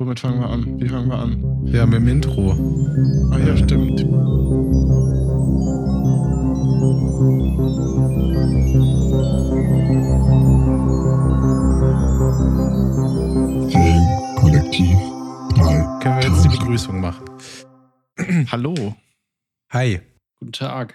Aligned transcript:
Womit 0.00 0.20
fangen 0.20 0.38
wir 0.38 0.48
an? 0.48 0.80
Wie 0.80 0.88
fangen 0.88 1.08
wir 1.08 1.18
an? 1.18 1.66
Ja, 1.66 1.84
mit 1.84 1.96
dem 1.96 2.06
Intro. 2.06 2.52
Ah 3.32 3.38
ja, 3.38 3.56
stimmt. 3.56 3.98
Filmkollektiv 13.72 14.96
3. 15.56 15.98
Können 16.00 16.16
wir 16.16 16.28
jetzt 16.28 16.44
die 16.44 16.48
Begrüßung 16.48 17.00
machen? 17.00 17.24
Hallo. 18.52 18.94
Hi. 19.72 20.00
Guten 20.38 20.52
Tag. 20.52 20.94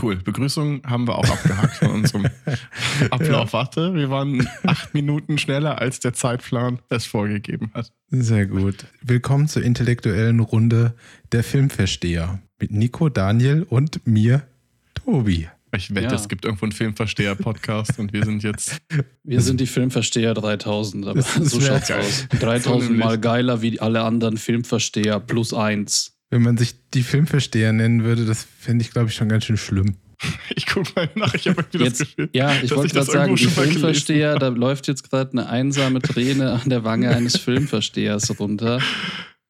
Cool. 0.00 0.16
Begrüßung 0.16 0.82
haben 0.86 1.06
wir 1.08 1.16
auch 1.16 1.28
abgehakt 1.28 1.76
von 1.76 1.90
unserem 1.90 2.26
Ablauf. 3.10 3.52
Warte, 3.54 3.94
wir 3.94 4.10
waren 4.10 4.46
acht 4.64 4.92
Minuten 4.92 5.38
schneller, 5.38 5.78
als 5.80 6.00
der 6.00 6.12
Zeitplan 6.12 6.80
es 6.90 7.06
vorgegeben 7.06 7.70
hat. 7.72 7.92
Sehr 8.10 8.46
gut. 8.46 8.84
Willkommen 9.00 9.48
zur 9.48 9.62
intellektuellen 9.62 10.40
Runde 10.40 10.94
der 11.32 11.42
Filmversteher 11.42 12.40
mit 12.60 12.72
Nico, 12.72 13.08
Daniel 13.08 13.62
und 13.68 14.06
mir, 14.06 14.42
Tobi. 14.94 15.48
Ich 15.74 15.94
wette, 15.94 16.06
Ja. 16.06 16.14
es 16.14 16.28
gibt 16.28 16.44
irgendwo 16.44 16.64
einen 16.66 16.72
Filmversteher-Podcast 16.72 17.98
und 17.98 18.12
wir 18.12 18.24
sind 18.24 18.42
jetzt. 18.42 18.80
Wir 19.24 19.40
sind 19.40 19.60
die 19.60 19.66
Filmversteher 19.66 20.32
3000, 20.32 21.06
aber 21.06 21.20
so 21.22 21.60
schaut's 21.60 21.88
geil. 21.88 22.00
aus. 22.00 22.26
So 22.32 22.38
3000 22.38 22.82
nämlich. 22.90 23.04
mal 23.04 23.18
geiler 23.18 23.60
wie 23.62 23.80
alle 23.80 24.02
anderen 24.02 24.36
Filmversteher 24.36 25.20
plus 25.20 25.52
eins. 25.52 26.15
Wenn 26.30 26.42
man 26.42 26.56
sich 26.56 26.74
die 26.90 27.02
Filmversteher 27.02 27.72
nennen 27.72 28.04
würde, 28.04 28.24
das 28.24 28.44
fände 28.58 28.84
ich, 28.84 28.90
glaube 28.90 29.08
ich, 29.08 29.14
schon 29.14 29.28
ganz 29.28 29.44
schön 29.44 29.56
schlimm. 29.56 29.96
Ich 30.54 30.66
guck 30.66 30.96
mal 30.96 31.08
nach, 31.14 31.34
ich 31.34 31.46
habe 31.48 31.60
irgendwie 31.60 31.78
das 31.78 31.98
Jetzt, 31.98 32.16
Gefühl. 32.16 32.30
ja, 32.32 32.54
ich 32.62 32.74
wollte 32.74 32.94
das 32.94 33.08
gerade 33.08 33.18
sagen, 33.18 33.36
die 33.36 33.46
Filmversteher, 33.46 34.38
da 34.38 34.48
läuft 34.48 34.88
jetzt 34.88 35.08
gerade 35.10 35.32
eine 35.32 35.48
einsame 35.48 36.00
Träne 36.00 36.52
an 36.52 36.70
der 36.70 36.84
Wange 36.84 37.14
eines 37.14 37.36
Filmverstehers 37.36 38.38
runter, 38.40 38.80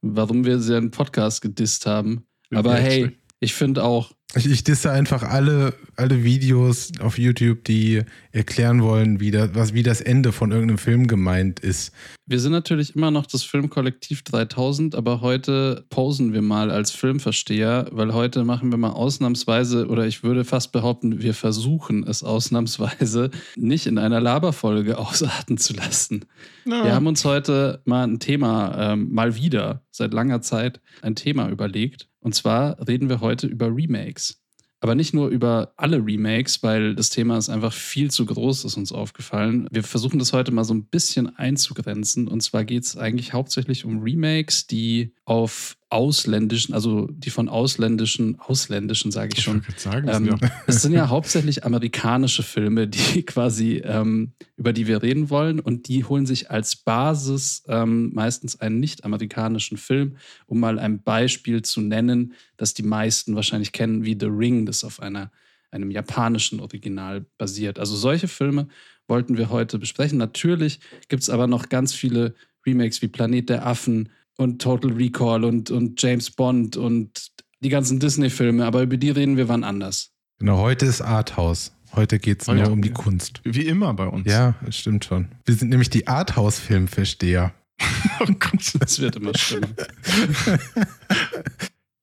warum 0.02 0.44
wir 0.44 0.58
seinen 0.58 0.90
Podcast 0.90 1.40
gedisst 1.42 1.86
haben. 1.86 2.26
Aber 2.52 2.74
hey, 2.74 3.16
ich 3.38 3.54
finde 3.54 3.84
auch, 3.84 4.15
Ich, 4.36 4.50
ich 4.50 4.64
disse 4.64 4.90
einfach 4.90 5.22
alle, 5.22 5.74
alle 5.96 6.22
Videos 6.22 6.92
auf 7.00 7.18
YouTube, 7.18 7.64
die 7.64 8.02
erklären 8.32 8.82
wollen, 8.82 9.18
wie 9.18 9.30
das, 9.30 9.54
was, 9.54 9.72
wie 9.72 9.82
das 9.82 10.02
Ende 10.02 10.30
von 10.30 10.52
irgendeinem 10.52 10.76
Film 10.76 11.06
gemeint 11.06 11.60
ist. 11.60 11.92
Wir 12.26 12.38
sind 12.38 12.52
natürlich 12.52 12.94
immer 12.94 13.10
noch 13.10 13.24
das 13.24 13.44
Filmkollektiv 13.44 14.22
3000, 14.22 14.94
aber 14.94 15.22
heute 15.22 15.86
posen 15.88 16.34
wir 16.34 16.42
mal 16.42 16.70
als 16.70 16.90
Filmversteher, 16.90 17.88
weil 17.92 18.12
heute 18.12 18.44
machen 18.44 18.70
wir 18.70 18.78
mal 18.78 18.90
ausnahmsweise, 18.90 19.86
oder 19.86 20.06
ich 20.06 20.22
würde 20.22 20.44
fast 20.44 20.72
behaupten, 20.72 21.22
wir 21.22 21.32
versuchen 21.32 22.04
es 22.06 22.22
ausnahmsweise 22.22 23.30
nicht 23.56 23.86
in 23.86 23.96
einer 23.96 24.20
Laberfolge 24.20 24.98
ausarten 24.98 25.56
zu 25.56 25.72
lassen. 25.72 26.26
Ja. 26.66 26.84
Wir 26.84 26.94
haben 26.94 27.06
uns 27.06 27.24
heute 27.24 27.80
mal 27.84 28.06
ein 28.06 28.18
Thema, 28.18 28.92
ähm, 28.92 29.08
mal 29.12 29.36
wieder, 29.36 29.82
seit 29.90 30.12
langer 30.12 30.42
Zeit, 30.42 30.80
ein 31.00 31.14
Thema 31.14 31.48
überlegt. 31.48 32.08
Und 32.26 32.32
zwar 32.32 32.84
reden 32.88 33.08
wir 33.08 33.20
heute 33.20 33.46
über 33.46 33.68
Remakes. 33.68 34.42
Aber 34.80 34.96
nicht 34.96 35.14
nur 35.14 35.28
über 35.28 35.74
alle 35.76 36.04
Remakes, 36.04 36.60
weil 36.60 36.96
das 36.96 37.08
Thema 37.08 37.38
ist 37.38 37.48
einfach 37.48 37.72
viel 37.72 38.10
zu 38.10 38.26
groß, 38.26 38.64
ist 38.64 38.76
uns 38.76 38.90
aufgefallen. 38.90 39.68
Wir 39.70 39.84
versuchen 39.84 40.18
das 40.18 40.32
heute 40.32 40.50
mal 40.50 40.64
so 40.64 40.74
ein 40.74 40.86
bisschen 40.86 41.36
einzugrenzen. 41.36 42.26
Und 42.26 42.42
zwar 42.42 42.64
geht 42.64 42.82
es 42.82 42.96
eigentlich 42.96 43.32
hauptsächlich 43.32 43.84
um 43.84 44.02
Remakes, 44.02 44.66
die 44.66 45.14
auf 45.24 45.76
ausländischen, 45.88 46.74
also 46.74 47.06
die 47.12 47.30
von 47.30 47.48
ausländischen, 47.48 48.40
ausländischen 48.40 49.12
sage 49.12 49.30
ich 49.32 49.38
ich 49.38 49.44
schon, 49.44 49.62
gerade 49.62 49.78
sagen, 49.78 50.08
ähm, 50.08 50.26
ja. 50.26 50.50
es 50.66 50.82
sind 50.82 50.92
ja 50.92 51.08
hauptsächlich 51.10 51.64
amerikanische 51.64 52.42
Filme, 52.42 52.88
die 52.88 53.22
quasi, 53.26 53.82
ähm, 53.84 54.32
über 54.56 54.72
die 54.72 54.88
wir 54.88 55.02
reden 55.02 55.30
wollen. 55.30 55.60
Und 55.60 55.86
die 55.86 56.04
holen 56.04 56.26
sich 56.26 56.50
als 56.50 56.76
Basis 56.76 57.62
ähm, 57.68 58.12
meistens 58.14 58.60
einen 58.60 58.80
nicht-amerikanischen 58.80 59.76
Film, 59.76 60.16
um 60.46 60.58
mal 60.58 60.80
ein 60.80 61.02
Beispiel 61.02 61.62
zu 61.62 61.80
nennen, 61.80 62.34
das 62.56 62.74
die 62.74 62.82
meisten 62.82 63.36
wahrscheinlich 63.36 63.70
kennen, 63.70 64.04
wie 64.04 64.16
The 64.18 64.26
Ring, 64.26 64.66
das 64.66 64.82
auf 64.82 65.00
einer, 65.00 65.30
einem 65.70 65.92
japanischen 65.92 66.58
Original 66.58 67.26
basiert. 67.38 67.78
Also 67.78 67.94
solche 67.94 68.26
Filme 68.26 68.66
wollten 69.06 69.36
wir 69.36 69.50
heute 69.50 69.78
besprechen. 69.78 70.18
Natürlich 70.18 70.80
gibt 71.08 71.22
es 71.22 71.30
aber 71.30 71.46
noch 71.46 71.68
ganz 71.68 71.94
viele 71.94 72.34
Remakes 72.66 73.02
wie 73.02 73.08
Planet 73.08 73.48
der 73.48 73.66
Affen 73.66 74.08
und 74.36 74.60
Total 74.62 74.92
Recall 74.92 75.44
und, 75.44 75.70
und 75.70 76.00
James 76.02 76.30
Bond 76.30 76.76
und 76.76 77.28
die 77.60 77.68
ganzen 77.68 77.98
Disney-Filme, 78.00 78.64
aber 78.64 78.82
über 78.82 78.96
die 78.96 79.10
reden 79.10 79.36
wir 79.36 79.48
wann 79.48 79.64
anders. 79.64 80.10
Genau, 80.38 80.58
heute 80.58 80.86
ist 80.86 81.00
Arthouse. 81.00 81.72
Heute 81.94 82.18
geht 82.18 82.42
es 82.42 82.48
Oh 82.48 82.52
nur 82.52 82.64
ja. 82.64 82.68
um 82.68 82.82
die 82.82 82.90
Kunst. 82.90 83.40
Wie 83.44 83.66
immer 83.66 83.94
bei 83.94 84.06
uns. 84.06 84.26
Ja, 84.30 84.54
das 84.64 84.76
stimmt 84.76 85.04
schon. 85.06 85.28
Wir 85.46 85.54
sind 85.54 85.68
nämlich 85.70 85.88
die 85.90 86.06
Arthouse-Filmversteher. 86.06 87.54
Oh 88.20 88.24
Gott. 88.38 88.72
Das 88.80 88.98
wird 89.00 89.16
immer 89.16 89.36
schlimmer. 89.36 89.68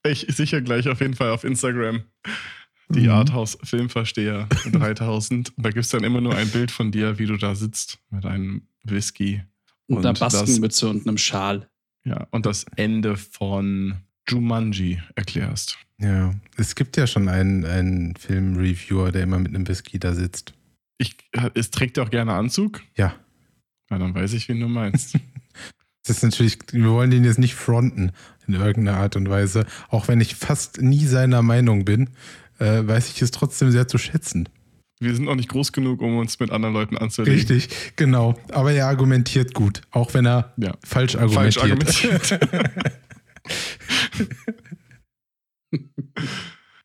Ich 0.05 0.25
sicher 0.29 0.61
gleich 0.61 0.87
auf 0.89 0.99
jeden 0.99 1.13
Fall 1.13 1.29
auf 1.29 1.43
Instagram. 1.45 2.03
Die 2.89 3.03
Mhm. 3.03 3.09
Arthouse 3.09 3.57
Filmversteher 3.63 4.47
3000. 4.71 5.55
Und 5.57 5.65
da 5.65 5.69
gibt 5.69 5.85
es 5.85 5.89
dann 5.91 6.03
immer 6.03 6.19
nur 6.19 6.35
ein 6.35 6.49
Bild 6.49 6.71
von 6.71 6.91
dir, 6.91 7.17
wie 7.19 7.25
du 7.25 7.37
da 7.37 7.55
sitzt 7.55 7.99
mit 8.09 8.25
einem 8.25 8.67
Whisky. 8.83 9.43
Und, 9.87 9.99
einer 9.99 10.09
Und 10.09 10.21
das- 10.21 10.33
Baskenmütze 10.33 10.89
und 10.89 11.07
einem 11.07 11.17
Schal. 11.17 11.69
Ja, 12.05 12.27
und 12.31 12.45
das 12.45 12.65
Ende 12.75 13.15
von 13.15 13.95
Jumanji 14.27 15.01
erklärst. 15.15 15.77
Ja, 15.99 16.33
es 16.57 16.75
gibt 16.75 16.97
ja 16.97 17.07
schon 17.07 17.29
einen, 17.29 17.65
einen 17.65 18.15
Film-Reviewer, 18.15 19.11
der 19.11 19.23
immer 19.23 19.39
mit 19.39 19.55
einem 19.55 19.67
Whisky 19.67 19.99
da 19.99 20.13
sitzt. 20.13 20.53
Ich, 20.97 21.15
es 21.53 21.71
trägt 21.71 21.97
ja 21.97 22.03
auch 22.03 22.09
gerne 22.09 22.33
Anzug. 22.33 22.81
Ja, 22.95 23.15
Na, 23.89 23.97
dann 23.97 24.13
weiß 24.13 24.33
ich, 24.33 24.49
wen 24.49 24.59
du 24.59 24.67
meinst. 24.67 25.15
das 26.05 26.17
ist 26.17 26.23
natürlich, 26.23 26.59
wir 26.71 26.89
wollen 26.89 27.11
den 27.11 27.23
jetzt 27.23 27.39
nicht 27.39 27.55
fronten 27.55 28.11
in 28.47 28.53
irgendeiner 28.53 28.97
Art 28.97 29.15
und 29.15 29.29
Weise. 29.29 29.65
Auch 29.89 30.07
wenn 30.07 30.19
ich 30.19 30.35
fast 30.35 30.81
nie 30.81 31.05
seiner 31.05 31.41
Meinung 31.41 31.85
bin, 31.85 32.09
äh, 32.59 32.85
weiß 32.85 33.09
ich 33.09 33.21
es 33.21 33.31
trotzdem 33.31 33.71
sehr 33.71 33.87
zu 33.87 33.97
schätzen. 33.97 34.49
Wir 34.99 35.15
sind 35.15 35.27
auch 35.27 35.35
nicht 35.35 35.49
groß 35.49 35.71
genug, 35.73 36.01
um 36.01 36.17
uns 36.17 36.39
mit 36.39 36.51
anderen 36.51 36.73
Leuten 36.73 36.97
anzulegen. 36.97 37.33
Richtig, 37.35 37.69
genau. 37.95 38.35
Aber 38.51 38.71
er 38.71 38.87
argumentiert 38.87 39.53
gut, 39.53 39.81
auch 39.91 40.13
wenn 40.13 40.25
er 40.25 40.53
Ja. 40.57 40.75
falsch 40.83 41.13
Falsch 41.17 41.57
argumentiert. 41.57 42.31
argumentiert. 42.31 42.93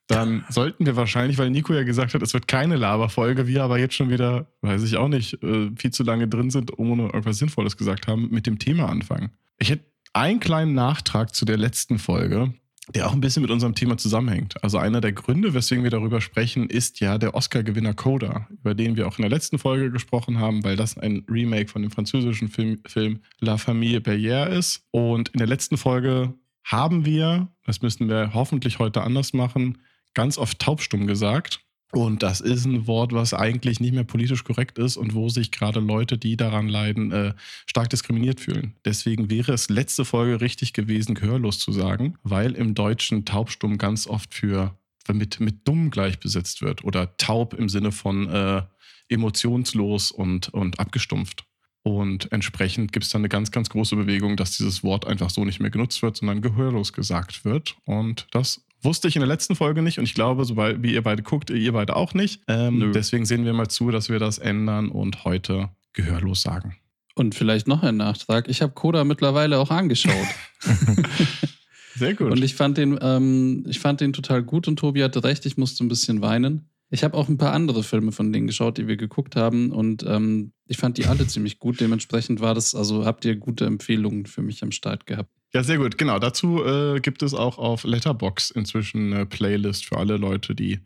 Dann 0.07 0.45
sollten 0.49 0.87
wir 0.87 0.97
wahrscheinlich, 0.97 1.37
weil 1.37 1.51
Nico 1.51 1.75
ja 1.75 1.83
gesagt 1.83 2.15
hat, 2.15 2.23
es 2.23 2.33
wird 2.33 2.49
keine 2.49 2.77
Laberfolge, 2.77 3.47
wir 3.47 3.63
aber 3.63 3.79
jetzt 3.79 3.95
schon 3.95 4.09
wieder, 4.09 4.51
weiß 4.63 4.83
ich 4.85 4.97
auch 4.97 5.09
nicht, 5.09 5.35
äh, 5.43 5.71
viel 5.77 5.91
zu 5.91 6.03
lange 6.03 6.27
drin 6.27 6.49
sind, 6.51 6.79
ohne 6.79 7.05
irgendwas 7.05 7.37
Sinnvolles 7.37 7.77
gesagt 7.77 8.07
haben, 8.07 8.31
mit 8.31 8.47
dem 8.47 8.59
Thema 8.59 8.89
anfangen. 8.89 9.33
Ich 9.59 9.69
hätte 9.71 9.85
einen 10.15 10.41
kleinen 10.41 10.73
Nachtrag 10.73 11.35
zu 11.35 11.45
der 11.45 11.59
letzten 11.59 11.99
Folge, 11.99 12.55
der 12.95 13.07
auch 13.07 13.13
ein 13.13 13.21
bisschen 13.21 13.43
mit 13.43 13.51
unserem 13.51 13.75
Thema 13.75 13.97
zusammenhängt. 13.97 14.63
Also 14.63 14.79
einer 14.79 15.01
der 15.01 15.13
Gründe, 15.13 15.55
weswegen 15.55 15.85
wir 15.85 15.91
darüber 15.91 16.21
sprechen, 16.21 16.69
ist 16.69 17.01
ja 17.01 17.19
der 17.19 17.35
Oscar-Gewinner 17.35 17.95
Coda, 17.95 18.49
über 18.51 18.75
den 18.75 18.97
wir 18.97 19.07
auch 19.07 19.19
in 19.19 19.23
der 19.23 19.31
letzten 19.31 19.59
Folge 19.59 19.91
gesprochen 19.91 20.39
haben, 20.39 20.65
weil 20.65 20.77
das 20.77 20.97
ein 20.97 21.25
Remake 21.31 21.69
von 21.69 21.83
dem 21.83 21.91
französischen 21.91 22.49
Film, 22.49 22.81
Film 22.87 23.21
La 23.41 23.57
Famille 23.57 23.99
Berrière 23.99 24.49
ist. 24.49 24.87
Und 24.91 25.31
in 25.31 25.39
der 25.39 25.47
letzten 25.47 25.77
Folge 25.77 26.35
haben 26.65 27.05
wir, 27.05 27.49
das 27.65 27.83
müssen 27.83 28.09
wir 28.09 28.33
hoffentlich 28.35 28.79
heute 28.79 29.03
anders 29.03 29.33
machen, 29.33 29.79
ganz 30.15 30.39
oft 30.39 30.59
taubstumm 30.59 31.07
gesagt. 31.07 31.61
Und 31.93 32.23
das 32.23 32.43
ist 32.43 32.67
ein 32.67 32.87
Wort, 32.87 33.13
was 33.13 33.33
eigentlich 33.33 33.81
nicht 33.81 33.95
mehr 33.95 34.05
politisch 34.05 34.45
korrekt 34.45 34.77
ist 34.79 34.99
und 34.99 35.15
wo 35.15 35.31
sich 35.31 35.51
gerade 35.51 35.81
Leute, 35.81 36.19
die 36.19 36.37
daran 36.37 36.69
leiden, 36.69 37.13
äh, 37.13 37.33
stark 37.65 37.89
diskriminiert 37.89 38.41
fühlen. 38.41 38.75
Deswegen 38.85 39.31
wäre 39.31 39.53
es 39.53 39.71
letzte 39.71 40.05
Folge 40.05 40.43
richtig 40.43 40.75
gewesen, 40.75 41.15
gehörlos 41.15 41.59
zu 41.59 41.73
sagen, 41.73 42.19
weil 42.23 42.53
im 42.53 42.75
Deutschen 42.75 43.25
taubstumm 43.25 43.79
ganz 43.79 44.07
oft 44.07 44.35
für 44.35 44.77
mit, 45.11 45.41
mit 45.41 45.67
dumm 45.67 45.91
gleichbesetzt 45.91 46.61
wird 46.61 46.85
oder 46.85 47.17
taub 47.17 47.55
im 47.55 47.71
Sinne 47.71 47.93
von 47.93 48.29
äh, 48.29 48.63
emotionslos 49.09 50.11
und, 50.11 50.53
und 50.53 50.79
abgestumpft. 50.81 51.45
Und 51.83 52.31
entsprechend 52.33 52.93
gibt 52.93 53.07
es 53.07 53.11
dann 53.11 53.23
eine 53.23 53.31
ganz, 53.31 53.51
ganz 53.51 53.71
große 53.71 53.97
Bewegung, 53.97 54.37
dass 54.37 54.57
dieses 54.57 54.85
Wort 54.85 55.07
einfach 55.07 55.31
so 55.31 55.47
nicht 55.47 55.61
mehr 55.61 55.71
genutzt 55.71 56.03
wird, 56.03 56.19
sondern 56.19 56.43
gehörlos 56.43 56.93
gesagt 56.93 57.47
wird. 57.47 57.77
Und 57.87 58.27
das 58.33 58.63
wusste 58.83 59.09
ich 59.09 59.17
in 59.17 59.21
der 59.21 59.29
letzten 59.29 59.57
Folge 59.57 59.83
nicht. 59.83 59.99
Und 59.99 60.05
ich 60.05 60.15
glaube, 60.15 60.45
sobald 60.45 60.83
wie 60.83 60.95
ihr 60.95 61.03
beide 61.03 61.23
guckt, 61.23 61.51
ihr 61.51 61.73
beide 61.73 61.97
auch 61.97 62.15
nicht. 62.15 62.43
Ähm, 62.49 62.93
deswegen 62.95 63.27
sehen 63.27 63.45
wir 63.45 63.53
mal 63.53 63.69
zu, 63.69 63.91
dass 63.91 64.09
wir 64.09 64.19
das 64.19 64.39
ändern 64.39 64.89
und 64.89 65.25
heute 65.25 65.71
gehörlos 65.93 66.43
sagen. 66.43 66.77
Und 67.15 67.35
vielleicht 67.35 67.67
noch 67.67 67.83
ein 67.83 67.97
Nachtrag. 67.97 68.49
Ich 68.49 68.63
habe 68.63 68.73
Coda 68.75 69.05
mittlerweile 69.05 69.59
auch 69.59 69.71
angeschaut. 69.71 70.15
Sehr 71.97 72.15
gut. 72.15 72.31
Und 72.31 72.43
ich 72.45 72.55
fand 72.55 72.79
den, 72.79 72.99
ähm, 73.03 73.65
ich 73.67 73.81
fand 73.81 74.01
den 74.01 74.13
total 74.13 74.43
gut 74.43 74.69
und 74.69 74.79
Tobi 74.79 75.03
hatte 75.03 75.25
recht, 75.25 75.45
ich 75.47 75.57
musste 75.57 75.85
ein 75.85 75.89
bisschen 75.89 76.23
weinen. 76.23 76.71
Ich 76.91 77.05
habe 77.05 77.17
auch 77.17 77.29
ein 77.29 77.37
paar 77.37 77.53
andere 77.53 77.83
Filme 77.83 78.13
von 78.13 78.33
denen 78.33 78.47
geschaut, 78.47 78.79
die 78.79 78.87
wir 78.87 78.97
geguckt 78.97 79.37
haben 79.37 79.73
und 79.73 80.05
ähm, 80.07 80.53
ich 80.67 80.79
fand 80.79 80.97
die 80.97 81.07
alle 81.07 81.27
ziemlich 81.27 81.59
gut. 81.59 81.81
Dementsprechend 81.81 82.41
war 82.41 82.55
das, 82.55 82.75
also 82.75 83.05
habt 83.05 83.25
ihr 83.25 83.37
gute 83.37 83.67
Empfehlungen 83.67 84.27
für 84.27 84.41
mich 84.41 84.63
am 84.63 84.71
Start 84.71 85.07
gehabt. 85.07 85.31
Ja, 85.55 85.63
sehr 85.63 85.79
gut. 85.79 85.97
Genau, 85.97 86.19
dazu 86.19 86.63
äh, 86.63 87.01
gibt 87.01 87.23
es 87.23 87.33
auch 87.33 87.57
auf 87.57 87.85
Letterbox 87.85 88.51
inzwischen 88.51 89.15
eine 89.15 89.25
Playlist 89.25 89.87
für 89.87 89.97
alle 89.97 90.19
Leute, 90.19 90.55
die 90.55 90.81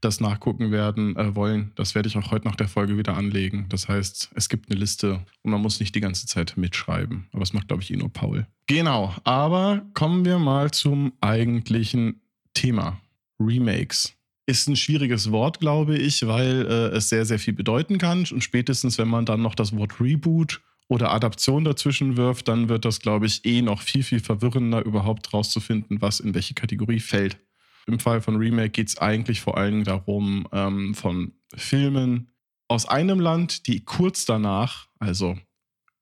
das 0.00 0.20
nachgucken 0.20 0.70
werden 0.70 1.14
äh, 1.16 1.36
wollen. 1.36 1.72
Das 1.74 1.94
werde 1.94 2.08
ich 2.08 2.16
auch 2.16 2.30
heute 2.30 2.48
nach 2.48 2.56
der 2.56 2.68
Folge 2.68 2.96
wieder 2.96 3.16
anlegen. 3.16 3.66
Das 3.68 3.86
heißt, 3.86 4.30
es 4.34 4.48
gibt 4.48 4.70
eine 4.70 4.80
Liste 4.80 5.20
und 5.42 5.50
man 5.50 5.60
muss 5.60 5.78
nicht 5.78 5.94
die 5.94 6.00
ganze 6.00 6.26
Zeit 6.26 6.56
mitschreiben. 6.56 7.28
Aber 7.32 7.40
das 7.40 7.52
macht, 7.52 7.68
glaube 7.68 7.82
ich, 7.82 7.92
eh 7.92 7.96
nur 7.96 8.10
Paul. 8.10 8.46
Genau, 8.66 9.14
aber 9.24 9.82
kommen 9.92 10.24
wir 10.24 10.38
mal 10.38 10.70
zum 10.70 11.12
eigentlichen 11.20 12.22
Thema. 12.54 12.98
Remakes. 13.38 14.14
Ist 14.46 14.68
ein 14.68 14.76
schwieriges 14.76 15.30
Wort, 15.30 15.60
glaube 15.60 15.98
ich, 15.98 16.26
weil 16.26 16.66
äh, 16.66 16.96
es 16.96 17.10
sehr, 17.10 17.26
sehr 17.26 17.38
viel 17.38 17.52
bedeuten 17.52 17.98
kann. 17.98 18.20
Und 18.20 18.42
spätestens, 18.42 18.96
wenn 18.96 19.08
man 19.08 19.26
dann 19.26 19.42
noch 19.42 19.54
das 19.54 19.76
Wort 19.76 20.00
Reboot 20.00 20.62
oder 20.88 21.12
Adaption 21.12 21.64
dazwischen 21.64 22.16
wirft, 22.16 22.48
dann 22.48 22.68
wird 22.68 22.84
das, 22.84 23.00
glaube 23.00 23.26
ich, 23.26 23.44
eh 23.44 23.62
noch 23.62 23.82
viel, 23.82 24.02
viel 24.02 24.20
verwirrender, 24.20 24.84
überhaupt 24.84 25.32
rauszufinden, 25.32 26.00
was 26.00 26.20
in 26.20 26.34
welche 26.34 26.54
Kategorie 26.54 27.00
fällt. 27.00 27.38
Im 27.86 28.00
Fall 28.00 28.20
von 28.20 28.36
Remake 28.36 28.70
geht 28.70 28.88
es 28.88 28.98
eigentlich 28.98 29.40
vor 29.40 29.56
allem 29.56 29.84
darum, 29.84 30.46
ähm, 30.52 30.94
von 30.94 31.32
Filmen 31.54 32.32
aus 32.68 32.86
einem 32.86 33.20
Land, 33.20 33.66
die 33.66 33.84
kurz 33.84 34.26
danach, 34.26 34.88
also 34.98 35.38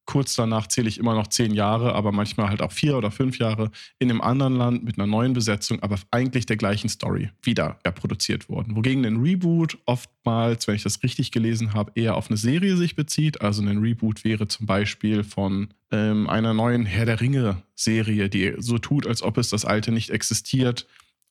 kurz 0.07 0.35
danach 0.35 0.69
zähle 0.69 0.89
ich 0.89 0.99
immer 0.99 1.15
noch 1.15 1.27
zehn 1.27 1.53
Jahre, 1.53 1.95
aber 1.95 2.13
manchmal 2.13 2.49
halt 2.49 2.63
auch 2.63 2.73
vier 2.73 2.97
oder 2.97 3.11
fünf 3.11 3.39
Jahre 3.39 3.71
in 3.99 4.09
einem 4.09 4.21
anderen 4.21 4.57
Land 4.57 4.85
mit 4.85 4.99
einer 4.99 5.07
neuen 5.07 5.33
Besetzung, 5.33 5.83
aber 5.83 5.99
eigentlich 6.11 6.47
der 6.47 6.57
gleichen 6.57 6.89
Story 6.89 7.31
wieder 7.43 7.79
produziert 7.95 8.49
wurden. 8.49 8.77
Wogegen 8.77 9.05
ein 9.05 9.21
Reboot 9.21 9.79
oftmals, 9.85 10.67
wenn 10.67 10.77
ich 10.77 10.85
das 10.85 11.03
richtig 11.03 11.33
gelesen 11.33 11.75
habe, 11.75 11.93
eher 11.95 12.17
auf 12.17 12.29
eine 12.29 12.37
Serie 12.37 12.77
sich 12.77 12.95
bezieht. 12.95 13.41
Also 13.41 13.63
ein 13.63 13.79
Reboot 13.79 14.25
wäre 14.25 14.49
zum 14.49 14.67
Beispiel 14.67 15.25
von 15.25 15.69
ähm, 15.91 16.29
einer 16.29 16.55
neuen 16.55 16.87
Herr 16.87 17.07
der 17.07 17.21
Ringe-Serie, 17.21 18.29
die 18.29 18.55
so 18.59 18.79
tut, 18.79 19.07
als 19.07 19.23
ob 19.23 19.39
es 19.39 19.51
das 19.51 19.65
alte 19.65 19.93
nicht 19.93 20.11
existiert. 20.11 20.87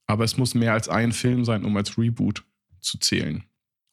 Aber 0.05 0.23
es 0.23 0.37
muss 0.37 0.53
mehr 0.53 0.73
als 0.73 0.89
ein 0.89 1.13
Film 1.13 1.45
sein, 1.45 1.65
um 1.65 1.75
als 1.77 1.97
Reboot 1.97 2.43
zu 2.81 2.99
zählen. 2.99 3.43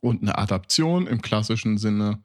Und 0.00 0.22
eine 0.22 0.36
Adaption 0.36 1.06
im 1.06 1.22
klassischen 1.22 1.78
Sinne 1.78 2.22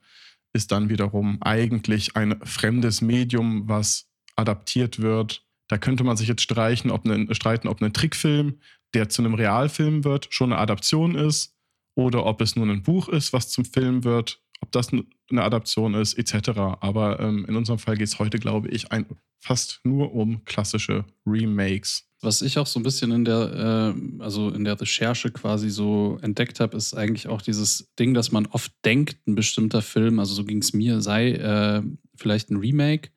ist 0.53 0.71
dann 0.71 0.89
wiederum 0.89 1.37
eigentlich 1.41 2.15
ein 2.15 2.39
fremdes 2.43 3.01
Medium, 3.01 3.67
was 3.67 4.07
adaptiert 4.35 4.99
wird. 5.01 5.45
Da 5.67 5.77
könnte 5.77 6.03
man 6.03 6.17
sich 6.17 6.27
jetzt 6.27 6.41
streichen, 6.41 6.91
ob 6.91 7.05
ein, 7.05 7.33
streiten, 7.33 7.67
ob 7.67 7.81
ein 7.81 7.93
Trickfilm, 7.93 8.59
der 8.93 9.09
zu 9.09 9.21
einem 9.21 9.33
Realfilm 9.33 10.03
wird, 10.03 10.27
schon 10.29 10.53
eine 10.53 10.61
Adaption 10.61 11.15
ist 11.15 11.55
oder 11.95 12.25
ob 12.25 12.41
es 12.41 12.55
nur 12.55 12.65
ein 12.67 12.83
Buch 12.83 13.09
ist, 13.09 13.33
was 13.33 13.49
zum 13.49 13.65
Film 13.65 14.03
wird, 14.03 14.41
ob 14.61 14.71
das 14.71 14.91
eine 14.91 15.43
Adaption 15.43 15.93
ist, 15.93 16.13
etc. 16.13 16.49
Aber 16.79 17.19
ähm, 17.19 17.45
in 17.45 17.55
unserem 17.55 17.79
Fall 17.79 17.97
geht 17.97 18.07
es 18.07 18.19
heute, 18.19 18.39
glaube 18.39 18.69
ich, 18.69 18.91
ein, 18.91 19.05
fast 19.39 19.81
nur 19.83 20.13
um 20.13 20.45
klassische 20.45 21.05
Remakes. 21.25 22.06
Was 22.21 22.41
ich 22.41 22.57
auch 22.57 22.65
so 22.65 22.79
ein 22.79 22.83
bisschen 22.83 23.11
in 23.11 23.25
der, 23.25 23.93
äh, 23.95 24.23
also 24.23 24.49
in 24.49 24.63
der 24.63 24.79
Recherche 24.79 25.31
quasi 25.31 25.69
so 25.69 26.17
entdeckt 26.21 26.59
habe, 26.59 26.75
ist 26.75 26.95
eigentlich 26.95 27.27
auch 27.27 27.41
dieses 27.41 27.93
Ding, 27.99 28.13
dass 28.13 28.31
man 28.31 28.47
oft 28.47 28.71
denkt, 28.83 29.27
ein 29.27 29.35
bestimmter 29.35 29.81
Film, 29.83 30.19
also 30.19 30.33
so 30.33 30.43
ging 30.43 30.59
es 30.59 30.73
mir, 30.73 31.01
sei 31.01 31.33
äh, 31.33 31.83
vielleicht 32.15 32.49
ein 32.49 32.57
Remake. 32.57 33.09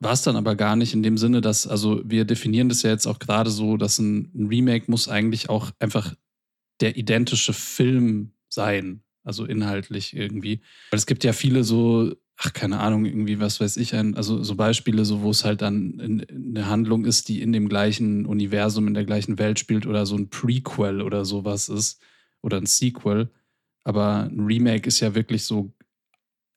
War 0.00 0.12
es 0.12 0.22
dann 0.22 0.36
aber 0.36 0.56
gar 0.56 0.76
nicht 0.76 0.92
in 0.92 1.02
dem 1.02 1.16
Sinne, 1.16 1.40
dass, 1.40 1.66
also 1.66 2.02
wir 2.04 2.26
definieren 2.26 2.68
das 2.68 2.82
ja 2.82 2.90
jetzt 2.90 3.06
auch 3.06 3.18
gerade 3.18 3.50
so, 3.50 3.78
dass 3.78 3.98
ein, 3.98 4.30
ein 4.34 4.46
Remake 4.48 4.90
muss 4.90 5.08
eigentlich 5.08 5.48
auch 5.48 5.70
einfach 5.78 6.14
der 6.80 6.96
identische 6.96 7.54
Film 7.54 8.32
sein, 8.48 9.02
also 9.22 9.46
inhaltlich 9.46 10.14
irgendwie. 10.14 10.60
Weil 10.90 10.98
es 10.98 11.06
gibt 11.06 11.24
ja 11.24 11.32
viele 11.32 11.64
so 11.64 12.14
ach, 12.36 12.52
keine 12.52 12.80
Ahnung, 12.80 13.04
irgendwie, 13.04 13.40
was 13.40 13.60
weiß 13.60 13.76
ich, 13.76 13.94
ein, 13.94 14.16
also 14.16 14.42
so 14.42 14.56
Beispiele, 14.56 15.04
so 15.04 15.22
wo 15.22 15.30
es 15.30 15.44
halt 15.44 15.62
dann 15.62 15.98
in, 16.00 16.18
in 16.20 16.56
eine 16.56 16.66
Handlung 16.68 17.04
ist, 17.04 17.28
die 17.28 17.40
in 17.42 17.52
dem 17.52 17.68
gleichen 17.68 18.26
Universum, 18.26 18.88
in 18.88 18.94
der 18.94 19.04
gleichen 19.04 19.38
Welt 19.38 19.58
spielt 19.58 19.86
oder 19.86 20.06
so 20.06 20.16
ein 20.16 20.30
Prequel 20.30 21.00
oder 21.00 21.24
sowas 21.24 21.68
ist 21.68 22.00
oder 22.42 22.58
ein 22.58 22.66
Sequel. 22.66 23.30
Aber 23.84 24.24
ein 24.24 24.40
Remake 24.40 24.88
ist 24.88 25.00
ja 25.00 25.14
wirklich 25.14 25.44
so 25.44 25.72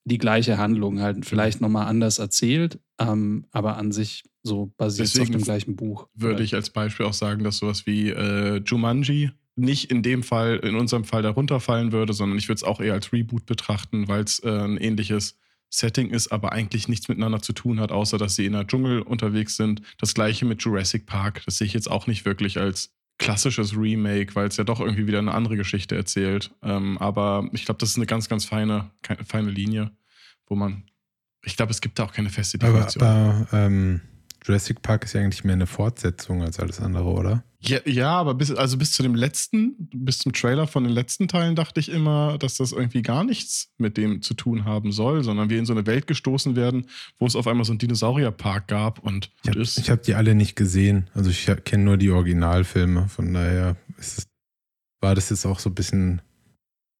die 0.05 0.17
gleiche 0.17 0.57
Handlung, 0.57 1.01
halt 1.01 1.25
vielleicht 1.25 1.59
nochmal 1.59 1.87
anders 1.87 2.17
erzählt, 2.17 2.79
ähm, 2.97 3.45
aber 3.51 3.77
an 3.77 3.91
sich 3.91 4.23
so 4.41 4.71
basiert 4.77 5.19
auf 5.19 5.29
dem 5.29 5.41
gleichen 5.41 5.75
Buch. 5.75 6.07
Würde 6.15 6.43
ich 6.43 6.55
als 6.55 6.69
Beispiel 6.69 7.05
auch 7.05 7.13
sagen, 7.13 7.43
dass 7.43 7.57
sowas 7.57 7.85
wie 7.85 8.09
äh, 8.09 8.61
Jumanji 8.65 9.31
nicht 9.57 9.91
in 9.91 10.03
dem 10.03 10.23
Fall, 10.23 10.57
in 10.57 10.75
unserem 10.75 11.03
Fall 11.03 11.23
darunter 11.23 11.59
fallen 11.59 11.91
würde, 11.91 12.13
sondern 12.13 12.37
ich 12.37 12.47
würde 12.47 12.57
es 12.57 12.63
auch 12.63 12.79
eher 12.79 12.93
als 12.93 13.11
Reboot 13.11 13.45
betrachten, 13.45 14.07
weil 14.07 14.23
es 14.23 14.39
äh, 14.39 14.49
ein 14.49 14.77
ähnliches 14.77 15.37
Setting 15.69 16.09
ist, 16.09 16.31
aber 16.31 16.53
eigentlich 16.53 16.87
nichts 16.87 17.07
miteinander 17.07 17.41
zu 17.41 17.53
tun 17.53 17.79
hat, 17.79 17.91
außer 17.91 18.17
dass 18.17 18.35
sie 18.35 18.45
in 18.45 18.53
der 18.53 18.67
Dschungel 18.67 19.01
unterwegs 19.01 19.57
sind. 19.57 19.81
Das 19.97 20.13
gleiche 20.13 20.45
mit 20.45 20.61
Jurassic 20.61 21.05
Park. 21.05 21.41
Das 21.45 21.57
sehe 21.57 21.67
ich 21.67 21.73
jetzt 21.73 21.89
auch 21.91 22.07
nicht 22.07 22.25
wirklich 22.25 22.57
als 22.57 22.93
klassisches 23.17 23.75
Remake, 23.75 24.35
weil 24.35 24.47
es 24.47 24.57
ja 24.57 24.63
doch 24.63 24.79
irgendwie 24.79 25.07
wieder 25.07 25.19
eine 25.19 25.33
andere 25.33 25.57
Geschichte 25.57 25.95
erzählt. 25.95 26.51
Ähm, 26.61 26.97
aber 26.99 27.49
ich 27.51 27.65
glaube, 27.65 27.79
das 27.79 27.89
ist 27.89 27.97
eine 27.97 28.05
ganz, 28.05 28.29
ganz 28.29 28.45
feine, 28.45 28.91
feine 29.25 29.49
Linie, 29.49 29.91
wo 30.47 30.55
man. 30.55 30.83
Ich 31.43 31.55
glaube, 31.55 31.71
es 31.71 31.81
gibt 31.81 31.99
da 31.99 32.03
auch 32.03 32.13
keine 32.13 32.29
feste 32.29 32.57
Definition. 32.57 33.03
Aber, 33.03 33.47
aber 33.51 33.53
ähm, 33.53 34.01
Jurassic 34.47 34.81
Park 34.81 35.03
ist 35.03 35.13
ja 35.13 35.21
eigentlich 35.21 35.43
mehr 35.43 35.55
eine 35.55 35.67
Fortsetzung 35.67 36.41
als 36.41 36.57
alles 36.59 36.79
andere, 36.79 37.09
oder? 37.09 37.43
Ja, 37.59 37.79
ja, 37.85 38.11
aber 38.11 38.33
bis, 38.33 38.51
also 38.51 38.77
bis 38.77 38.93
zu 38.93 39.03
dem 39.03 39.13
letzten, 39.13 39.75
bis 39.93 40.19
zum 40.19 40.31
Trailer 40.31 40.67
von 40.67 40.85
den 40.85 40.93
letzten 40.93 41.27
Teilen 41.27 41.55
dachte 41.55 41.81
ich 41.81 41.89
immer, 41.89 42.37
dass 42.37 42.55
das 42.55 42.71
irgendwie 42.71 43.01
gar 43.01 43.25
nichts 43.25 43.73
mit 43.77 43.97
dem 43.97 44.21
zu 44.21 44.35
tun 44.35 44.63
haben 44.63 44.93
soll, 44.93 45.23
sondern 45.23 45.49
wir 45.49 45.59
in 45.59 45.65
so 45.65 45.73
eine 45.73 45.85
Welt 45.85 46.07
gestoßen 46.07 46.55
werden, 46.55 46.87
wo 47.19 47.25
es 47.25 47.35
auf 47.35 47.47
einmal 47.47 47.65
so 47.65 47.73
einen 47.73 47.79
Dinosaurierpark 47.79 48.67
gab 48.67 48.99
und, 48.99 49.31
ich 49.43 49.49
habe 49.49 49.63
hab 49.65 50.03
die 50.03 50.15
alle 50.15 50.33
nicht 50.33 50.55
gesehen. 50.55 51.09
Also 51.13 51.29
ich 51.29 51.49
kenne 51.65 51.83
nur 51.83 51.97
die 51.97 52.11
Originalfilme, 52.11 53.09
von 53.09 53.33
daher 53.33 53.75
es, 53.97 54.27
war 55.01 55.15
das 55.15 55.29
jetzt 55.29 55.45
auch 55.45 55.59
so 55.59 55.69
ein 55.69 55.75
bisschen 55.75 56.21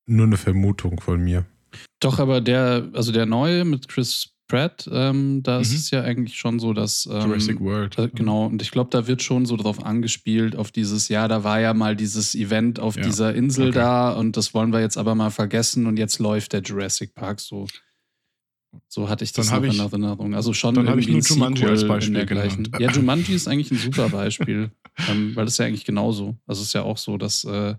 nur 0.05 0.25
eine 0.25 0.37
Vermutung 0.37 0.99
von 0.99 1.23
mir. 1.23 1.45
Doch, 1.99 2.19
aber 2.19 2.41
der, 2.41 2.89
also 2.93 3.11
der 3.11 3.25
neue 3.25 3.63
mit 3.63 3.87
Chris 3.87 4.36
Pratt, 4.47 4.89
ähm, 4.91 5.43
da 5.43 5.57
mhm. 5.57 5.61
ist 5.61 5.73
es 5.73 5.91
ja 5.91 6.01
eigentlich 6.01 6.37
schon 6.37 6.59
so, 6.59 6.73
dass. 6.73 7.05
Ähm, 7.11 7.21
Jurassic 7.21 7.59
World. 7.59 7.97
Da, 7.97 8.07
genau, 8.07 8.45
und 8.45 8.61
ich 8.61 8.71
glaube, 8.71 8.89
da 8.91 9.07
wird 9.07 9.21
schon 9.21 9.45
so 9.45 9.57
drauf 9.57 9.83
angespielt, 9.83 10.55
auf 10.55 10.71
dieses, 10.71 11.09
ja, 11.09 11.27
da 11.27 11.43
war 11.43 11.59
ja 11.59 11.73
mal 11.73 11.95
dieses 11.95 12.33
Event 12.33 12.79
auf 12.79 12.95
ja. 12.95 13.03
dieser 13.03 13.35
Insel 13.35 13.69
okay. 13.69 13.79
da 13.79 14.11
und 14.11 14.37
das 14.37 14.53
wollen 14.53 14.71
wir 14.71 14.79
jetzt 14.79 14.97
aber 14.97 15.15
mal 15.15 15.31
vergessen 15.31 15.85
und 15.85 15.97
jetzt 15.97 16.19
läuft 16.19 16.53
der 16.53 16.61
Jurassic 16.61 17.13
Park 17.13 17.39
so. 17.39 17.67
So 18.87 19.09
hatte 19.09 19.23
ich 19.23 19.31
das 19.31 19.51
noch 19.51 19.63
ich, 19.63 19.73
in 19.73 19.79
Erinnerung. 19.79 20.35
Also 20.35 20.53
schon 20.53 20.75
dann 20.75 20.87
irgendwie 20.87 21.17
ich 21.17 21.29
nur 21.29 21.37
Jumanji 21.37 21.65
als 21.65 21.87
Beispiel 21.87 22.25
genannt. 22.25 22.69
Ja, 22.79 22.91
Jumanji 22.91 23.33
ist 23.33 23.47
eigentlich 23.47 23.71
ein 23.71 23.77
super 23.77 24.09
Beispiel, 24.11 24.71
ähm, 25.09 25.35
weil 25.35 25.45
das 25.45 25.55
ist 25.55 25.57
ja 25.57 25.65
eigentlich 25.65 25.85
genauso. 25.85 26.37
Also 26.45 26.61
es 26.61 26.67
ist 26.67 26.73
ja 26.73 26.83
auch 26.83 26.97
so, 26.97 27.17
dass, 27.17 27.43
äh, 27.43 27.75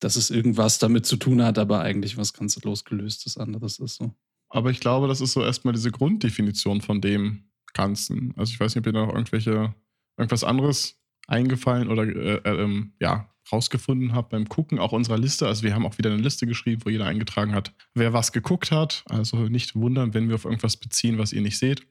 dass 0.00 0.16
es 0.16 0.30
irgendwas 0.30 0.78
damit 0.78 1.06
zu 1.06 1.16
tun 1.16 1.42
hat, 1.42 1.58
aber 1.58 1.80
eigentlich 1.80 2.16
was 2.16 2.32
ganz 2.32 2.62
losgelöstes 2.62 3.36
anderes 3.36 3.78
ist 3.78 3.96
so. 3.96 4.14
Aber 4.54 4.70
ich 4.70 4.78
glaube, 4.78 5.08
das 5.08 5.20
ist 5.20 5.32
so 5.32 5.42
erstmal 5.42 5.74
diese 5.74 5.90
Grunddefinition 5.90 6.80
von 6.80 7.00
dem 7.00 7.42
Ganzen. 7.72 8.32
Also 8.36 8.52
ich 8.52 8.60
weiß 8.60 8.74
nicht, 8.74 8.82
ob 8.82 8.86
ihr 8.86 8.92
da 8.92 9.04
noch 9.04 9.12
irgendwelche, 9.12 9.74
irgendwas 10.16 10.44
anderes 10.44 10.96
eingefallen 11.26 11.88
oder 11.88 12.04
äh, 12.04 12.36
äh, 12.36 12.62
ähm, 12.62 12.92
ja, 13.00 13.28
rausgefunden 13.50 14.14
habt 14.14 14.30
beim 14.30 14.48
Gucken 14.48 14.78
auch 14.78 14.92
unserer 14.92 15.18
Liste. 15.18 15.48
Also 15.48 15.64
wir 15.64 15.74
haben 15.74 15.84
auch 15.84 15.98
wieder 15.98 16.12
eine 16.12 16.22
Liste 16.22 16.46
geschrieben, 16.46 16.82
wo 16.84 16.88
jeder 16.88 17.06
eingetragen 17.06 17.52
hat, 17.52 17.74
wer 17.94 18.12
was 18.12 18.30
geguckt 18.30 18.70
hat. 18.70 19.02
Also 19.08 19.48
nicht 19.48 19.74
wundern, 19.74 20.14
wenn 20.14 20.28
wir 20.28 20.36
auf 20.36 20.44
irgendwas 20.44 20.76
beziehen, 20.76 21.18
was 21.18 21.32
ihr 21.32 21.42
nicht 21.42 21.58
seht. 21.58 21.84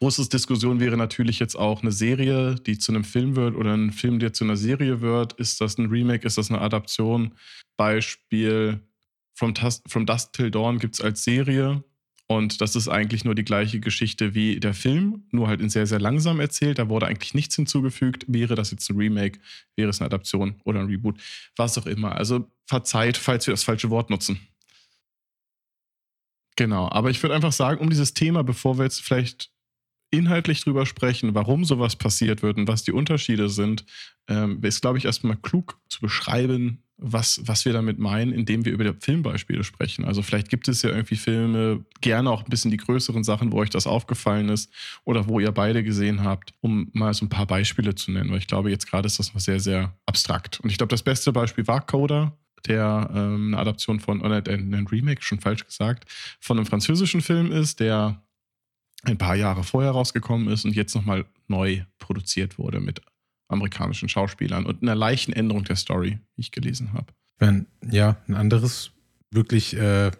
Großes 0.00 0.28
Diskussion 0.28 0.80
wäre 0.80 0.98
natürlich 0.98 1.38
jetzt 1.38 1.54
auch 1.54 1.80
eine 1.80 1.92
Serie, 1.92 2.56
die 2.56 2.76
zu 2.76 2.92
einem 2.92 3.04
Film 3.04 3.36
wird 3.36 3.56
oder 3.56 3.72
ein 3.72 3.90
Film, 3.90 4.18
der 4.18 4.34
zu 4.34 4.44
einer 4.44 4.58
Serie 4.58 5.00
wird. 5.00 5.32
Ist 5.34 5.62
das 5.62 5.78
ein 5.78 5.86
Remake? 5.86 6.26
Ist 6.26 6.36
das 6.36 6.50
eine 6.50 6.60
Adaption? 6.60 7.34
Beispiel 7.78 8.82
From, 9.32 9.54
From 9.86 10.04
Dust 10.04 10.34
Till 10.34 10.50
Dawn 10.50 10.78
gibt 10.78 10.96
es 10.96 11.00
als 11.00 11.24
Serie. 11.24 11.82
Und 12.36 12.60
das 12.60 12.76
ist 12.76 12.88
eigentlich 12.88 13.24
nur 13.24 13.34
die 13.34 13.44
gleiche 13.44 13.78
Geschichte 13.78 14.34
wie 14.34 14.58
der 14.58 14.74
Film, 14.74 15.24
nur 15.30 15.48
halt 15.48 15.60
in 15.60 15.68
sehr, 15.68 15.86
sehr 15.86 16.00
langsam 16.00 16.40
erzählt. 16.40 16.78
Da 16.78 16.88
wurde 16.88 17.06
eigentlich 17.06 17.34
nichts 17.34 17.56
hinzugefügt. 17.56 18.24
Wäre 18.26 18.54
das 18.54 18.70
jetzt 18.70 18.88
ein 18.88 18.96
Remake, 18.96 19.38
wäre 19.76 19.90
es 19.90 20.00
eine 20.00 20.06
Adaption 20.06 20.60
oder 20.64 20.80
ein 20.80 20.86
Reboot, 20.86 21.20
was 21.56 21.76
auch 21.78 21.86
immer. 21.86 22.16
Also 22.16 22.50
verzeiht, 22.66 23.16
falls 23.16 23.46
wir 23.46 23.52
das 23.52 23.64
falsche 23.64 23.90
Wort 23.90 24.08
nutzen. 24.10 24.40
Genau, 26.56 26.88
aber 26.90 27.10
ich 27.10 27.22
würde 27.22 27.34
einfach 27.34 27.52
sagen, 27.52 27.80
um 27.80 27.90
dieses 27.90 28.14
Thema, 28.14 28.42
bevor 28.42 28.78
wir 28.78 28.84
jetzt 28.84 29.02
vielleicht 29.02 29.50
inhaltlich 30.10 30.62
drüber 30.62 30.84
sprechen, 30.84 31.34
warum 31.34 31.64
sowas 31.64 31.96
passiert 31.96 32.42
wird 32.42 32.58
und 32.58 32.68
was 32.68 32.82
die 32.82 32.92
Unterschiede 32.92 33.48
sind, 33.48 33.84
ähm, 34.28 34.62
ist, 34.62 34.82
glaube 34.82 34.98
ich, 34.98 35.06
erstmal 35.06 35.36
klug 35.36 35.78
zu 35.88 36.00
beschreiben, 36.00 36.82
was, 37.02 37.40
was 37.44 37.64
wir 37.64 37.72
damit 37.72 37.98
meinen, 37.98 38.32
indem 38.32 38.64
wir 38.64 38.72
über 38.72 38.94
Filmbeispiele 38.94 39.64
sprechen. 39.64 40.04
Also 40.04 40.22
vielleicht 40.22 40.48
gibt 40.48 40.68
es 40.68 40.82
ja 40.82 40.90
irgendwie 40.90 41.16
Filme, 41.16 41.84
gerne 42.00 42.30
auch 42.30 42.44
ein 42.44 42.50
bisschen 42.50 42.70
die 42.70 42.76
größeren 42.76 43.24
Sachen, 43.24 43.52
wo 43.52 43.58
euch 43.58 43.70
das 43.70 43.86
aufgefallen 43.86 44.48
ist 44.48 44.72
oder 45.04 45.28
wo 45.28 45.40
ihr 45.40 45.52
beide 45.52 45.82
gesehen 45.82 46.22
habt, 46.22 46.54
um 46.60 46.88
mal 46.92 47.12
so 47.12 47.24
ein 47.26 47.28
paar 47.28 47.46
Beispiele 47.46 47.94
zu 47.94 48.12
nennen, 48.12 48.30
weil 48.30 48.38
ich 48.38 48.46
glaube, 48.46 48.70
jetzt 48.70 48.88
gerade 48.88 49.06
ist 49.06 49.18
das 49.18 49.34
noch 49.34 49.40
sehr, 49.40 49.60
sehr 49.60 49.96
abstrakt. 50.06 50.60
Und 50.60 50.70
ich 50.70 50.78
glaube, 50.78 50.90
das 50.90 51.02
beste 51.02 51.32
Beispiel 51.32 51.66
war 51.66 51.84
Coda, 51.84 52.36
der 52.66 53.10
ähm, 53.12 53.48
eine 53.48 53.58
Adaption 53.58 53.98
von, 53.98 54.20
oder 54.20 54.42
ein 54.46 54.86
Remake, 54.90 55.22
schon 55.22 55.40
falsch 55.40 55.66
gesagt, 55.66 56.04
von 56.40 56.56
einem 56.56 56.66
französischen 56.66 57.20
Film 57.20 57.50
ist, 57.50 57.80
der 57.80 58.22
ein 59.04 59.18
paar 59.18 59.34
Jahre 59.34 59.64
vorher 59.64 59.90
rausgekommen 59.90 60.48
ist 60.48 60.64
und 60.64 60.76
jetzt 60.76 60.94
nochmal 60.94 61.24
neu 61.48 61.82
produziert 61.98 62.58
wurde 62.58 62.80
mit 62.80 63.02
amerikanischen 63.52 64.08
Schauspielern 64.08 64.66
und 64.66 64.82
einer 64.82 64.94
leichten 64.94 65.32
Änderung 65.32 65.64
der 65.64 65.76
Story, 65.76 66.18
wie 66.36 66.40
ich 66.40 66.50
gelesen 66.50 66.92
habe. 66.92 67.06
Ja, 67.90 68.16
ein 68.28 68.34
anderes 68.34 68.92
wirklich 69.30 69.76
äh, 69.76 70.10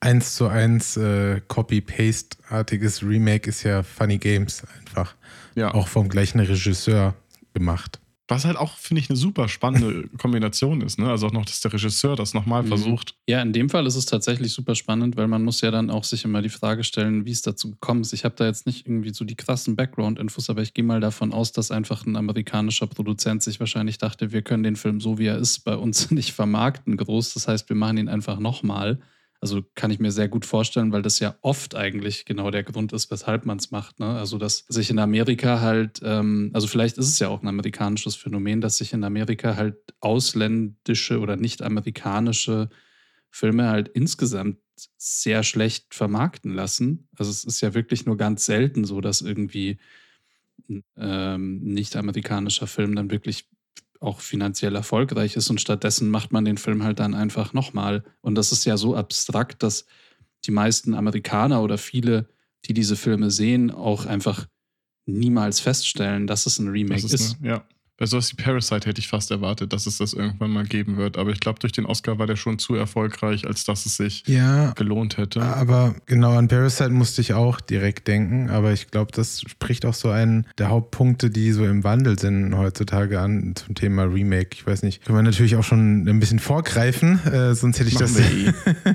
eins 0.00 0.34
zu 0.34 0.48
eins 0.48 0.96
äh, 0.96 1.40
Copy-Paste-artiges 1.46 3.02
Remake 3.02 3.48
ist 3.48 3.62
ja 3.62 3.82
Funny 3.82 4.18
Games 4.18 4.62
einfach. 4.78 5.14
Ja. 5.54 5.72
Auch 5.72 5.88
vom 5.88 6.08
gleichen 6.08 6.40
Regisseur 6.40 7.14
gemacht. 7.54 8.00
Was 8.32 8.44
halt 8.44 8.56
auch, 8.56 8.76
finde 8.76 9.00
ich, 9.00 9.10
eine 9.10 9.16
super 9.16 9.48
spannende 9.48 10.08
Kombination 10.18 10.80
ist. 10.80 10.98
Ne? 10.98 11.08
Also 11.10 11.26
auch 11.26 11.32
noch, 11.32 11.44
dass 11.44 11.60
der 11.60 11.72
Regisseur 11.72 12.16
das 12.16 12.34
nochmal 12.34 12.62
Mhm. 12.62 12.68
versucht. 12.68 13.14
Ja, 13.28 13.42
in 13.42 13.52
dem 13.52 13.68
Fall 13.68 13.86
ist 13.86 13.94
es 13.96 14.06
tatsächlich 14.06 14.52
super 14.52 14.74
spannend, 14.74 15.16
weil 15.16 15.28
man 15.28 15.42
muss 15.44 15.60
ja 15.60 15.70
dann 15.70 15.90
auch 15.90 16.04
sich 16.04 16.24
immer 16.24 16.40
die 16.42 16.48
Frage 16.48 16.82
stellen, 16.84 17.24
wie 17.26 17.30
es 17.30 17.42
dazu 17.42 17.70
gekommen 17.70 18.00
ist. 18.00 18.12
Ich 18.12 18.24
habe 18.24 18.34
da 18.36 18.46
jetzt 18.46 18.66
nicht 18.66 18.86
irgendwie 18.86 19.12
so 19.12 19.24
die 19.24 19.34
krassen 19.36 19.76
Background-Infos, 19.76 20.48
aber 20.50 20.62
ich 20.62 20.74
gehe 20.74 20.84
mal 20.84 21.00
davon 21.00 21.32
aus, 21.32 21.52
dass 21.52 21.70
einfach 21.70 22.06
ein 22.06 22.16
amerikanischer 22.16 22.86
Produzent 22.86 23.42
sich 23.42 23.60
wahrscheinlich 23.60 23.98
dachte, 23.98 24.32
wir 24.32 24.42
können 24.42 24.62
den 24.62 24.76
Film 24.76 25.00
so, 25.00 25.18
wie 25.18 25.26
er 25.26 25.38
ist, 25.38 25.60
bei 25.60 25.76
uns 25.76 26.10
nicht 26.10 26.32
vermarkten 26.32 26.96
groß. 26.96 27.34
Das 27.34 27.48
heißt, 27.48 27.68
wir 27.68 27.76
machen 27.76 27.98
ihn 27.98 28.08
einfach 28.08 28.38
nochmal. 28.38 28.98
Also 29.42 29.60
kann 29.74 29.90
ich 29.90 29.98
mir 29.98 30.12
sehr 30.12 30.28
gut 30.28 30.46
vorstellen, 30.46 30.92
weil 30.92 31.02
das 31.02 31.18
ja 31.18 31.34
oft 31.42 31.74
eigentlich 31.74 32.26
genau 32.26 32.52
der 32.52 32.62
Grund 32.62 32.92
ist, 32.92 33.10
weshalb 33.10 33.44
man 33.44 33.58
es 33.58 33.72
macht. 33.72 33.98
Ne? 33.98 34.06
Also 34.06 34.38
dass 34.38 34.58
sich 34.68 34.88
in 34.88 35.00
Amerika 35.00 35.60
halt, 35.60 36.00
ähm, 36.04 36.50
also 36.54 36.68
vielleicht 36.68 36.96
ist 36.96 37.08
es 37.08 37.18
ja 37.18 37.26
auch 37.26 37.42
ein 37.42 37.48
amerikanisches 37.48 38.14
Phänomen, 38.14 38.60
dass 38.60 38.76
sich 38.76 38.92
in 38.92 39.02
Amerika 39.02 39.56
halt 39.56 39.74
ausländische 39.98 41.18
oder 41.18 41.34
nicht 41.34 41.60
amerikanische 41.60 42.68
Filme 43.30 43.68
halt 43.68 43.88
insgesamt 43.88 44.58
sehr 44.96 45.42
schlecht 45.42 45.92
vermarkten 45.92 46.54
lassen. 46.54 47.08
Also 47.16 47.32
es 47.32 47.42
ist 47.42 47.60
ja 47.62 47.74
wirklich 47.74 48.06
nur 48.06 48.16
ganz 48.16 48.46
selten 48.46 48.84
so, 48.84 49.00
dass 49.00 49.22
irgendwie 49.22 49.78
ähm, 50.96 51.58
nicht-amerikanischer 51.64 52.68
Film 52.68 52.94
dann 52.94 53.10
wirklich 53.10 53.48
auch 54.02 54.20
finanziell 54.20 54.74
erfolgreich 54.74 55.36
ist 55.36 55.48
und 55.50 55.60
stattdessen 55.60 56.10
macht 56.10 56.32
man 56.32 56.44
den 56.44 56.58
Film 56.58 56.82
halt 56.82 56.98
dann 56.98 57.14
einfach 57.14 57.52
nochmal. 57.52 58.04
Und 58.20 58.34
das 58.34 58.52
ist 58.52 58.64
ja 58.64 58.76
so 58.76 58.96
abstrakt, 58.96 59.62
dass 59.62 59.86
die 60.44 60.50
meisten 60.50 60.94
Amerikaner 60.94 61.62
oder 61.62 61.78
viele, 61.78 62.28
die 62.64 62.74
diese 62.74 62.96
Filme 62.96 63.30
sehen, 63.30 63.70
auch 63.70 64.06
einfach 64.06 64.46
niemals 65.06 65.60
feststellen, 65.60 66.26
dass 66.26 66.46
es 66.46 66.58
ein 66.58 66.68
Remake 66.68 67.02
Das 67.02 67.12
ist. 67.12 67.20
ist, 67.20 67.36
eine, 67.40 67.48
ja. 67.48 67.64
Bei 68.02 68.06
sowas 68.06 68.32
wie 68.32 68.42
Parasite 68.42 68.88
hätte 68.88 68.98
ich 69.00 69.06
fast 69.06 69.30
erwartet, 69.30 69.72
dass 69.72 69.86
es 69.86 69.98
das 69.98 70.12
irgendwann 70.12 70.50
mal 70.50 70.64
geben 70.64 70.96
wird. 70.96 71.16
Aber 71.16 71.30
ich 71.30 71.38
glaube, 71.38 71.60
durch 71.60 71.70
den 71.72 71.86
Oscar 71.86 72.18
war 72.18 72.26
der 72.26 72.34
schon 72.34 72.58
zu 72.58 72.74
erfolgreich, 72.74 73.46
als 73.46 73.62
dass 73.62 73.86
es 73.86 73.96
sich 73.96 74.24
Ja, 74.26 74.72
gelohnt 74.72 75.18
hätte. 75.18 75.40
aber 75.40 75.94
genau 76.06 76.36
an 76.36 76.48
Parasite 76.48 76.90
musste 76.90 77.20
ich 77.20 77.32
auch 77.32 77.60
direkt 77.60 78.08
denken. 78.08 78.50
Aber 78.50 78.72
ich 78.72 78.90
glaube, 78.90 79.12
das 79.14 79.42
spricht 79.42 79.86
auch 79.86 79.94
so 79.94 80.10
einen 80.10 80.48
der 80.58 80.68
Hauptpunkte, 80.68 81.30
die 81.30 81.52
so 81.52 81.64
im 81.64 81.84
Wandel 81.84 82.18
sind 82.18 82.56
heutzutage 82.56 83.20
an 83.20 83.54
zum 83.54 83.76
Thema 83.76 84.02
Remake. 84.02 84.48
Ich 84.54 84.66
weiß 84.66 84.82
nicht, 84.82 85.04
können 85.04 85.18
wir 85.18 85.22
natürlich 85.22 85.54
auch 85.54 85.62
schon 85.62 86.02
ein 86.08 86.18
bisschen 86.18 86.40
vorgreifen, 86.40 87.24
äh, 87.26 87.54
sonst 87.54 87.78
hätte 87.78 87.88
ich 87.88 88.00
Machen 88.00 88.16
das. 88.16 88.18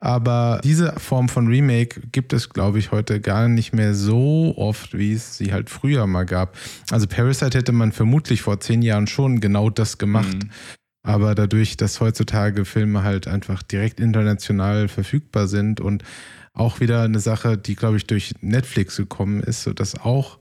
Aber 0.00 0.60
diese 0.64 0.94
Form 0.98 1.28
von 1.28 1.46
Remake 1.46 2.00
gibt 2.10 2.32
es, 2.32 2.48
glaube 2.48 2.80
ich, 2.80 2.90
heute 2.90 3.20
gar 3.20 3.46
nicht 3.46 3.72
mehr 3.72 3.94
so 3.94 4.52
oft, 4.56 4.98
wie 4.98 5.12
es 5.12 5.36
sie 5.36 5.52
halt 5.52 5.70
früher 5.70 6.08
mal 6.08 6.24
gab. 6.24 6.56
Also 6.90 7.06
Parasite 7.06 7.56
hätte 7.56 7.70
man 7.70 7.92
vermutlich 7.92 8.31
vor 8.40 8.60
zehn 8.60 8.80
Jahren 8.80 9.06
schon 9.06 9.40
genau 9.40 9.68
das 9.68 9.98
gemacht. 9.98 10.44
Mhm. 10.44 10.50
Aber 11.04 11.34
dadurch, 11.34 11.76
dass 11.76 12.00
heutzutage 12.00 12.64
Filme 12.64 13.02
halt 13.02 13.26
einfach 13.26 13.62
direkt 13.62 14.00
international 14.00 14.88
verfügbar 14.88 15.48
sind 15.48 15.80
und 15.80 16.04
auch 16.54 16.80
wieder 16.80 17.02
eine 17.02 17.18
Sache, 17.18 17.58
die, 17.58 17.74
glaube 17.74 17.96
ich, 17.96 18.06
durch 18.06 18.34
Netflix 18.40 18.96
gekommen 18.96 19.42
ist, 19.42 19.64
sodass 19.64 19.98
auch 19.98 20.38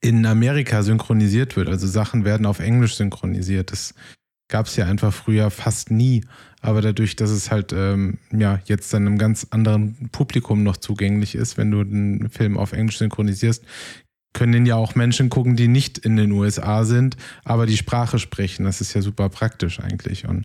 in 0.00 0.26
Amerika 0.26 0.82
synchronisiert 0.82 1.56
wird. 1.56 1.68
Also 1.68 1.86
Sachen 1.86 2.24
werden 2.24 2.46
auf 2.46 2.60
Englisch 2.60 2.96
synchronisiert. 2.96 3.72
Das 3.72 3.94
gab 4.48 4.66
es 4.66 4.76
ja 4.76 4.86
einfach 4.86 5.12
früher 5.12 5.50
fast 5.50 5.90
nie. 5.90 6.24
Aber 6.60 6.80
dadurch, 6.80 7.16
dass 7.16 7.30
es 7.30 7.50
halt 7.50 7.72
ähm, 7.72 8.18
ja 8.32 8.60
jetzt 8.64 8.92
dann 8.92 9.06
einem 9.06 9.18
ganz 9.18 9.46
anderen 9.50 10.08
Publikum 10.10 10.62
noch 10.62 10.76
zugänglich 10.76 11.34
ist, 11.34 11.56
wenn 11.56 11.70
du 11.70 11.84
den 11.84 12.28
Film 12.30 12.56
auf 12.56 12.72
Englisch 12.72 12.98
synchronisierst, 12.98 13.64
können 14.36 14.66
ja 14.66 14.76
auch 14.76 14.94
Menschen 14.94 15.30
gucken, 15.30 15.56
die 15.56 15.66
nicht 15.66 15.96
in 15.96 16.16
den 16.16 16.30
USA 16.30 16.84
sind, 16.84 17.16
aber 17.42 17.64
die 17.64 17.76
Sprache 17.76 18.18
sprechen. 18.18 18.64
Das 18.66 18.82
ist 18.82 18.92
ja 18.92 19.00
super 19.00 19.30
praktisch 19.30 19.80
eigentlich. 19.80 20.28
Und 20.28 20.44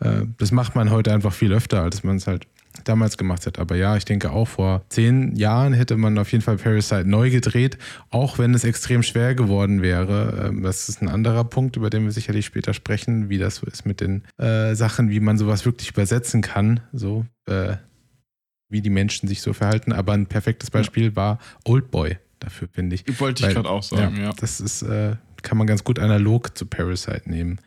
äh, 0.00 0.26
das 0.36 0.52
macht 0.52 0.76
man 0.76 0.90
heute 0.90 1.14
einfach 1.14 1.32
viel 1.32 1.50
öfter, 1.50 1.82
als 1.82 2.04
man 2.04 2.16
es 2.16 2.26
halt 2.26 2.46
damals 2.84 3.16
gemacht 3.16 3.46
hat. 3.46 3.58
Aber 3.58 3.74
ja, 3.74 3.96
ich 3.96 4.04
denke 4.04 4.32
auch 4.32 4.48
vor 4.48 4.84
zehn 4.90 5.34
Jahren 5.34 5.72
hätte 5.72 5.96
man 5.96 6.18
auf 6.18 6.30
jeden 6.30 6.44
Fall 6.44 6.58
Parasite 6.58 7.08
neu 7.08 7.30
gedreht, 7.30 7.78
auch 8.10 8.38
wenn 8.38 8.52
es 8.52 8.64
extrem 8.64 9.02
schwer 9.02 9.34
geworden 9.34 9.80
wäre. 9.80 10.48
Ähm, 10.48 10.62
Das 10.62 10.90
ist 10.90 11.00
ein 11.00 11.08
anderer 11.08 11.44
Punkt, 11.44 11.76
über 11.76 11.88
den 11.88 12.04
wir 12.04 12.12
sicherlich 12.12 12.44
später 12.44 12.74
sprechen, 12.74 13.30
wie 13.30 13.38
das 13.38 13.56
so 13.56 13.66
ist 13.66 13.86
mit 13.86 14.02
den 14.02 14.24
äh, 14.36 14.74
Sachen, 14.74 15.08
wie 15.08 15.20
man 15.20 15.38
sowas 15.38 15.64
wirklich 15.64 15.88
übersetzen 15.88 16.42
kann, 16.42 16.80
so 16.92 17.24
äh, 17.46 17.76
wie 18.68 18.82
die 18.82 18.90
Menschen 18.90 19.26
sich 19.26 19.40
so 19.40 19.54
verhalten. 19.54 19.92
Aber 19.92 20.12
ein 20.12 20.26
perfektes 20.26 20.70
Beispiel 20.70 21.16
war 21.16 21.38
Oldboy 21.64 22.18
dafür, 22.42 22.68
finde 22.68 22.94
ich. 22.96 23.20
Wollte 23.20 23.46
ich 23.46 23.54
gerade 23.54 23.68
auch 23.68 23.82
sagen, 23.82 24.16
ja. 24.20 24.32
Das 24.32 24.60
ist, 24.60 24.82
äh, 24.82 25.16
kann 25.42 25.58
man 25.58 25.66
ganz 25.66 25.84
gut 25.84 25.98
analog 25.98 26.56
zu 26.56 26.66
Parasite 26.66 27.22
nehmen, 27.28 27.60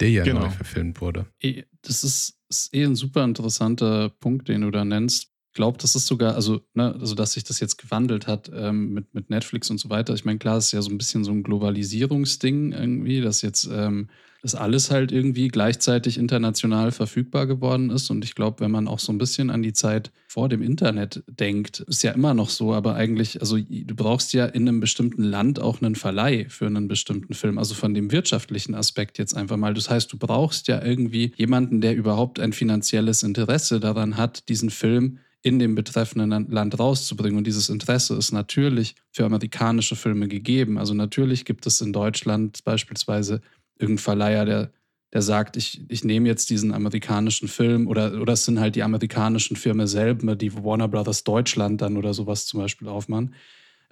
der 0.00 0.10
ja 0.10 0.24
Genau. 0.24 0.40
neu 0.40 0.50
verfilmt 0.50 1.00
wurde. 1.00 1.26
Eh, 1.40 1.62
Das 1.82 2.02
ist, 2.04 2.38
ist 2.48 2.74
eh 2.74 2.84
ein 2.84 2.96
super 2.96 3.24
interessanter 3.24 4.08
Punkt, 4.10 4.48
den 4.48 4.62
du 4.62 4.70
da 4.70 4.84
nennst. 4.84 5.24
Ich 5.52 5.56
glaube, 5.56 5.78
das 5.78 5.94
ist 5.94 6.06
sogar, 6.06 6.34
also, 6.34 6.60
ne, 6.74 6.94
also 7.00 7.14
dass 7.14 7.32
sich 7.32 7.44
das 7.44 7.60
jetzt 7.60 7.78
gewandelt 7.78 8.26
hat 8.26 8.50
ähm, 8.54 8.92
mit, 8.92 9.14
mit 9.14 9.30
Netflix 9.30 9.70
und 9.70 9.78
so 9.78 9.88
weiter. 9.88 10.12
Ich 10.14 10.24
meine, 10.26 10.38
klar, 10.38 10.58
es 10.58 10.66
ist 10.66 10.72
ja 10.72 10.82
so 10.82 10.90
ein 10.90 10.98
bisschen 10.98 11.24
so 11.24 11.32
ein 11.32 11.42
Globalisierungsding 11.42 12.72
irgendwie, 12.72 13.20
dass 13.20 13.42
jetzt 13.42 13.68
ähm, 13.72 14.08
das 14.46 14.54
alles 14.54 14.92
halt 14.92 15.10
irgendwie 15.10 15.48
gleichzeitig 15.48 16.18
international 16.18 16.92
verfügbar 16.92 17.48
geworden 17.48 17.90
ist. 17.90 18.10
Und 18.10 18.24
ich 18.24 18.36
glaube, 18.36 18.60
wenn 18.60 18.70
man 18.70 18.86
auch 18.86 19.00
so 19.00 19.12
ein 19.12 19.18
bisschen 19.18 19.50
an 19.50 19.60
die 19.60 19.72
Zeit 19.72 20.12
vor 20.28 20.48
dem 20.48 20.62
Internet 20.62 21.24
denkt, 21.26 21.80
ist 21.80 22.04
ja 22.04 22.12
immer 22.12 22.32
noch 22.32 22.48
so, 22.48 22.72
aber 22.72 22.94
eigentlich, 22.94 23.40
also 23.40 23.58
du 23.58 23.94
brauchst 23.96 24.32
ja 24.34 24.46
in 24.46 24.68
einem 24.68 24.78
bestimmten 24.78 25.24
Land 25.24 25.58
auch 25.58 25.82
einen 25.82 25.96
Verleih 25.96 26.46
für 26.48 26.66
einen 26.66 26.86
bestimmten 26.86 27.34
Film. 27.34 27.58
Also 27.58 27.74
von 27.74 27.92
dem 27.92 28.12
wirtschaftlichen 28.12 28.76
Aspekt 28.76 29.18
jetzt 29.18 29.36
einfach 29.36 29.56
mal. 29.56 29.74
Das 29.74 29.90
heißt, 29.90 30.12
du 30.12 30.16
brauchst 30.16 30.68
ja 30.68 30.80
irgendwie 30.80 31.32
jemanden, 31.36 31.80
der 31.80 31.96
überhaupt 31.96 32.38
ein 32.38 32.52
finanzielles 32.52 33.24
Interesse 33.24 33.80
daran 33.80 34.16
hat, 34.16 34.48
diesen 34.48 34.70
Film 34.70 35.18
in 35.46 35.60
dem 35.60 35.76
betreffenden 35.76 36.50
Land 36.50 36.76
rauszubringen. 36.76 37.38
Und 37.38 37.46
dieses 37.46 37.68
Interesse 37.68 38.16
ist 38.16 38.32
natürlich 38.32 38.96
für 39.12 39.24
amerikanische 39.24 39.94
Filme 39.94 40.26
gegeben. 40.26 40.76
Also 40.76 40.92
natürlich 40.92 41.44
gibt 41.44 41.66
es 41.66 41.80
in 41.80 41.92
Deutschland 41.92 42.64
beispielsweise 42.64 43.40
irgendeinen 43.78 43.98
Verleiher, 43.98 44.44
der, 44.44 44.72
der 45.12 45.22
sagt, 45.22 45.56
ich, 45.56 45.84
ich 45.88 46.04
nehme 46.04 46.28
jetzt 46.28 46.50
diesen 46.50 46.72
amerikanischen 46.74 47.48
Film 47.48 47.86
oder, 47.86 48.20
oder 48.20 48.32
es 48.34 48.44
sind 48.44 48.58
halt 48.60 48.74
die 48.76 48.82
amerikanischen 48.82 49.56
Firmen 49.56 49.86
selber, 49.86 50.36
die 50.36 50.54
Warner 50.54 50.88
Brothers 50.88 51.24
Deutschland 51.24 51.80
dann 51.80 51.96
oder 51.96 52.12
sowas 52.14 52.46
zum 52.46 52.60
Beispiel 52.60 52.88
aufmachen. 52.88 53.34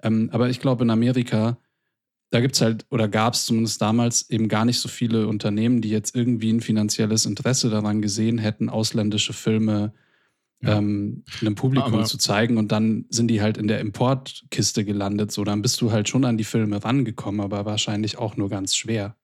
Ähm, 0.03 0.29
aber 0.31 0.49
ich 0.49 0.59
glaube, 0.59 0.83
in 0.83 0.89
Amerika, 0.89 1.57
da 2.31 2.41
gibt 2.41 2.55
es 2.55 2.61
halt, 2.61 2.85
oder 2.89 3.07
gab 3.07 3.33
es 3.33 3.45
zumindest 3.45 3.81
damals 3.81 4.29
eben 4.29 4.49
gar 4.49 4.65
nicht 4.65 4.79
so 4.79 4.89
viele 4.89 5.27
Unternehmen, 5.27 5.81
die 5.81 5.89
jetzt 5.89 6.15
irgendwie 6.15 6.51
ein 6.51 6.61
finanzielles 6.61 7.25
Interesse 7.25 7.69
daran 7.69 8.01
gesehen 8.01 8.37
hätten, 8.37 8.69
ausländische 8.69 9.33
Filme 9.33 9.93
Ja. 10.61 10.77
ähm, 10.77 11.23
einem 11.41 11.55
Publikum 11.55 11.93
Aber- 11.95 12.03
zu 12.05 12.17
zeigen 12.17 12.57
und 12.57 12.71
dann 12.71 13.05
sind 13.09 13.27
die 13.29 13.41
halt 13.41 13.57
in 13.57 13.67
der 13.67 13.79
Importkiste 13.79 14.83
gelandet. 14.83 15.31
So, 15.31 15.43
dann 15.43 15.61
bist 15.61 15.79
du 15.81 15.91
halt 15.91 16.09
schon 16.09 16.25
an 16.25 16.37
die 16.37 16.43
Filme 16.43 16.83
rangekommen, 16.83 17.41
aber 17.41 17.65
wahrscheinlich 17.65 18.17
auch 18.17 18.35
nur 18.37 18.49
ganz 18.49 18.75
schwer. 18.75 19.15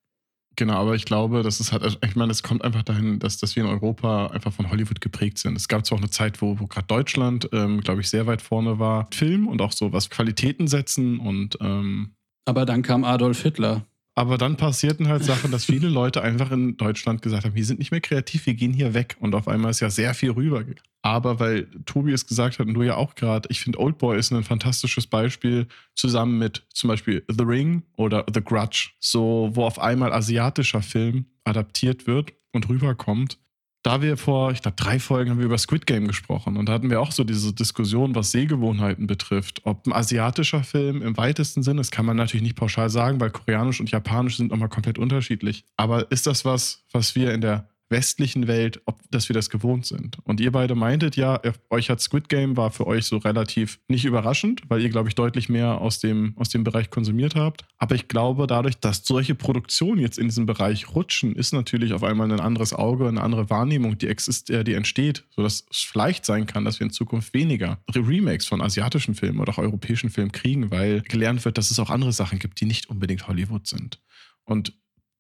Genau, 0.58 0.74
aber 0.74 0.96
ich 0.96 1.06
glaube, 1.06 1.44
das 1.44 1.60
ist 1.60 1.72
halt, 1.72 1.82
also 1.82 1.98
ich 2.06 2.16
meine, 2.16 2.32
es 2.32 2.44
kommt 2.44 2.64
einfach 2.64 2.84
dahin, 2.84 3.20
dass, 3.20 3.38
dass 3.38 3.56
wir 3.56 3.64
in 3.64 3.70
Europa 3.70 4.28
einfach 4.28 4.52
von 4.52 4.70
Hollywood 4.70 5.00
geprägt 5.00 5.38
sind. 5.38 5.56
Es 5.56 5.68
gab 5.68 5.86
zwar 5.86 5.98
auch 5.98 6.02
eine 6.02 6.10
Zeit, 6.12 6.42
wo, 6.42 6.60
wo 6.60 6.68
gerade 6.68 6.88
Deutschland, 6.88 7.50
ähm, 7.54 7.80
glaube 7.82 8.02
ich, 8.02 8.10
sehr 8.10 8.28
weit 8.28 8.42
vorne 8.42 8.78
war, 8.78 9.08
Film 9.14 9.48
und 9.48 9.62
auch 9.62 9.72
so 9.72 9.94
was 9.94 10.10
Qualitäten 10.10 10.68
setzen 10.68 11.20
und 11.20 11.58
ähm, 11.62 12.16
Aber 12.46 12.66
dann 12.66 12.82
kam 12.82 13.04
Adolf 13.06 13.42
Hitler. 13.42 13.86
Aber 14.14 14.38
dann 14.38 14.58
passierten 14.58 15.08
halt 15.08 15.24
Sachen, 15.24 15.52
dass 15.52 15.64
viele 15.66 15.88
Leute 15.88 16.22
einfach 16.22 16.52
in 16.52 16.76
Deutschland 16.76 17.22
gesagt 17.22 17.46
haben, 17.46 17.56
wir 17.56 17.66
sind 17.66 17.80
nicht 17.80 17.92
mehr 17.92 18.02
kreativ, 18.02 18.46
wir 18.46 18.56
gehen 18.56 18.74
hier 18.74 18.94
weg. 18.94 19.16
Und 19.20 19.36
auf 19.36 19.48
einmal 19.48 19.72
ist 19.72 19.80
ja 19.80 19.90
sehr 19.90 20.14
viel 20.14 20.32
rüber. 20.32 20.64
Aber 21.02 21.40
weil 21.40 21.68
Tobi 21.86 22.12
es 22.12 22.28
gesagt 22.28 22.60
hat 22.60 22.68
und 22.68 22.74
du 22.74 22.84
ja 22.84 22.96
auch 22.96 23.16
gerade, 23.16 23.48
ich 23.50 23.62
finde 23.62 23.80
Oldboy 23.80 24.18
ist 24.18 24.32
ein 24.32 24.44
fantastisches 24.44 25.08
Beispiel 25.08 25.68
zusammen 25.96 26.38
mit 26.38 26.66
zum 26.74 26.90
Beispiel 26.90 27.24
The 27.30 27.44
Ring 27.44 27.84
oder 27.96 28.26
The 28.32 28.42
Grudge, 28.42 28.90
so 29.00 29.50
wo 29.54 29.64
auf 29.64 29.80
einmal 29.80 30.12
asiatischer 30.12 30.82
Film 30.82 31.26
adaptiert 31.46 32.06
wird 32.06 32.34
und 32.52 32.68
rüberkommt. 32.68 33.40
Da 33.84 34.04
wir 34.04 34.16
vor, 34.16 34.52
ich 34.52 34.62
glaube, 34.62 34.76
drei 34.76 35.00
Folgen 35.00 35.32
haben 35.32 35.40
wir 35.40 35.46
über 35.46 35.58
Squid 35.58 35.88
Game 35.88 36.08
gesprochen 36.08 36.56
und 36.56 36.68
da 36.68 36.74
hatten 36.74 36.92
wir 36.92 37.02
auch 37.02 37.12
so 37.12 37.24
diese 37.24 37.52
Diskussion, 37.52 38.14
was 38.14 38.32
Sehgewohnheiten 38.32 39.08
betrifft. 39.08 39.62
Ob 39.64 39.88
ein 39.88 39.94
asiatischer 39.94 40.64
Film 40.64 41.02
im 41.02 41.18
weitesten 41.18 41.64
Sinne, 41.64 41.80
das 41.80 41.90
kann 41.90 42.06
man 42.06 42.16
natürlich 42.16 42.44
nicht 42.44 42.56
pauschal 42.56 42.92
sagen, 42.92 43.20
weil 43.20 43.32
koreanisch 43.32 43.80
und 43.80 43.90
japanisch 43.90 44.38
sind 44.38 44.52
nochmal 44.52 44.70
komplett 44.70 45.00
unterschiedlich. 45.00 45.66
Aber 45.78 46.12
ist 46.12 46.28
das 46.28 46.46
was, 46.46 46.84
was 46.92 47.16
wir 47.16 47.34
in 47.34 47.42
der 47.42 47.71
westlichen 47.92 48.48
Welt, 48.48 48.82
ob 48.86 49.00
dass 49.12 49.30
wir 49.30 49.34
das 49.34 49.50
gewohnt 49.50 49.86
sind. 49.86 50.18
Und 50.24 50.40
ihr 50.40 50.52
beide 50.52 50.74
meintet 50.74 51.16
ja, 51.18 51.40
euch 51.70 51.90
hat 51.90 52.00
Squid 52.00 52.30
Game 52.30 52.58
war 52.58 52.72
für 52.72 52.88
euch 52.88 53.06
so 53.06 53.18
relativ 53.18 53.80
nicht 53.88 54.06
überraschend, 54.06 54.62
weil 54.70 54.82
ihr, 54.82 54.90
glaube 54.90 55.10
ich, 55.10 55.16
deutlich 55.16 55.50
mehr 55.50 55.82
aus 55.82 56.00
dem, 56.00 56.34
aus 56.38 56.50
dem 56.50 56.64
Bereich 56.64 56.90
konsumiert 56.90 57.36
habt. 57.36 57.66
Aber 57.78 57.96
ich 57.96 58.08
glaube, 58.08 58.48
dadurch, 58.48 58.78
dass 58.78 59.06
solche 59.06 59.36
Produktionen 59.36 60.00
jetzt 60.00 60.18
in 60.18 60.28
diesem 60.28 60.46
Bereich 60.46 60.96
rutschen, 60.96 61.36
ist 61.36 61.54
natürlich 61.54 61.94
auf 61.94 62.04
einmal 62.04 62.32
ein 62.32 62.40
anderes 62.40 62.74
Auge, 62.74 63.08
eine 63.08 63.22
andere 63.22 63.50
Wahrnehmung, 63.50 63.98
die, 63.98 64.08
exist 64.08 64.50
äh, 64.50 64.64
die 64.64 64.74
entsteht, 64.74 65.26
sodass 65.36 65.66
es 65.70 65.80
vielleicht 65.80 66.26
sein 66.26 66.46
kann, 66.46 66.66
dass 66.66 66.80
wir 66.80 66.88
in 66.88 66.94
Zukunft 66.94 67.34
weniger 67.34 67.80
Remakes 67.94 68.46
von 68.46 68.62
asiatischen 68.62 69.16
Filmen 69.16 69.40
oder 69.40 69.52
auch 69.52 69.58
europäischen 69.58 70.10
Filmen 70.10 70.32
kriegen, 70.32 70.72
weil 70.72 71.02
gelernt 71.02 71.44
wird, 71.46 71.58
dass 71.58 71.72
es 71.72 71.80
auch 71.80 71.90
andere 71.90 72.14
Sachen 72.14 72.40
gibt, 72.40 72.62
die 72.62 72.66
nicht 72.66 72.90
unbedingt 72.90 73.28
Hollywood 73.28 73.68
sind. 73.68 74.00
Und 74.46 74.74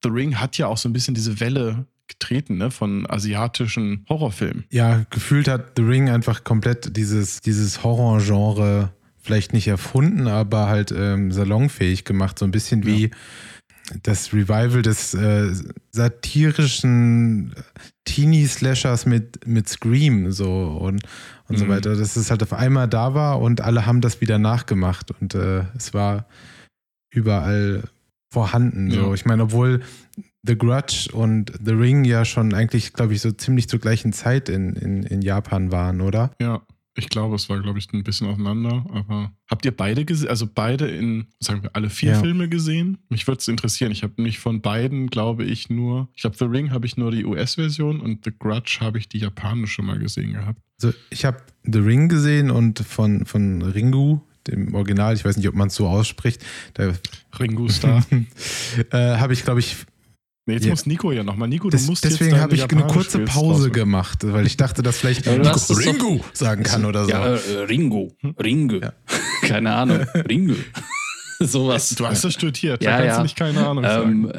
The 0.03 0.09
Ring 0.09 0.39
hat 0.39 0.57
ja 0.57 0.67
auch 0.67 0.77
so 0.77 0.89
ein 0.89 0.93
bisschen 0.93 1.13
diese 1.13 1.39
Welle 1.39 1.85
getreten, 2.19 2.57
ne, 2.57 2.71
von 2.71 3.09
asiatischen 3.09 4.05
Horrorfilmen. 4.09 4.65
Ja, 4.69 5.05
gefühlt 5.09 5.47
hat 5.47 5.73
The 5.77 5.83
Ring 5.83 6.09
einfach 6.09 6.43
komplett 6.43 6.95
dieses, 6.97 7.41
dieses 7.41 7.83
Horrorgenre 7.83 8.91
vielleicht 9.21 9.53
nicht 9.53 9.67
erfunden, 9.67 10.27
aber 10.27 10.67
halt 10.67 10.91
ähm, 10.91 11.31
salonfähig 11.31 12.05
gemacht. 12.05 12.39
So 12.39 12.45
ein 12.45 12.51
bisschen 12.51 12.85
wie 12.85 13.03
ja. 13.03 13.09
das 14.03 14.33
Revival 14.33 14.81
des 14.81 15.13
äh, 15.13 15.53
satirischen 15.91 17.53
Teenie-Slashers 18.05 19.05
mit, 19.05 19.47
mit 19.47 19.69
Scream 19.69 20.31
so 20.31 20.77
und, 20.81 21.03
und 21.47 21.55
mhm. 21.55 21.59
so 21.59 21.67
weiter. 21.67 21.95
Dass 21.95 22.15
es 22.15 22.31
halt 22.31 22.43
auf 22.43 22.53
einmal 22.53 22.87
da 22.87 23.13
war 23.13 23.39
und 23.39 23.61
alle 23.61 23.85
haben 23.85 24.01
das 24.01 24.21
wieder 24.21 24.39
nachgemacht 24.39 25.11
und 25.21 25.35
äh, 25.35 25.65
es 25.75 25.93
war 25.93 26.25
überall 27.13 27.83
vorhanden. 28.31 28.89
Ja. 28.89 29.01
So. 29.01 29.13
Ich 29.13 29.25
meine, 29.25 29.43
obwohl 29.43 29.81
The 30.43 30.57
Grudge 30.57 31.09
und 31.13 31.51
The 31.63 31.73
Ring 31.73 32.03
ja 32.03 32.25
schon 32.25 32.53
eigentlich, 32.53 32.93
glaube 32.93 33.13
ich, 33.13 33.21
so 33.21 33.31
ziemlich 33.31 33.69
zur 33.69 33.79
gleichen 33.79 34.11
Zeit 34.11 34.49
in, 34.49 34.73
in, 34.73 35.03
in 35.03 35.21
Japan 35.21 35.71
waren, 35.71 36.01
oder? 36.01 36.31
Ja, 36.41 36.61
ich 36.95 37.07
glaube, 37.07 37.35
es 37.35 37.47
war, 37.47 37.59
glaube 37.61 37.79
ich, 37.79 37.91
ein 37.93 38.03
bisschen 38.03 38.27
auseinander. 38.27 38.85
Aber 38.91 39.31
habt 39.49 39.63
ihr 39.65 39.75
beide 39.75 40.03
gesehen, 40.03 40.29
also 40.29 40.47
beide 40.53 40.87
in, 40.87 41.27
sagen 41.39 41.63
wir, 41.63 41.73
alle 41.73 41.89
vier 41.89 42.13
ja. 42.13 42.19
Filme 42.19 42.49
gesehen? 42.49 42.97
Mich 43.09 43.27
würde 43.27 43.39
es 43.39 43.47
interessieren. 43.47 43.91
Ich 43.91 44.03
habe 44.03 44.21
nicht 44.21 44.39
von 44.39 44.61
beiden, 44.61 45.07
glaube 45.07 45.45
ich, 45.45 45.69
nur, 45.69 46.09
ich 46.15 46.21
glaube, 46.21 46.35
The 46.37 46.45
Ring 46.45 46.71
habe 46.71 46.85
ich 46.85 46.97
nur 46.97 47.11
die 47.11 47.23
US-Version 47.23 48.01
und 48.01 48.25
The 48.25 48.31
Grudge 48.37 48.79
habe 48.81 48.97
ich 48.97 49.07
die 49.07 49.19
japanische 49.19 49.81
mal 49.83 49.99
gesehen 49.99 50.33
gehabt. 50.33 50.59
Also 50.81 50.95
ich 51.11 51.23
habe 51.23 51.37
The 51.63 51.79
Ring 51.79 52.09
gesehen 52.09 52.51
und 52.51 52.79
von, 52.79 53.25
von 53.25 53.61
Ringu, 53.61 54.19
dem 54.47 54.73
Original, 54.73 55.13
ich 55.13 55.23
weiß 55.23 55.37
nicht, 55.37 55.47
ob 55.47 55.55
man 55.55 55.67
es 55.69 55.75
so 55.75 55.87
ausspricht. 55.87 56.43
Ringu 57.39 57.69
Star. 57.69 58.03
äh, 58.91 59.17
habe 59.17 59.31
ich, 59.33 59.43
glaube 59.43 59.61
ich, 59.61 59.77
Nee, 60.45 60.55
jetzt 60.55 60.65
ja. 60.65 60.71
muss 60.71 60.85
Nico 60.87 61.11
ja 61.11 61.23
nochmal. 61.23 61.47
Nico, 61.47 61.69
du 61.69 61.77
das, 61.77 61.85
musst 61.85 62.03
Deswegen 62.03 62.39
habe 62.39 62.55
ich 62.55 62.63
eine 62.63 62.87
kurze 62.87 63.19
Pause 63.19 63.69
gemacht, 63.69 64.19
weil 64.23 64.47
ich 64.47 64.57
dachte, 64.57 64.81
dass 64.81 64.97
vielleicht 64.97 65.25
Nico 65.27 65.73
Ringo 65.73 66.17
doch, 66.17 66.35
sagen 66.35 66.63
kann 66.63 66.85
oder 66.85 67.05
so. 67.05 67.11
Ja, 67.11 67.35
äh, 67.35 67.63
Ringo. 67.67 68.15
Ringo. 68.41 68.77
Ja. 68.77 68.93
Keine 69.41 69.73
Ahnung. 69.73 69.99
Ringo. 70.27 70.55
Sowas. 71.39 71.89
Du 71.89 72.05
hast 72.05 72.23
das 72.23 72.33
studiert, 72.33 72.83
ja, 72.83 72.91
da 72.91 72.97
kannst 72.97 73.07
ja. 73.07 73.17
du 73.17 73.23
nicht 73.23 73.35
keine 73.35 73.65
Ahnung 73.65 73.83
ähm, 73.83 74.31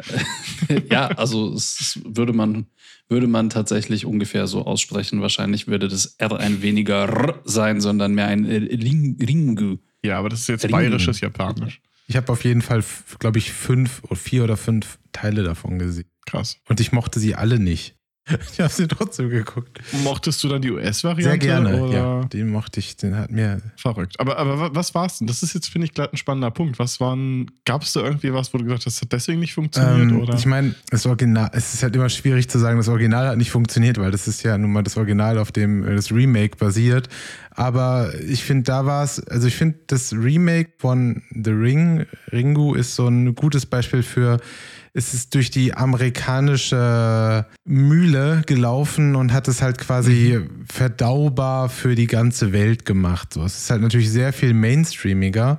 sagen. 0.68 0.86
ja, 0.88 1.08
also 1.08 1.52
es 1.52 1.98
würde 2.04 2.32
man, 2.32 2.66
würde 3.08 3.26
man 3.26 3.50
tatsächlich 3.50 4.06
ungefähr 4.06 4.46
so 4.46 4.64
aussprechen. 4.64 5.20
Wahrscheinlich 5.20 5.66
würde 5.66 5.88
das 5.88 6.14
R 6.18 6.38
ein 6.38 6.62
weniger 6.62 7.08
R 7.08 7.40
sein, 7.44 7.80
sondern 7.80 8.14
mehr 8.14 8.28
ein 8.28 8.44
Ringo. 8.44 9.80
Ja, 10.04 10.18
aber 10.18 10.28
das 10.28 10.42
ist 10.42 10.48
jetzt 10.48 10.64
Ringo. 10.64 10.76
bayerisches 10.76 11.20
Japanisch. 11.20 11.80
Ich 12.06 12.16
habe 12.16 12.30
auf 12.30 12.44
jeden 12.44 12.62
Fall, 12.62 12.84
glaube 13.18 13.38
ich, 13.38 13.52
fünf 13.52 14.02
oder 14.04 14.16
vier 14.16 14.44
oder 14.44 14.56
fünf 14.56 14.98
Teile 15.12 15.42
davon 15.42 15.78
gesehen. 15.78 16.08
Krass. 16.26 16.56
Und 16.68 16.80
ich 16.80 16.92
mochte 16.92 17.20
sie 17.20 17.34
alle 17.34 17.58
nicht. 17.58 17.96
Ich 18.52 18.60
habe 18.60 18.72
sie 18.72 18.86
trotzdem 18.86 19.30
geguckt. 19.30 19.80
Mochtest 20.04 20.42
du 20.44 20.48
dann 20.48 20.62
die 20.62 20.70
US-Variante? 20.70 21.22
Sehr 21.22 21.38
gerne, 21.38 21.82
oder? 21.82 21.94
ja. 21.94 22.24
Den 22.24 22.50
mochte 22.50 22.80
ich, 22.80 22.96
den 22.96 23.16
hat 23.16 23.30
mir. 23.30 23.60
Verrückt. 23.76 24.18
Aber, 24.20 24.38
aber 24.38 24.74
was 24.74 24.94
war 24.94 25.06
es 25.06 25.18
denn? 25.18 25.26
Das 25.26 25.42
ist 25.42 25.54
jetzt, 25.54 25.68
finde 25.68 25.86
ich, 25.86 25.94
gerade 25.94 26.12
ein 26.12 26.16
spannender 26.16 26.50
Punkt. 26.50 26.78
Was 26.78 27.00
waren, 27.00 27.50
gab 27.64 27.82
es 27.82 27.92
da 27.92 28.00
irgendwie 28.00 28.32
was, 28.32 28.52
wo 28.52 28.58
du 28.58 28.64
gesagt 28.64 28.86
hast, 28.86 28.96
das 28.96 29.02
hat 29.02 29.12
deswegen 29.12 29.40
nicht 29.40 29.54
funktioniert? 29.54 30.10
Ähm, 30.10 30.20
oder? 30.20 30.34
Ich 30.34 30.46
meine, 30.46 30.74
das 30.90 31.06
Original, 31.06 31.50
es 31.52 31.74
ist 31.74 31.82
halt 31.82 31.96
immer 31.96 32.08
schwierig 32.08 32.48
zu 32.48 32.58
sagen, 32.58 32.78
das 32.78 32.88
Original 32.88 33.28
hat 33.28 33.38
nicht 33.38 33.50
funktioniert, 33.50 33.98
weil 33.98 34.10
das 34.10 34.28
ist 34.28 34.42
ja 34.42 34.56
nun 34.56 34.72
mal 34.72 34.82
das 34.82 34.96
Original, 34.96 35.38
auf 35.38 35.52
dem 35.52 35.84
das 35.84 36.12
Remake 36.12 36.56
basiert. 36.56 37.08
Aber 37.50 38.12
ich 38.20 38.44
finde, 38.44 38.64
da 38.64 38.86
war 38.86 39.04
es, 39.04 39.20
also 39.26 39.46
ich 39.48 39.56
finde, 39.56 39.78
das 39.88 40.12
Remake 40.12 40.72
von 40.78 41.22
The 41.30 41.50
Ring, 41.50 42.06
Ringu, 42.30 42.74
ist 42.74 42.94
so 42.94 43.08
ein 43.08 43.34
gutes 43.34 43.66
Beispiel 43.66 44.02
für 44.02 44.38
ist 44.94 45.14
es 45.14 45.30
durch 45.30 45.50
die 45.50 45.74
amerikanische 45.74 47.46
Mühle 47.64 48.42
gelaufen 48.46 49.16
und 49.16 49.32
hat 49.32 49.48
es 49.48 49.62
halt 49.62 49.78
quasi 49.78 50.38
mhm. 50.38 50.66
verdaubar 50.66 51.68
für 51.68 51.94
die 51.94 52.06
ganze 52.06 52.52
Welt 52.52 52.84
gemacht. 52.84 53.32
So, 53.32 53.44
es 53.44 53.56
ist 53.58 53.70
halt 53.70 53.82
natürlich 53.82 54.10
sehr 54.10 54.32
viel 54.32 54.52
mainstreamiger, 54.52 55.58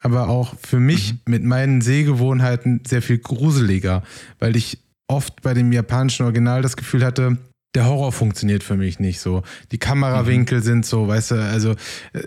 aber 0.00 0.28
auch 0.28 0.54
für 0.60 0.80
mich 0.80 1.14
mhm. 1.14 1.20
mit 1.26 1.44
meinen 1.44 1.80
Sehgewohnheiten 1.80 2.82
sehr 2.86 3.00
viel 3.00 3.18
gruseliger, 3.18 4.02
weil 4.38 4.56
ich 4.56 4.78
oft 5.08 5.40
bei 5.42 5.54
dem 5.54 5.72
japanischen 5.72 6.24
Original 6.24 6.62
das 6.62 6.76
Gefühl 6.76 7.04
hatte, 7.04 7.38
der 7.76 7.86
Horror 7.86 8.10
funktioniert 8.10 8.64
für 8.64 8.76
mich 8.76 8.98
nicht 8.98 9.20
so. 9.20 9.42
Die 9.70 9.78
Kamerawinkel 9.78 10.58
mhm. 10.58 10.62
sind 10.62 10.86
so, 10.86 11.06
weißt 11.06 11.32
du, 11.32 11.34
also 11.36 11.72
äh, 12.14 12.22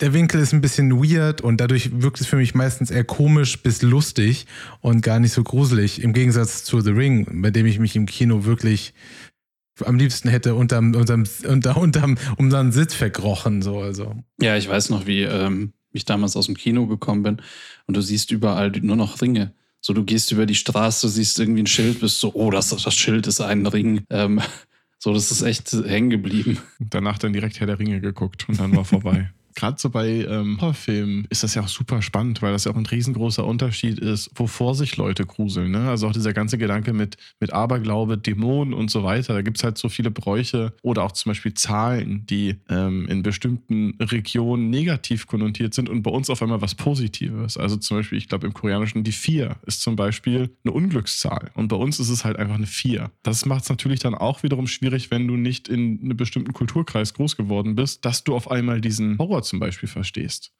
der 0.00 0.14
Winkel 0.14 0.40
ist 0.40 0.52
ein 0.52 0.60
bisschen 0.60 0.92
weird 0.92 1.40
und 1.40 1.60
dadurch 1.60 2.00
wirkt 2.00 2.20
es 2.20 2.28
für 2.28 2.36
mich 2.36 2.54
meistens 2.54 2.90
eher 2.90 3.04
komisch 3.04 3.60
bis 3.62 3.82
lustig 3.82 4.46
und 4.80 5.02
gar 5.02 5.18
nicht 5.18 5.32
so 5.32 5.42
gruselig. 5.42 6.00
Im 6.00 6.12
Gegensatz 6.12 6.62
zu 6.62 6.80
The 6.80 6.92
Ring, 6.92 7.42
bei 7.42 7.50
dem 7.50 7.66
ich 7.66 7.80
mich 7.80 7.96
im 7.96 8.06
Kino 8.06 8.44
wirklich 8.44 8.94
am 9.84 9.96
liebsten 9.96 10.28
hätte 10.28 10.54
unterm, 10.54 10.94
unterm, 10.94 11.24
unter, 11.46 11.76
unterm, 11.76 12.16
unterm 12.36 12.72
Sitz 12.72 12.94
verkrochen. 12.94 13.62
So, 13.62 13.80
also. 13.80 14.14
Ja, 14.40 14.56
ich 14.56 14.68
weiß 14.68 14.90
noch, 14.90 15.06
wie 15.06 15.22
ähm, 15.22 15.72
ich 15.92 16.04
damals 16.04 16.36
aus 16.36 16.46
dem 16.46 16.56
Kino 16.56 16.86
gekommen 16.86 17.24
bin 17.24 17.42
und 17.86 17.96
du 17.96 18.00
siehst 18.00 18.30
überall 18.30 18.70
nur 18.70 18.96
noch 18.96 19.20
Ringe. 19.20 19.52
So, 19.80 19.92
du 19.92 20.04
gehst 20.04 20.32
über 20.32 20.46
die 20.46 20.54
Straße, 20.54 21.08
siehst 21.08 21.38
irgendwie 21.38 21.62
ein 21.62 21.66
Schild, 21.66 22.00
bist 22.00 22.20
so, 22.20 22.32
oh, 22.34 22.50
das, 22.50 22.70
das 22.70 22.94
Schild 22.94 23.26
ist 23.26 23.40
ein 23.40 23.66
Ring. 23.66 24.04
Ähm, 24.10 24.40
so, 24.98 25.12
das 25.12 25.30
ist 25.30 25.42
echt 25.42 25.72
hängen 25.72 26.10
geblieben. 26.10 26.58
Danach 26.78 27.18
dann 27.18 27.32
direkt 27.32 27.60
Herr 27.60 27.66
der 27.66 27.78
Ringe 27.78 28.00
geguckt 28.00 28.48
und 28.48 28.58
dann 28.58 28.74
war 28.74 28.84
vorbei. 28.84 29.30
gerade 29.56 29.80
so 29.80 29.90
bei 29.90 30.06
ähm, 30.08 30.60
Horrorfilmen 30.60 31.26
ist 31.30 31.42
das 31.42 31.54
ja 31.54 31.62
auch 31.62 31.68
super 31.68 32.02
spannend, 32.02 32.42
weil 32.42 32.52
das 32.52 32.64
ja 32.64 32.72
auch 32.72 32.76
ein 32.76 32.86
riesengroßer 32.86 33.44
Unterschied 33.44 33.98
ist, 33.98 34.30
wovor 34.34 34.74
sich 34.74 34.96
Leute 34.96 35.24
gruseln. 35.24 35.72
Ne? 35.72 35.88
Also 35.88 36.06
auch 36.06 36.12
dieser 36.12 36.34
ganze 36.34 36.58
Gedanke 36.58 36.92
mit, 36.92 37.16
mit 37.40 37.52
Aberglaube, 37.52 38.18
Dämonen 38.18 38.74
und 38.74 38.90
so 38.90 39.02
weiter. 39.02 39.32
Da 39.34 39.42
gibt 39.42 39.56
es 39.56 39.64
halt 39.64 39.78
so 39.78 39.88
viele 39.88 40.10
Bräuche 40.10 40.74
oder 40.82 41.02
auch 41.02 41.12
zum 41.12 41.30
Beispiel 41.30 41.54
Zahlen, 41.54 42.26
die 42.26 42.56
ähm, 42.68 43.08
in 43.08 43.22
bestimmten 43.22 43.94
Regionen 44.00 44.68
negativ 44.68 45.26
konnotiert 45.26 45.74
sind 45.74 45.88
und 45.88 46.02
bei 46.02 46.10
uns 46.10 46.28
auf 46.28 46.42
einmal 46.42 46.60
was 46.60 46.74
Positives. 46.74 47.56
Also 47.56 47.76
zum 47.76 47.96
Beispiel, 47.96 48.18
ich 48.18 48.28
glaube 48.28 48.46
im 48.46 48.52
Koreanischen 48.52 49.04
die 49.04 49.12
4 49.12 49.56
ist 49.66 49.80
zum 49.80 49.96
Beispiel 49.96 50.50
eine 50.64 50.74
Unglückszahl 50.74 51.50
und 51.54 51.68
bei 51.68 51.76
uns 51.76 51.98
ist 51.98 52.10
es 52.10 52.24
halt 52.24 52.38
einfach 52.38 52.56
eine 52.56 52.66
4. 52.66 53.10
Das 53.22 53.46
macht 53.46 53.62
es 53.62 53.70
natürlich 53.70 54.00
dann 54.00 54.14
auch 54.14 54.42
wiederum 54.42 54.66
schwierig, 54.66 55.10
wenn 55.10 55.26
du 55.26 55.36
nicht 55.36 55.68
in 55.68 56.00
einem 56.02 56.16
bestimmten 56.16 56.52
Kulturkreis 56.52 57.14
groß 57.14 57.36
geworden 57.36 57.74
bist, 57.74 58.04
dass 58.04 58.22
du 58.22 58.34
auf 58.34 58.50
einmal 58.50 58.82
diesen 58.82 59.16
Horror 59.18 59.45
zum 59.46 59.58
Beispiel 59.58 59.88
verstehst. 59.88 60.52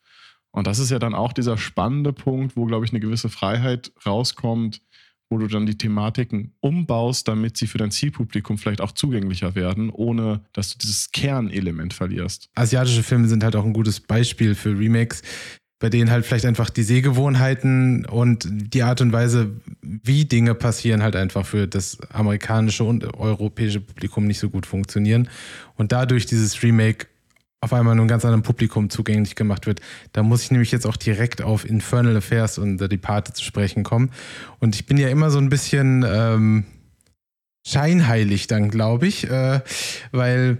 Und 0.51 0.66
das 0.66 0.79
ist 0.79 0.90
ja 0.90 0.99
dann 0.99 1.14
auch 1.14 1.33
dieser 1.33 1.59
spannende 1.59 2.12
Punkt, 2.12 2.57
wo, 2.57 2.64
glaube 2.64 2.87
ich, 2.87 2.92
eine 2.92 3.01
gewisse 3.01 3.29
Freiheit 3.29 3.92
rauskommt, 4.07 4.81
wo 5.29 5.38
du 5.38 5.49
dann 5.49 5.66
die 5.66 5.77
Thematiken 5.77 6.55
umbaust, 6.61 7.29
damit 7.29 7.57
sie 7.57 7.66
für 7.66 7.79
dein 7.79 7.90
Zielpublikum 7.90 8.59
vielleicht 8.59 8.81
auch 8.81 8.92
zugänglicher 8.92 9.55
werden, 9.55 9.90
ohne 9.90 10.44
dass 10.53 10.70
du 10.70 10.79
dieses 10.79 11.11
Kernelement 11.11 11.92
verlierst. 11.92 12.49
Asiatische 12.55 13.03
Filme 13.03 13.29
sind 13.29 13.42
halt 13.42 13.57
auch 13.57 13.64
ein 13.64 13.72
gutes 13.72 14.01
Beispiel 14.01 14.55
für 14.55 14.79
Remakes, 14.79 15.22
bei 15.79 15.90
denen 15.90 16.11
halt 16.11 16.25
vielleicht 16.25 16.46
einfach 16.46 16.70
die 16.70 16.85
Sehgewohnheiten 16.85 18.07
und 18.07 18.49
die 18.49 18.83
Art 18.83 19.01
und 19.03 19.12
Weise, 19.12 19.61
wie 19.83 20.25
Dinge 20.25 20.55
passieren, 20.55 21.03
halt 21.03 21.16
einfach 21.16 21.44
für 21.44 21.66
das 21.66 21.99
amerikanische 22.11 22.85
und 22.85 23.05
europäische 23.14 23.81
Publikum 23.81 24.27
nicht 24.27 24.38
so 24.38 24.49
gut 24.49 24.64
funktionieren. 24.64 25.29
Und 25.75 25.92
dadurch 25.92 26.25
dieses 26.25 26.62
Remake 26.62 27.09
auf 27.61 27.73
einmal 27.73 27.92
einem 27.92 28.09
ganz 28.09 28.25
anderen 28.25 28.42
Publikum 28.42 28.90
zugänglich 28.90 29.35
gemacht 29.35 29.66
wird. 29.66 29.81
Da 30.12 30.23
muss 30.23 30.42
ich 30.42 30.51
nämlich 30.51 30.73
jetzt 30.73 30.87
auch 30.87 30.97
direkt 30.97 31.42
auf 31.42 31.69
Infernal 31.69 32.16
Affairs 32.16 32.59
und 32.59 32.79
The 32.79 32.88
Departed 32.88 33.37
zu 33.37 33.45
sprechen 33.45 33.83
kommen. 33.83 34.11
Und 34.61 34.75
ich 34.75 34.87
bin 34.87 34.99
ja 34.99 35.09
immer 35.09 35.31
so 35.31 35.38
ein 35.38 35.49
bisschen 35.49 36.05
ähm, 36.07 36.64
scheinheilig 37.66 38.47
dann, 38.47 38.71
glaube 38.71 39.07
ich, 39.07 39.29
äh, 39.29 39.61
weil 40.12 40.59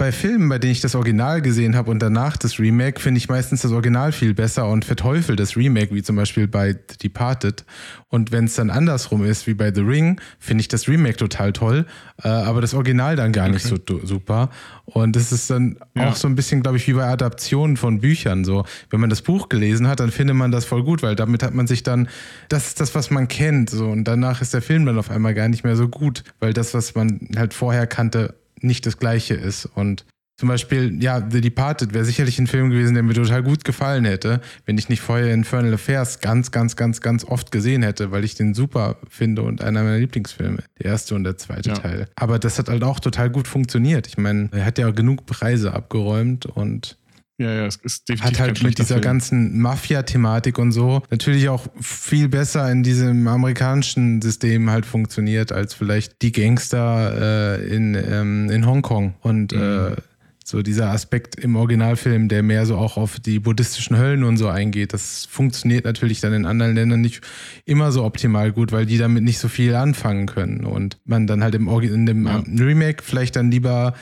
bei 0.00 0.12
Filmen, 0.12 0.48
bei 0.48 0.58
denen 0.58 0.72
ich 0.72 0.80
das 0.80 0.94
Original 0.94 1.42
gesehen 1.42 1.76
habe 1.76 1.90
und 1.90 1.98
danach 1.98 2.38
das 2.38 2.58
Remake, 2.58 2.98
finde 2.98 3.18
ich 3.18 3.28
meistens 3.28 3.60
das 3.60 3.70
Original 3.70 4.12
viel 4.12 4.32
besser 4.32 4.66
und 4.66 4.86
verteufel 4.86 5.36
das 5.36 5.58
Remake, 5.58 5.94
wie 5.94 6.02
zum 6.02 6.16
Beispiel 6.16 6.48
bei 6.48 6.72
The 6.72 6.96
Departed. 7.02 7.66
Und 8.08 8.32
wenn 8.32 8.46
es 8.46 8.54
dann 8.54 8.70
andersrum 8.70 9.22
ist, 9.26 9.46
wie 9.46 9.52
bei 9.52 9.74
The 9.74 9.82
Ring, 9.82 10.18
finde 10.38 10.62
ich 10.62 10.68
das 10.68 10.88
Remake 10.88 11.18
total 11.18 11.52
toll, 11.52 11.84
äh, 12.24 12.28
aber 12.28 12.62
das 12.62 12.72
Original 12.72 13.14
dann 13.14 13.32
gar 13.32 13.50
nicht 13.50 13.62
so 13.62 13.76
super. 14.02 14.48
Und 14.86 15.16
das 15.16 15.32
ist 15.32 15.50
dann 15.50 15.76
ja. 15.94 16.08
auch 16.08 16.16
so 16.16 16.28
ein 16.28 16.34
bisschen, 16.34 16.62
glaube 16.62 16.78
ich, 16.78 16.88
wie 16.88 16.94
bei 16.94 17.04
Adaptionen 17.04 17.76
von 17.76 18.00
Büchern. 18.00 18.46
So, 18.46 18.64
wenn 18.88 19.00
man 19.00 19.10
das 19.10 19.20
Buch 19.20 19.50
gelesen 19.50 19.86
hat, 19.86 20.00
dann 20.00 20.10
findet 20.10 20.34
man 20.34 20.50
das 20.50 20.64
voll 20.64 20.82
gut, 20.82 21.02
weil 21.02 21.14
damit 21.14 21.42
hat 21.42 21.52
man 21.52 21.66
sich 21.66 21.82
dann, 21.82 22.08
das 22.48 22.68
ist 22.68 22.80
das, 22.80 22.94
was 22.94 23.10
man 23.10 23.28
kennt. 23.28 23.68
So, 23.68 23.88
und 23.88 24.04
danach 24.04 24.40
ist 24.40 24.54
der 24.54 24.62
Film 24.62 24.86
dann 24.86 24.98
auf 24.98 25.10
einmal 25.10 25.34
gar 25.34 25.48
nicht 25.48 25.62
mehr 25.62 25.76
so 25.76 25.88
gut, 25.88 26.24
weil 26.40 26.54
das, 26.54 26.72
was 26.72 26.94
man 26.94 27.28
halt 27.36 27.52
vorher 27.52 27.86
kannte, 27.86 28.39
nicht 28.60 28.86
das 28.86 28.98
gleiche 28.98 29.34
ist. 29.34 29.66
Und 29.66 30.04
zum 30.40 30.48
Beispiel, 30.48 31.02
ja, 31.02 31.22
The 31.30 31.42
Departed 31.42 31.92
wäre 31.92 32.06
sicherlich 32.06 32.38
ein 32.38 32.46
Film 32.46 32.70
gewesen, 32.70 32.94
der 32.94 33.02
mir 33.02 33.12
total 33.12 33.42
gut 33.42 33.62
gefallen 33.62 34.06
hätte, 34.06 34.40
wenn 34.64 34.78
ich 34.78 34.88
nicht 34.88 35.02
vorher 35.02 35.34
Infernal 35.34 35.74
Affairs 35.74 36.20
ganz, 36.20 36.50
ganz, 36.50 36.76
ganz, 36.76 37.02
ganz 37.02 37.26
oft 37.26 37.52
gesehen 37.52 37.82
hätte, 37.82 38.10
weil 38.10 38.24
ich 38.24 38.36
den 38.36 38.54
super 38.54 38.96
finde 39.10 39.42
und 39.42 39.60
einer 39.60 39.82
meiner 39.82 39.98
Lieblingsfilme, 39.98 40.62
der 40.78 40.86
erste 40.86 41.14
und 41.14 41.24
der 41.24 41.36
zweite 41.36 41.68
ja. 41.68 41.74
Teil. 41.74 42.08
Aber 42.16 42.38
das 42.38 42.58
hat 42.58 42.70
halt 42.70 42.82
auch 42.84 43.00
total 43.00 43.28
gut 43.28 43.48
funktioniert. 43.48 44.06
Ich 44.06 44.16
meine, 44.16 44.48
er 44.52 44.64
hat 44.64 44.78
ja 44.78 44.90
genug 44.92 45.26
Preise 45.26 45.74
abgeräumt 45.74 46.46
und 46.46 46.96
ja, 47.40 47.54
ja, 47.54 47.66
es 47.66 47.76
ist 47.76 48.06
definitiv 48.06 48.38
Hat 48.38 48.46
halt 48.46 48.62
mit 48.62 48.78
dieser 48.78 48.96
Film. 48.96 49.00
ganzen 49.00 49.58
Mafia-Thematik 49.60 50.58
und 50.58 50.72
so 50.72 51.02
natürlich 51.10 51.48
auch 51.48 51.66
viel 51.80 52.28
besser 52.28 52.70
in 52.70 52.82
diesem 52.82 53.26
amerikanischen 53.26 54.20
System 54.20 54.68
halt 54.68 54.84
funktioniert 54.84 55.50
als 55.50 55.72
vielleicht 55.72 56.20
die 56.20 56.32
Gangster 56.32 57.56
äh, 57.58 57.74
in, 57.74 57.94
ähm, 57.94 58.50
in 58.50 58.66
Hongkong. 58.66 59.14
Und 59.22 59.52
mhm. 59.52 59.58
äh, 59.58 59.96
so 60.44 60.60
dieser 60.60 60.90
Aspekt 60.90 61.36
im 61.36 61.56
Originalfilm, 61.56 62.28
der 62.28 62.42
mehr 62.42 62.66
so 62.66 62.76
auch 62.76 62.98
auf 62.98 63.18
die 63.18 63.38
buddhistischen 63.38 63.96
Höllen 63.96 64.22
und 64.22 64.36
so 64.36 64.48
eingeht, 64.48 64.92
das 64.92 65.24
funktioniert 65.24 65.86
natürlich 65.86 66.20
dann 66.20 66.34
in 66.34 66.44
anderen 66.44 66.74
Ländern 66.74 67.00
nicht 67.00 67.22
immer 67.64 67.90
so 67.90 68.04
optimal 68.04 68.52
gut, 68.52 68.70
weil 68.70 68.84
die 68.84 68.98
damit 68.98 69.24
nicht 69.24 69.38
so 69.38 69.48
viel 69.48 69.74
anfangen 69.74 70.26
können. 70.26 70.66
Und 70.66 70.98
man 71.06 71.26
dann 71.26 71.42
halt 71.42 71.54
im 71.54 71.68
Orgi 71.68 71.86
in 71.86 72.04
dem 72.04 72.26
ja. 72.26 72.42
Remake 72.58 73.02
vielleicht 73.02 73.36
dann 73.36 73.50
lieber 73.50 73.94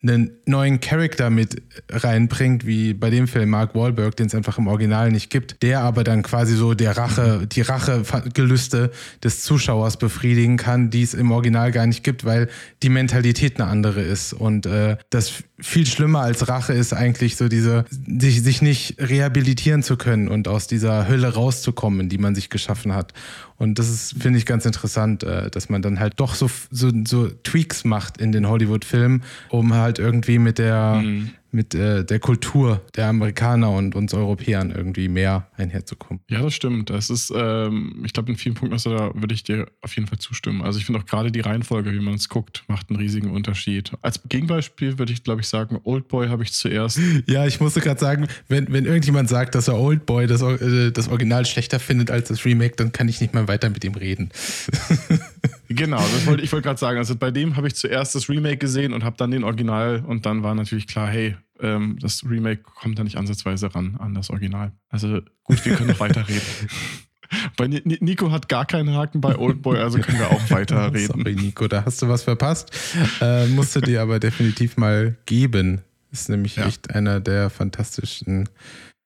einen 0.00 0.30
neuen 0.46 0.78
Charakter 0.78 1.28
mit 1.28 1.60
reinbringt, 1.90 2.64
wie 2.64 2.94
bei 2.94 3.10
dem 3.10 3.26
Film 3.26 3.50
Mark 3.50 3.74
Wahlberg, 3.74 4.16
den 4.16 4.26
es 4.26 4.34
einfach 4.34 4.56
im 4.58 4.68
Original 4.68 5.10
nicht 5.10 5.28
gibt, 5.28 5.60
der 5.62 5.80
aber 5.80 6.04
dann 6.04 6.22
quasi 6.22 6.54
so 6.54 6.74
der 6.74 6.96
Rache, 6.96 7.48
die 7.48 7.62
Rachegelüste 7.62 8.92
des 9.24 9.42
Zuschauers 9.42 9.96
befriedigen 9.96 10.56
kann, 10.56 10.90
die 10.90 11.02
es 11.02 11.14
im 11.14 11.32
Original 11.32 11.72
gar 11.72 11.86
nicht 11.86 12.04
gibt, 12.04 12.24
weil 12.24 12.48
die 12.84 12.90
Mentalität 12.90 13.60
eine 13.60 13.68
andere 13.68 14.00
ist. 14.00 14.32
Und 14.32 14.66
äh, 14.66 14.98
das 15.10 15.42
viel 15.58 15.86
schlimmer 15.86 16.20
als 16.20 16.46
Rache 16.48 16.74
ist 16.74 16.92
eigentlich 16.92 17.36
so 17.36 17.48
diese, 17.48 17.84
sich, 17.90 18.42
sich 18.42 18.62
nicht 18.62 19.00
rehabilitieren 19.00 19.82
zu 19.82 19.96
können 19.96 20.28
und 20.28 20.46
aus 20.46 20.68
dieser 20.68 21.08
Hölle 21.08 21.34
rauszukommen, 21.34 22.08
die 22.08 22.18
man 22.18 22.36
sich 22.36 22.50
geschaffen 22.50 22.94
hat. 22.94 23.12
Und 23.58 23.78
das 23.78 23.88
ist, 23.88 24.22
finde 24.22 24.38
ich, 24.38 24.46
ganz 24.46 24.64
interessant, 24.64 25.24
äh, 25.24 25.50
dass 25.50 25.68
man 25.68 25.82
dann 25.82 25.98
halt 25.98 26.14
doch 26.16 26.34
so, 26.34 26.48
so, 26.70 26.90
so 27.06 27.28
Tweaks 27.42 27.84
macht 27.84 28.20
in 28.20 28.30
den 28.30 28.48
Hollywood-Filmen, 28.48 29.24
um 29.48 29.74
halt 29.74 29.98
irgendwie 29.98 30.38
mit 30.38 30.58
der, 30.58 31.02
mhm 31.04 31.30
mit 31.50 31.74
äh, 31.74 32.04
der 32.04 32.18
Kultur 32.18 32.82
der 32.96 33.06
Amerikaner 33.06 33.70
und 33.70 33.94
uns 33.94 34.12
Europäern 34.12 34.70
irgendwie 34.70 35.08
mehr 35.08 35.48
einherzukommen. 35.56 36.22
Ja, 36.28 36.42
das 36.42 36.54
stimmt. 36.54 36.90
Das 36.90 37.10
ist, 37.10 37.32
ähm, 37.34 38.02
ich 38.04 38.12
glaube, 38.12 38.30
in 38.30 38.36
vielen 38.36 38.54
Punkten, 38.54 38.74
also, 38.74 38.94
da 38.94 39.10
würde 39.14 39.34
ich 39.34 39.44
dir 39.44 39.66
auf 39.80 39.94
jeden 39.96 40.08
Fall 40.08 40.18
zustimmen. 40.18 40.62
Also 40.62 40.78
ich 40.78 40.84
finde 40.84 41.00
auch 41.00 41.06
gerade 41.06 41.32
die 41.32 41.40
Reihenfolge, 41.40 41.92
wie 41.92 42.00
man 42.00 42.14
es 42.14 42.28
guckt, 42.28 42.64
macht 42.68 42.90
einen 42.90 42.98
riesigen 42.98 43.30
Unterschied. 43.30 43.92
Als 44.02 44.20
Gegenbeispiel 44.28 44.98
würde 44.98 45.12
ich, 45.12 45.22
glaube 45.22 45.40
ich, 45.40 45.48
sagen, 45.48 45.78
Oldboy 45.84 46.28
habe 46.28 46.42
ich 46.42 46.52
zuerst. 46.52 47.00
Ja, 47.26 47.46
ich 47.46 47.60
musste 47.60 47.80
gerade 47.80 48.00
sagen, 48.00 48.26
wenn, 48.48 48.72
wenn 48.72 48.84
irgendjemand 48.84 49.28
sagt, 49.28 49.54
dass 49.54 49.68
er 49.68 49.78
Oldboy 49.78 50.26
das, 50.26 50.40
äh, 50.40 50.92
das 50.92 51.08
Original 51.08 51.44
schlechter 51.46 51.78
findet 51.78 52.10
als 52.10 52.28
das 52.28 52.44
Remake, 52.44 52.76
dann 52.76 52.92
kann 52.92 53.08
ich 53.08 53.20
nicht 53.20 53.34
mal 53.34 53.48
weiter 53.48 53.70
mit 53.70 53.84
ihm 53.84 53.94
reden. 53.94 54.30
genau, 55.68 55.98
das 55.98 56.26
wollte, 56.26 56.42
ich 56.42 56.52
wollte 56.52 56.66
gerade 56.66 56.80
sagen. 56.80 56.98
Also 56.98 57.16
bei 57.16 57.30
dem 57.30 57.56
habe 57.56 57.66
ich 57.66 57.74
zuerst 57.74 58.14
das 58.14 58.28
Remake 58.28 58.58
gesehen 58.58 58.92
und 58.92 59.04
habe 59.04 59.16
dann 59.16 59.30
den 59.30 59.44
Original 59.44 60.04
und 60.06 60.26
dann 60.26 60.42
war 60.42 60.54
natürlich 60.54 60.86
klar, 60.86 61.08
hey, 61.08 61.36
ähm, 61.60 61.98
das 62.00 62.24
Remake 62.24 62.62
kommt 62.62 62.98
da 62.98 63.04
nicht 63.04 63.16
ansatzweise 63.16 63.74
ran 63.74 63.96
an 63.98 64.14
das 64.14 64.30
Original. 64.30 64.72
Also 64.88 65.20
gut, 65.44 65.64
wir 65.64 65.74
können 65.74 65.90
noch 65.90 66.00
weiterreden. 66.00 66.42
Bei 67.56 67.66
Nico 67.66 68.30
hat 68.30 68.48
gar 68.48 68.64
keinen 68.64 68.94
Haken 68.94 69.20
bei 69.20 69.36
Oldboy, 69.36 69.78
also 69.78 69.98
können 69.98 70.18
wir 70.18 70.30
auch 70.30 70.40
weiterreden. 70.50 71.22
Sorry, 71.22 71.34
Nico, 71.34 71.68
da 71.68 71.84
hast 71.84 72.00
du 72.00 72.08
was 72.08 72.22
verpasst. 72.22 72.72
Äh, 73.20 73.46
musst 73.48 73.76
du 73.76 73.80
dir 73.80 74.00
aber 74.00 74.18
definitiv 74.18 74.78
mal 74.78 75.18
geben. 75.26 75.82
Ist 76.10 76.30
nämlich 76.30 76.56
ja. 76.56 76.66
echt 76.66 76.94
einer 76.94 77.20
der 77.20 77.50
fantastischen. 77.50 78.48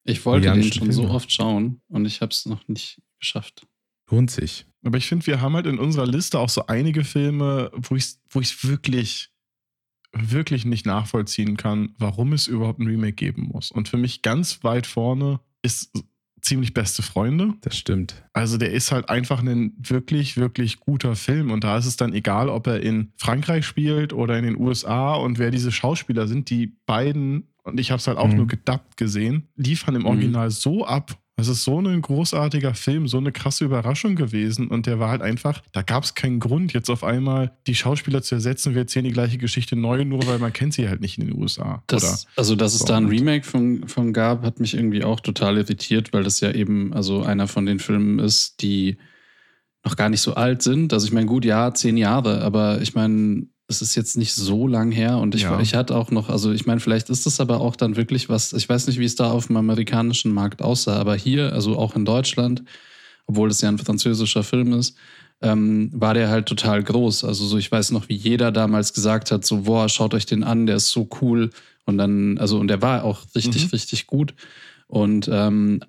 Ich 0.05 0.25
wollte 0.25 0.53
den 0.53 0.63
schon 0.63 0.73
Filme. 0.73 0.93
so 0.93 1.09
oft 1.09 1.33
schauen 1.33 1.81
und 1.89 2.07
ich 2.07 2.21
habe 2.21 2.31
es 2.31 2.47
noch 2.47 2.67
nicht 2.69 3.01
geschafft. 3.19 3.67
Lohnt 4.13 4.31
sich. 4.31 4.67
Aber 4.85 4.99
ich 4.99 5.07
finde, 5.09 5.27
wir 5.27 5.41
haben 5.41 5.55
halt 5.55 5.67
in 5.67 5.79
unserer 5.79 6.07
Liste 6.07 6.39
auch 6.39 6.49
so 6.49 6.67
einige 6.67 7.05
Filme, 7.05 7.71
wo 7.75 7.97
ich 7.97 8.05
es 8.05 8.21
wo 8.31 8.69
wirklich 8.69 9.31
wirklich 10.15 10.67
nicht 10.67 10.85
nachvollziehen 10.85 11.57
kann, 11.57 11.95
warum 11.99 12.35
es 12.35 12.47
überhaupt 12.47 12.81
ein 12.81 12.87
Remake 12.87 13.15
geben 13.15 13.49
muss. 13.51 13.71
Und 13.71 13.89
für 13.89 13.97
mich 13.97 14.21
ganz 14.21 14.63
weit 14.63 14.87
vorne 14.87 15.41
ist 15.63 15.91
ziemlich 16.43 16.75
beste 16.75 17.03
Freunde. 17.03 17.55
Das 17.63 17.79
stimmt. 17.79 18.23
Also 18.33 18.59
der 18.59 18.73
ist 18.73 18.93
halt 18.93 19.09
einfach 19.09 19.43
ein 19.43 19.73
wirklich, 19.79 20.37
wirklich 20.37 20.81
guter 20.81 21.17
Film. 21.17 21.51
Und 21.51 21.65
da 21.65 21.79
ist 21.79 21.87
es 21.87 21.97
dann 21.97 22.13
egal, 22.13 22.49
ob 22.49 22.67
er 22.67 22.81
in 22.81 23.13
Frankreich 23.17 23.65
spielt 23.65 24.13
oder 24.13 24.37
in 24.39 24.45
den 24.45 24.59
USA 24.59 25.15
und 25.15 25.39
wer 25.39 25.51
diese 25.51 25.73
Schauspieler 25.73 26.27
sind, 26.27 26.51
die 26.51 26.67
beiden, 26.85 27.49
und 27.63 27.79
ich 27.79 27.91
habe 27.91 28.01
es 28.01 28.07
halt 28.07 28.19
auch 28.19 28.29
mhm. 28.29 28.37
nur 28.37 28.47
gedubbt 28.49 28.97
gesehen, 28.97 29.49
liefern 29.57 29.95
im 29.95 30.05
Original 30.05 30.49
mhm. 30.49 30.53
so 30.53 30.85
ab 30.85 31.17
es 31.37 31.49
ist 31.49 31.65
so 31.65 31.81
ein 31.81 32.03
großartiger 32.03 32.75
Film, 32.75 33.09
so 33.09 33.17
eine 33.17 33.33
krasse 33.33 33.65
Überraschung 33.65 34.17
gewesen. 34.17 34.69
Und 34.69 34.87
der 34.87 34.99
war 34.99 35.11
halt 35.11 35.23
einfach, 35.23 35.63
da 35.73 35.83
gab 35.83 36.05
es 36.05 36.15
keinen 36.15 36.41
Grund, 36.41 36.73
jetzt 36.73 36.91
auf 36.91 37.03
einmal 37.05 37.53
die 37.67 37.75
Schauspieler 37.75 38.23
zu 38.23 38.35
ersetzen. 38.35 38.75
Wir 38.75 38.83
erzählen 38.83 39.07
die 39.07 39.13
gleiche 39.13 39.39
Geschichte 39.39 39.75
neu, 39.75 40.05
nur 40.05 40.27
weil 40.27 40.39
man 40.39 40.53
kennt 40.53 40.75
sie 40.75 40.89
halt 40.89 41.01
nicht 41.01 41.19
in 41.19 41.27
den 41.27 41.41
USA. 41.41 41.83
Das, 41.87 42.27
also, 42.37 42.55
dass 42.55 42.75
es 42.75 42.85
da 42.85 42.97
ein 42.97 43.07
Remake 43.07 43.45
von, 43.45 43.89
von 43.89 44.13
gab, 44.13 44.45
hat 44.45 44.61
mich 44.61 44.75
irgendwie 44.75 45.05
auch 45.05 45.21
total 45.21 45.57
irritiert, 45.57 46.13
weil 46.13 46.23
das 46.23 46.41
ja 46.41 46.53
eben 46.53 46.93
also 46.93 47.23
einer 47.23 47.49
von 47.49 47.65
den 47.65 47.79
Filmen 47.79 48.19
ist, 48.19 48.61
die 48.61 48.99
noch 49.85 49.97
gar 49.97 50.11
nicht 50.11 50.21
so 50.21 50.35
alt 50.35 50.63
sind. 50.63 50.93
Also 50.93 51.07
ich 51.07 51.13
meine, 51.13 51.27
gut, 51.27 51.45
ja, 51.45 51.73
zehn 51.73 51.97
Jahre, 51.97 52.43
aber 52.43 52.81
ich 52.83 52.95
meine, 52.95 53.47
es 53.73 53.83
ist 53.83 53.95
jetzt 53.95 54.17
nicht 54.17 54.35
so 54.35 54.67
lang 54.67 54.93
her 54.93 55.19
und 55.19 55.35
ich, 55.35 55.43
ja. 55.43 55.59
ich 55.61 55.75
hatte 55.75 55.97
auch 55.97 56.11
noch, 56.11 56.29
also 56.29 56.53
ich 56.53 56.67
meine, 56.67 56.81
vielleicht 56.81 57.11
ist 57.11 57.27
es 57.27 57.41
aber 57.41 57.61
auch 57.61 57.75
dann 57.75 57.97
wirklich 57.97 58.29
was, 58.29 58.53
ich 58.53 58.69
weiß 58.69 58.87
nicht, 58.87 58.99
wie 58.99 59.05
es 59.05 59.17
da 59.17 59.31
auf 59.31 59.49
dem 59.49 59.57
amerikanischen 59.57 60.33
Markt 60.33 60.63
aussah, 60.63 60.97
aber 60.97 61.17
hier, 61.17 61.53
also 61.53 61.79
auch 61.79 61.97
in 61.97 62.05
Deutschland, 62.05 62.63
obwohl 63.27 63.51
es 63.51 63.61
ja 63.61 63.69
ein 63.69 63.79
französischer 63.79 64.43
Film 64.43 64.73
ist, 64.73 64.97
ähm, 65.41 65.91
war 65.93 66.15
der 66.15 66.29
halt 66.29 66.47
total 66.47 66.83
groß. 66.83 67.25
Also 67.25 67.47
so, 67.47 67.59
ich 67.59 67.71
weiß 67.71 67.91
noch, 67.91 68.09
wie 68.09 68.15
jeder 68.15 68.53
damals 68.53 68.93
gesagt 68.93 69.31
hat, 69.31 69.45
so, 69.45 69.63
boah, 69.63 69.89
schaut 69.89 70.15
euch 70.15 70.27
den 70.27 70.45
an, 70.45 70.67
der 70.67 70.77
ist 70.77 70.91
so 70.91 71.09
cool. 71.21 71.51
Und 71.85 71.99
dann, 71.99 72.39
also, 72.39 72.59
und 72.59 72.69
der 72.69 72.81
war 72.81 73.05
auch 73.05 73.23
richtig, 73.35 73.65
mhm. 73.65 73.71
richtig 73.71 74.07
gut. 74.07 74.35
Und 74.87 75.29
ähm, 75.33 75.81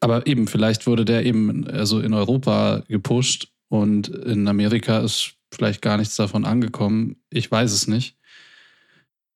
aber 0.00 0.26
eben, 0.26 0.46
vielleicht 0.46 0.86
wurde 0.86 1.04
der 1.04 1.24
eben 1.24 1.66
also 1.68 2.00
in 2.00 2.12
Europa 2.12 2.82
gepusht 2.88 3.48
und 3.68 4.08
in 4.08 4.48
Amerika 4.48 4.98
ist 4.98 5.34
vielleicht 5.54 5.82
gar 5.82 5.96
nichts 5.96 6.16
davon 6.16 6.44
angekommen. 6.44 7.16
Ich 7.30 7.50
weiß 7.50 7.72
es 7.72 7.86
nicht. 7.86 8.16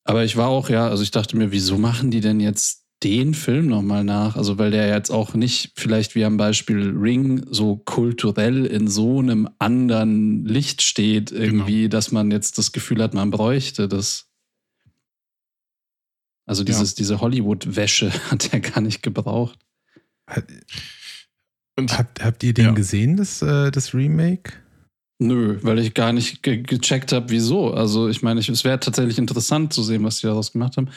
Aber 0.05 0.25
ich 0.25 0.37
war 0.37 0.49
auch, 0.49 0.69
ja, 0.69 0.89
also 0.89 1.03
ich 1.03 1.11
dachte 1.11 1.37
mir, 1.37 1.51
wieso 1.51 1.79
machen 1.79 2.11
die 2.11 2.21
denn 2.21 2.39
jetzt 2.39 2.85
den 3.03 3.35
Film 3.35 3.67
nochmal 3.67 4.05
nach? 4.05 4.37
Also, 4.37 4.57
weil 4.57 4.71
der 4.71 4.89
jetzt 4.89 5.11
auch 5.11 5.35
nicht 5.35 5.73
vielleicht 5.75 6.15
wie 6.15 6.25
am 6.25 6.37
Beispiel 6.37 6.97
Ring 6.97 7.45
so 7.51 7.77
kulturell 7.77 8.65
in 8.67 8.89
so 8.89 9.19
einem 9.19 9.49
anderen 9.59 10.45
Licht 10.45 10.83
steht, 10.83 11.33
irgendwie, 11.33 11.83
genau. 11.83 11.91
dass 11.91 12.13
man 12.13 12.31
jetzt 12.31 12.57
das 12.59 12.73
Gefühl 12.73 13.03
hat, 13.03 13.15
man 13.15 13.31
bräuchte 13.31 13.89
das. 13.89 14.31
Also 16.47 16.63
dieses, 16.63 16.93
ja. 16.93 16.97
diese 16.99 17.21
Hollywood-Wäsche 17.21 18.13
hat 18.31 18.53
er 18.53 18.61
gar 18.61 18.81
nicht 18.81 19.03
gebraucht. 19.03 19.59
Und 21.77 21.99
habt, 21.99 22.25
habt 22.25 22.43
ihr 22.45 22.55
den 22.55 22.67
ja. 22.67 22.73
gesehen, 22.73 23.17
das, 23.17 23.43
äh, 23.43 23.71
das 23.73 23.93
Remake? 23.93 24.53
Nö, 25.19 25.59
weil 25.63 25.79
ich 25.79 25.95
gar 25.95 26.13
nicht 26.13 26.43
ge 26.43 26.59
gecheckt 26.59 27.13
habe, 27.13 27.31
wieso. 27.31 27.73
Also 27.73 28.09
ich 28.09 28.23
meine, 28.23 28.41
es 28.41 28.65
wäre 28.65 28.79
tatsächlich 28.79 29.19
interessant 29.19 29.73
zu 29.73 29.83
sehen, 29.83 30.05
was 30.05 30.21
die 30.21 30.27
daraus 30.27 30.53
gemacht 30.53 30.77
haben. 30.77 30.91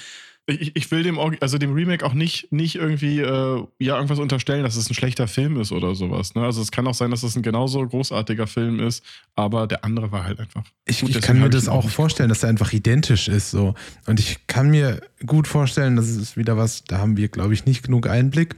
Ich, 0.45 0.75
ich, 0.75 0.89
will 0.89 1.03
dem, 1.03 1.19
also 1.19 1.59
dem 1.59 1.73
Remake 1.73 2.03
auch 2.03 2.13
nicht, 2.13 2.51
nicht 2.51 2.75
irgendwie 2.75 3.19
äh, 3.19 3.63
ja, 3.77 3.95
irgendwas 3.95 4.17
unterstellen, 4.17 4.63
dass 4.63 4.75
es 4.75 4.89
ein 4.89 4.95
schlechter 4.95 5.27
Film 5.27 5.61
ist 5.61 5.71
oder 5.71 5.93
sowas. 5.93 6.33
Ne? 6.33 6.41
Also 6.41 6.61
es 6.61 6.71
kann 6.71 6.87
auch 6.87 6.95
sein, 6.95 7.11
dass 7.11 7.21
es 7.21 7.35
ein 7.35 7.43
genauso 7.43 7.85
großartiger 7.87 8.47
Film 8.47 8.79
ist, 8.79 9.03
aber 9.35 9.67
der 9.67 9.85
andere 9.85 10.11
war 10.11 10.23
halt 10.23 10.39
einfach. 10.39 10.63
Ich, 10.85 11.01
gut, 11.01 11.11
ich 11.11 11.21
kann 11.21 11.39
mir 11.39 11.51
das 11.51 11.67
auch 11.67 11.87
vorstellen, 11.87 12.29
dass 12.29 12.41
er 12.41 12.49
einfach 12.49 12.73
identisch 12.73 13.27
ist. 13.27 13.51
So. 13.51 13.75
Und 14.07 14.19
ich 14.19 14.47
kann 14.47 14.71
mir 14.71 15.01
gut 15.25 15.47
vorstellen, 15.47 15.95
das 15.95 16.09
ist 16.09 16.35
wieder 16.35 16.57
was, 16.57 16.83
da 16.83 16.97
haben 16.97 17.15
wir, 17.15 17.27
glaube 17.27 17.53
ich, 17.53 17.65
nicht 17.65 17.83
genug 17.83 18.07
Einblick 18.07 18.55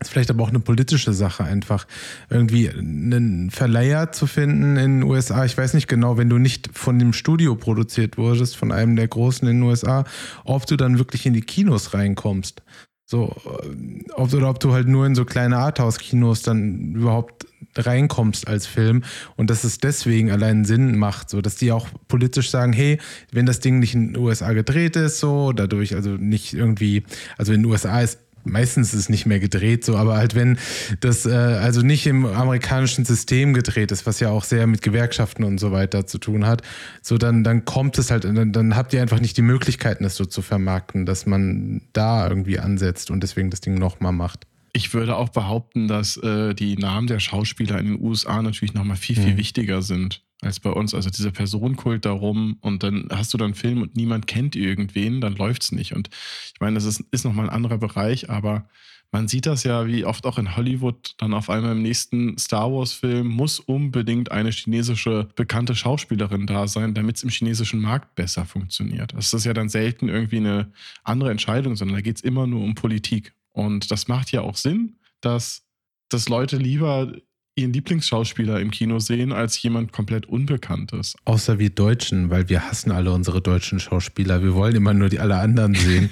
ist 0.00 0.10
vielleicht 0.10 0.30
aber 0.30 0.42
auch 0.42 0.48
eine 0.48 0.60
politische 0.60 1.12
Sache 1.12 1.44
einfach. 1.44 1.86
Irgendwie 2.30 2.70
einen 2.70 3.50
Verleiher 3.50 4.12
zu 4.12 4.26
finden 4.26 4.76
in 4.76 5.00
den 5.00 5.02
USA. 5.02 5.44
Ich 5.44 5.56
weiß 5.56 5.74
nicht 5.74 5.88
genau, 5.88 6.16
wenn 6.16 6.30
du 6.30 6.38
nicht 6.38 6.70
von 6.72 6.98
dem 6.98 7.12
Studio 7.12 7.54
produziert 7.54 8.16
wurdest, 8.16 8.56
von 8.56 8.72
einem 8.72 8.96
der 8.96 9.08
Großen 9.08 9.46
in 9.46 9.58
den 9.58 9.62
USA, 9.62 10.04
ob 10.44 10.66
du 10.66 10.76
dann 10.76 10.98
wirklich 10.98 11.26
in 11.26 11.34
die 11.34 11.42
Kinos 11.42 11.92
reinkommst. 11.92 12.62
So, 13.04 13.34
äh, 13.44 14.10
ob, 14.12 14.32
oder 14.32 14.48
ob 14.48 14.60
du 14.60 14.72
halt 14.72 14.86
nur 14.86 15.04
in 15.04 15.16
so 15.16 15.24
kleine 15.24 15.58
Arthouse-Kinos 15.58 16.42
dann 16.42 16.94
überhaupt 16.94 17.46
reinkommst 17.76 18.48
als 18.48 18.66
Film 18.66 19.02
und 19.36 19.50
dass 19.50 19.64
es 19.64 19.78
deswegen 19.78 20.30
allein 20.30 20.64
Sinn 20.64 20.96
macht, 20.96 21.28
so 21.28 21.40
dass 21.40 21.56
die 21.56 21.72
auch 21.72 21.88
politisch 22.08 22.50
sagen, 22.50 22.72
hey, 22.72 22.98
wenn 23.32 23.46
das 23.46 23.60
Ding 23.60 23.80
nicht 23.80 23.94
in 23.94 24.12
den 24.12 24.22
USA 24.22 24.52
gedreht 24.52 24.96
ist, 24.96 25.18
so 25.18 25.52
dadurch 25.52 25.94
also 25.94 26.10
nicht 26.10 26.54
irgendwie, 26.54 27.02
also 27.36 27.52
in 27.52 27.62
den 27.62 27.70
USA 27.70 28.00
ist 28.00 28.18
meistens 28.44 28.94
ist 28.94 29.00
es 29.00 29.08
nicht 29.08 29.26
mehr 29.26 29.40
gedreht, 29.40 29.84
so, 29.84 29.96
aber 29.96 30.16
halt 30.16 30.34
wenn 30.34 30.58
das 31.00 31.26
äh, 31.26 31.30
also 31.30 31.82
nicht 31.82 32.06
im 32.06 32.26
amerikanischen 32.26 33.04
System 33.04 33.54
gedreht 33.54 33.92
ist, 33.92 34.06
was 34.06 34.20
ja 34.20 34.30
auch 34.30 34.44
sehr 34.44 34.66
mit 34.66 34.82
Gewerkschaften 34.82 35.44
und 35.44 35.58
so 35.58 35.72
weiter 35.72 36.06
zu 36.06 36.18
tun 36.18 36.46
hat, 36.46 36.62
so 37.02 37.18
dann, 37.18 37.44
dann 37.44 37.64
kommt 37.64 37.98
es 37.98 38.10
halt, 38.10 38.24
dann, 38.24 38.52
dann 38.52 38.76
habt 38.76 38.92
ihr 38.92 39.02
einfach 39.02 39.20
nicht 39.20 39.36
die 39.36 39.42
Möglichkeiten, 39.42 40.04
das 40.04 40.16
so 40.16 40.24
zu 40.24 40.42
vermarkten, 40.42 41.06
dass 41.06 41.26
man 41.26 41.82
da 41.92 42.26
irgendwie 42.28 42.58
ansetzt 42.58 43.10
und 43.10 43.22
deswegen 43.22 43.50
das 43.50 43.60
Ding 43.60 43.74
nochmal 43.74 44.12
macht. 44.12 44.46
Ich 44.72 44.94
würde 44.94 45.16
auch 45.16 45.30
behaupten, 45.30 45.88
dass 45.88 46.16
äh, 46.18 46.54
die 46.54 46.76
Namen 46.76 47.06
der 47.06 47.20
Schauspieler 47.20 47.78
in 47.78 47.86
den 47.86 48.00
USA 48.00 48.42
natürlich 48.42 48.74
nochmal 48.74 48.96
viel, 48.96 49.16
viel 49.16 49.34
mhm. 49.34 49.38
wichtiger 49.38 49.82
sind 49.82 50.22
als 50.42 50.60
bei 50.60 50.70
uns. 50.70 50.94
Also 50.94 51.10
dieser 51.10 51.30
Personenkult 51.30 52.04
darum 52.04 52.56
und 52.60 52.82
dann 52.82 53.08
hast 53.10 53.32
du 53.34 53.38
dann 53.38 53.46
einen 53.46 53.54
Film 53.54 53.82
und 53.82 53.96
niemand 53.96 54.26
kennt 54.26 54.56
irgendwen, 54.56 55.20
dann 55.20 55.36
läuft 55.36 55.62
es 55.62 55.72
nicht. 55.72 55.94
Und 55.94 56.08
ich 56.54 56.60
meine, 56.60 56.74
das 56.74 56.84
ist, 56.84 57.04
ist 57.10 57.24
nochmal 57.24 57.46
ein 57.46 57.54
anderer 57.54 57.78
Bereich, 57.78 58.30
aber 58.30 58.68
man 59.12 59.26
sieht 59.26 59.46
das 59.46 59.64
ja, 59.64 59.86
wie 59.88 60.04
oft 60.04 60.24
auch 60.24 60.38
in 60.38 60.56
Hollywood, 60.56 61.14
dann 61.18 61.34
auf 61.34 61.50
einmal 61.50 61.72
im 61.72 61.82
nächsten 61.82 62.38
Star 62.38 62.70
Wars-Film 62.72 63.26
muss 63.26 63.58
unbedingt 63.58 64.30
eine 64.30 64.50
chinesische 64.50 65.28
bekannte 65.34 65.74
Schauspielerin 65.74 66.46
da 66.46 66.68
sein, 66.68 66.94
damit 66.94 67.16
es 67.16 67.24
im 67.24 67.30
chinesischen 67.30 67.80
Markt 67.80 68.14
besser 68.14 68.44
funktioniert. 68.44 69.12
Das 69.14 69.34
ist 69.34 69.44
ja 69.44 69.52
dann 69.52 69.68
selten 69.68 70.08
irgendwie 70.08 70.36
eine 70.36 70.72
andere 71.02 71.32
Entscheidung, 71.32 71.74
sondern 71.74 71.96
da 71.96 72.02
geht 72.02 72.16
es 72.16 72.22
immer 72.22 72.46
nur 72.46 72.62
um 72.62 72.76
Politik. 72.76 73.34
Und 73.60 73.90
das 73.90 74.08
macht 74.08 74.32
ja 74.32 74.40
auch 74.40 74.56
Sinn, 74.56 74.96
dass, 75.20 75.66
dass 76.08 76.30
Leute 76.30 76.56
lieber 76.56 77.12
ihren 77.56 77.74
Lieblingsschauspieler 77.74 78.58
im 78.58 78.70
Kino 78.70 79.00
sehen 79.00 79.32
als 79.32 79.62
jemand 79.62 79.92
komplett 79.92 80.24
Unbekanntes. 80.24 81.14
Außer 81.26 81.58
wir 81.58 81.68
Deutschen, 81.68 82.30
weil 82.30 82.48
wir 82.48 82.64
hassen 82.64 82.90
alle 82.90 83.12
unsere 83.12 83.42
deutschen 83.42 83.78
Schauspieler. 83.78 84.42
Wir 84.42 84.54
wollen 84.54 84.74
immer 84.76 84.94
nur 84.94 85.10
die 85.10 85.18
alle 85.18 85.36
anderen 85.36 85.74
sehen. 85.74 86.08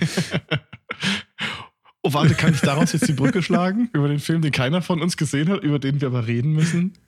oh, 2.02 2.12
warte, 2.12 2.34
kann 2.34 2.52
ich 2.52 2.60
daraus 2.60 2.92
jetzt 2.92 3.08
die 3.08 3.14
Brücke 3.14 3.42
schlagen? 3.42 3.88
Über 3.94 4.08
den 4.08 4.20
Film, 4.20 4.42
den 4.42 4.52
keiner 4.52 4.82
von 4.82 5.00
uns 5.00 5.16
gesehen 5.16 5.48
hat, 5.48 5.62
über 5.62 5.78
den 5.78 6.02
wir 6.02 6.08
aber 6.08 6.26
reden 6.26 6.52
müssen? 6.52 6.98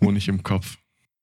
Honig 0.00 0.26
im 0.26 0.42
Kopf. 0.42 0.76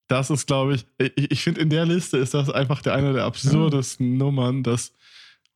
Das 0.08 0.30
ist, 0.30 0.48
glaube 0.48 0.76
ich, 0.76 0.86
ich, 0.98 1.32
ich 1.32 1.44
finde, 1.44 1.60
in 1.60 1.70
der 1.70 1.86
Liste 1.86 2.18
ist 2.20 2.34
das 2.34 2.50
einfach 2.50 2.82
der 2.82 2.94
eine 2.94 3.12
der 3.12 3.26
absurdesten 3.26 4.16
Nummern, 4.16 4.64
dass 4.64 4.94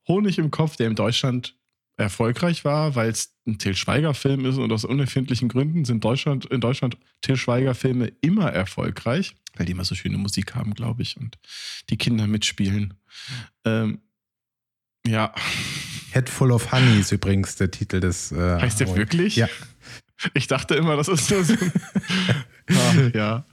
Honig 0.05 0.37
im 0.37 0.51
Kopf, 0.51 0.75
der 0.75 0.87
in 0.87 0.95
Deutschland 0.95 1.55
erfolgreich 2.01 2.65
war, 2.65 2.95
weil 2.95 3.09
es 3.09 3.33
ein 3.47 3.57
Til 3.57 3.75
Schweiger-Film 3.75 4.45
ist 4.45 4.57
und 4.57 4.71
aus 4.71 4.85
unerfindlichen 4.85 5.49
Gründen 5.49 5.85
sind 5.85 6.03
Deutschland, 6.03 6.45
in 6.45 6.61
Deutschland 6.61 6.97
Til 7.21 7.37
Schweiger-Filme 7.37 8.11
immer 8.21 8.51
erfolgreich, 8.51 9.35
weil 9.55 9.65
die 9.65 9.73
immer 9.73 9.85
so 9.85 9.95
schöne 9.95 10.17
Musik 10.17 10.55
haben, 10.55 10.73
glaube 10.73 11.01
ich, 11.01 11.17
und 11.17 11.37
die 11.89 11.97
Kinder 11.97 12.27
mitspielen. 12.27 12.95
Ähm, 13.65 14.01
ja. 15.05 15.33
Head 16.11 16.29
Full 16.29 16.51
of 16.51 16.71
Honey 16.71 16.99
ist 16.99 17.11
übrigens 17.11 17.55
der 17.55 17.71
Titel 17.71 17.99
des. 17.99 18.31
Äh, 18.31 18.59
heißt 18.59 18.79
der 18.79 18.95
wirklich? 18.95 19.35
Ja. 19.35 19.47
Ich 20.33 20.47
dachte 20.47 20.75
immer, 20.75 20.97
das 20.97 21.07
ist 21.07 21.31
nur 21.31 21.43
so. 21.43 21.55
ah, 22.69 22.95
ja. 23.13 23.45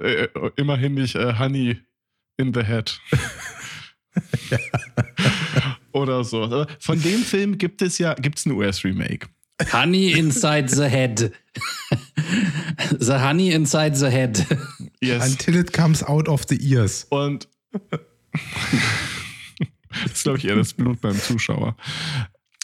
Äh, 0.00 0.28
immerhin 0.56 0.94
nicht 0.94 1.14
äh, 1.14 1.38
Honey 1.38 1.80
in 2.36 2.54
the 2.54 2.64
Head. 2.64 3.00
ja. 4.50 4.58
Oder 5.98 6.24
so. 6.24 6.44
Aber 6.44 6.66
von 6.80 7.00
dem 7.02 7.22
Film 7.22 7.58
gibt 7.58 7.82
es 7.82 7.98
ja 7.98 8.14
gibt's 8.14 8.46
ein 8.46 8.52
US-Remake. 8.52 9.28
Honey 9.72 10.12
Inside 10.12 10.68
the 10.68 10.84
Head. 10.84 11.32
the 12.98 13.14
Honey 13.14 13.50
Inside 13.50 13.96
the 13.96 14.06
Head. 14.06 14.46
Yes. 15.00 15.30
Until 15.30 15.56
it 15.56 15.72
comes 15.72 16.02
out 16.02 16.28
of 16.28 16.44
the 16.48 16.58
ears. 16.72 17.06
Und 17.10 17.48
das 20.02 20.12
ist, 20.12 20.22
glaube 20.22 20.38
ich, 20.38 20.44
eher 20.44 20.56
das 20.56 20.72
Blut 20.72 21.00
beim 21.00 21.18
Zuschauer. 21.18 21.76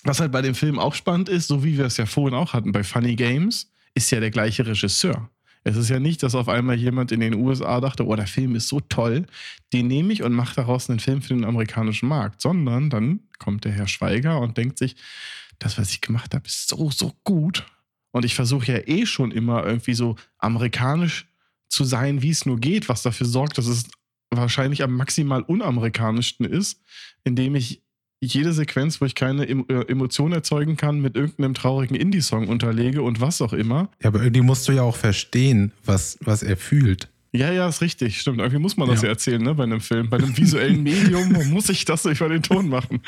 Was 0.05 0.21
halt 0.21 0.33
bei 0.33 0.43
dem 0.43 0.55
Film 0.55 0.79
auch 0.79 0.95
spannend 0.95 1.29
ist, 1.29 1.49
so 1.49 1.65
wie 1.65 1.79
wir 1.79 1.87
es 1.87 1.97
ja 1.97 2.07
vorhin 2.07 2.35
auch 2.35 2.53
hatten 2.53 2.73
bei 2.73 2.85
Funny 2.85 3.17
Games, 3.17 3.71
ist 3.95 4.11
ja 4.11 4.21
der 4.21 4.31
gleiche 4.31 4.67
Regisseur. 4.67 5.31
Es 5.65 5.77
ist 5.77 5.89
ja 5.89 5.99
nicht, 5.99 6.23
dass 6.23 6.35
auf 6.35 6.49
einmal 6.49 6.77
jemand 6.77 7.11
in 7.11 7.21
den 7.21 7.35
USA 7.35 7.81
dachte, 7.81 8.07
oh, 8.07 8.15
der 8.15 8.27
Film 8.27 8.55
ist 8.55 8.69
so 8.69 8.81
toll, 8.81 9.25
den 9.73 9.87
nehme 9.87 10.13
ich 10.13 10.23
und 10.23 10.35
mache 10.35 10.55
daraus 10.55 10.91
einen 10.91 11.01
Film 11.01 11.23
für 11.23 11.35
den 11.35 11.45
amerikanischen 11.45 12.09
Markt, 12.09 12.43
sondern 12.43 12.91
dann 12.91 13.21
kommt 13.39 13.65
der 13.65 13.73
Herr 13.73 13.89
Schweiger 13.89 14.41
und 14.41 14.59
denkt 14.59 14.79
sich, 14.79 14.97
das, 15.59 15.79
was 15.79 15.91
ich 15.91 16.03
gemacht 16.03 16.35
habe, 16.35 16.47
ist 16.47 16.69
so, 16.69 16.91
so 16.91 17.15
gut. 17.25 17.67
Und 18.13 18.25
ich 18.25 18.35
versuche 18.35 18.71
ja 18.71 18.79
eh 18.87 19.07
schon 19.07 19.31
immer 19.31 19.65
irgendwie 19.65 19.95
so 19.95 20.17
amerikanisch 20.39 21.27
zu 21.69 21.85
sein, 21.85 22.23
wie 22.23 22.31
es 22.31 22.45
nur 22.45 22.59
geht, 22.61 22.89
was 22.89 23.03
dafür 23.03 23.27
sorgt, 23.27 23.57
dass 23.59 23.67
es 23.67 23.87
wahrscheinlich 24.31 24.83
am 24.83 24.95
maximal 24.95 25.43
unamerikanischsten 25.43 26.47
ist, 26.47 26.81
indem 27.25 27.55
ich 27.55 27.84
jede 28.21 28.53
Sequenz, 28.53 29.01
wo 29.01 29.05
ich 29.05 29.15
keine 29.15 29.45
äh, 29.47 29.89
Emotion 29.89 30.33
erzeugen 30.33 30.77
kann, 30.77 31.01
mit 31.01 31.17
irgendeinem 31.17 31.55
traurigen 31.55 31.97
Indie-Song 31.97 32.49
unterlege 32.49 33.03
und 33.03 33.21
was 33.21 33.43
auch 33.43 33.53
immer. 33.53 33.91
Ja, 34.03 34.09
aber 34.09 34.23
irgendwie 34.23 34.43
musst 34.43 34.67
du 34.69 34.73
ja 34.73 34.83
auch 34.83 34.97
verstehen, 34.97 35.73
was, 35.85 36.19
was 36.21 36.43
er 36.43 36.57
fühlt. 36.57 37.09
Ja, 37.33 37.53
ja, 37.53 37.69
ist 37.69 37.81
richtig. 37.81 38.21
Stimmt. 38.21 38.39
Irgendwie 38.39 38.61
muss 38.61 38.77
man 38.77 38.89
das 38.89 39.03
ja, 39.03 39.09
ja 39.09 39.13
erzählen, 39.13 39.43
ne? 39.43 39.55
Bei 39.55 39.65
einem 39.65 39.81
Film. 39.81 40.09
Bei 40.09 40.19
einem 40.19 40.37
visuellen 40.37 40.83
Medium 40.85 41.33
muss 41.51 41.69
ich 41.69 41.85
das 41.85 42.05
über 42.05 42.29
den 42.29 42.43
Ton 42.43 42.69
machen. 42.69 43.03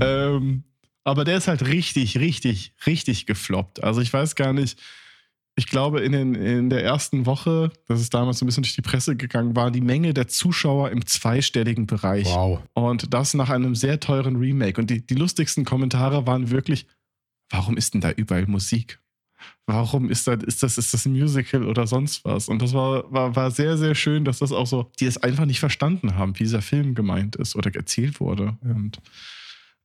ähm, 0.00 0.64
aber 1.04 1.24
der 1.24 1.38
ist 1.38 1.48
halt 1.48 1.66
richtig, 1.66 2.18
richtig, 2.18 2.74
richtig 2.86 3.26
gefloppt. 3.26 3.82
Also 3.82 4.02
ich 4.02 4.12
weiß 4.12 4.36
gar 4.36 4.52
nicht, 4.52 4.78
ich 5.54 5.66
glaube, 5.66 6.00
in, 6.00 6.12
den, 6.12 6.34
in 6.34 6.70
der 6.70 6.82
ersten 6.82 7.26
Woche, 7.26 7.70
das 7.86 8.00
ist 8.00 8.14
damals 8.14 8.38
so 8.38 8.44
ein 8.44 8.46
bisschen 8.46 8.62
durch 8.62 8.74
die 8.74 8.82
Presse 8.82 9.16
gegangen, 9.16 9.54
war 9.54 9.70
die 9.70 9.82
Menge 9.82 10.14
der 10.14 10.28
Zuschauer 10.28 10.90
im 10.90 11.04
zweistelligen 11.04 11.86
Bereich. 11.86 12.26
Wow. 12.26 12.60
Und 12.72 13.12
das 13.12 13.34
nach 13.34 13.50
einem 13.50 13.74
sehr 13.74 14.00
teuren 14.00 14.36
Remake. 14.36 14.80
Und 14.80 14.88
die, 14.88 15.06
die 15.06 15.14
lustigsten 15.14 15.64
Kommentare 15.64 16.26
waren 16.26 16.50
wirklich, 16.50 16.86
warum 17.50 17.76
ist 17.76 17.92
denn 17.92 18.00
da 18.00 18.10
überall 18.12 18.46
Musik? 18.46 18.98
Warum 19.66 20.08
ist 20.08 20.26
das, 20.26 20.42
ist 20.42 20.62
das, 20.62 20.78
ist 20.78 20.94
das 20.94 21.04
ein 21.04 21.12
Musical 21.12 21.64
oder 21.64 21.86
sonst 21.86 22.24
was? 22.24 22.48
Und 22.48 22.62
das 22.62 22.72
war, 22.72 23.12
war, 23.12 23.36
war 23.36 23.50
sehr, 23.50 23.76
sehr 23.76 23.94
schön, 23.94 24.24
dass 24.24 24.38
das 24.38 24.52
auch 24.52 24.66
so, 24.66 24.90
die 25.00 25.06
es 25.06 25.18
einfach 25.18 25.44
nicht 25.44 25.60
verstanden 25.60 26.14
haben, 26.16 26.34
wie 26.38 26.44
dieser 26.44 26.62
Film 26.62 26.94
gemeint 26.94 27.36
ist 27.36 27.56
oder 27.56 27.74
erzählt 27.74 28.20
wurde. 28.20 28.56
Und 28.62 29.00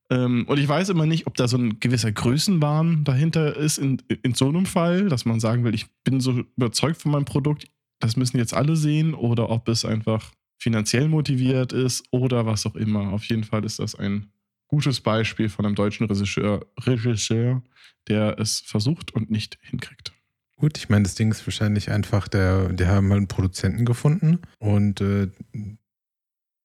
ähm, 0.10 0.46
und 0.48 0.60
ich 0.60 0.68
weiß 0.68 0.90
immer 0.90 1.06
nicht, 1.06 1.28
ob 1.28 1.36
da 1.36 1.48
so 1.48 1.58
ein 1.58 1.80
gewisser 1.80 2.12
Größenwahn 2.12 3.04
dahinter 3.04 3.56
ist 3.56 3.78
in, 3.78 4.02
in 4.24 4.34
so 4.34 4.48
einem 4.48 4.66
Fall, 4.66 5.10
dass 5.10 5.26
man 5.26 5.40
sagen 5.40 5.64
will, 5.64 5.76
ich 5.76 5.88
bin 6.04 6.20
so 6.20 6.44
überzeugt 6.56 7.02
von 7.02 7.12
meinem 7.12 7.26
Produkt, 7.26 7.68
das 8.00 8.16
müssen 8.16 8.38
jetzt 8.38 8.54
alle 8.54 8.76
sehen, 8.76 9.14
oder 9.14 9.50
ob 9.50 9.68
es 9.68 9.84
einfach 9.84 10.32
finanziell 10.60 11.08
motiviert 11.08 11.74
ist 11.74 12.04
oder 12.12 12.46
was 12.46 12.66
auch 12.66 12.76
immer. 12.76 13.12
Auf 13.12 13.26
jeden 13.26 13.44
Fall 13.44 13.64
ist 13.66 13.80
das 13.80 13.96
ein 13.96 14.32
gutes 14.68 15.02
Beispiel 15.02 15.50
von 15.50 15.66
einem 15.66 15.76
deutschen 15.76 16.08
Regisseur, 16.08 16.66
Regisseur 16.80 17.64
der 18.08 18.40
es 18.40 18.60
versucht 18.60 19.14
und 19.14 19.30
nicht 19.30 19.58
hinkriegt. 19.62 20.14
Gut, 20.56 20.78
ich 20.78 20.90
meine, 20.90 21.04
das 21.04 21.16
Ding 21.16 21.30
ist 21.32 21.46
wahrscheinlich 21.46 21.92
einfach, 21.92 22.28
der, 22.28 22.70
die 22.70 22.86
haben 22.88 23.10
halt 23.10 23.18
einen 23.18 23.28
Produzenten 23.28 23.86
gefunden 23.86 24.40
und 24.60 25.02
äh, 25.02 25.30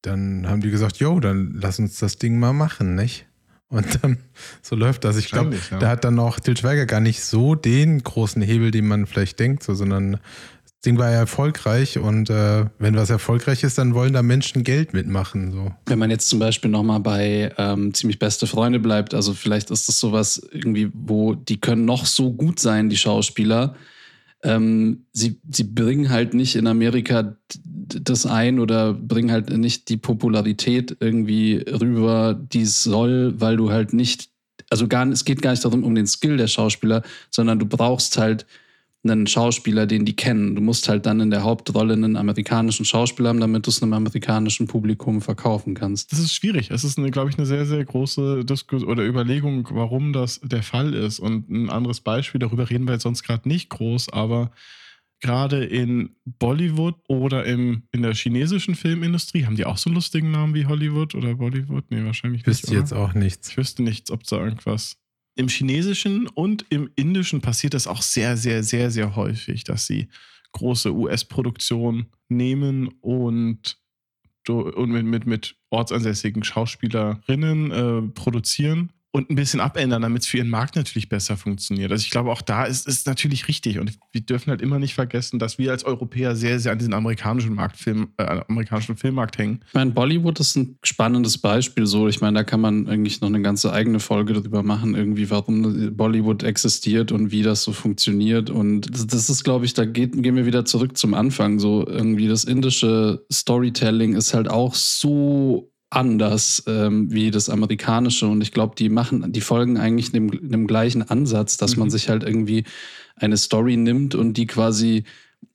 dann 0.02 0.48
haben 0.48 0.62
die 0.62 0.70
gesagt, 0.70 0.96
jo, 0.96 1.20
dann 1.20 1.52
lass 1.52 1.78
uns 1.78 1.98
das 1.98 2.16
Ding 2.16 2.38
mal 2.38 2.52
machen, 2.52 2.94
nicht? 2.94 3.26
Und 3.72 4.02
dann, 4.02 4.18
so 4.60 4.76
läuft 4.76 5.04
das. 5.04 5.16
Ich 5.16 5.30
glaube, 5.30 5.56
ja. 5.70 5.78
da 5.78 5.88
hat 5.88 6.04
dann 6.04 6.18
auch 6.18 6.38
Til 6.38 6.56
Schweiger 6.56 6.84
gar 6.84 7.00
nicht 7.00 7.24
so 7.24 7.54
den 7.54 8.02
großen 8.02 8.42
Hebel, 8.42 8.70
den 8.70 8.86
man 8.86 9.06
vielleicht 9.06 9.40
denkt, 9.40 9.62
so, 9.62 9.72
sondern 9.72 10.12
das 10.12 10.84
Ding 10.84 10.98
war 10.98 11.10
ja 11.10 11.16
erfolgreich 11.16 11.98
und 11.98 12.28
äh, 12.28 12.66
wenn 12.78 12.96
was 12.96 13.08
erfolgreich 13.08 13.62
ist, 13.62 13.78
dann 13.78 13.94
wollen 13.94 14.12
da 14.12 14.22
Menschen 14.22 14.62
Geld 14.62 14.92
mitmachen. 14.92 15.52
So. 15.52 15.72
Wenn 15.86 15.98
man 15.98 16.10
jetzt 16.10 16.28
zum 16.28 16.38
Beispiel 16.38 16.70
nochmal 16.70 17.00
bei 17.00 17.50
ähm, 17.56 17.94
ziemlich 17.94 18.18
beste 18.18 18.46
Freunde 18.46 18.78
bleibt, 18.78 19.14
also 19.14 19.32
vielleicht 19.32 19.70
ist 19.70 19.88
das 19.88 19.98
sowas 19.98 20.46
irgendwie, 20.50 20.90
wo 20.92 21.34
die 21.34 21.58
können 21.58 21.86
noch 21.86 22.04
so 22.04 22.30
gut 22.32 22.60
sein, 22.60 22.90
die 22.90 22.98
Schauspieler, 22.98 23.74
ähm, 24.42 25.06
sie, 25.12 25.40
sie 25.50 25.64
bringen 25.64 26.10
halt 26.10 26.34
nicht 26.34 26.56
in 26.56 26.66
Amerika 26.66 27.36
das 27.64 28.26
ein 28.26 28.58
oder 28.58 28.92
bringen 28.94 29.30
halt 29.30 29.50
nicht 29.56 29.88
die 29.88 29.96
Popularität 29.96 30.96
irgendwie 31.00 31.64
rüber, 31.68 32.34
die 32.34 32.62
es 32.62 32.82
soll, 32.82 33.34
weil 33.40 33.56
du 33.56 33.70
halt 33.70 33.92
nicht, 33.92 34.30
also 34.70 34.88
gar, 34.88 35.06
es 35.08 35.24
geht 35.24 35.42
gar 35.42 35.50
nicht 35.52 35.64
darum, 35.64 35.84
um 35.84 35.94
den 35.94 36.06
Skill 36.06 36.36
der 36.36 36.48
Schauspieler, 36.48 37.02
sondern 37.30 37.58
du 37.58 37.66
brauchst 37.66 38.18
halt 38.18 38.46
einen 39.04 39.26
Schauspieler, 39.26 39.86
den 39.86 40.04
die 40.04 40.14
kennen. 40.14 40.54
Du 40.54 40.62
musst 40.62 40.88
halt 40.88 41.06
dann 41.06 41.20
in 41.20 41.30
der 41.30 41.42
Hauptrolle 41.42 41.94
einen 41.94 42.16
amerikanischen 42.16 42.84
Schauspieler 42.84 43.30
haben, 43.30 43.40
damit 43.40 43.66
du 43.66 43.70
es 43.70 43.82
einem 43.82 43.94
amerikanischen 43.94 44.68
Publikum 44.68 45.20
verkaufen 45.20 45.74
kannst. 45.74 46.12
Das 46.12 46.20
ist 46.20 46.34
schwierig. 46.34 46.70
Es 46.70 46.84
ist, 46.84 46.96
glaube 47.10 47.30
ich, 47.30 47.36
eine 47.36 47.46
sehr, 47.46 47.66
sehr 47.66 47.84
große 47.84 48.44
Diskussion 48.44 48.90
oder 48.90 49.04
Überlegung, 49.04 49.68
warum 49.72 50.12
das 50.12 50.40
der 50.42 50.62
Fall 50.62 50.94
ist. 50.94 51.18
Und 51.18 51.50
ein 51.50 51.68
anderes 51.68 52.00
Beispiel, 52.00 52.38
darüber 52.38 52.70
reden 52.70 52.86
wir 52.86 52.92
jetzt 52.92 53.02
sonst 53.02 53.24
gerade 53.24 53.48
nicht 53.48 53.70
groß, 53.70 54.12
aber 54.12 54.52
gerade 55.20 55.64
in 55.64 56.16
Bollywood 56.24 56.96
oder 57.08 57.44
im, 57.44 57.84
in 57.92 58.02
der 58.02 58.14
chinesischen 58.14 58.74
Filmindustrie, 58.74 59.46
haben 59.46 59.56
die 59.56 59.64
auch 59.64 59.78
so 59.78 59.88
einen 59.88 59.94
lustigen 59.94 60.30
Namen 60.30 60.54
wie 60.54 60.66
Hollywood 60.66 61.14
oder 61.14 61.34
Bollywood? 61.34 61.84
Nee, 61.90 62.04
wahrscheinlich 62.04 62.46
nicht. 62.46 62.62
Wüsste 62.62 62.74
jetzt 62.74 62.92
auch 62.92 63.14
nichts. 63.14 63.50
Ich 63.50 63.56
wüsste 63.56 63.82
nichts, 63.82 64.10
ob 64.10 64.24
da 64.24 64.36
irgendwas 64.38 65.01
im 65.34 65.48
Chinesischen 65.48 66.28
und 66.28 66.66
im 66.68 66.90
Indischen 66.96 67.40
passiert 67.40 67.74
das 67.74 67.86
auch 67.86 68.02
sehr, 68.02 68.36
sehr, 68.36 68.62
sehr, 68.62 68.90
sehr 68.90 69.16
häufig, 69.16 69.64
dass 69.64 69.86
sie 69.86 70.08
große 70.52 70.92
US-Produktionen 70.92 72.06
nehmen 72.28 72.88
und, 73.00 73.78
und 74.48 74.90
mit, 74.90 75.04
mit, 75.04 75.26
mit 75.26 75.56
ortsansässigen 75.70 76.44
Schauspielerinnen 76.44 77.70
äh, 77.70 78.02
produzieren 78.12 78.92
und 79.14 79.28
ein 79.28 79.34
bisschen 79.34 79.60
abändern, 79.60 80.00
damit 80.00 80.22
es 80.22 80.28
für 80.28 80.38
ihren 80.38 80.48
Markt 80.48 80.74
natürlich 80.74 81.10
besser 81.10 81.36
funktioniert. 81.36 81.92
Also 81.92 82.02
ich 82.02 82.10
glaube, 82.10 82.30
auch 82.32 82.40
da 82.40 82.64
ist 82.64 82.88
es 82.88 83.04
natürlich 83.04 83.46
richtig. 83.46 83.78
Und 83.78 83.92
wir 84.10 84.22
dürfen 84.22 84.50
halt 84.50 84.62
immer 84.62 84.78
nicht 84.78 84.94
vergessen, 84.94 85.38
dass 85.38 85.58
wir 85.58 85.70
als 85.70 85.84
Europäer 85.84 86.34
sehr, 86.34 86.58
sehr 86.58 86.72
an 86.72 86.78
diesen 86.78 86.94
amerikanischen 86.94 87.54
Marktfilm, 87.54 88.08
äh, 88.16 88.40
amerikanischen 88.48 88.96
Filmmarkt 88.96 89.36
hängen. 89.36 89.60
Ich 89.68 89.74
meine, 89.74 89.90
Bollywood 89.90 90.40
ist 90.40 90.56
ein 90.56 90.78
spannendes 90.82 91.36
Beispiel. 91.36 91.84
So, 91.84 92.08
ich 92.08 92.22
meine, 92.22 92.38
da 92.38 92.44
kann 92.44 92.62
man 92.62 92.88
eigentlich 92.88 93.20
noch 93.20 93.28
eine 93.28 93.42
ganze 93.42 93.70
eigene 93.70 94.00
Folge 94.00 94.32
darüber 94.32 94.62
machen, 94.62 94.94
irgendwie, 94.94 95.28
warum 95.28 95.94
Bollywood 95.94 96.42
existiert 96.42 97.12
und 97.12 97.30
wie 97.30 97.42
das 97.42 97.64
so 97.64 97.72
funktioniert. 97.72 98.48
Und 98.48 98.94
das, 98.94 99.06
das 99.06 99.28
ist, 99.28 99.44
glaube 99.44 99.66
ich, 99.66 99.74
da 99.74 99.84
geht, 99.84 100.22
gehen 100.22 100.36
wir 100.36 100.46
wieder 100.46 100.64
zurück 100.64 100.96
zum 100.96 101.12
Anfang. 101.12 101.58
So 101.58 101.86
irgendwie 101.86 102.28
das 102.28 102.44
indische 102.44 103.26
Storytelling 103.30 104.14
ist 104.14 104.32
halt 104.32 104.48
auch 104.48 104.74
so 104.74 105.71
anders 105.92 106.64
ähm, 106.66 107.12
wie 107.12 107.30
das 107.30 107.48
amerikanische. 107.48 108.26
Und 108.26 108.40
ich 108.40 108.52
glaube, 108.52 108.74
die 108.76 108.88
machen, 108.88 109.32
die 109.32 109.40
folgen 109.40 109.76
eigentlich 109.76 110.12
dem, 110.12 110.30
dem 110.50 110.66
gleichen 110.66 111.02
Ansatz, 111.02 111.56
dass 111.56 111.76
mhm. 111.76 111.80
man 111.80 111.90
sich 111.90 112.08
halt 112.08 112.24
irgendwie 112.24 112.64
eine 113.16 113.36
Story 113.36 113.76
nimmt 113.76 114.14
und 114.14 114.34
die 114.34 114.46
quasi 114.46 115.04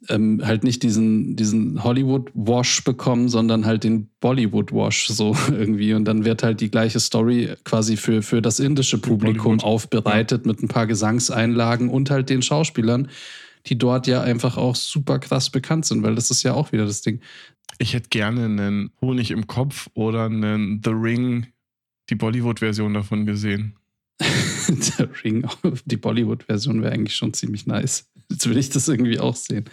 ähm, 0.10 0.41
halt 0.43 0.63
nicht 0.63 0.84
diesen, 0.84 1.36
diesen 1.36 1.84
Hollywood-Wash 1.84 2.84
bekommen, 2.84 3.30
sondern 3.30 3.65
halt 3.65 3.84
den 3.84 4.10
Bollywood-Wash 4.19 5.08
so 5.08 5.36
irgendwie. 5.52 5.93
Und 5.93 6.06
dann 6.06 6.23
wird 6.23 6.43
halt 6.43 6.62
die 6.62 6.69
gleiche 6.69 7.00
Story 7.00 7.50
quasi 7.63 7.97
für, 7.97 8.21
für 8.21 8.41
das 8.41 8.60
indische 8.60 9.00
Publikum 9.00 9.60
aufbereitet 9.60 10.45
ja. 10.45 10.52
mit 10.52 10.62
ein 10.62 10.67
paar 10.67 10.88
Gesangseinlagen 10.88 11.89
und 11.89 12.10
halt 12.10 12.30
den 12.30 12.41
Schauspielern 12.41 13.08
die 13.67 13.78
dort 13.78 14.08
ja 14.08 14.21
einfach 14.21 14.58
auch 14.58 14.76
super 14.76 15.19
krass 15.19 15.50
bekannt 15.50 15.86
sind, 15.86 16.04
weil 16.04 16.15
das 16.15 16.32
ist 16.32 16.43
ja 16.43 16.54
auch 16.54 16.71
wieder 16.71 16.86
das 16.86 17.02
Ding. 17.02 17.19
Ich 17.80 17.94
hätte 17.94 18.10
gerne 18.10 18.46
einen 18.46 18.92
Honig 19.02 19.32
im 19.32 19.48
Kopf 19.48 19.90
oder 19.94 20.26
einen 20.26 20.82
The 20.84 20.92
Ring, 20.92 21.48
die 22.10 22.16
Bollywood-Version 22.16 22.94
davon 22.94 23.26
gesehen. 23.26 23.76
Der 25.00 25.10
Ring, 25.24 25.48
die 25.86 25.98
Bollywood-Version 25.98 26.82
wäre 26.82 26.94
eigentlich 26.94 27.16
schon 27.16 27.34
ziemlich 27.34 27.68
nice. 27.68 28.10
Jetzt 28.30 28.50
will 28.50 28.58
ich 28.58 28.70
das 28.70 28.88
irgendwie 28.88 29.20
auch 29.20 29.36
sehen. 29.36 29.66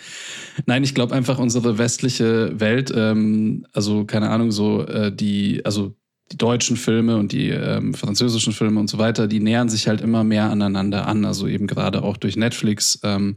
Nein, 0.67 0.85
ich 0.85 0.95
glaube 0.95 1.15
einfach, 1.15 1.39
unsere 1.39 1.79
westliche 1.79 2.61
Welt, 2.61 2.93
ähm, 2.95 3.67
also 3.73 4.05
keine 4.05 4.31
Ahnung, 4.31 4.53
so 4.53 4.87
äh, 4.87 5.15
die, 5.15 5.65
also 5.65 5.95
die 6.31 6.37
deutschen 6.37 6.77
Filme 6.77 7.17
und 7.17 7.33
die 7.33 7.49
ähm, 7.49 7.95
französischen 7.95 8.53
Filme 8.53 8.81
und 8.81 8.89
so 8.89 8.99
weiter, 8.99 9.27
die 9.27 9.41
nähern 9.41 9.69
sich 9.69 9.89
halt 9.89 10.01
immer 10.01 10.25
mehr 10.25 10.51
aneinander 10.51 11.07
an. 11.07 11.25
Also 11.25 11.47
eben 11.49 11.67
gerade 11.67 12.03
auch 12.03 12.17
durch 12.17 12.37
Netflix. 12.37 13.01
Ähm, 13.03 13.37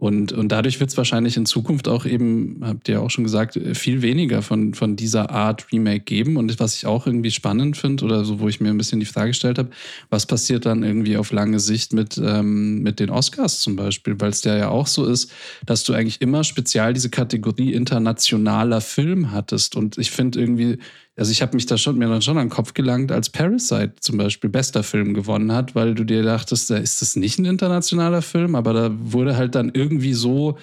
und, 0.00 0.30
und 0.30 0.50
dadurch 0.52 0.78
wird 0.78 0.90
es 0.90 0.96
wahrscheinlich 0.96 1.36
in 1.36 1.44
Zukunft 1.44 1.88
auch 1.88 2.06
eben, 2.06 2.60
habt 2.62 2.88
ihr 2.88 3.02
auch 3.02 3.10
schon 3.10 3.24
gesagt, 3.24 3.58
viel 3.72 4.00
weniger 4.00 4.42
von, 4.42 4.74
von 4.74 4.94
dieser 4.94 5.30
Art 5.30 5.72
Remake 5.72 6.04
geben. 6.04 6.36
Und 6.36 6.60
was 6.60 6.76
ich 6.76 6.86
auch 6.86 7.08
irgendwie 7.08 7.32
spannend 7.32 7.76
finde, 7.76 8.04
oder 8.04 8.24
so, 8.24 8.38
wo 8.38 8.46
ich 8.46 8.60
mir 8.60 8.70
ein 8.70 8.78
bisschen 8.78 9.00
die 9.00 9.06
Frage 9.06 9.30
gestellt 9.30 9.58
habe, 9.58 9.70
was 10.08 10.24
passiert 10.24 10.66
dann 10.66 10.84
irgendwie 10.84 11.16
auf 11.16 11.32
lange 11.32 11.58
Sicht 11.58 11.94
mit, 11.94 12.16
ähm, 12.16 12.80
mit 12.80 13.00
den 13.00 13.10
Oscars 13.10 13.58
zum 13.58 13.74
Beispiel? 13.74 14.14
Weil 14.20 14.30
es 14.30 14.44
ja 14.44 14.68
auch 14.68 14.86
so 14.86 15.04
ist, 15.04 15.32
dass 15.66 15.82
du 15.82 15.94
eigentlich 15.94 16.20
immer 16.20 16.44
spezial 16.44 16.94
diese 16.94 17.10
Kategorie 17.10 17.72
internationaler 17.72 18.80
Film 18.80 19.32
hattest. 19.32 19.74
Und 19.74 19.98
ich 19.98 20.12
finde 20.12 20.38
irgendwie, 20.38 20.78
also 21.18 21.32
ich 21.32 21.42
habe 21.42 21.56
mich 21.56 21.66
da 21.66 21.76
schon, 21.76 21.98
mir 21.98 22.08
dann 22.08 22.22
schon 22.22 22.38
an 22.38 22.46
den 22.46 22.52
Kopf 22.52 22.74
gelangt, 22.74 23.10
als 23.10 23.28
Parasite 23.28 23.94
zum 24.00 24.18
Beispiel 24.18 24.48
bester 24.48 24.84
Film 24.84 25.14
gewonnen 25.14 25.52
hat, 25.52 25.74
weil 25.74 25.94
du 25.94 26.04
dir 26.04 26.22
dachtest, 26.22 26.70
da 26.70 26.76
ist 26.76 27.02
das 27.02 27.16
nicht 27.16 27.38
ein 27.38 27.44
internationaler 27.44 28.22
Film, 28.22 28.54
aber 28.54 28.72
da 28.72 28.90
wurde 28.92 29.36
halt 29.36 29.56
dann 29.56 29.70
irgendwie 29.74 30.14
so, 30.14 30.58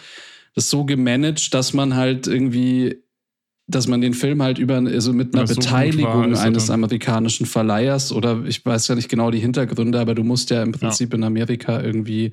das 0.56 0.70
so 0.70 0.86
gemanagt, 0.86 1.54
dass 1.54 1.74
man 1.74 1.96
halt 1.96 2.28
irgendwie, 2.28 3.02
dass 3.68 3.88
man 3.88 4.00
den 4.00 4.14
Film 4.14 4.42
halt 4.42 4.58
über, 4.58 4.76
also 4.76 5.12
mit 5.12 5.36
einer 5.36 5.46
so 5.46 5.56
Beteiligung 5.56 6.34
war, 6.34 6.42
eines 6.42 6.70
amerikanischen 6.70 7.46
Verleihers 7.46 8.14
oder 8.14 8.46
ich 8.46 8.66
weiß 8.66 8.88
ja 8.88 8.96
nicht 8.96 9.10
genau 9.10 9.32
die 9.32 9.40
Hintergründe, 9.40 10.00
aber 10.00 10.16
du 10.16 10.24
musst 10.24 10.52
ja 10.52 10.64
im 10.64 10.72
Prinzip 10.72 11.12
ja. 11.12 11.18
in 11.18 11.26
Amerika 11.26 11.82
irgendwie 11.82 12.32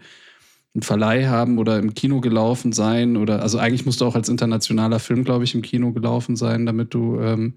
einen 0.74 0.82
Verleih 0.82 1.26
haben 1.26 1.58
oder 1.58 1.78
im 1.80 1.94
Kino 1.94 2.20
gelaufen 2.20 2.72
sein 2.72 3.16
oder 3.16 3.42
also 3.42 3.58
eigentlich 3.58 3.84
musst 3.84 4.00
du 4.00 4.04
auch 4.04 4.14
als 4.14 4.28
internationaler 4.28 5.00
Film, 5.00 5.24
glaube 5.24 5.42
ich, 5.42 5.56
im 5.56 5.62
Kino 5.62 5.92
gelaufen 5.92 6.36
sein, 6.36 6.66
damit 6.66 6.94
du 6.94 7.18
ähm, 7.18 7.54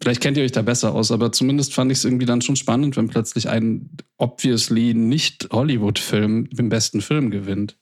Vielleicht 0.00 0.20
kennt 0.20 0.36
ihr 0.36 0.44
euch 0.44 0.52
da 0.52 0.62
besser 0.62 0.94
aus, 0.94 1.10
aber 1.10 1.32
zumindest 1.32 1.74
fand 1.74 1.90
ich 1.90 1.98
es 1.98 2.04
irgendwie 2.04 2.26
dann 2.26 2.40
schon 2.40 2.56
spannend, 2.56 2.96
wenn 2.96 3.08
plötzlich 3.08 3.48
ein 3.48 3.90
obviously 4.16 4.94
nicht 4.94 5.48
Hollywood-Film 5.50 6.48
den 6.50 6.68
besten 6.68 7.00
Film 7.00 7.30
gewinnt. 7.30 7.76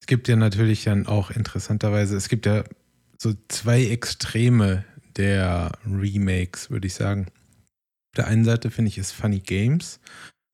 Es 0.00 0.06
gibt 0.06 0.26
ja 0.26 0.34
natürlich 0.34 0.84
dann 0.84 1.06
auch 1.06 1.30
interessanterweise, 1.30 2.16
es 2.16 2.28
gibt 2.28 2.46
ja 2.46 2.64
so 3.18 3.34
zwei 3.46 3.84
Extreme 3.84 4.84
der 5.16 5.70
Remakes, 5.86 6.70
würde 6.70 6.88
ich 6.88 6.94
sagen. 6.94 7.26
Auf 7.28 8.16
der 8.16 8.26
einen 8.26 8.44
Seite 8.44 8.72
finde 8.72 8.88
ich 8.88 8.98
es 8.98 9.12
Funny 9.12 9.38
Games, 9.38 10.00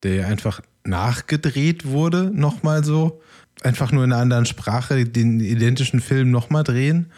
der 0.03 0.27
einfach 0.27 0.61
nachgedreht 0.85 1.87
wurde, 1.87 2.31
nochmal 2.31 2.83
so. 2.83 3.21
Einfach 3.63 3.91
nur 3.91 4.03
in 4.03 4.13
einer 4.13 4.21
anderen 4.21 4.45
Sprache 4.45 5.03
den 5.05 5.39
identischen 5.39 5.99
Film 5.99 6.29
nochmal 6.29 6.63
drehen. 6.63 7.11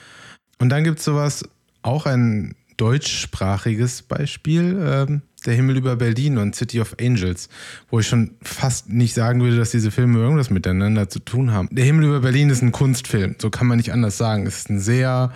Und 0.57 0.69
dann 0.69 0.83
gibt 0.85 0.99
es 0.99 1.05
sowas, 1.05 1.43
auch 1.81 2.05
ein 2.05 2.55
deutschsprachiges 2.81 4.01
Beispiel, 4.01 4.77
ähm, 4.83 5.21
Der 5.45 5.53
Himmel 5.53 5.77
über 5.77 5.95
Berlin 5.95 6.37
und 6.37 6.55
City 6.55 6.79
of 6.81 6.95
Angels, 6.99 7.49
wo 7.89 7.99
ich 7.99 8.07
schon 8.07 8.35
fast 8.43 8.89
nicht 8.89 9.13
sagen 9.13 9.41
würde, 9.41 9.57
dass 9.57 9.71
diese 9.71 9.89
Filme 9.89 10.19
irgendwas 10.19 10.49
miteinander 10.49 11.09
zu 11.09 11.19
tun 11.19 11.51
haben. 11.51 11.67
Der 11.71 11.85
Himmel 11.85 12.05
über 12.05 12.19
Berlin 12.19 12.49
ist 12.49 12.61
ein 12.61 12.71
Kunstfilm, 12.71 13.35
so 13.39 13.49
kann 13.49 13.67
man 13.67 13.77
nicht 13.77 13.91
anders 13.91 14.17
sagen. 14.17 14.45
Es 14.45 14.59
ist 14.59 14.69
ein 14.69 14.79
sehr 14.79 15.31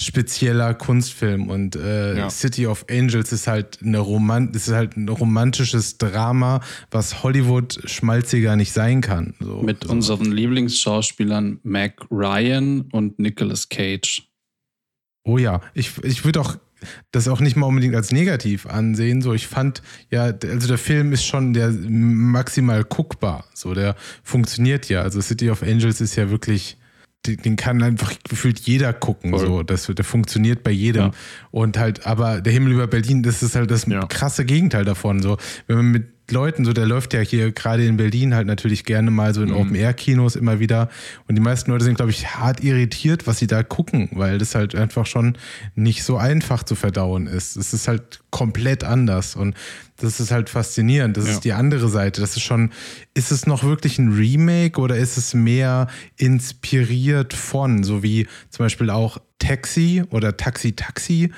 spezieller 0.00 0.74
Kunstfilm 0.74 1.48
und 1.48 1.76
äh, 1.76 2.18
ja. 2.18 2.30
City 2.30 2.66
of 2.66 2.86
Angels 2.90 3.32
ist 3.32 3.46
halt 3.46 3.78
eine 3.82 3.98
Roman 3.98 4.52
ist 4.52 4.68
halt 4.68 4.96
ein 4.96 5.08
romantisches 5.08 5.98
Drama, 5.98 6.60
was 6.90 7.22
Hollywood 7.22 7.80
schmalziger 7.84 8.56
nicht 8.56 8.72
sein 8.72 9.00
kann. 9.00 9.34
So. 9.38 9.62
Mit 9.62 9.86
unseren 9.86 10.32
Lieblingsschauspielern 10.32 11.60
Mac 11.62 12.06
Ryan 12.10 12.82
und 12.92 13.18
Nicolas 13.18 13.68
Cage. 13.68 14.22
Oh 15.24 15.38
ja, 15.38 15.60
ich, 15.74 15.92
ich 16.02 16.24
würde 16.24 16.40
auch 16.40 16.56
das 17.10 17.28
auch 17.28 17.40
nicht 17.40 17.56
mal 17.56 17.66
unbedingt 17.66 17.94
als 17.94 18.12
negativ 18.12 18.66
ansehen. 18.66 19.22
So, 19.22 19.32
ich 19.32 19.46
fand, 19.46 19.82
ja, 20.10 20.24
also 20.24 20.68
der 20.68 20.78
Film 20.78 21.12
ist 21.12 21.24
schon 21.24 21.52
der 21.52 21.70
maximal 21.70 22.84
guckbar. 22.84 23.44
So, 23.54 23.74
der 23.74 23.96
funktioniert 24.22 24.88
ja. 24.88 25.02
Also 25.02 25.20
City 25.20 25.50
of 25.50 25.62
Angels 25.62 26.00
ist 26.00 26.16
ja 26.16 26.30
wirklich, 26.30 26.76
den 27.26 27.56
kann 27.56 27.82
einfach 27.82 28.12
gefühlt 28.28 28.58
jeder 28.60 28.92
gucken. 28.92 29.30
Voll. 29.30 29.46
So, 29.46 29.62
das, 29.62 29.86
der 29.86 30.04
funktioniert 30.04 30.64
bei 30.64 30.72
jedem. 30.72 31.02
Ja. 31.02 31.10
Und 31.50 31.78
halt, 31.78 32.06
aber 32.06 32.40
der 32.40 32.52
Himmel 32.52 32.72
über 32.72 32.86
Berlin, 32.86 33.22
das 33.22 33.42
ist 33.42 33.54
halt 33.54 33.70
das 33.70 33.86
ja. 33.86 34.04
krasse 34.06 34.44
Gegenteil 34.44 34.84
davon. 34.84 35.22
So, 35.22 35.38
wenn 35.66 35.76
man 35.76 35.90
mit 35.92 36.11
Leuten, 36.30 36.64
so 36.64 36.72
der 36.72 36.86
läuft 36.86 37.14
ja 37.14 37.20
hier 37.20 37.52
gerade 37.52 37.84
in 37.84 37.96
Berlin 37.96 38.34
halt 38.34 38.46
natürlich 38.46 38.84
gerne 38.84 39.10
mal 39.10 39.34
so 39.34 39.42
in 39.42 39.50
mhm. 39.50 39.56
Open-Air-Kinos 39.56 40.36
immer 40.36 40.60
wieder. 40.60 40.88
Und 41.28 41.34
die 41.34 41.42
meisten 41.42 41.70
Leute 41.70 41.84
sind, 41.84 41.96
glaube 41.96 42.10
ich, 42.10 42.34
hart 42.36 42.62
irritiert, 42.62 43.26
was 43.26 43.38
sie 43.38 43.46
da 43.46 43.62
gucken, 43.62 44.08
weil 44.12 44.38
das 44.38 44.54
halt 44.54 44.74
einfach 44.74 45.06
schon 45.06 45.36
nicht 45.74 46.04
so 46.04 46.16
einfach 46.16 46.62
zu 46.62 46.74
verdauen 46.74 47.26
ist. 47.26 47.56
Es 47.56 47.72
ist 47.74 47.88
halt 47.88 48.20
komplett 48.30 48.84
anders. 48.84 49.36
Und 49.36 49.54
das 49.96 50.20
ist 50.20 50.30
halt 50.30 50.48
faszinierend. 50.48 51.16
Das 51.16 51.26
ja. 51.26 51.32
ist 51.32 51.40
die 51.44 51.52
andere 51.52 51.88
Seite. 51.88 52.20
Das 52.20 52.36
ist 52.36 52.42
schon, 52.42 52.70
ist 53.14 53.30
es 53.30 53.46
noch 53.46 53.62
wirklich 53.64 53.98
ein 53.98 54.12
Remake 54.12 54.80
oder 54.80 54.96
ist 54.96 55.16
es 55.16 55.34
mehr 55.34 55.88
inspiriert 56.16 57.34
von, 57.34 57.84
so 57.84 58.02
wie 58.02 58.26
zum 58.50 58.64
Beispiel 58.64 58.90
auch 58.90 59.18
Taxi 59.38 60.04
oder 60.10 60.36
Taxi 60.36 60.72
Taxi 60.72 61.30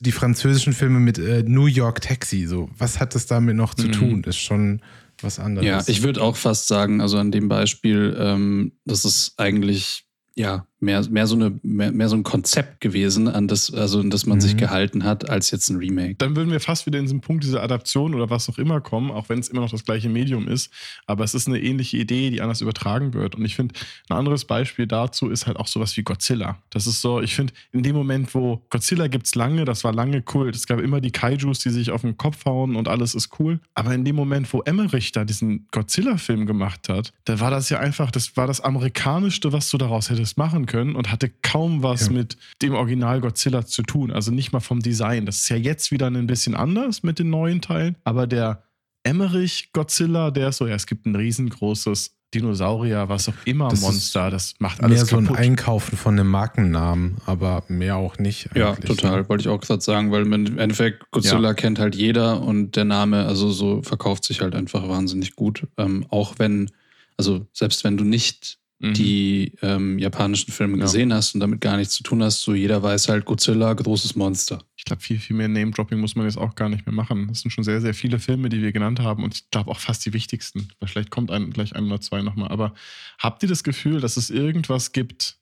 die 0.00 0.12
französischen 0.12 0.72
Filme 0.72 1.00
mit 1.00 1.18
äh, 1.18 1.42
New 1.42 1.66
York 1.66 2.00
Taxi, 2.00 2.46
so, 2.46 2.70
was 2.76 3.00
hat 3.00 3.14
das 3.14 3.26
damit 3.26 3.56
noch 3.56 3.74
zu 3.74 3.88
mhm. 3.88 3.92
tun? 3.92 4.24
Ist 4.24 4.38
schon 4.38 4.80
was 5.20 5.38
anderes. 5.38 5.66
Ja, 5.66 5.82
ich 5.86 6.02
würde 6.02 6.22
auch 6.22 6.36
fast 6.36 6.66
sagen, 6.66 7.00
also 7.00 7.18
an 7.18 7.30
dem 7.30 7.48
Beispiel, 7.48 8.16
ähm, 8.18 8.72
das 8.84 9.04
ist 9.04 9.34
eigentlich 9.36 10.06
ja 10.34 10.66
mehr, 10.84 11.04
mehr, 11.10 11.26
so 11.26 11.34
eine, 11.34 11.58
mehr, 11.62 11.90
mehr 11.92 12.08
so 12.08 12.16
ein 12.16 12.22
Konzept 12.22 12.80
gewesen, 12.80 13.28
an 13.28 13.48
das, 13.48 13.72
also 13.72 14.00
an 14.00 14.10
das 14.10 14.26
man 14.26 14.38
Mhm. 14.38 14.40
sich 14.42 14.56
gehalten 14.56 15.04
hat, 15.04 15.28
als 15.30 15.50
jetzt 15.50 15.68
ein 15.70 15.76
Remake. 15.76 16.16
Dann 16.18 16.36
würden 16.36 16.50
wir 16.50 16.60
fast 16.60 16.86
wieder 16.86 16.98
in 16.98 17.04
diesen 17.06 17.20
Punkt 17.20 17.44
dieser 17.44 17.62
Adaption 17.62 18.14
oder 18.14 18.30
was 18.30 18.48
auch 18.48 18.58
immer 18.58 18.80
kommen, 18.80 19.10
auch 19.10 19.28
wenn 19.28 19.38
es 19.38 19.48
immer 19.48 19.60
noch 19.62 19.70
das 19.70 19.84
gleiche 19.84 20.08
Medium 20.08 20.48
ist. 20.48 20.70
Aber 21.06 21.24
es 21.24 21.34
ist 21.34 21.48
eine 21.48 21.60
ähnliche 21.60 21.96
Idee, 21.96 22.30
die 22.30 22.40
anders 22.42 22.60
übertragen 22.60 23.14
wird. 23.14 23.34
Und 23.34 23.44
ich 23.44 23.54
finde, 23.56 23.74
ein 24.08 24.16
anderes 24.16 24.44
Beispiel 24.44 24.86
dazu 24.86 25.30
ist 25.30 25.46
halt 25.46 25.56
auch 25.56 25.66
sowas 25.66 25.96
wie 25.96 26.02
Godzilla. 26.02 26.58
Das 26.70 26.86
ist 26.86 27.00
so, 27.00 27.20
ich 27.20 27.34
finde, 27.34 27.52
in 27.72 27.82
dem 27.82 27.94
Moment, 27.96 28.34
wo 28.34 28.62
Godzilla 28.70 29.06
gibt 29.08 29.26
es 29.26 29.34
lange, 29.34 29.64
das 29.64 29.84
war 29.84 29.92
lange 29.94 30.20
Kult. 30.22 30.54
Es 30.54 30.66
gab 30.66 30.80
immer 30.80 31.00
die 31.00 31.12
Kaijus, 31.12 31.60
die 31.60 31.70
sich 31.70 31.90
auf 31.90 32.02
den 32.02 32.16
Kopf 32.16 32.44
hauen 32.44 32.76
und 32.76 32.88
alles 32.88 33.14
ist 33.14 33.30
cool. 33.38 33.60
Aber 33.74 33.94
in 33.94 34.04
dem 34.04 34.16
Moment, 34.16 34.52
wo 34.52 34.60
Emmerich 34.62 35.12
da 35.12 35.24
diesen 35.24 35.66
Godzilla-Film 35.70 36.44
gemacht 36.46 36.88
hat, 36.88 37.12
da 37.24 37.40
war 37.40 37.50
das 37.50 37.70
ja 37.70 37.78
einfach, 37.78 38.10
das 38.10 38.36
war 38.36 38.46
das 38.46 38.60
amerikanischste, 38.60 39.52
was 39.52 39.70
du 39.70 39.78
daraus 39.78 40.10
hättest 40.10 40.36
machen 40.36 40.66
können 40.66 40.73
und 40.74 41.10
hatte 41.12 41.30
kaum 41.42 41.82
was 41.82 42.06
Ja. 42.06 42.12
mit 42.12 42.36
dem 42.62 42.74
Original 42.74 43.20
Godzilla 43.20 43.64
zu 43.64 43.82
tun. 43.82 44.10
Also 44.10 44.30
nicht 44.30 44.52
mal 44.52 44.60
vom 44.60 44.80
Design. 44.80 45.26
Das 45.26 45.38
ist 45.38 45.48
ja 45.48 45.56
jetzt 45.56 45.90
wieder 45.90 46.08
ein 46.08 46.26
bisschen 46.26 46.54
anders 46.54 47.02
mit 47.02 47.18
den 47.18 47.30
neuen 47.30 47.60
Teilen. 47.60 47.96
Aber 48.04 48.26
der 48.26 48.64
Emmerich 49.04 49.70
Godzilla, 49.72 50.30
der 50.30 50.48
ist 50.48 50.56
so, 50.58 50.66
ja, 50.66 50.74
es 50.74 50.86
gibt 50.86 51.06
ein 51.06 51.14
riesengroßes 51.14 52.12
Dinosaurier, 52.34 53.08
was 53.08 53.28
auch 53.28 53.34
immer, 53.44 53.68
Das 53.68 53.80
Monster, 53.82 54.28
das 54.30 54.54
macht 54.58 54.82
alles 54.82 54.96
Mehr 54.98 55.06
so 55.06 55.16
ein 55.18 55.24
kaputt. 55.26 55.38
Einkaufen 55.38 55.96
von 55.96 56.14
einem 56.18 56.28
Markennamen, 56.30 57.18
aber 57.26 57.62
mehr 57.68 57.96
auch 57.96 58.18
nicht. 58.18 58.48
Ja, 58.56 58.72
eigentlich. 58.72 58.86
total. 58.96 59.28
Wollte 59.28 59.42
ich 59.42 59.48
auch 59.48 59.60
gerade 59.60 59.80
sagen, 59.82 60.10
weil 60.10 60.22
im 60.22 60.58
Endeffekt 60.58 61.08
Godzilla 61.12 61.54
kennt 61.54 61.78
halt 61.78 61.94
jeder 61.94 62.42
und 62.42 62.74
der 62.74 62.84
Name, 62.86 63.24
also 63.26 63.52
so 63.52 63.82
verkauft 63.82 64.24
sich 64.24 64.40
halt 64.40 64.54
einfach 64.56 64.88
wahnsinnig 64.88 65.36
gut. 65.36 65.68
Ähm, 65.76 66.06
auch 66.10 66.34
wenn, 66.38 66.70
also 67.16 67.46
selbst 67.52 67.84
wenn 67.84 67.96
du 67.96 68.02
nicht 68.02 68.58
Mhm. 68.80 68.94
die 68.94 69.52
ähm, 69.62 69.98
japanischen 70.00 70.50
Filme 70.52 70.76
Ja. 70.76 70.82
gesehen 70.82 71.12
hast 71.14 71.34
und 71.34 71.40
damit 71.40 71.60
gar 71.60 71.76
nichts 71.76 71.94
zu 71.94 72.02
tun 72.02 72.22
hast, 72.24 72.42
so 72.42 72.54
jeder 72.54 72.82
weiß 72.82 73.08
halt 73.08 73.24
Godzilla, 73.24 73.72
großes 73.72 74.16
Monster. 74.16 74.64
Ich 74.76 74.84
glaube, 74.84 75.00
viel, 75.00 75.18
viel 75.20 75.36
mehr 75.36 75.46
Name-Dropping 75.48 76.00
muss 76.00 76.16
man 76.16 76.26
jetzt 76.26 76.36
auch 76.36 76.56
gar 76.56 76.68
nicht 76.68 76.84
mehr 76.84 76.94
machen. 76.94 77.28
Das 77.28 77.40
sind 77.40 77.52
schon 77.52 77.62
sehr, 77.64 77.80
sehr 77.80 77.94
viele 77.94 78.18
Filme, 78.18 78.48
die 78.48 78.60
wir 78.60 78.72
genannt 78.72 78.98
haben 79.00 79.22
und 79.22 79.32
ich 79.34 79.48
glaube 79.50 79.70
auch 79.70 79.78
fast 79.78 80.04
die 80.04 80.12
wichtigsten. 80.12 80.68
Vielleicht 80.84 81.10
kommt 81.10 81.30
ein, 81.30 81.50
gleich 81.50 81.74
ein 81.76 81.86
oder 81.86 82.00
zwei 82.00 82.20
nochmal. 82.22 82.48
Aber 82.48 82.74
habt 83.18 83.42
ihr 83.44 83.48
das 83.48 83.62
Gefühl, 83.62 84.00
dass 84.00 84.16
es 84.16 84.28
irgendwas 84.30 84.90
gibt, 84.92 85.38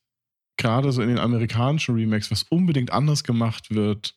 gerade 0.57 0.91
so 0.91 1.01
in 1.01 1.09
den 1.09 1.17
amerikanischen 1.19 1.95
Remakes, 1.95 2.29
was 2.29 2.43
unbedingt 2.43 2.91
anders 2.93 3.23
gemacht 3.23 3.73
wird 3.73 4.15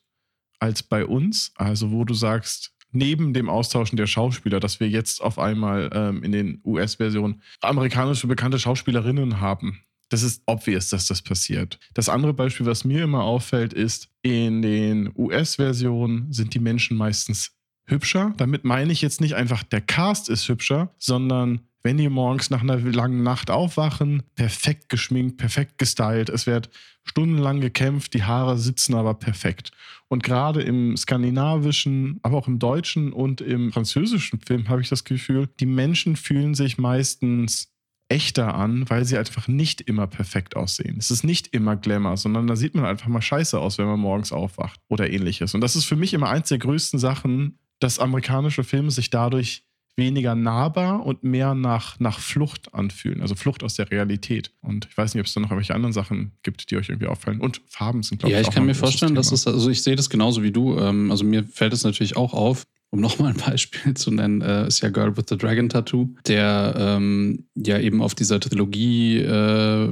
als 0.59 0.83
bei 0.83 1.05
uns? 1.05 1.51
Also, 1.55 1.91
wo 1.91 2.05
du 2.05 2.13
sagst, 2.13 2.71
neben 2.97 3.33
dem 3.33 3.49
Austauschen 3.49 3.97
der 3.97 4.07
Schauspieler, 4.07 4.59
dass 4.59 4.79
wir 4.79 4.89
jetzt 4.89 5.21
auf 5.21 5.39
einmal 5.39 5.89
ähm, 5.93 6.23
in 6.23 6.31
den 6.31 6.61
US-Versionen 6.65 7.41
amerikanische 7.61 8.27
bekannte 8.27 8.59
Schauspielerinnen 8.59 9.39
haben. 9.39 9.79
Das 10.09 10.23
ist 10.23 10.41
obvious, 10.45 10.89
dass 10.89 11.07
das 11.07 11.21
passiert. 11.21 11.79
Das 11.93 12.09
andere 12.09 12.33
Beispiel, 12.33 12.65
was 12.65 12.85
mir 12.85 13.03
immer 13.03 13.23
auffällt, 13.23 13.73
ist, 13.73 14.09
in 14.21 14.61
den 14.61 15.11
US-Versionen 15.15 16.31
sind 16.31 16.53
die 16.53 16.59
Menschen 16.59 16.95
meistens 16.95 17.51
hübscher. 17.85 18.33
Damit 18.37 18.63
meine 18.63 18.91
ich 18.93 19.01
jetzt 19.01 19.21
nicht 19.21 19.35
einfach, 19.35 19.63
der 19.63 19.81
Cast 19.81 20.29
ist 20.29 20.47
hübscher, 20.47 20.93
sondern 20.97 21.66
wenn 21.83 21.97
die 21.97 22.09
morgens 22.09 22.49
nach 22.49 22.61
einer 22.61 22.77
langen 22.77 23.23
Nacht 23.23 23.49
aufwachen, 23.49 24.23
perfekt 24.35 24.89
geschminkt, 24.89 25.37
perfekt 25.37 25.77
gestylt. 25.77 26.29
Es 26.29 26.47
wird 26.47 26.69
stundenlang 27.03 27.61
gekämpft, 27.61 28.13
die 28.13 28.23
Haare 28.23 28.57
sitzen 28.57 28.95
aber 28.95 29.13
perfekt. 29.13 29.71
Und 30.09 30.23
gerade 30.23 30.61
im 30.61 30.97
skandinavischen, 30.97 32.19
aber 32.23 32.37
auch 32.37 32.47
im 32.47 32.59
deutschen 32.59 33.13
und 33.13 33.41
im 33.41 33.71
französischen 33.71 34.39
Film 34.41 34.69
habe 34.69 34.81
ich 34.81 34.89
das 34.89 35.03
Gefühl, 35.03 35.49
die 35.59 35.65
Menschen 35.65 36.15
fühlen 36.15 36.55
sich 36.55 36.77
meistens 36.77 37.73
echter 38.09 38.55
an, 38.55 38.89
weil 38.89 39.03
sie 39.05 39.17
einfach 39.17 39.47
nicht 39.47 39.81
immer 39.81 40.07
perfekt 40.07 40.55
aussehen. 40.55 40.95
Es 40.97 41.11
ist 41.11 41.23
nicht 41.23 41.47
immer 41.47 41.75
Glamour, 41.75 42.17
sondern 42.17 42.47
da 42.47 42.55
sieht 42.55 42.73
man 42.73 42.85
einfach 42.85 43.07
mal 43.07 43.21
scheiße 43.21 43.59
aus, 43.59 43.77
wenn 43.77 43.85
man 43.85 43.99
morgens 43.99 44.31
aufwacht 44.31 44.79
oder 44.87 45.09
ähnliches. 45.09 45.53
Und 45.53 45.61
das 45.61 45.75
ist 45.75 45.85
für 45.85 45.97
mich 45.97 46.13
immer 46.13 46.29
eins 46.29 46.49
der 46.49 46.57
größten 46.57 46.99
Sachen, 46.99 47.59
dass 47.79 47.99
amerikanische 47.99 48.63
Filme 48.63 48.91
sich 48.91 49.09
dadurch 49.09 49.66
weniger 49.97 50.35
nahbar 50.35 51.05
und 51.05 51.23
mehr 51.23 51.55
nach, 51.55 51.99
nach 51.99 52.19
Flucht 52.19 52.73
anfühlen, 52.73 53.21
also 53.21 53.35
Flucht 53.35 53.63
aus 53.63 53.73
der 53.73 53.89
Realität. 53.89 54.51
Und 54.61 54.87
ich 54.89 54.97
weiß 54.97 55.13
nicht, 55.13 55.21
ob 55.21 55.25
es 55.25 55.33
da 55.33 55.39
noch 55.39 55.49
irgendwelche 55.49 55.73
anderen 55.73 55.91
Sachen 55.91 56.33
gibt, 56.43 56.69
die 56.69 56.77
euch 56.77 56.89
irgendwie 56.89 57.07
auffallen. 57.07 57.41
Und 57.41 57.61
Farben 57.65 58.03
sind, 58.03 58.19
glaube 58.19 58.33
ja, 58.33 58.39
ich, 58.39 58.47
ich 58.47 58.53
kann 58.53 58.65
mir 58.65 58.75
vorstellen, 58.75 59.15
dass 59.15 59.27
Thema. 59.27 59.35
es, 59.35 59.47
also 59.47 59.69
ich 59.69 59.81
sehe 59.81 59.95
das 59.95 60.09
genauso 60.09 60.43
wie 60.43 60.51
du. 60.51 60.77
Ähm, 60.77 61.09
also 61.09 61.25
mir 61.25 61.43
fällt 61.43 61.73
es 61.73 61.83
natürlich 61.83 62.15
auch 62.15 62.33
auf, 62.33 62.65
um 62.91 63.01
nochmal 63.01 63.31
ein 63.31 63.37
Beispiel 63.37 63.95
zu 63.95 64.11
nennen, 64.11 64.41
äh, 64.41 64.67
ist 64.67 64.81
ja 64.81 64.89
Girl 64.89 65.17
with 65.17 65.25
the 65.29 65.37
Dragon 65.37 65.67
Tattoo, 65.67 66.09
der 66.27 66.75
ähm, 66.77 67.47
ja 67.55 67.79
eben 67.79 68.01
auf 68.01 68.13
dieser 68.13 68.39
Trilogie 68.39 69.17
äh, 69.17 69.91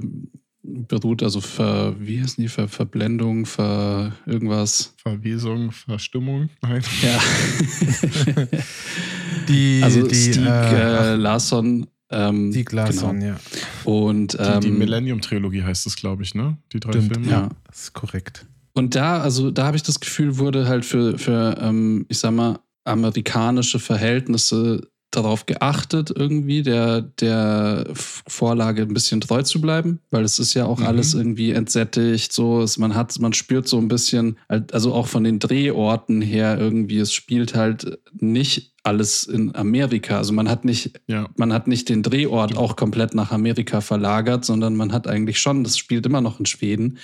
beruht, 0.67 1.21
also 1.23 1.41
ver, 1.41 1.95
wie 1.99 2.21
heißen 2.21 2.41
die, 2.41 2.47
ver, 2.47 2.67
Verblendung, 2.67 3.45
ver 3.45 4.13
irgendwas. 4.25 4.93
Verwesung, 4.97 5.71
Verstimmung, 5.71 6.49
nein. 6.61 6.81
Ja. 7.01 7.19
Die, 9.47 9.81
also 9.83 10.07
die, 10.07 10.15
Stieg 10.15 10.45
äh, 10.45 11.13
äh, 11.13 11.15
Larsson. 11.15 11.87
Ähm, 12.09 12.51
die 12.51 12.63
Glasson, 12.63 13.19
genau. 13.19 13.33
ja. 13.33 13.39
Und 13.83 14.33
Die, 14.33 14.37
ähm, 14.37 14.61
die 14.61 14.71
Millennium-Trilogie 14.71 15.63
heißt 15.63 15.85
es, 15.87 15.95
glaube 15.95 16.23
ich, 16.23 16.33
ne? 16.35 16.57
Die 16.71 16.79
drei 16.79 16.93
Stimmt, 16.93 17.13
Filme. 17.13 17.29
ja. 17.29 17.49
Das 17.67 17.83
ist 17.83 17.93
korrekt. 17.93 18.45
Und 18.73 18.95
da, 18.95 19.21
also 19.21 19.51
da 19.51 19.65
habe 19.65 19.77
ich 19.77 19.83
das 19.83 19.99
Gefühl, 19.99 20.37
wurde 20.37 20.67
halt 20.67 20.85
für, 20.85 21.17
für 21.17 21.57
ähm, 21.61 22.05
ich 22.09 22.19
sag 22.19 22.31
mal, 22.31 22.59
amerikanische 22.85 23.79
Verhältnisse 23.79 24.87
darauf 25.15 25.45
geachtet, 25.45 26.11
irgendwie 26.15 26.61
der, 26.63 27.01
der 27.01 27.85
Vorlage 27.93 28.81
ein 28.83 28.93
bisschen 28.93 29.21
treu 29.21 29.41
zu 29.43 29.61
bleiben, 29.61 29.99
weil 30.11 30.23
es 30.23 30.39
ist 30.39 30.53
ja 30.53 30.65
auch 30.65 30.79
Mhm. 30.79 30.85
alles 30.85 31.13
irgendwie 31.13 31.51
entsättigt, 31.51 32.33
so, 32.33 32.61
es, 32.61 32.77
man 32.77 32.95
hat, 32.95 33.17
man 33.19 33.33
spürt 33.33 33.67
so 33.67 33.77
ein 33.77 33.87
bisschen, 33.87 34.37
also 34.47 34.93
auch 34.93 35.07
von 35.07 35.23
den 35.23 35.39
Drehorten 35.39 36.21
her 36.21 36.57
irgendwie, 36.59 36.97
es 36.99 37.13
spielt 37.13 37.55
halt 37.55 37.97
nicht 38.19 38.73
alles 38.83 39.23
in 39.23 39.55
Amerika. 39.55 40.17
Also 40.17 40.31
man 40.33 40.47
hat 40.47 40.63
nicht 40.63 40.99
Ja. 41.07 41.27
man 41.37 41.51
hat 41.51 41.67
nicht 41.67 41.89
den 41.89 42.03
Drehort 42.03 42.55
auch 42.55 42.75
komplett 42.75 43.15
nach 43.15 43.31
Amerika 43.31 43.81
verlagert, 43.81 44.45
sondern 44.45 44.75
man 44.75 44.91
hat 44.93 45.07
eigentlich 45.07 45.39
schon, 45.39 45.63
das 45.63 45.77
spielt 45.77 46.05
immer 46.05 46.21
noch 46.21 46.39
in 46.39 46.45
Schweden. 46.45 46.99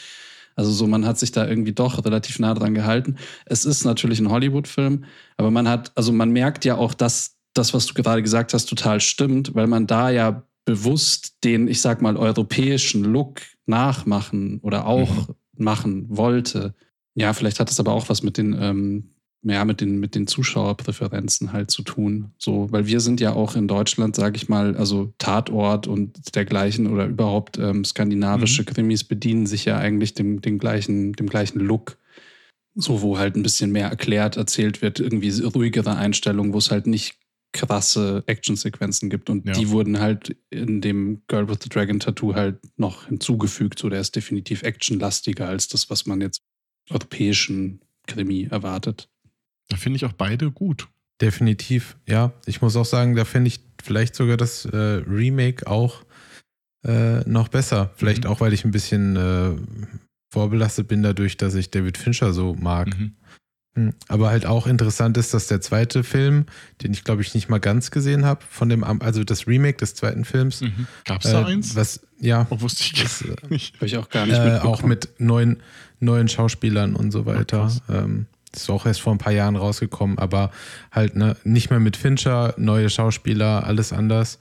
Also 0.56 0.70
so, 0.72 0.86
man 0.86 1.06
hat 1.08 1.18
sich 1.18 1.32
da 1.32 1.48
irgendwie 1.48 1.72
doch 1.72 2.04
relativ 2.06 2.38
nah 2.38 2.54
dran 2.54 2.76
gehalten. 2.76 3.16
Es 3.46 3.66
ist 3.66 3.84
natürlich 3.86 4.20
ein 4.20 4.30
Hollywood-Film, 4.30 5.06
aber 5.38 5.50
man 5.50 5.68
hat, 5.68 5.92
also 5.96 6.12
man 6.12 6.30
merkt 6.32 6.66
ja 6.66 6.76
auch, 6.76 6.94
dass 6.94 7.38
das, 7.54 7.74
was 7.74 7.86
du 7.86 7.94
gerade 7.94 8.22
gesagt 8.24 8.54
hast, 8.54 8.66
total 8.66 9.02
stimmt, 9.02 9.56
weil 9.56 9.68
man 9.68 9.88
da 9.88 10.10
ja 10.10 10.44
bewusst 10.66 11.44
den, 11.44 11.68
ich 11.68 11.82
sag 11.82 12.02
mal, 12.02 12.18
europäischen 12.18 13.04
Look 13.04 13.42
nachmachen 13.66 14.60
oder 14.62 14.86
auch 14.86 15.30
machen 15.58 16.06
wollte. 16.10 16.74
Ja, 17.16 17.34
vielleicht 17.34 17.60
hat 17.60 17.70
es 17.70 17.80
aber 17.80 17.94
auch 17.94 18.10
was 18.10 18.24
mit 18.24 18.38
den, 18.38 18.56
ähm, 18.60 19.10
ja, 19.44 19.66
mit 19.66 19.82
den, 19.82 20.00
mit 20.00 20.14
den 20.14 20.28
Zuschauerpräferenzen 20.28 21.52
halt 21.52 21.72
zu 21.72 21.82
tun. 21.82 22.32
So, 22.38 22.72
weil 22.72 22.86
wir 22.86 23.00
sind 23.00 23.20
ja 23.20 23.34
auch 23.34 23.56
in 23.56 23.68
Deutschland, 23.68 24.16
sage 24.16 24.38
ich 24.38 24.50
mal, 24.50 24.76
also 24.78 25.14
Tatort 25.18 25.88
und 25.88 26.36
dergleichen 26.36 26.88
oder 26.88 27.08
überhaupt 27.08 27.58
ähm, 27.58 27.84
skandinavische 27.84 28.64
Krimis 28.66 29.04
bedienen 29.04 29.48
sich 29.48 29.66
ja 29.66 29.78
eigentlich 29.78 30.14
dem, 30.14 30.42
dem, 30.42 30.60
gleichen, 30.60 31.14
dem 31.14 31.28
gleichen 31.28 31.60
Look. 31.60 31.98
So, 32.76 33.02
wo 33.02 33.18
halt 33.18 33.36
ein 33.36 33.44
bisschen 33.44 33.72
mehr 33.72 33.90
erklärt, 33.90 34.38
erzählt 34.38 34.82
wird, 34.82 35.02
irgendwie 35.02 35.42
ruhigere 35.42 35.98
Einstellungen, 35.98 36.54
wo 36.54 36.58
es 36.60 36.72
halt 36.72 36.88
nicht 36.88 37.18
krasse 37.54 38.24
Actionsequenzen 38.28 39.10
gibt. 39.10 39.30
Und 39.30 39.46
Ja. 39.48 39.54
die 39.54 39.70
wurden 39.70 40.00
halt 40.00 40.36
in 40.50 40.80
dem 40.82 41.22
Girl 41.28 41.50
with 41.50 41.58
the 41.64 41.70
Dragon 41.70 42.00
Tattoo 42.00 42.34
halt 42.34 42.60
noch 42.78 43.08
hinzugefügt. 43.08 43.80
So, 43.80 43.90
der 43.90 44.00
ist 44.00 44.16
definitiv 44.16 44.64
actionlastiger 44.64 45.48
als 45.48 45.68
das, 45.68 45.90
was 45.90 46.06
man 46.06 46.22
jetzt 46.22 46.42
europäischen 46.90 47.82
Krimi 48.08 48.48
erwartet. 48.50 49.10
Da 49.70 49.78
finde 49.78 49.98
ich 49.98 50.06
auch 50.06 50.14
beide 50.14 50.52
gut. 50.52 50.88
Definitiv, 51.22 51.98
ja. 52.08 52.34
Ich 52.46 52.62
muss 52.62 52.76
auch 52.76 52.86
sagen, 52.86 53.16
da 53.16 53.26
finde 53.26 53.50
ich 53.50 53.60
vielleicht 53.84 54.16
sogar 54.16 54.38
das 54.38 54.66
äh, 54.66 54.76
Remake 54.78 55.68
auch 55.68 56.04
äh, 56.84 57.20
noch 57.30 57.48
besser. 57.48 57.92
Vielleicht 57.96 58.24
Mhm. 58.24 58.30
auch, 58.32 58.40
weil 58.42 58.54
ich 58.54 58.66
ein 58.66 58.72
bisschen 58.72 59.16
äh, 59.16 59.52
vorbelastet 60.34 60.88
bin 60.88 61.04
dadurch, 61.04 61.38
dass 61.38 61.54
ich 61.54 61.70
David 61.70 61.98
Fincher 61.98 62.34
so 62.34 62.56
mag. 62.56 62.88
Mhm. 62.98 63.16
Mhm. 63.76 63.94
Aber 64.10 64.30
halt 64.30 64.46
auch 64.46 64.68
interessant 64.68 65.18
ist, 65.18 65.34
dass 65.34 65.48
der 65.48 65.62
zweite 65.62 66.04
Film, 66.04 66.46
den 66.84 66.92
ich 66.94 67.04
glaube 67.04 67.22
ich 67.22 67.34
nicht 67.34 67.48
mal 67.50 67.60
ganz 67.60 67.90
gesehen 67.92 68.26
habe, 68.26 68.42
von 68.50 68.68
dem, 68.70 68.84
also 68.84 69.24
das 69.24 69.48
Remake 69.48 69.78
des 69.78 69.96
zweiten 69.96 70.26
Films, 70.26 70.62
Mhm. 70.62 70.88
Gab 71.06 71.24
es 71.24 71.32
da 71.32 71.42
äh, 71.42 71.46
eins? 71.54 71.76
was, 71.76 72.02
ja, 72.20 72.48
Oh, 72.50 72.60
wusste 72.62 72.84
ich 72.84 72.94
das, 73.02 73.22
äh, 73.22 73.36
nicht. 73.50 73.76
Habe 73.76 73.86
ich 73.86 73.98
auch 73.98 74.10
gar 74.10 74.26
nicht 74.26 74.38
äh, 74.38 74.60
auch 74.60 74.84
mit 74.84 75.10
neuen, 75.20 75.62
neuen 76.00 76.28
Schauspielern 76.28 76.96
und 76.96 77.12
so 77.12 77.26
weiter. 77.26 77.60
krass. 77.62 77.82
ähm, 77.90 78.26
ist 78.54 78.70
auch 78.70 78.86
erst 78.86 79.00
vor 79.00 79.14
ein 79.14 79.18
paar 79.18 79.32
Jahren 79.32 79.56
rausgekommen, 79.56 80.18
aber 80.20 80.52
halt 80.92 81.16
ne, 81.16 81.38
nicht 81.46 81.70
mehr 81.70 81.80
mit 81.80 81.96
Fincher, 81.96 82.54
neue 82.58 82.90
Schauspieler, 82.90 83.66
alles 83.66 83.94
anders. 83.94 84.40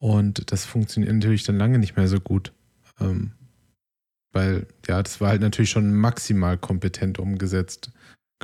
Und 0.00 0.50
das 0.50 0.64
funktioniert 0.64 1.12
natürlich 1.14 1.44
dann 1.44 1.56
lange 1.58 1.78
nicht 1.78 1.96
mehr 1.96 2.08
so 2.08 2.18
gut. 2.18 2.52
Ähm, 3.00 3.30
weil, 4.32 4.66
ja, 4.88 5.00
das 5.02 5.20
war 5.20 5.28
halt 5.28 5.40
natürlich 5.40 5.70
schon 5.70 5.94
maximal 5.94 6.58
kompetent 6.58 7.20
umgesetzt. 7.20 7.90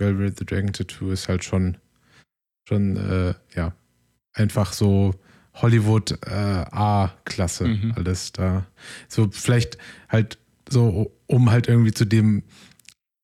Girl 0.01 0.19
with 0.19 0.33
the 0.39 0.47
Dragon 0.47 0.73
Tattoo 0.73 1.11
ist 1.11 1.29
halt 1.29 1.45
schon, 1.45 1.77
schon, 2.67 2.97
äh, 2.97 3.35
ja, 3.55 3.75
einfach 4.33 4.73
so 4.73 5.15
Hollywood 5.55 6.13
äh, 6.27 6.65
A-Klasse 6.71 7.67
Mhm. 7.69 7.93
alles 7.97 8.33
da. 8.33 8.65
So 9.09 9.29
vielleicht 9.31 9.77
halt 10.09 10.39
so, 10.71 11.13
um 11.27 11.51
halt 11.51 11.69
irgendwie 11.69 11.93
zu 11.93 12.07
dem, 12.07 12.45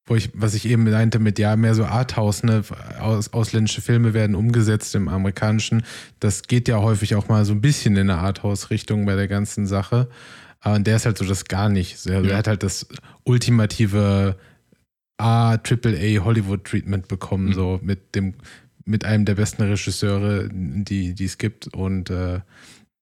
wo 0.04 0.16
ich, 0.16 0.30
was 0.34 0.52
ich 0.54 0.66
eben 0.66 0.84
meinte 0.90 1.18
mit, 1.18 1.38
ja, 1.38 1.56
mehr 1.56 1.74
so 1.74 1.84
Arthouse, 1.86 2.42
ne, 2.42 2.62
aus, 3.00 3.32
ausländische 3.32 3.80
Filme 3.80 4.12
werden 4.12 4.36
umgesetzt 4.36 4.94
im 4.94 5.08
amerikanischen. 5.08 5.82
Das 6.20 6.42
geht 6.42 6.68
ja 6.68 6.78
häufig 6.78 7.14
auch 7.14 7.28
mal 7.28 7.44
so 7.46 7.52
ein 7.54 7.60
bisschen 7.62 7.96
in 7.96 8.10
eine 8.10 8.20
Arthouse-Richtung 8.20 9.06
bei 9.06 9.16
der 9.16 9.28
ganzen 9.28 9.66
Sache. 9.66 10.08
Und 10.64 10.86
der 10.86 10.96
ist 10.96 11.06
halt 11.06 11.16
so 11.16 11.24
das 11.24 11.46
gar 11.46 11.68
nicht. 11.70 11.94
Also 11.94 12.10
Ja. 12.10 12.32
Er 12.32 12.36
hat 12.38 12.48
halt 12.48 12.62
das 12.62 12.86
ultimative 13.24 14.36
A, 15.18 15.52
AAA 15.56 16.24
Hollywood-Treatment 16.24 17.08
bekommen, 17.08 17.46
Mhm. 17.48 17.52
so 17.54 17.80
mit 17.82 18.14
dem, 18.14 18.34
mit 18.84 19.04
einem 19.04 19.24
der 19.24 19.34
besten 19.34 19.62
Regisseure, 19.62 20.48
die, 20.52 21.14
die 21.14 21.24
es 21.24 21.38
gibt 21.38 21.68
und 21.68 22.10
äh, 22.10 22.40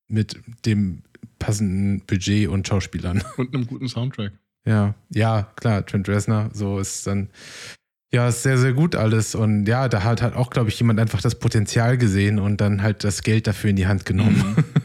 mit 0.09 0.39
dem 0.65 1.03
passenden 1.39 2.01
Budget 2.07 2.49
und 2.49 2.67
Schauspielern. 2.69 3.23
Und 3.37 3.55
einem 3.55 3.67
guten 3.67 3.89
Soundtrack. 3.89 4.33
Ja, 4.67 4.95
ja, 5.11 5.51
klar, 5.57 5.85
Trent 5.85 6.09
Reznor, 6.09 6.49
so 6.55 6.79
ist 6.79 7.07
dann, 7.07 7.29
ja, 8.12 8.29
ist 8.29 8.43
sehr, 8.45 8.57
sehr 8.57 8.73
gut 8.73 8.95
alles. 8.97 9.35
Und 9.35 9.67
ja, 9.67 9.89
da 9.89 10.05
hat 10.05 10.23
halt 10.23 10.35
auch, 10.37 10.49
glaube 10.51 10.71
ich, 10.71 10.79
jemand 10.79 11.01
einfach 11.01 11.21
das 11.21 11.39
Potenzial 11.39 11.99
gesehen 11.99 12.39
und 12.39 12.61
dann 12.62 12.81
halt 12.83 13.05
das 13.05 13.23
Geld 13.23 13.47
dafür 13.47 13.71
in 13.71 13.77
die 13.77 13.87
Hand 13.87 14.07
genommen. 14.07 14.57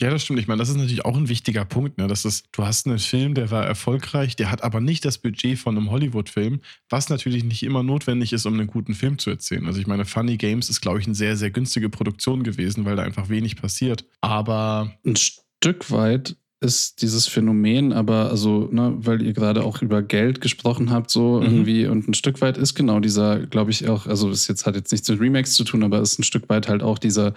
Ja, 0.00 0.10
das 0.10 0.22
stimmt. 0.22 0.38
Ich 0.38 0.46
meine, 0.46 0.60
das 0.60 0.68
ist 0.68 0.76
natürlich 0.76 1.04
auch 1.04 1.16
ein 1.16 1.28
wichtiger 1.28 1.64
Punkt. 1.64 1.98
Ne? 1.98 2.06
Das 2.06 2.24
ist, 2.24 2.46
du 2.52 2.64
hast 2.64 2.86
einen 2.86 3.00
Film, 3.00 3.34
der 3.34 3.50
war 3.50 3.66
erfolgreich, 3.66 4.36
der 4.36 4.50
hat 4.50 4.62
aber 4.62 4.80
nicht 4.80 5.04
das 5.04 5.18
Budget 5.18 5.58
von 5.58 5.76
einem 5.76 5.90
Hollywood-Film, 5.90 6.60
was 6.88 7.08
natürlich 7.08 7.42
nicht 7.42 7.64
immer 7.64 7.82
notwendig 7.82 8.32
ist, 8.32 8.46
um 8.46 8.54
einen 8.54 8.68
guten 8.68 8.94
Film 8.94 9.18
zu 9.18 9.30
erzählen. 9.30 9.66
Also 9.66 9.80
ich 9.80 9.88
meine, 9.88 10.04
Funny 10.04 10.36
Games 10.36 10.70
ist, 10.70 10.80
glaube 10.80 11.00
ich, 11.00 11.06
eine 11.06 11.16
sehr, 11.16 11.36
sehr 11.36 11.50
günstige 11.50 11.88
Produktion 11.88 12.44
gewesen, 12.44 12.84
weil 12.84 12.94
da 12.94 13.02
einfach 13.02 13.28
wenig 13.28 13.56
passiert. 13.56 14.04
Aber 14.20 14.92
ein 15.04 15.16
Stück 15.16 15.90
weit 15.90 16.36
ist 16.60 17.02
dieses 17.02 17.26
Phänomen, 17.28 17.92
aber 17.92 18.30
also, 18.30 18.68
ne, 18.72 18.92
weil 18.98 19.22
ihr 19.22 19.32
gerade 19.32 19.64
auch 19.64 19.80
über 19.80 20.02
Geld 20.02 20.40
gesprochen 20.40 20.90
habt, 20.90 21.10
so 21.10 21.38
Mhm. 21.40 21.42
irgendwie, 21.44 21.86
und 21.86 22.08
ein 22.08 22.14
Stück 22.14 22.40
weit 22.40 22.56
ist 22.56 22.74
genau 22.74 22.98
dieser, 23.00 23.46
glaube 23.46 23.70
ich, 23.70 23.88
auch, 23.88 24.06
also 24.06 24.28
das 24.30 24.48
jetzt 24.48 24.66
hat 24.66 24.74
jetzt 24.74 24.90
nichts 24.90 25.08
mit 25.08 25.20
Remakes 25.20 25.54
zu 25.54 25.62
tun, 25.64 25.82
aber 25.84 26.00
ist 26.00 26.18
ein 26.18 26.24
Stück 26.24 26.48
weit 26.48 26.68
halt 26.68 26.82
auch 26.82 26.98
dieser 26.98 27.32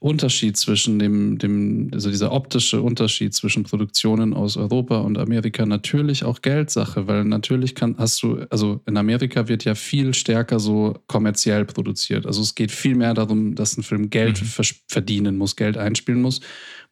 Unterschied 0.00 0.56
zwischen 0.56 1.00
dem, 1.00 1.38
dem, 1.38 1.90
also 1.92 2.08
dieser 2.08 2.30
optische 2.30 2.82
Unterschied 2.82 3.34
zwischen 3.34 3.64
Produktionen 3.64 4.32
aus 4.32 4.56
Europa 4.56 4.98
und 4.98 5.18
Amerika 5.18 5.66
natürlich 5.66 6.22
auch 6.22 6.40
Geldsache, 6.40 7.08
weil 7.08 7.24
natürlich 7.24 7.74
kann, 7.74 7.96
hast 7.98 8.22
du, 8.22 8.46
also 8.48 8.80
in 8.86 8.96
Amerika 8.96 9.48
wird 9.48 9.64
ja 9.64 9.74
viel 9.74 10.14
stärker 10.14 10.60
so 10.60 10.94
kommerziell 11.08 11.64
produziert. 11.64 12.26
Also 12.26 12.42
es 12.42 12.54
geht 12.54 12.70
viel 12.70 12.94
mehr 12.94 13.14
darum, 13.14 13.56
dass 13.56 13.76
ein 13.76 13.82
Film 13.82 14.08
Geld 14.08 14.40
Mhm. 14.40 14.64
verdienen 14.86 15.36
muss, 15.36 15.56
Geld 15.56 15.76
einspielen 15.76 16.22
muss 16.22 16.40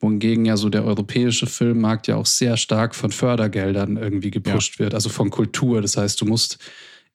wohingegen 0.00 0.44
ja 0.44 0.56
so 0.56 0.68
der 0.68 0.84
europäische 0.84 1.46
Filmmarkt 1.46 2.06
ja 2.06 2.16
auch 2.16 2.26
sehr 2.26 2.56
stark 2.56 2.94
von 2.94 3.10
Fördergeldern 3.10 3.96
irgendwie 3.96 4.30
gepusht 4.30 4.78
wird, 4.78 4.94
also 4.94 5.08
von 5.08 5.30
Kultur. 5.30 5.80
Das 5.80 5.96
heißt, 5.96 6.20
du 6.20 6.26
musst 6.26 6.58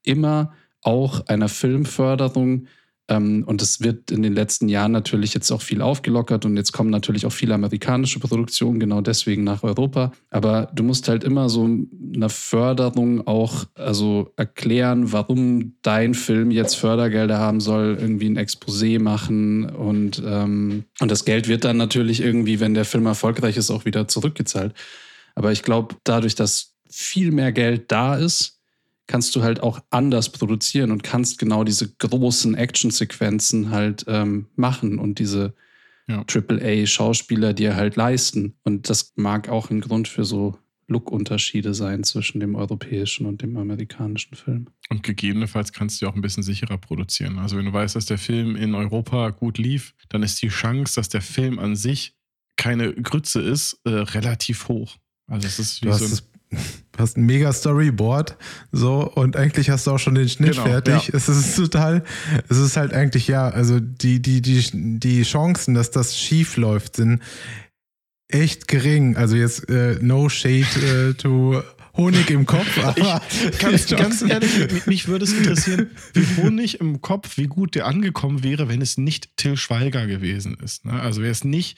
immer 0.03 0.53
auch 0.81 1.27
einer 1.27 1.47
Filmförderung, 1.47 2.67
und 3.09 3.61
es 3.61 3.81
wird 3.81 4.09
in 4.11 4.21
den 4.21 4.33
letzten 4.33 4.69
Jahren 4.69 4.91
natürlich 4.91 5.33
jetzt 5.33 5.51
auch 5.51 5.61
viel 5.61 5.81
aufgelockert 5.81 6.45
und 6.45 6.55
jetzt 6.55 6.71
kommen 6.71 6.89
natürlich 6.89 7.25
auch 7.25 7.31
viele 7.31 7.53
amerikanische 7.53 8.19
Produktionen 8.19 8.79
genau 8.79 9.01
deswegen 9.01 9.43
nach 9.43 9.63
Europa. 9.63 10.13
Aber 10.29 10.71
du 10.73 10.83
musst 10.83 11.09
halt 11.09 11.23
immer 11.23 11.49
so 11.49 11.67
einer 12.15 12.29
Förderung 12.29 13.27
auch 13.27 13.65
also 13.75 14.31
erklären, 14.37 15.11
warum 15.11 15.75
dein 15.81 16.13
Film 16.13 16.51
jetzt 16.51 16.75
Fördergelder 16.75 17.37
haben 17.37 17.59
soll, 17.59 17.97
irgendwie 17.99 18.29
ein 18.29 18.39
Exposé 18.39 19.01
machen 19.01 19.65
und, 19.65 20.21
ähm, 20.25 20.85
und 20.99 21.11
das 21.11 21.25
Geld 21.25 21.47
wird 21.49 21.65
dann 21.65 21.77
natürlich 21.77 22.21
irgendwie, 22.21 22.59
wenn 22.61 22.73
der 22.73 22.85
Film 22.85 23.05
erfolgreich 23.07 23.57
ist, 23.57 23.71
auch 23.71 23.83
wieder 23.83 24.07
zurückgezahlt. 24.07 24.73
Aber 25.35 25.51
ich 25.51 25.63
glaube, 25.63 25.95
dadurch, 26.03 26.35
dass 26.35 26.75
viel 26.89 27.31
mehr 27.31 27.51
Geld 27.51 27.91
da 27.91 28.15
ist, 28.15 28.60
kannst 29.11 29.35
du 29.35 29.43
halt 29.43 29.61
auch 29.61 29.81
anders 29.89 30.31
produzieren 30.31 30.89
und 30.91 31.03
kannst 31.03 31.37
genau 31.37 31.65
diese 31.65 31.93
großen 31.95 32.55
Actionsequenzen 32.55 33.69
halt 33.69 34.05
ähm, 34.07 34.47
machen 34.55 34.99
und 34.99 35.19
diese 35.19 35.53
Ja. 36.07 36.23
AAA-Schauspieler 36.25 37.53
dir 37.53 37.75
halt 37.75 37.97
leisten. 37.97 38.55
Und 38.63 38.89
das 38.89 39.11
mag 39.17 39.49
auch 39.49 39.69
ein 39.69 39.81
Grund 39.81 40.07
für 40.07 40.23
so 40.23 40.57
Look-Unterschiede 40.87 41.73
sein 41.73 42.03
zwischen 42.03 42.39
dem 42.39 42.55
europäischen 42.55 43.25
und 43.25 43.41
dem 43.41 43.57
amerikanischen 43.57 44.35
Film. 44.35 44.67
Und 44.89 45.03
gegebenenfalls 45.03 45.73
kannst 45.73 46.01
du 46.01 46.07
auch 46.07 46.15
ein 46.15 46.21
bisschen 46.21 46.43
sicherer 46.43 46.77
produzieren. 46.77 47.37
Also 47.39 47.57
wenn 47.57 47.65
du 47.65 47.73
weißt, 47.73 47.95
dass 47.95 48.05
der 48.05 48.17
Film 48.17 48.55
in 48.55 48.75
Europa 48.75 49.29
gut 49.31 49.57
lief, 49.57 49.93
dann 50.09 50.23
ist 50.23 50.41
die 50.41 50.49
Chance, 50.49 50.95
dass 50.95 51.09
der 51.09 51.21
Film 51.21 51.59
an 51.59 51.75
sich 51.75 52.13
keine 52.55 52.93
Grütze 52.93 53.41
ist, 53.41 53.79
äh, 53.85 53.89
relativ 53.89 54.67
hoch. 54.69 54.97
Also 55.27 55.47
es 55.47 55.59
ist 55.59 55.81
wie 55.81 55.87
Du 55.87 55.93
hast, 55.93 55.99
so 55.99 56.05
ein, 56.05 56.11
das, 56.11 56.21
du 56.21 56.30
hast 56.97 57.17
ein 57.17 57.25
mega 57.25 57.51
Storyboard, 57.53 58.37
so, 58.71 59.09
und 59.09 59.35
eigentlich 59.35 59.69
hast 59.69 59.87
du 59.87 59.91
auch 59.91 59.97
schon 59.99 60.15
den 60.15 60.29
Schnitt 60.29 60.51
Genau, 60.51 60.63
fertig. 60.65 61.07
ja. 61.07 61.13
Es 61.15 61.27
ist 61.29 61.55
total, 61.55 62.03
es 62.49 62.57
ist 62.57 62.77
halt 62.77 62.93
eigentlich, 62.93 63.27
ja, 63.27 63.49
also 63.49 63.79
die, 63.79 64.21
die, 64.21 64.41
die, 64.41 64.99
die 64.99 65.23
Chancen, 65.23 65.73
dass 65.73 65.89
das 65.91 66.17
schief 66.17 66.57
läuft, 66.57 66.97
sind 66.97 67.21
echt 68.27 68.67
gering. 68.67 69.15
Also 69.17 69.35
jetzt 69.35 69.69
äh, 69.69 69.97
no 70.01 70.29
shade 70.29 71.09
äh, 71.11 71.13
to 71.13 71.61
Honig 71.97 72.29
im 72.29 72.45
Kopf, 72.45 72.77
aber 72.83 73.21
Ganz, 73.59 73.85
die 73.87 73.95
ganz 73.95 74.19
Chancen- 74.19 74.29
ehrlich, 74.29 74.71
mich, 74.71 74.85
mich 74.87 75.07
würde 75.07 75.25
es 75.25 75.33
interessieren, 75.33 75.89
wie 76.13 76.41
Honig 76.41 76.79
im 76.79 77.01
Kopf, 77.01 77.37
wie 77.37 77.47
gut 77.47 77.75
der 77.75 77.85
angekommen 77.87 78.43
wäre, 78.43 78.69
wenn 78.69 78.81
es 78.81 78.97
nicht 78.97 79.35
Till 79.37 79.57
Schweiger 79.57 80.07
gewesen 80.07 80.57
ist. 80.63 80.85
Ne? 80.85 80.93
Also 81.01 81.21
wäre 81.21 81.31
es 81.31 81.43
nicht, 81.43 81.77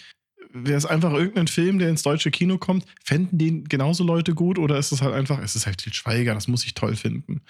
wäre 0.54 0.78
es 0.78 0.86
einfach 0.86 1.12
irgendein 1.14 1.48
Film, 1.48 1.80
der 1.80 1.90
ins 1.90 2.04
deutsche 2.04 2.32
Kino 2.32 2.58
kommt, 2.58 2.86
fänden 3.04 3.38
den 3.38 3.64
genauso 3.66 4.04
Leute 4.04 4.34
gut 4.36 4.60
oder 4.60 4.78
ist 4.78 4.92
es 4.92 5.02
halt 5.02 5.14
einfach, 5.14 5.40
es 5.44 5.56
ist 5.56 5.66
halt 5.66 5.80
Till 5.80 5.94
Schweiger, 5.94 6.34
das 6.34 6.48
muss 6.48 6.64
ich 6.64 6.74
toll 6.76 6.96
finden. 6.96 7.42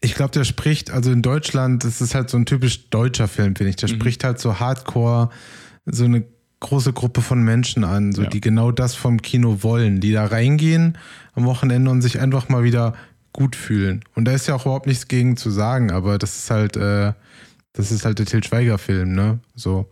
Ich 0.00 0.14
glaube, 0.14 0.32
der 0.32 0.44
spricht, 0.44 0.90
also 0.90 1.10
in 1.12 1.22
Deutschland, 1.22 1.84
das 1.84 2.00
ist 2.00 2.14
halt 2.14 2.28
so 2.28 2.36
ein 2.36 2.44
typisch 2.46 2.90
deutscher 2.90 3.28
Film, 3.28 3.56
finde 3.56 3.70
ich. 3.70 3.76
Der 3.76 3.88
Mhm. 3.88 3.94
spricht 3.94 4.24
halt 4.24 4.38
so 4.38 4.58
hardcore 4.60 5.30
so 5.86 6.04
eine 6.04 6.24
große 6.60 6.92
Gruppe 6.92 7.22
von 7.22 7.42
Menschen 7.42 7.82
an, 7.84 8.12
so 8.12 8.22
Ja. 8.22 8.28
die 8.28 8.40
genau 8.40 8.70
das 8.70 8.94
vom 8.94 9.20
Kino 9.22 9.62
wollen, 9.62 10.00
die 10.00 10.12
da 10.12 10.26
reingehen 10.26 10.98
am 11.34 11.44
Wochenende 11.46 11.90
und 11.90 12.02
sich 12.02 12.20
einfach 12.20 12.48
mal 12.48 12.62
wieder 12.64 12.94
gut 13.32 13.56
fühlen. 13.56 14.04
Und 14.14 14.26
da 14.26 14.32
ist 14.32 14.46
ja 14.46 14.54
auch 14.54 14.66
überhaupt 14.66 14.86
nichts 14.86 15.08
gegen 15.08 15.36
zu 15.36 15.50
sagen, 15.50 15.90
aber 15.90 16.18
das 16.18 16.36
ist 16.36 16.50
halt, 16.50 16.76
äh, 16.76 17.14
das 17.72 17.90
ist 17.90 18.04
halt 18.04 18.18
der 18.18 18.26
Til 18.26 18.44
Schweiger-Film, 18.44 19.12
ne? 19.12 19.38
So 19.54 19.88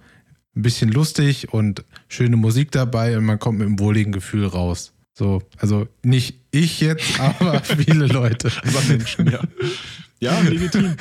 ein 0.56 0.62
bisschen 0.62 0.90
lustig 0.90 1.52
und 1.52 1.84
schöne 2.08 2.36
Musik 2.36 2.70
dabei 2.70 3.16
und 3.16 3.24
man 3.24 3.38
kommt 3.38 3.58
mit 3.58 3.66
einem 3.66 3.78
wohligen 3.78 4.12
Gefühl 4.12 4.46
raus. 4.46 4.92
So, 5.12 5.42
also 5.58 5.86
nicht 6.02 6.40
ich 6.50 6.80
jetzt, 6.80 7.20
aber 7.40 7.60
viele 7.60 8.06
Leute. 8.06 8.50
Aber 8.66 8.82
Menschen, 8.88 9.30
ja. 9.30 9.40
Ja, 10.18 10.40
legitim. 10.40 10.96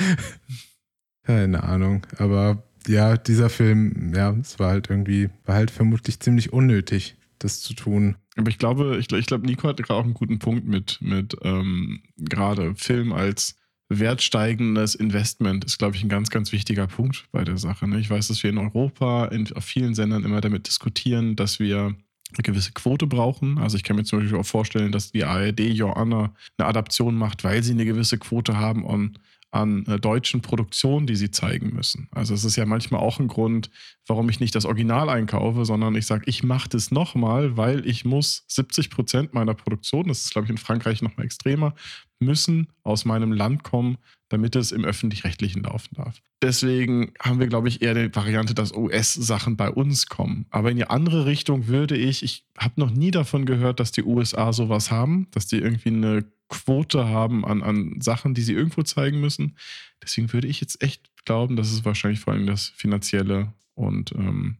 Keine 1.24 1.64
Ahnung, 1.64 2.06
aber 2.18 2.64
ja, 2.88 3.18
dieser 3.18 3.50
Film, 3.50 4.14
ja, 4.16 4.36
es 4.42 4.58
war 4.58 4.72
halt 4.72 4.90
irgendwie, 4.90 5.30
war 5.46 5.56
halt 5.56 5.70
vermutlich 5.70 6.20
ziemlich 6.20 6.54
unnötig, 6.54 7.18
das 7.38 7.62
zu 7.62 7.74
tun. 7.74 8.16
Aber 8.36 8.50
ich 8.50 8.58
glaube, 8.58 8.98
ich, 8.98 9.12
ich 9.12 9.26
glaube, 9.26 9.46
Nico 9.46 9.68
hatte 9.68 9.84
gerade 9.84 10.00
auch 10.00 10.06
einen 10.06 10.14
guten 10.14 10.40
Punkt 10.40 10.66
mit, 10.66 10.98
mit 11.02 11.36
ähm, 11.44 12.02
gerade 12.18 12.74
Film 12.76 13.12
als 13.14 13.59
wertsteigendes 13.90 14.96
Investment 14.96 15.66
ist, 15.66 15.80
glaube 15.80 15.96
ich, 15.96 16.04
ein 16.04 16.10
ganz, 16.10 16.30
ganz 16.30 16.52
wichtiger 16.52 16.88
Punkt 16.88 17.26
bei 17.32 17.44
der 17.44 17.58
Sache. 17.58 17.88
Ne? 17.88 18.00
Ich 18.00 18.10
weiß, 18.10 18.28
dass 18.28 18.44
wir 18.44 18.52
in 18.52 18.60
Europa 18.60 19.26
in, 19.26 19.52
auf 19.54 19.66
vielen 19.66 19.96
Sendern 19.96 20.24
immer 20.24 20.42
damit 20.42 20.68
diskutieren, 20.68 21.36
dass 21.36 21.60
wir 21.60 21.96
eine 22.32 22.44
gewisse 22.44 22.72
Quote 22.72 23.08
brauchen. 23.08 23.58
Also 23.58 23.76
ich 23.78 23.84
kann 23.84 23.96
mir 23.96 24.04
zum 24.04 24.20
Beispiel 24.20 24.38
auch 24.38 24.46
vorstellen, 24.46 24.92
dass 24.92 25.12
die 25.12 25.24
ARD 25.24 25.62
Joanna 25.62 26.34
eine 26.58 26.68
Adaption 26.68 27.16
macht, 27.16 27.44
weil 27.44 27.64
sie 27.64 27.74
eine 27.74 27.86
gewisse 27.86 28.20
Quote 28.20 28.58
haben 28.58 28.88
an, 28.88 29.18
an 29.52 29.86
äh, 29.88 30.00
deutschen 30.00 30.42
Produktionen, 30.42 31.08
die 31.08 31.16
sie 31.16 31.32
zeigen 31.32 31.74
müssen. 31.74 32.08
Also 32.12 32.34
es 32.34 32.46
ist 32.46 32.56
ja 32.56 32.66
manchmal 32.66 33.02
auch 33.02 33.20
ein 33.20 33.28
Grund, 33.28 33.70
warum 34.06 34.30
ich 34.30 34.40
nicht 34.40 34.56
das 34.56 34.66
Original 34.66 35.10
einkaufe, 35.10 35.66
sondern 35.66 35.96
ich 35.96 36.06
sage, 36.06 36.24
ich 36.28 36.44
mache 36.44 36.70
das 36.70 36.92
nochmal, 36.92 37.58
weil 37.58 37.86
ich 37.88 38.06
muss 38.06 38.44
70 38.48 38.90
Prozent 38.90 39.34
meiner 39.34 39.56
Produktion, 39.56 40.08
das 40.08 40.26
ist 40.26 40.32
glaube 40.32 40.46
ich 40.46 40.52
in 40.52 40.58
Frankreich 40.58 41.02
nochmal 41.02 41.26
extremer, 41.26 41.74
müssen 42.20 42.68
aus 42.84 43.06
meinem 43.06 43.32
Land 43.32 43.64
kommen, 43.64 43.98
damit 44.28 44.56
es 44.56 44.72
im 44.72 44.86
öffentlich-rechtlichen 44.86 45.64
laufen 45.64 45.96
darf. 45.96 46.22
Deswegen 46.42 47.14
haben 47.22 47.40
wir, 47.40 47.48
glaube 47.48 47.68
ich, 47.68 47.82
eher 47.82 47.94
die 47.94 48.16
Variante, 48.16 48.54
dass 48.54 48.74
US-Sachen 48.74 49.58
bei 49.58 49.70
uns 49.70 50.08
kommen. 50.08 50.46
Aber 50.52 50.70
in 50.70 50.78
die 50.78 50.90
andere 50.90 51.26
Richtung 51.26 51.68
würde 51.68 51.98
ich, 51.98 52.24
ich 52.24 52.46
habe 52.58 52.80
noch 52.80 52.92
nie 52.92 53.12
davon 53.12 53.46
gehört, 53.46 53.80
dass 53.80 53.92
die 53.92 54.04
USA 54.04 54.54
sowas 54.54 54.92
haben, 54.92 55.28
dass 55.32 55.48
die 55.48 55.58
irgendwie 55.58 55.90
eine 55.90 56.26
Quote 56.50 57.08
haben 57.08 57.46
an, 57.46 57.64
an 57.64 58.02
Sachen, 58.02 58.34
die 58.34 58.42
sie 58.42 58.54
irgendwo 58.54 58.82
zeigen 58.82 59.22
müssen. 59.22 59.56
Deswegen 60.04 60.34
würde 60.34 60.48
ich 60.48 60.60
jetzt 60.60 60.84
echt 60.84 61.10
glauben, 61.26 61.56
dass 61.56 61.72
es 61.72 61.86
wahrscheinlich 61.86 62.20
vor 62.20 62.34
allem 62.34 62.48
das 62.48 62.68
finanzielle 62.70 63.54
und 63.76 64.12
ähm, 64.14 64.58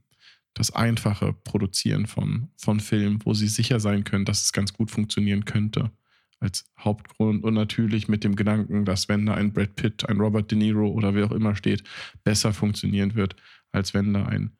das 0.54 0.72
einfache 0.72 1.34
Produzieren 1.34 2.06
von, 2.06 2.50
von 2.58 2.80
Filmen, 2.80 3.20
wo 3.26 3.34
sie 3.34 3.48
sicher 3.48 3.80
sein 3.80 4.04
können, 4.04 4.26
dass 4.26 4.44
es 4.44 4.54
ganz 4.54 4.74
gut 4.74 4.92
funktionieren 4.92 5.46
könnte, 5.46 5.92
als 6.40 6.66
Hauptgrund. 6.78 7.44
Und 7.44 7.54
natürlich 7.54 8.08
mit 8.08 8.24
dem 8.24 8.36
Gedanken, 8.36 8.86
dass 8.86 9.10
wenn 9.10 9.26
da 9.26 9.34
ein 9.34 9.54
Brad 9.54 9.76
Pitt, 9.76 10.08
ein 10.08 10.20
Robert 10.20 10.52
De 10.52 10.58
Niro 10.58 10.90
oder 10.90 11.16
wer 11.16 11.26
auch 11.26 11.32
immer 11.32 11.56
steht, 11.56 11.84
besser 12.24 12.54
funktionieren 12.54 13.16
wird, 13.16 13.36
als 13.72 13.94
wenn 13.94 14.14
da 14.14 14.26
ein 14.26 14.52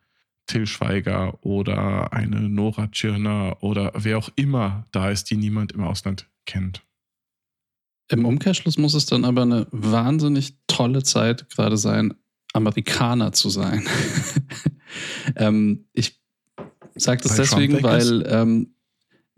Till 0.48 0.66
Schweiger 0.66 1.44
oder 1.46 2.12
eine 2.12 2.50
Nora 2.50 2.88
Tschirner 2.88 3.58
oder 3.62 3.92
wer 3.96 4.18
auch 4.18 4.30
immer 4.36 4.88
da 4.92 5.12
ist, 5.12 5.30
die 5.30 5.38
niemand 5.38 5.74
im 5.74 5.84
Ausland 5.84 6.28
kennt. 6.46 6.84
Im 8.10 8.26
Umkehrschluss 8.26 8.78
muss 8.78 8.94
es 8.94 9.06
dann 9.06 9.24
aber 9.24 9.44
eine 9.44 9.68
wahnsinnig 9.72 10.56
tolle 10.68 11.04
Zeit 11.04 11.50
gerade 11.50 11.78
sein, 11.78 12.14
Amerikaner 12.54 13.32
zu 13.32 13.50
sein. 13.50 13.88
ähm, 15.36 15.86
ich 15.94 16.20
sage 16.96 17.22
das 17.22 17.32
Weil 17.32 17.38
deswegen, 17.38 17.84
weil 17.84 18.24
ähm, 18.28 18.74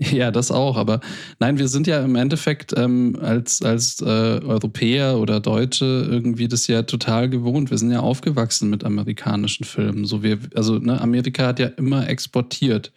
ja, 0.11 0.31
das 0.31 0.51
auch. 0.51 0.77
Aber 0.77 0.99
nein, 1.39 1.59
wir 1.59 1.67
sind 1.67 1.85
ja 1.85 2.03
im 2.03 2.15
Endeffekt 2.15 2.73
ähm, 2.75 3.17
als, 3.21 3.61
als 3.61 4.01
äh, 4.01 4.05
Europäer 4.05 5.19
oder 5.19 5.39
Deutsche 5.39 6.07
irgendwie 6.09 6.47
das 6.47 6.67
ja 6.67 6.83
total 6.83 7.29
gewohnt. 7.29 7.69
Wir 7.69 7.77
sind 7.77 7.91
ja 7.91 7.99
aufgewachsen 7.99 8.69
mit 8.69 8.83
amerikanischen 8.83 9.63
Filmen. 9.63 10.05
So 10.05 10.23
wir, 10.23 10.39
also 10.55 10.79
ne, 10.79 10.99
Amerika 10.99 11.47
hat 11.47 11.59
ja 11.59 11.67
immer 11.67 12.09
exportiert. 12.09 12.91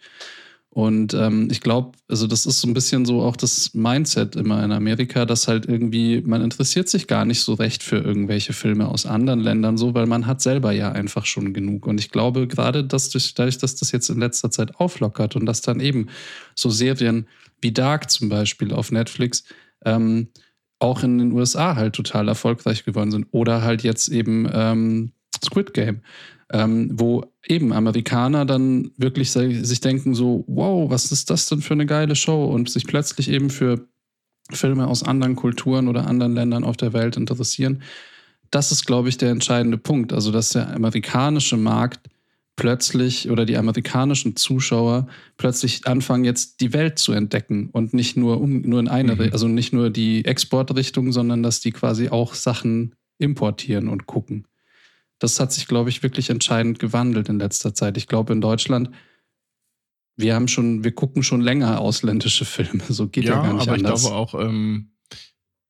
Und 0.75 1.13
ähm, 1.13 1.47
ich 1.49 1.61
glaube, 1.61 1.97
also 2.09 2.27
das 2.27 2.45
ist 2.45 2.59
so 2.59 2.67
ein 2.67 2.73
bisschen 2.73 3.05
so 3.05 3.21
auch 3.21 3.37
das 3.37 3.73
Mindset 3.73 4.35
immer 4.35 4.61
in 4.61 4.73
Amerika, 4.73 5.25
dass 5.25 5.47
halt 5.47 5.67
irgendwie, 5.67 6.19
man 6.19 6.41
interessiert 6.41 6.89
sich 6.89 7.07
gar 7.07 7.23
nicht 7.23 7.43
so 7.43 7.53
recht 7.53 7.81
für 7.81 7.95
irgendwelche 7.95 8.51
Filme 8.51 8.89
aus 8.89 9.05
anderen 9.05 9.39
Ländern 9.39 9.77
so, 9.77 9.93
weil 9.93 10.05
man 10.05 10.27
hat 10.27 10.41
selber 10.41 10.73
ja 10.73 10.91
einfach 10.91 11.25
schon 11.25 11.53
genug. 11.53 11.87
Und 11.87 12.01
ich 12.01 12.09
glaube, 12.09 12.45
gerade 12.45 12.83
dass 12.83 13.09
durch, 13.09 13.33
dadurch, 13.35 13.57
dass 13.57 13.77
das 13.77 13.93
jetzt 13.93 14.09
in 14.09 14.19
letzter 14.19 14.51
Zeit 14.51 14.75
auflockert 14.75 15.37
und 15.37 15.45
dass 15.45 15.61
dann 15.61 15.79
eben 15.79 16.09
so 16.55 16.69
Serien 16.69 17.25
wie 17.61 17.71
Dark 17.71 18.09
zum 18.09 18.27
Beispiel 18.27 18.73
auf 18.73 18.91
Netflix 18.91 19.45
ähm, 19.85 20.27
auch 20.79 21.03
in 21.03 21.19
den 21.19 21.31
USA 21.31 21.77
halt 21.77 21.95
total 21.95 22.27
erfolgreich 22.27 22.83
geworden 22.83 23.11
sind. 23.11 23.27
Oder 23.31 23.61
halt 23.61 23.83
jetzt 23.83 24.09
eben 24.09 24.45
ähm, 24.51 25.13
Squid 25.41 25.73
Game 25.73 26.01
ähm, 26.51 26.91
wo 26.93 27.25
eben 27.47 27.73
Amerikaner 27.73 28.45
dann 28.45 28.91
wirklich 28.97 29.31
sich 29.31 29.79
denken 29.81 30.13
so, 30.13 30.43
wow, 30.47 30.89
was 30.89 31.11
ist 31.11 31.29
das 31.29 31.47
denn 31.47 31.61
für 31.61 31.73
eine 31.73 31.85
geile 31.85 32.15
Show 32.15 32.45
und 32.45 32.69
sich 32.69 32.85
plötzlich 32.85 33.29
eben 33.29 33.49
für 33.49 33.87
Filme 34.51 34.87
aus 34.87 35.03
anderen 35.03 35.35
Kulturen 35.35 35.87
oder 35.87 36.07
anderen 36.07 36.35
Ländern 36.35 36.63
auf 36.63 36.77
der 36.77 36.93
Welt 36.93 37.17
interessieren. 37.17 37.81
Das 38.51 38.71
ist, 38.71 38.85
glaube 38.85 39.09
ich, 39.09 39.17
der 39.17 39.31
entscheidende 39.31 39.77
Punkt. 39.77 40.13
Also, 40.13 40.31
dass 40.31 40.49
der 40.49 40.73
amerikanische 40.73 41.57
Markt 41.57 42.09
plötzlich 42.55 43.29
oder 43.29 43.45
die 43.45 43.57
amerikanischen 43.57 44.35
Zuschauer 44.35 45.07
plötzlich 45.37 45.87
anfangen, 45.87 46.23
jetzt 46.23 46.61
die 46.61 46.73
Welt 46.73 46.99
zu 46.99 47.11
entdecken 47.11 47.69
und 47.71 47.93
nicht 47.93 48.15
nur, 48.15 48.39
um, 48.39 48.61
nur 48.61 48.79
in 48.79 48.87
eine, 48.87 49.15
mhm. 49.15 49.29
also 49.33 49.47
nicht 49.47 49.73
nur 49.73 49.89
die 49.89 50.23
Exportrichtung, 50.23 51.11
sondern 51.11 51.43
dass 51.43 51.59
die 51.59 51.71
quasi 51.71 52.09
auch 52.09 52.33
Sachen 52.33 52.93
importieren 53.17 53.89
und 53.89 54.05
gucken 54.05 54.45
das 55.19 55.39
hat 55.39 55.51
sich, 55.51 55.67
glaube 55.67 55.89
ich, 55.89 56.03
wirklich 56.03 56.29
entscheidend 56.29 56.79
gewandelt 56.79 57.29
in 57.29 57.39
letzter 57.39 57.73
Zeit. 57.73 57.97
Ich 57.97 58.07
glaube, 58.07 58.33
in 58.33 58.41
Deutschland, 58.41 58.89
wir 60.17 60.35
haben 60.35 60.47
schon, 60.47 60.83
wir 60.83 60.93
gucken 60.93 61.23
schon 61.23 61.41
länger 61.41 61.79
ausländische 61.79 62.45
Filme. 62.45 62.83
So 62.87 63.07
geht 63.07 63.25
ja, 63.25 63.35
ja 63.35 63.41
gar 63.41 63.53
nicht 63.53 63.63
aber 63.63 63.73
anders. 63.73 64.01
ich 64.01 64.07
glaube 64.07 64.15
auch, 64.15 64.33
ähm, 64.35 64.91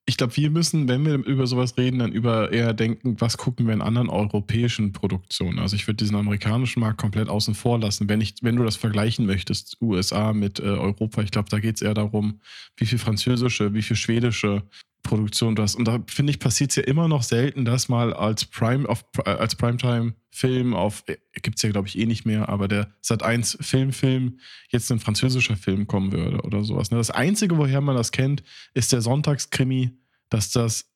ich 0.08 0.18
glaube, 0.18 0.38
wir 0.38 0.52
müssen, 0.52 0.88
wenn 0.88 1.04
wir 1.04 1.16
über 1.16 1.48
sowas 1.48 1.78
reden, 1.78 1.98
dann 1.98 2.12
über 2.12 2.52
eher 2.52 2.74
denken, 2.74 3.20
was 3.20 3.38
gucken 3.38 3.66
wir 3.66 3.74
in 3.74 3.82
anderen 3.82 4.10
europäischen 4.10 4.92
Produktionen. 4.92 5.58
Also 5.58 5.76
ich 5.76 5.88
würde 5.88 5.98
diesen 5.98 6.16
amerikanischen 6.16 6.80
Markt 6.80 7.00
komplett 7.00 7.28
außen 7.28 7.56
vor 7.56 7.80
lassen. 7.80 8.08
Wenn, 8.08 8.22
ich, 8.22 8.36
wenn 8.42 8.56
du 8.56 8.64
das 8.64 8.76
vergleichen 8.76 9.26
möchtest, 9.26 9.78
USA 9.82 10.32
mit 10.32 10.60
äh, 10.60 10.64
Europa, 10.64 11.24
ich 11.24 11.32
glaube, 11.32 11.50
da 11.50 11.60
geht 11.60 11.78
es 11.78 11.82
eher 11.82 11.96
darum, 11.96 12.40
wie 12.78 12.86
viel 12.86 13.00
französische, 13.00 13.74
wie 13.74 13.82
viel 13.82 13.96
schwedische 13.96 14.62
Produktion 15.06 15.56
du 15.56 15.64
hast. 15.64 15.76
Und 15.76 15.88
da 15.88 16.04
finde 16.08 16.32
ich, 16.32 16.40
passiert 16.40 16.72
es 16.72 16.76
ja 16.76 16.84
immer 16.84 17.08
noch 17.08 17.24
selten, 17.24 17.64
dass 17.64 17.88
mal 17.88 18.14
als 18.14 18.46
Prime 18.46 18.88
auf, 18.90 19.06
äh, 19.26 19.30
als 19.30 19.56
Primetime-Film 19.56 20.74
auf, 20.74 21.04
äh, 21.08 21.18
gibt 21.42 21.58
es 21.58 21.62
ja, 21.62 21.70
glaube 21.70 21.88
ich, 21.88 21.98
eh 21.98 22.06
nicht 22.06 22.26
mehr, 22.26 22.50
aber 22.50 22.68
der 22.68 22.92
Sat 23.02 23.24
1 23.24 23.58
Filmfilm 23.62 24.40
jetzt 24.70 24.92
ein 24.92 25.00
französischer 25.00 25.56
Film 25.56 25.88
kommen 25.88 26.12
würde 26.12 26.42
oder 26.42 26.64
sowas. 26.64 26.92
Ne? 26.92 26.98
Das 26.98 27.12
Einzige, 27.12 27.58
woher 27.58 27.80
man 27.80 27.96
das 27.96 28.12
kennt, 28.12 28.44
ist 28.74 28.92
der 28.92 29.02
Sonntagskrimi, 29.02 29.92
dass 30.30 30.52
das 30.52 30.92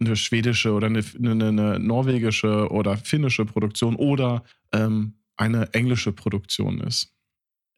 eine 0.00 0.16
schwedische 0.16 0.72
oder 0.72 0.86
eine, 0.86 1.04
eine, 1.18 1.48
eine 1.48 1.78
norwegische 1.78 2.68
oder 2.70 2.96
finnische 2.96 3.44
Produktion 3.44 3.96
oder 3.96 4.42
ähm, 4.72 5.14
eine 5.36 5.72
englische 5.74 6.12
Produktion 6.12 6.80
ist. 6.80 7.14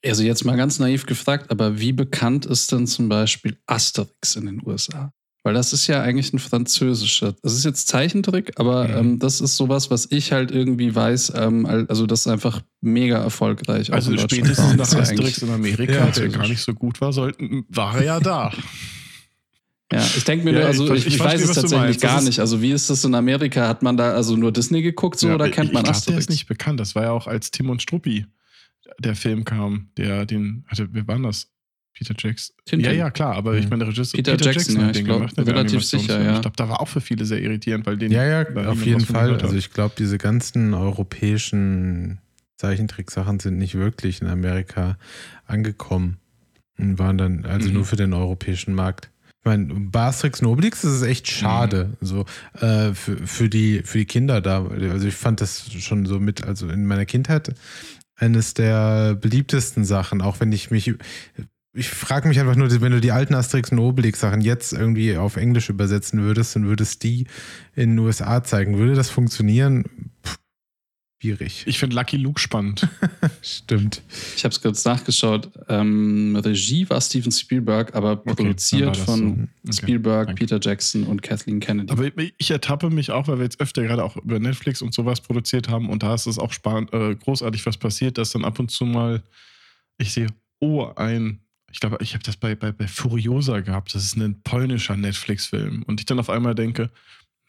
Also 0.05 0.23
jetzt 0.23 0.45
mal 0.45 0.57
ganz 0.57 0.79
naiv 0.79 1.07
gefragt, 1.07 1.51
aber 1.51 1.79
wie 1.79 1.93
bekannt 1.93 2.47
ist 2.47 2.73
denn 2.73 2.87
zum 2.87 3.09
Beispiel 3.09 3.59
Asterix 3.67 4.37
in 4.37 4.47
den 4.47 4.67
USA? 4.67 5.13
Weil 5.45 5.55
das 5.55 5.73
ist 5.73 5.89
ja 5.89 6.01
eigentlich 6.01 6.33
ein 6.33 6.39
französischer. 6.39 7.35
Das 7.43 7.55
ist 7.55 7.65
jetzt 7.65 7.89
Zeichentrick, 7.89 8.53
aber 8.61 8.87
mhm. 8.87 8.97
ähm, 8.97 9.19
das 9.19 9.41
ist 9.41 9.57
sowas, 9.57 9.91
was 9.91 10.07
ich 10.11 10.31
halt 10.31 10.53
irgendwie 10.53 10.95
weiß. 10.95 11.33
Ähm, 11.35 11.67
also 11.67 12.07
das 12.07 12.21
ist 12.21 12.27
einfach 12.29 12.63
mega 12.81 13.19
erfolgreich. 13.19 13.93
Also 13.93 14.17
spätestens 14.17 14.77
nach 14.77 14.95
Asterix 14.95 15.39
in 15.39 15.51
Amerika, 15.51 15.93
ja, 15.93 16.07
der 16.07 16.29
gar 16.29 16.47
nicht 16.47 16.61
so 16.61 16.75
gut 16.75 17.01
war, 17.01 17.13
sollten, 17.13 17.65
war 17.69 17.97
er 17.97 18.05
ja 18.05 18.21
da. 18.21 18.53
Ja, 19.93 20.01
ich 20.01 20.25
denke 20.25 20.47
mir 20.47 20.53
ja, 20.53 20.59
nur, 20.61 20.69
also 20.69 20.95
ich, 20.95 21.07
ich, 21.07 21.15
ich 21.17 21.21
weiß 21.21 21.43
es 21.43 21.55
tatsächlich 21.55 22.01
gar 22.01 22.23
nicht. 22.23 22.41
Also 22.41 22.63
wie 22.63 22.73
ist 22.73 22.89
das 22.89 23.05
in 23.05 23.15
Amerika? 23.15 23.69
Hat 23.69 23.83
man 23.83 23.99
da 23.99 24.13
also 24.15 24.37
nur 24.37 24.51
Disney 24.51 24.81
geguckt 24.81 25.19
so 25.19 25.29
ja, 25.29 25.35
oder 25.35 25.51
kennt 25.51 25.75
man 25.75 25.85
ich 25.85 25.91
Asterix? 25.91 26.07
Der 26.07 26.19
ist 26.19 26.31
nicht 26.31 26.47
bekannt. 26.47 26.81
Das 26.81 26.95
war 26.95 27.03
ja 27.03 27.11
auch 27.11 27.27
als 27.27 27.51
Tim 27.51 27.69
und 27.69 27.83
Struppi 27.83 28.25
der 28.99 29.15
Film 29.15 29.45
kam, 29.45 29.91
der 29.99 30.25
den 30.25 30.65
hatte, 30.67 30.89
wer 30.93 31.07
war 31.07 31.19
das? 31.19 31.52
Peter 31.93 32.15
Jackson. 32.17 32.57
Tintin. 32.65 32.91
Ja, 32.91 32.93
ja, 32.93 33.11
klar, 33.11 33.35
aber 33.35 33.55
ich 33.55 33.65
mhm. 33.65 33.71
meine, 33.71 33.85
der 33.85 33.93
Regisseur 33.93 34.17
Peter, 34.17 34.33
Peter 34.33 34.51
Jackson, 34.51 34.75
Jackson, 34.75 34.87
hat 34.87 34.97
den 34.97 35.05
glaub, 35.05 35.19
gemacht. 35.19 35.39
Relativ 35.39 35.85
sicher, 35.85 36.23
ja. 36.23 36.35
Ich 36.37 36.41
glaube, 36.41 36.57
da 36.57 36.69
war 36.69 36.81
auch 36.81 36.89
für 36.89 37.01
viele 37.01 37.25
sehr 37.25 37.41
irritierend, 37.41 37.87
weil 37.87 37.99
den. 37.99 38.11
Ja, 38.11 38.25
ja, 38.25 38.69
auf 38.69 38.85
jeden 38.85 39.05
Fall. 39.05 39.41
Also 39.41 39.57
ich 39.57 39.71
glaube, 39.71 39.95
diese 39.99 40.19
ganzen 40.19 40.75
europäischen 40.75 42.19
Zeichentricksachen 42.57 43.41
sind 43.41 43.59
nicht 43.59 43.75
wirklich 43.75 44.23
in 44.23 44.29
Amerika 44.29 44.97
angekommen 45.47 46.19
und 46.79 46.99
waren 46.99 47.19
dann 47.19 47.45
also 47.45 47.69
mhm. 47.69 47.75
nur 47.75 47.85
für 47.85 47.97
den 47.97 48.13
europäischen 48.13 48.75
Markt. 48.75 49.11
Ich 49.41 49.47
meine, 49.47 49.75
Bastrix 49.75 50.41
Noblix 50.41 50.85
ist 50.85 51.03
echt 51.03 51.29
schade, 51.29 51.97
mhm. 52.01 52.07
so 52.07 52.25
äh, 52.61 52.95
für, 52.95 53.17
für, 53.27 53.49
die, 53.49 53.83
für 53.83 53.99
die 53.99 54.05
Kinder 54.05 54.41
da. 54.41 54.65
Also 54.65 55.09
ich 55.09 55.15
fand 55.15 55.41
das 55.41 55.73
schon 55.73 56.07
so 56.07 56.21
mit, 56.21 56.45
also 56.45 56.69
in 56.69 56.87
meiner 56.87 57.07
Kindheit 57.07 57.53
eines 58.15 58.55
der 58.55 59.17
beliebtesten 59.17 59.85
Sachen, 59.85 60.21
auch 60.21 60.39
wenn 60.39 60.53
ich 60.53 60.71
mich 60.71 60.95
ich 61.75 61.89
frage 61.89 62.29
mich 62.29 62.39
einfach 62.39 62.57
nur, 62.57 62.71
wenn 62.81 62.93
du 62.93 63.01
die 63.01 63.13
alten 63.13 63.35
Asterix 63.35 63.73
und 63.73 63.79
Obelix-Sachen 63.79 64.43
jetzt 64.43 64.73
irgendwie 64.73 65.17
auf 65.17 65.37
Englisch 65.37 65.71
übersetzen 65.71 66.23
würdest 66.23 66.55
und 66.57 66.67
würdest 66.67 67.03
die 67.03 67.27
in 67.75 67.91
den 67.91 67.99
USA 67.99 68.45
zeigen, 68.45 68.77
würde 68.77 68.95
das 68.95 69.09
funktionieren? 69.09 69.85
Puh, 70.23 70.35
schwierig. 71.23 71.65
Ich 71.67 71.79
finde 71.79 71.97
Lucky 71.97 72.19
Luke 72.19 72.39
spannend. 72.39 72.87
Stimmt. 73.43 74.03
Ich 74.37 74.45
habe 74.45 74.53
es 74.53 74.61
kurz 74.61 74.85
nachgeschaut. 74.85 75.51
Ähm, 75.69 76.37
Regie 76.37 76.91
war 76.91 77.01
Steven 77.01 77.33
Spielberg, 77.33 77.95
aber 77.95 78.21
okay, 78.21 78.35
produziert 78.35 78.99
von 78.99 79.49
so. 79.63 79.73
Spielberg, 79.73 80.29
okay, 80.29 80.35
Peter 80.35 80.59
Jackson 80.61 81.05
und 81.05 81.23
Kathleen 81.23 81.61
Kennedy. 81.61 81.91
Aber 81.91 82.07
ich 82.37 82.51
ertappe 82.51 82.91
mich 82.91 83.13
auch, 83.13 83.29
weil 83.29 83.39
wir 83.39 83.45
jetzt 83.45 83.61
öfter 83.61 83.83
gerade 83.83 84.05
auch 84.05 84.19
über 84.19 84.39
Netflix 84.39 84.83
und 84.83 84.93
sowas 84.93 85.23
produziert 85.23 85.71
haben 85.71 85.89
und 85.89 86.03
da 86.03 86.15
ist 86.15 86.27
es 86.27 86.39
auch 86.39 86.53
spannend, 86.53 86.93
äh, 86.93 87.15
großartig, 87.15 87.65
was 87.65 87.79
passiert, 87.79 88.19
dass 88.19 88.31
dann 88.31 88.45
ab 88.45 88.59
und 88.59 88.71
zu 88.71 88.85
mal 88.85 89.23
ich 89.97 90.13
sehe, 90.13 90.27
oh, 90.61 90.91
ein 90.97 91.42
ich 91.73 91.81
glaube, 91.81 91.97
ich 92.01 92.13
habe 92.13 92.23
das 92.23 92.37
bei, 92.37 92.55
bei, 92.55 92.71
bei 92.71 92.87
Furiosa 92.87 93.61
gehabt. 93.61 93.95
Das 93.95 94.05
ist 94.05 94.17
ein 94.17 94.43
polnischer 94.43 94.97
Netflix-Film. 94.97 95.83
Und 95.85 96.01
ich 96.01 96.07
dann 96.07 96.21
auf 96.21 96.29
einmal 96.29 96.55
denke, 96.55 96.91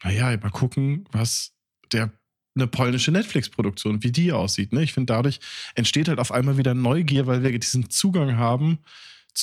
naja, 0.02 0.36
mal 0.38 0.50
gucken, 0.50 1.06
was 1.12 1.52
der 1.92 2.10
eine 2.56 2.66
polnische 2.66 3.10
Netflix-Produktion, 3.10 4.02
wie 4.02 4.12
die 4.12 4.32
aussieht. 4.32 4.72
Ne? 4.72 4.82
Ich 4.82 4.92
finde, 4.92 5.12
dadurch 5.12 5.40
entsteht 5.74 6.08
halt 6.08 6.18
auf 6.18 6.32
einmal 6.32 6.56
wieder 6.56 6.72
Neugier, 6.72 7.26
weil 7.26 7.42
wir 7.42 7.58
diesen 7.58 7.90
Zugang 7.90 8.36
haben 8.36 8.78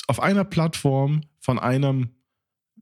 auf 0.08 0.20
einer 0.20 0.44
Plattform 0.44 1.20
von 1.38 1.58
einem 1.58 2.10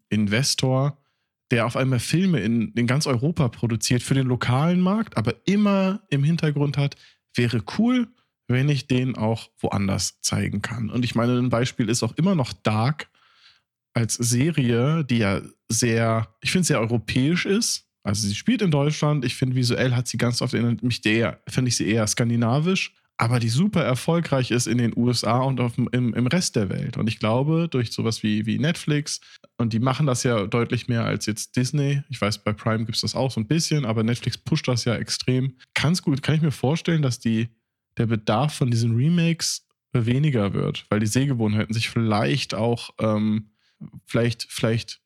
Investor, 0.09 1.03
der 1.51 1.67
auf 1.67 1.77
einmal 1.77 1.99
Filme 1.99 2.41
in, 2.41 2.73
in 2.73 2.87
ganz 2.87 3.07
Europa 3.07 3.49
produziert 3.49 4.03
für 4.03 4.15
den 4.15 4.27
lokalen 4.27 4.81
Markt, 4.81 5.17
aber 5.17 5.35
immer 5.47 6.01
im 6.09 6.23
Hintergrund 6.23 6.79
hat, 6.79 6.97
wäre 7.35 7.63
cool, 7.79 8.09
wenn 8.51 8.69
ich 8.69 8.87
den 8.87 9.17
auch 9.17 9.49
woanders 9.59 10.21
zeigen 10.21 10.61
kann. 10.61 10.91
Und 10.91 11.05
ich 11.05 11.15
meine, 11.15 11.39
ein 11.39 11.51
Beispiel 11.51 11.89
ist 11.89 12.03
auch 12.03 12.17
immer 12.17 12.35
noch 12.35 12.53
Dark 12.53 13.09
als 13.95 14.15
Serie, 14.15 15.05
die 15.05 15.19
ja 15.19 15.41
sehr, 15.69 16.35
ich 16.41 16.51
finde, 16.51 16.67
sehr 16.67 16.81
europäisch 16.81 17.47
ist. 17.47 17.87
Also 18.03 18.27
sie 18.27 18.35
spielt 18.35 18.63
in 18.63 18.71
Deutschland. 18.71 19.25
Ich 19.25 19.37
finde, 19.37 19.57
visuell 19.57 19.95
hat 19.95 20.09
sie 20.09 20.17
ganz 20.17 20.43
oft 20.43 20.55
erinnert 20.55 20.83
mich 20.83 21.01
der, 21.01 21.41
finde 21.49 21.69
ich 21.69 21.77
sie 21.77 21.89
eher 21.89 22.07
skandinavisch, 22.07 22.95
aber 23.19 23.39
die 23.39 23.51
super 23.51 23.85
erfolgreich 23.85 24.51
ist 24.51 24.67
in 24.67 24.79
den 24.79 24.97
USA 24.97 25.41
und 25.41 25.61
auf, 25.61 25.77
im, 25.77 26.15
im 26.15 26.27
Rest 26.27 26.57
der 26.57 26.71
Welt. 26.71 26.97
Und 26.97 27.07
ich 27.07 27.19
glaube, 27.19 27.69
durch 27.71 27.93
sowas 27.93 28.23
wie, 28.23 28.47
wie 28.47 28.59
Netflix, 28.59 29.21
und 29.59 29.75
die 29.75 29.79
machen 29.79 30.07
das 30.07 30.23
ja 30.23 30.47
deutlich 30.47 30.89
mehr 30.89 31.05
als 31.05 31.27
jetzt 31.27 31.55
Disney. 31.55 32.03
Ich 32.09 32.21
weiß, 32.21 32.39
bei 32.39 32.55
Prime 32.55 32.87
gibt 32.87 32.97
es 32.97 33.03
das 33.03 33.15
auch 33.15 33.31
so 33.31 33.39
ein 33.39 33.47
bisschen, 33.47 33.85
aber 33.85 34.03
Netflix 34.03 34.39
pusht 34.39 34.67
das 34.67 34.87
ja 34.87 34.95
extrem. 34.95 35.55
Ganz 35.75 36.01
gut, 36.01 36.23
kann 36.23 36.37
ich 36.37 36.43
mir 36.43 36.51
vorstellen, 36.51 37.03
dass 37.03 37.19
die 37.19 37.51
der 37.99 38.07
Bedarf 38.07 38.55
von 38.55 38.71
diesen 38.71 38.97
Remakes 38.97 39.67
weniger 39.93 40.55
wird, 40.55 40.87
weil 40.89 41.01
die 41.01 41.07
Sehgewohnheiten 41.07 41.75
sich 41.75 41.89
vielleicht 41.89 42.55
auch, 42.55 42.91
ähm, 42.99 43.51
vielleicht, 44.05 44.47
vielleicht, 44.49 45.01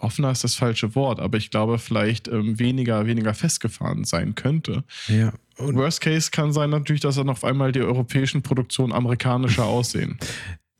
offener 0.00 0.32
ist 0.32 0.42
das 0.42 0.56
falsche 0.56 0.96
Wort, 0.96 1.20
aber 1.20 1.38
ich 1.38 1.50
glaube, 1.50 1.78
vielleicht 1.78 2.26
ähm, 2.26 2.58
weniger, 2.58 3.06
weniger 3.06 3.34
festgefahren 3.34 4.04
sein 4.04 4.34
könnte. 4.34 4.82
Ja. 5.06 5.32
Und 5.58 5.76
Worst 5.76 6.00
Case 6.00 6.30
kann 6.32 6.52
sein 6.52 6.70
natürlich, 6.70 7.02
dass 7.02 7.14
dann 7.14 7.28
auf 7.28 7.44
einmal 7.44 7.70
die 7.70 7.82
europäischen 7.82 8.42
Produktionen 8.42 8.92
amerikanischer 8.92 9.64
aussehen. 9.66 10.18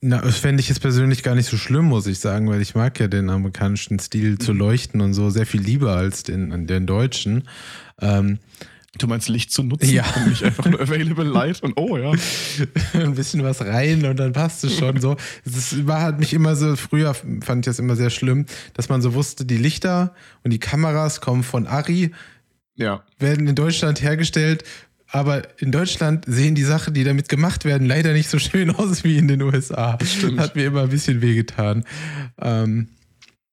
Na, 0.01 0.21
das 0.21 0.39
fände 0.39 0.61
ich 0.61 0.69
jetzt 0.69 0.81
persönlich 0.81 1.23
gar 1.23 1.35
nicht 1.35 1.49
so 1.49 1.57
schlimm, 1.57 1.87
muss 1.87 2.07
ich 2.07 2.19
sagen, 2.19 2.49
weil 2.49 2.61
ich 2.61 2.75
mag 2.75 2.99
ja 3.01 3.09
den 3.09 3.31
amerikanischen 3.31 3.99
Stil 3.99 4.39
zu 4.39 4.53
leuchten 4.53 5.01
und 5.01 5.15
so 5.15 5.31
sehr 5.31 5.47
viel 5.47 5.63
lieber 5.63 5.97
als 5.97 6.23
den, 6.23 6.67
den 6.67 6.87
deutschen. 6.87 7.49
Ähm, 8.01 8.39
Du 8.99 9.07
meinst 9.07 9.29
Licht 9.29 9.53
zu 9.53 9.63
nutzen 9.63 9.91
Ja. 9.93 10.05
und 10.17 10.29
nicht 10.29 10.43
einfach 10.43 10.65
nur 10.67 10.81
Available 10.81 11.25
Light 11.25 11.63
und 11.63 11.75
oh 11.77 11.97
ja. 11.99 12.13
ein 12.95 13.15
bisschen 13.15 13.43
was 13.43 13.61
rein 13.63 14.05
und 14.07 14.17
dann 14.17 14.33
passt 14.33 14.65
es 14.65 14.77
schon 14.79 15.01
so. 15.01 15.17
Es 15.45 15.87
war 15.87 16.01
halt 16.03 16.19
mich 16.19 16.33
immer 16.33 16.57
so, 16.57 16.77
früher 16.77 17.15
fand 17.15 17.61
ich 17.61 17.71
das 17.71 17.79
immer 17.79 17.97
sehr 17.97 18.11
schlimm, 18.11 18.47
dass 18.75 18.89
man 18.89 19.03
so 19.03 19.15
wusste, 19.15 19.45
die 19.45 19.59
Lichter 19.59 20.15
und 20.45 20.53
die 20.53 20.59
Kameras 20.59 21.21
kommen 21.21 21.43
von 21.43 21.67
Ari, 21.67 22.13
Ja. 22.75 23.03
werden 23.19 23.47
in 23.47 23.55
Deutschland 23.55 24.01
hergestellt, 24.03 24.65
aber 25.09 25.43
in 25.61 25.73
Deutschland 25.73 26.25
sehen 26.27 26.55
die 26.55 26.65
Sachen, 26.65 26.95
die 26.95 27.05
damit 27.05 27.29
gemacht 27.29 27.65
werden, 27.65 27.87
leider 27.87 28.13
nicht 28.13 28.29
so 28.29 28.39
schön 28.39 28.71
aus 28.71 29.05
wie 29.05 29.19
in 29.19 29.29
den 29.29 29.43
USA. 29.43 29.99
stimmt. 30.05 30.41
Hat 30.41 30.57
mir 30.57 30.67
immer 30.67 30.83
ein 30.83 30.89
bisschen 30.91 31.21
wehgetan. 31.23 31.85
Ähm, 32.41 32.89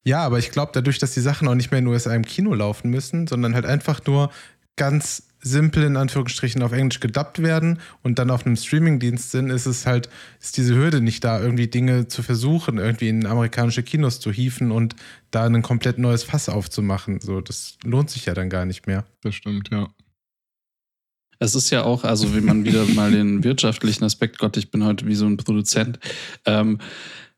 ja, 0.06 0.20
aber 0.26 0.40
ich 0.40 0.52
glaube, 0.52 0.72
dadurch, 0.74 0.98
dass 1.00 1.14
die 1.14 1.22
Sachen 1.22 1.48
auch 1.48 1.56
nicht 1.56 1.72
mehr 1.72 1.78
in 1.80 1.86
den 1.86 1.94
USA 1.94 2.14
im 2.14 2.26
Kino 2.26 2.54
laufen 2.54 2.90
müssen, 2.90 3.28
sondern 3.28 3.54
halt 3.56 3.66
einfach 3.66 4.02
nur 4.06 4.32
ganz 4.76 5.28
simpel 5.44 5.84
in 5.84 5.98
Anführungsstrichen 5.98 6.64
auf 6.64 6.72
Englisch 6.72 7.00
gedubbt 7.00 7.44
werden 7.44 7.80
und 8.02 8.18
dann 8.18 8.32
auf 8.32 8.46
einem 8.46 8.56
Streamingdienst 8.56 9.32
sind, 9.32 9.50
ist 9.50 9.66
es 9.66 9.86
halt, 9.86 10.10
ist 10.42 10.58
diese 10.58 10.76
Hürde 10.76 11.02
nicht 11.02 11.24
da, 11.24 11.40
irgendwie 11.40 11.68
Dinge 11.68 12.08
zu 12.08 12.24
versuchen, 12.24 12.78
irgendwie 12.78 13.10
in 13.10 13.26
amerikanische 13.26 13.84
Kinos 13.84 14.20
zu 14.20 14.32
hieven 14.32 14.72
und 14.72 14.96
da 15.32 15.46
ein 15.46 15.62
komplett 15.62 15.98
neues 15.98 16.24
Fass 16.24 16.50
aufzumachen. 16.50 17.20
So, 17.22 17.42
das 17.42 17.78
lohnt 17.84 18.10
sich 18.10 18.26
ja 18.26 18.34
dann 18.34 18.50
gar 18.50 18.66
nicht 18.66 18.88
mehr. 18.88 19.06
Das 19.22 19.36
stimmt, 19.36 19.70
ja. 19.72 19.90
Es 21.40 21.56
ist 21.56 21.72
ja 21.72 21.84
auch, 21.84 22.06
also 22.06 22.36
wie 22.36 22.42
man 22.42 22.64
wieder 22.64 22.86
mal 22.86 23.12
den 23.12 23.44
wirtschaftlichen 23.44 24.06
Aspekt, 24.06 24.40
Gott, 24.40 24.56
ich 24.56 24.72
bin 24.72 24.86
heute 24.86 25.06
wie 25.08 25.16
so 25.16 25.26
ein 25.26 25.36
Produzent, 25.36 26.00
ähm, 26.46 26.80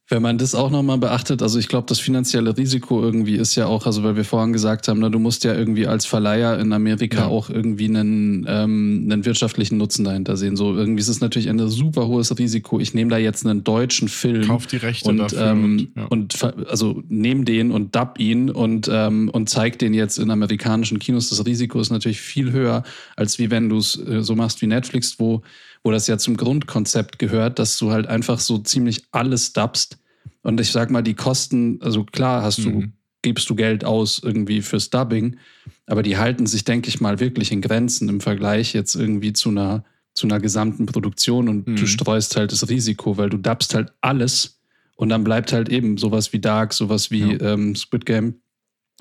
wenn 0.08 0.22
man 0.22 0.38
das 0.38 0.54
auch 0.54 0.70
nochmal 0.70 1.00
beachtet, 1.00 1.42
also 1.42 1.58
ich 1.58 1.68
glaube, 1.68 1.88
das 1.90 2.00
finanzielle 2.00 2.56
Risiko 2.56 3.02
irgendwie 3.02 3.36
ist 3.36 3.56
ja 3.56 3.66
auch, 3.66 3.88
also 3.88 4.04
weil 4.04 4.16
wir 4.16 4.24
vorhin 4.24 4.54
gesagt 4.54 4.88
haben, 4.88 5.00
na, 5.00 5.10
du 5.10 5.18
musst 5.18 5.44
ja 5.44 5.56
irgendwie 5.56 5.88
als 5.88 6.06
Verleiher 6.06 6.60
in 6.60 6.74
Amerika 6.74 7.22
Ja. 7.22 7.28
auch 7.28 7.50
irgendwie 7.50 7.86
einen, 7.86 8.46
ähm, 8.48 9.08
einen 9.10 9.26
wirtschaftlichen 9.26 9.78
Nutzen 9.80 10.06
dahinter 10.06 10.38
sehen. 10.38 10.58
So 10.58 10.76
irgendwie 10.76 11.02
ist 11.02 11.08
es 11.08 11.22
natürlich 11.22 11.50
ein 11.50 11.58
super 11.70 12.06
hohes 12.06 12.38
Risiko. 12.38 12.80
Ich 12.80 12.94
nehme 12.94 13.10
da 13.10 13.18
jetzt 13.18 13.48
einen 13.48 13.64
deutschen 13.64 14.08
Film 14.08 14.46
Kauf 14.46 14.68
die 14.68 14.78
Rechte 14.78 15.10
und, 15.10 15.18
dafür. 15.18 15.42
ähm, 15.42 15.64
und, 15.64 15.90
ja. 15.96 16.06
und 16.06 16.68
also 16.70 17.02
nehm 17.10 17.44
den 17.44 17.72
und 17.72 17.96
dub 17.96 18.20
ihn 18.20 18.52
und, 18.52 18.88
ähm, 18.94 19.30
und 19.30 19.50
zeig 19.50 19.80
den 19.80 19.96
jetzt 19.96 20.20
in 20.20 20.30
amerikanischen 20.30 21.00
Kinos. 21.00 21.30
Das 21.30 21.44
Risiko 21.48 21.80
ist 21.80 21.90
natürlich 21.90 22.22
viel 22.22 22.52
höher, 22.52 22.84
als 23.16 23.40
wie 23.40 23.50
wenn 23.50 23.70
du 23.70 23.78
es 23.78 23.98
äh, 24.08 24.22
so 24.22 24.36
machst 24.36 24.62
wie 24.62 24.68
Netflix, 24.68 25.20
wo, 25.20 25.42
wo 25.86 25.92
das 25.92 26.08
ja 26.08 26.18
zum 26.18 26.36
Grundkonzept 26.36 27.20
gehört, 27.20 27.60
dass 27.60 27.78
du 27.78 27.92
halt 27.92 28.08
einfach 28.08 28.40
so 28.40 28.58
ziemlich 28.58 29.04
alles 29.12 29.54
dubst. 29.54 30.00
Und 30.42 30.60
ich 30.60 30.72
sag 30.72 30.90
mal, 30.90 31.04
die 31.04 31.14
Kosten, 31.14 31.80
also 31.82 32.04
klar 32.04 32.42
hast 32.42 32.58
du, 32.66 32.70
Mhm. 32.72 32.94
gibst 33.22 33.48
du 33.52 33.56
Geld 33.56 33.86
aus 33.86 34.20
irgendwie 34.24 34.62
fürs 34.64 34.90
Dubbing, 34.90 35.38
aber 35.86 36.02
die 36.02 36.18
halten 36.18 36.48
sich, 36.48 36.64
denke 36.64 36.90
ich 36.90 37.02
mal, 37.02 37.20
wirklich 37.20 37.52
in 37.52 37.62
Grenzen 37.62 38.10
im 38.10 38.20
Vergleich 38.20 38.74
jetzt 38.74 38.96
irgendwie 38.96 39.32
zu 39.34 39.50
einer, 39.50 39.84
zu 40.16 40.26
einer 40.26 40.40
gesamten 40.40 40.88
Produktion 40.88 41.48
und 41.48 41.68
Mhm. 41.68 41.76
du 41.76 41.86
streust 41.86 42.36
halt 42.36 42.52
das 42.52 42.68
Risiko, 42.68 43.18
weil 43.18 43.30
du 43.30 43.38
dubbst 43.38 43.76
halt 43.76 43.94
alles 44.02 44.60
und 44.96 45.10
dann 45.10 45.24
bleibt 45.24 45.54
halt 45.54 45.70
eben 45.70 45.98
sowas 46.00 46.34
wie 46.34 46.40
Dark, 46.40 46.74
sowas 46.74 47.12
wie 47.12 47.34
ähm, 47.34 47.76
Squid 47.76 48.08
Game, 48.08 48.36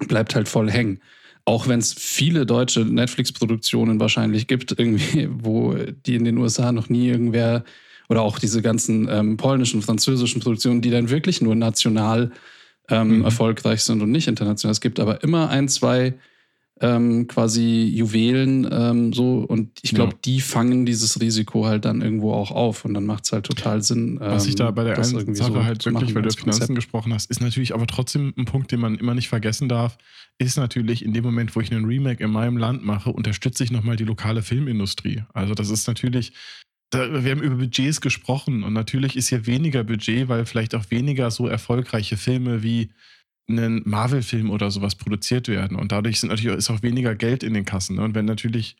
bleibt 0.09 0.35
halt 0.35 0.49
voll 0.49 0.71
hängen. 0.71 1.01
Auch 1.47 1.69
wenn 1.69 1.79
es 1.79 1.93
viele 1.93 2.47
deutsche 2.47 2.81
Netflix-Produktionen 2.81 4.01
wahrscheinlich 4.01 4.47
gibt, 4.47 4.79
irgendwie, 4.79 5.29
wo 5.31 5.75
die 5.75 6.15
in 6.15 6.25
den 6.25 6.39
USA 6.39 6.73
noch 6.73 6.89
nie 6.89 7.09
irgendwer 7.09 7.65
oder 8.09 8.23
auch 8.23 8.39
diese 8.39 8.63
ganzen 8.63 9.09
ähm, 9.11 9.37
polnischen, 9.37 9.83
französischen 9.83 10.41
Produktionen, 10.43 10.81
die 10.81 10.91
dann 10.91 11.11
wirklich 11.11 11.41
nur 11.41 11.55
national 11.55 12.33
ähm, 12.91 13.19
Mhm. 13.19 13.25
erfolgreich 13.25 13.83
sind 13.83 14.03
und 14.03 14.11
nicht 14.11 14.29
international. 14.29 14.73
Es 14.73 14.81
gibt 14.81 15.01
aber 15.01 15.23
immer 15.23 15.49
ein, 15.49 15.69
zwei 15.69 16.15
ähm, 16.81 17.29
quasi 17.29 17.85
Juwelen 17.95 18.69
ähm, 18.71 19.13
so 19.13 19.39
und 19.39 19.71
ich 19.83 19.95
glaube, 19.95 20.13
Ja. 20.15 20.19
die 20.25 20.41
fangen 20.41 20.85
dieses 20.85 21.21
Risiko 21.21 21.67
halt 21.67 21.85
dann 21.85 22.03
irgendwo 22.03 22.33
auch 22.33 22.51
auf 22.51 22.85
und 22.85 22.95
dann 22.95 23.07
macht 23.07 23.25
es 23.27 23.33
halt 23.33 23.47
total 23.47 23.81
Sinn. 23.83 24.19
Was 24.21 24.47
ich 24.47 24.57
da 24.57 24.71
bei 24.73 24.83
der 24.83 24.97
einen 24.97 25.05
Sache 25.05 25.53
so 25.53 25.65
halt 25.65 25.85
wirklich, 25.85 26.15
weil 26.17 26.23
du 26.23 26.29
über 26.29 26.31
Finanzen 26.33 26.61
Konzept. 26.61 26.75
gesprochen 26.75 27.15
hast, 27.15 27.31
ist 27.31 27.41
natürlich 27.41 27.75
aber 27.75 27.87
trotzdem 27.87 28.35
ein 28.37 28.45
Punkt, 28.45 28.73
den 28.73 28.81
man 28.81 28.97
immer 28.97 29.15
nicht 29.15 29.29
vergessen 29.29 29.69
darf, 29.69 29.99
ist 30.39 30.57
natürlich 30.57 31.05
in 31.05 31.13
dem 31.13 31.23
Moment, 31.23 31.55
wo 31.55 31.61
ich 31.61 31.71
einen 31.71 31.85
Remake 31.85 32.23
in 32.25 32.33
meinem 32.33 32.57
Land 32.57 32.85
mache, 32.85 33.11
unterstütze 33.11 33.63
ich 33.63 33.71
nochmal 33.71 33.95
die 33.95 34.05
lokale 34.05 34.43
Filmindustrie. 34.43 35.23
Also 35.33 35.55
das 35.55 35.71
ist 35.71 35.87
natürlich, 35.87 36.33
wir 36.93 37.31
haben 37.31 37.43
über 37.43 37.55
Budgets 37.57 38.01
gesprochen 38.01 38.65
und 38.65 38.73
natürlich 38.73 39.15
ist 39.17 39.29
hier 39.29 39.47
weniger 39.47 39.85
Budget, 39.85 40.29
weil 40.29 40.45
vielleicht 40.45 40.75
auch 40.75 40.91
weniger 40.91 41.31
so 41.31 41.47
erfolgreiche 41.47 42.17
Filme 42.17 42.65
wie 42.65 42.91
einen 43.49 43.83
Marvel-Film 43.85 44.51
oder 44.51 44.71
sowas 44.71 44.95
produziert 44.95 45.49
werden. 45.49 45.77
Und 45.77 45.93
dadurch 45.93 46.21
sind 46.21 46.31
natürlich, 46.31 46.57
ist 46.57 46.71
auch 46.71 46.83
weniger 46.83 47.15
Geld 47.15 47.43
in 47.43 47.55
den 47.55 47.65
Kassen. 47.65 47.97
Ne? 47.97 48.03
Und 48.03 48.15
wenn 48.15 48.25
natürlich 48.25 48.77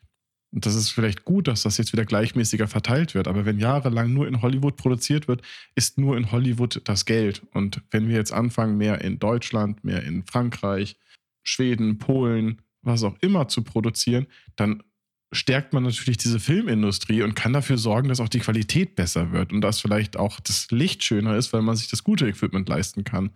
das 0.57 0.77
ist 0.77 0.91
vielleicht 0.91 1.25
gut, 1.25 1.49
dass 1.49 1.63
das 1.63 1.79
jetzt 1.79 1.93
wieder 1.93 2.05
gleichmäßiger 2.05 2.69
verteilt 2.69 3.15
wird. 3.15 3.27
Aber 3.27 3.45
wenn 3.45 3.59
jahrelang 3.59 4.13
nur 4.13 4.29
in 4.29 4.41
Hollywood 4.41 4.77
produziert 4.77 5.27
wird, 5.27 5.43
ist 5.75 5.99
nur 5.99 6.17
in 6.17 6.31
Hollywood 6.31 6.81
das 6.85 7.05
Geld. 7.07 7.43
Und 7.53 7.83
wenn 7.91 8.09
wir 8.09 8.17
jetzt 8.17 8.33
anfangen, 8.33 8.79
mehr 8.79 9.01
in 9.01 9.19
Deutschland, 9.19 9.83
mehr 9.83 10.05
in 10.05 10.25
Frankreich, 10.25 10.97
Schweden, 11.43 11.99
Polen, 11.99 12.63
was 12.83 13.03
auch 13.03 13.17
immer 13.21 13.49
zu 13.49 13.63
produzieren, 13.63 14.27
dann 14.55 14.83
stärkt 15.33 15.73
man 15.73 15.83
natürlich 15.83 16.19
diese 16.19 16.39
Filmindustrie 16.39 17.23
und 17.23 17.35
kann 17.35 17.53
dafür 17.53 17.77
sorgen, 17.77 18.09
dass 18.09 18.21
auch 18.21 18.29
die 18.29 18.39
Qualität 18.39 18.95
besser 18.95 19.33
wird 19.33 19.53
und 19.53 19.61
dass 19.61 19.81
vielleicht 19.81 20.17
auch 20.17 20.39
das 20.39 20.71
Licht 20.71 21.03
schöner 21.03 21.37
ist, 21.37 21.53
weil 21.53 21.63
man 21.63 21.75
sich 21.75 21.89
das 21.89 22.05
gute 22.05 22.29
Equipment 22.29 22.69
leisten 22.69 23.03
kann, 23.03 23.31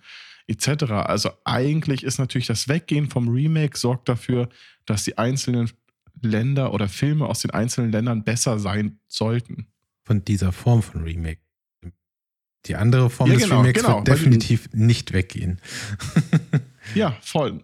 etc. 0.48 0.84
Also 0.92 1.30
eigentlich 1.44 2.02
ist 2.02 2.18
natürlich 2.18 2.46
das 2.46 2.68
Weggehen 2.68 3.08
vom 3.08 3.28
Remake 3.28 3.78
sorgt 3.78 4.08
dafür, 4.08 4.48
dass 4.86 5.04
die 5.04 5.18
einzelnen 5.18 5.70
Länder 6.20 6.72
oder 6.72 6.88
Filme 6.88 7.26
aus 7.26 7.40
den 7.40 7.52
einzelnen 7.52 7.92
Ländern 7.92 8.24
besser 8.24 8.58
sein 8.58 8.98
sollten. 9.06 9.68
Von 10.04 10.24
dieser 10.24 10.52
Form 10.52 10.82
von 10.82 11.02
Remake. 11.02 11.40
Die 12.66 12.74
andere 12.74 13.08
Form 13.08 13.28
Ja, 13.30 13.34
des 13.34 13.44
genau, 13.44 13.60
Remakes 13.60 13.82
genau, 13.82 13.96
wird 13.98 14.08
definitiv 14.08 14.68
nicht 14.72 15.12
weggehen. 15.12 15.60
Ja, 16.94 17.16
voll. 17.20 17.62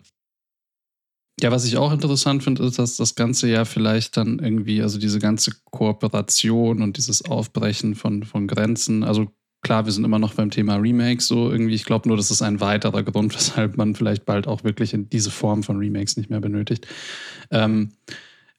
Ja, 1.41 1.51
was 1.51 1.64
ich 1.64 1.76
auch 1.78 1.93
interessant 1.93 2.45
finde, 2.45 2.62
ist, 2.64 2.78
dass 2.78 2.97
das 2.97 3.14
Ganze 3.14 3.49
ja 3.49 3.64
vielleicht 3.64 4.16
dann 4.16 4.39
irgendwie, 4.39 4.82
also 4.82 4.99
diese 4.99 5.18
ganze 5.18 5.53
Kooperation 5.70 6.80
und 6.82 6.97
dieses 6.97 7.24
Aufbrechen 7.24 7.97
von, 7.97 8.22
von 8.22 8.47
Grenzen, 8.47 9.03
also 9.03 9.32
klar, 9.65 9.85
wir 9.85 9.93
sind 9.93 10.05
immer 10.05 10.21
noch 10.21 10.35
beim 10.35 10.51
Thema 10.51 10.77
Remakes 10.77 11.27
so 11.27 11.51
irgendwie. 11.51 11.75
Ich 11.75 11.85
glaube 11.85 12.07
nur, 12.09 12.17
das 12.17 12.31
ist 12.31 12.43
ein 12.43 12.61
weiterer 12.61 13.03
Grund, 13.03 13.35
weshalb 13.35 13.77
man 13.77 13.97
vielleicht 13.97 14.25
bald 14.25 14.47
auch 14.47 14.62
wirklich 14.62 14.95
in 14.95 15.09
diese 15.09 15.33
Form 15.33 15.65
von 15.65 15.79
Remakes 15.79 16.17
nicht 16.17 16.31
mehr 16.31 16.41
benötigt. 16.41 16.87
Ähm, 17.51 17.91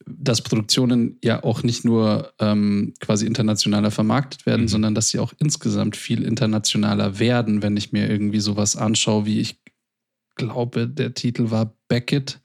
dass 0.08 0.42
Produktionen 0.42 1.18
ja 1.24 1.42
auch 1.42 1.62
nicht 1.64 1.84
nur 1.84 2.32
ähm, 2.38 2.94
quasi 3.00 3.26
internationaler 3.26 3.90
vermarktet 3.90 4.46
werden, 4.46 4.62
Mhm. 4.62 4.68
sondern 4.68 4.94
dass 4.94 5.08
sie 5.08 5.18
auch 5.18 5.32
insgesamt 5.38 5.96
viel 5.96 6.22
internationaler 6.22 7.18
werden, 7.18 7.62
wenn 7.62 7.76
ich 7.76 7.92
mir 7.92 8.08
irgendwie 8.08 8.40
sowas 8.40 8.76
anschaue, 8.76 9.26
wie 9.26 9.40
ich 9.40 9.58
glaube, 10.36 10.86
der 10.86 11.14
Titel 11.14 11.50
war 11.50 11.72
Beckett. 11.88 12.40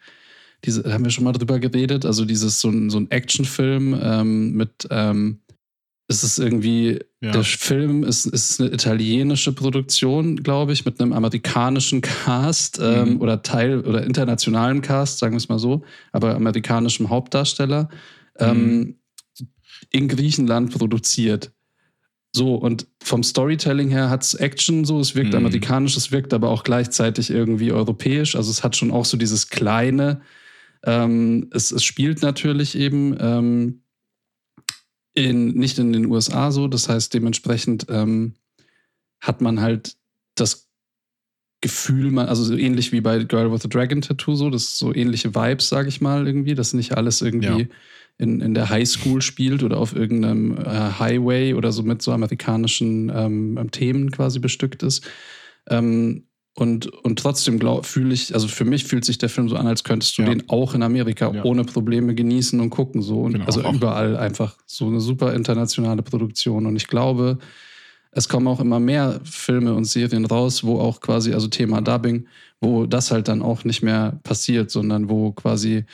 Diese, 0.65 0.83
da 0.83 0.93
haben 0.93 1.03
wir 1.03 1.11
schon 1.11 1.23
mal 1.23 1.33
drüber 1.33 1.59
geredet. 1.59 2.05
Also 2.05 2.25
dieses 2.25 2.61
so 2.61 2.69
ein, 2.69 2.89
so 2.89 2.99
ein 2.99 3.11
Actionfilm 3.11 3.99
ähm, 4.01 4.53
mit 4.53 4.87
ähm, 4.89 5.39
es 6.11 6.23
ist 6.23 6.37
irgendwie, 6.37 6.99
Ja. 7.21 7.31
der 7.31 7.43
Film 7.43 8.03
ist, 8.03 8.25
ist 8.25 8.59
eine 8.61 8.71
italienische 8.71 9.53
Produktion, 9.53 10.35
glaube 10.43 10.73
ich, 10.73 10.85
mit 10.85 10.99
einem 10.99 11.13
amerikanischen 11.13 12.01
Cast 12.01 12.79
ähm, 12.81 13.15
Mhm. 13.15 13.21
oder 13.21 13.41
Teil 13.41 13.81
oder 13.81 14.03
internationalen 14.05 14.81
Cast, 14.81 15.19
sagen 15.19 15.33
wir 15.33 15.37
es 15.37 15.49
mal 15.49 15.59
so, 15.59 15.83
aber 16.11 16.35
amerikanischem 16.35 17.09
Hauptdarsteller 17.09 17.89
ähm, 18.39 18.97
in 19.89 20.07
Griechenland 20.07 20.77
produziert. 20.77 21.51
So, 22.33 22.55
und 22.55 22.87
vom 23.03 23.23
Storytelling 23.23 23.89
her 23.89 24.09
hat 24.09 24.23
es 24.23 24.35
Action 24.35 24.85
so, 24.85 24.99
es 25.01 25.15
wirkt 25.15 25.31
Mhm. 25.33 25.39
amerikanisch, 25.39 25.97
es 25.97 26.11
wirkt 26.11 26.33
aber 26.33 26.49
auch 26.49 26.63
gleichzeitig 26.63 27.29
irgendwie 27.29 27.71
europäisch. 27.73 28.35
Also 28.35 28.51
es 28.51 28.63
hat 28.63 28.75
schon 28.77 28.91
auch 28.91 29.03
so 29.05 29.17
dieses 29.17 29.49
kleine, 29.49 30.21
ähm, 30.85 31.49
es, 31.53 31.71
es 31.71 31.83
spielt 31.83 32.21
natürlich 32.21 32.77
eben 32.77 33.15
ähm, 33.19 33.80
in, 35.13 35.53
nicht 35.53 35.77
in 35.79 35.93
den 35.93 36.05
USA 36.05 36.51
so. 36.51 36.67
Das 36.67 36.89
heißt, 36.89 37.13
dementsprechend 37.13 37.87
ähm, 37.89 38.33
hat 39.21 39.41
man 39.41 39.61
halt 39.61 39.95
das 40.35 40.69
Gefühl, 41.61 42.09
man, 42.11 42.27
also 42.27 42.43
so 42.43 42.55
ähnlich 42.55 42.91
wie 42.91 43.01
bei 43.01 43.23
Girl 43.23 43.51
with 43.51 43.65
a 43.65 43.67
Dragon 43.67 44.01
Tattoo, 44.01 44.35
so, 44.35 44.49
das 44.49 44.63
ist 44.63 44.79
so 44.79 44.93
ähnliche 44.95 45.35
Vibes, 45.35 45.69
sage 45.69 45.89
ich 45.89 46.01
mal, 46.01 46.25
irgendwie, 46.25 46.55
dass 46.55 46.73
nicht 46.73 46.97
alles 46.97 47.21
irgendwie 47.21 47.61
Ja. 47.61 47.67
in, 48.17 48.41
in 48.41 48.53
der 48.55 48.69
Highschool 48.69 49.21
spielt 49.21 49.61
oder 49.61 49.77
auf 49.77 49.95
irgendeinem 49.95 50.57
äh, 50.57 50.63
Highway 50.99 51.53
oder 51.53 51.71
so 51.71 51.83
mit 51.83 52.01
so 52.01 52.11
amerikanischen 52.13 53.11
ähm, 53.13 53.69
Themen 53.71 54.09
quasi 54.11 54.39
bestückt 54.39 54.81
ist. 54.81 55.05
Ähm, 55.69 56.23
und, 56.53 56.87
und 56.87 57.17
trotzdem 57.17 57.59
fühle 57.83 58.13
ich, 58.13 58.33
also 58.33 58.47
für 58.47 58.65
mich 58.65 58.83
fühlt 58.83 59.05
sich 59.05 59.17
der 59.17 59.29
Film 59.29 59.47
so 59.47 59.55
an, 59.55 59.67
als 59.67 59.83
könntest 59.83 60.17
du 60.17 60.23
Ja. 60.23 60.29
den 60.29 60.49
auch 60.49 60.73
in 60.73 60.83
Amerika 60.83 61.31
Ja. 61.33 61.43
ohne 61.45 61.63
Probleme 61.63 62.13
genießen 62.13 62.59
und 62.59 62.69
gucken. 62.69 63.01
So. 63.01 63.21
Und 63.21 63.33
Genau, 63.33 63.45
also 63.45 63.63
auch- 63.63 63.73
überall 63.73 64.17
einfach 64.17 64.57
so 64.65 64.87
eine 64.87 64.99
super 64.99 65.33
internationale 65.33 66.01
Produktion. 66.01 66.65
Und 66.65 66.75
ich 66.75 66.87
glaube, 66.87 67.37
es 68.11 68.27
kommen 68.27 68.47
auch 68.47 68.59
immer 68.59 68.81
mehr 68.81 69.21
Filme 69.23 69.73
und 69.73 69.85
Serien 69.85 70.25
raus, 70.25 70.65
wo 70.65 70.79
auch 70.79 70.99
quasi, 70.99 71.33
also 71.33 71.47
Thema 71.47 71.81
Dubbing, 71.81 72.27
wo 72.59 72.85
das 72.85 73.11
halt 73.11 73.29
dann 73.29 73.41
auch 73.41 73.63
nicht 73.63 73.81
mehr 73.81 74.19
passiert, 74.23 74.71
sondern 74.71 75.09
wo 75.09 75.31
quasi 75.31 75.85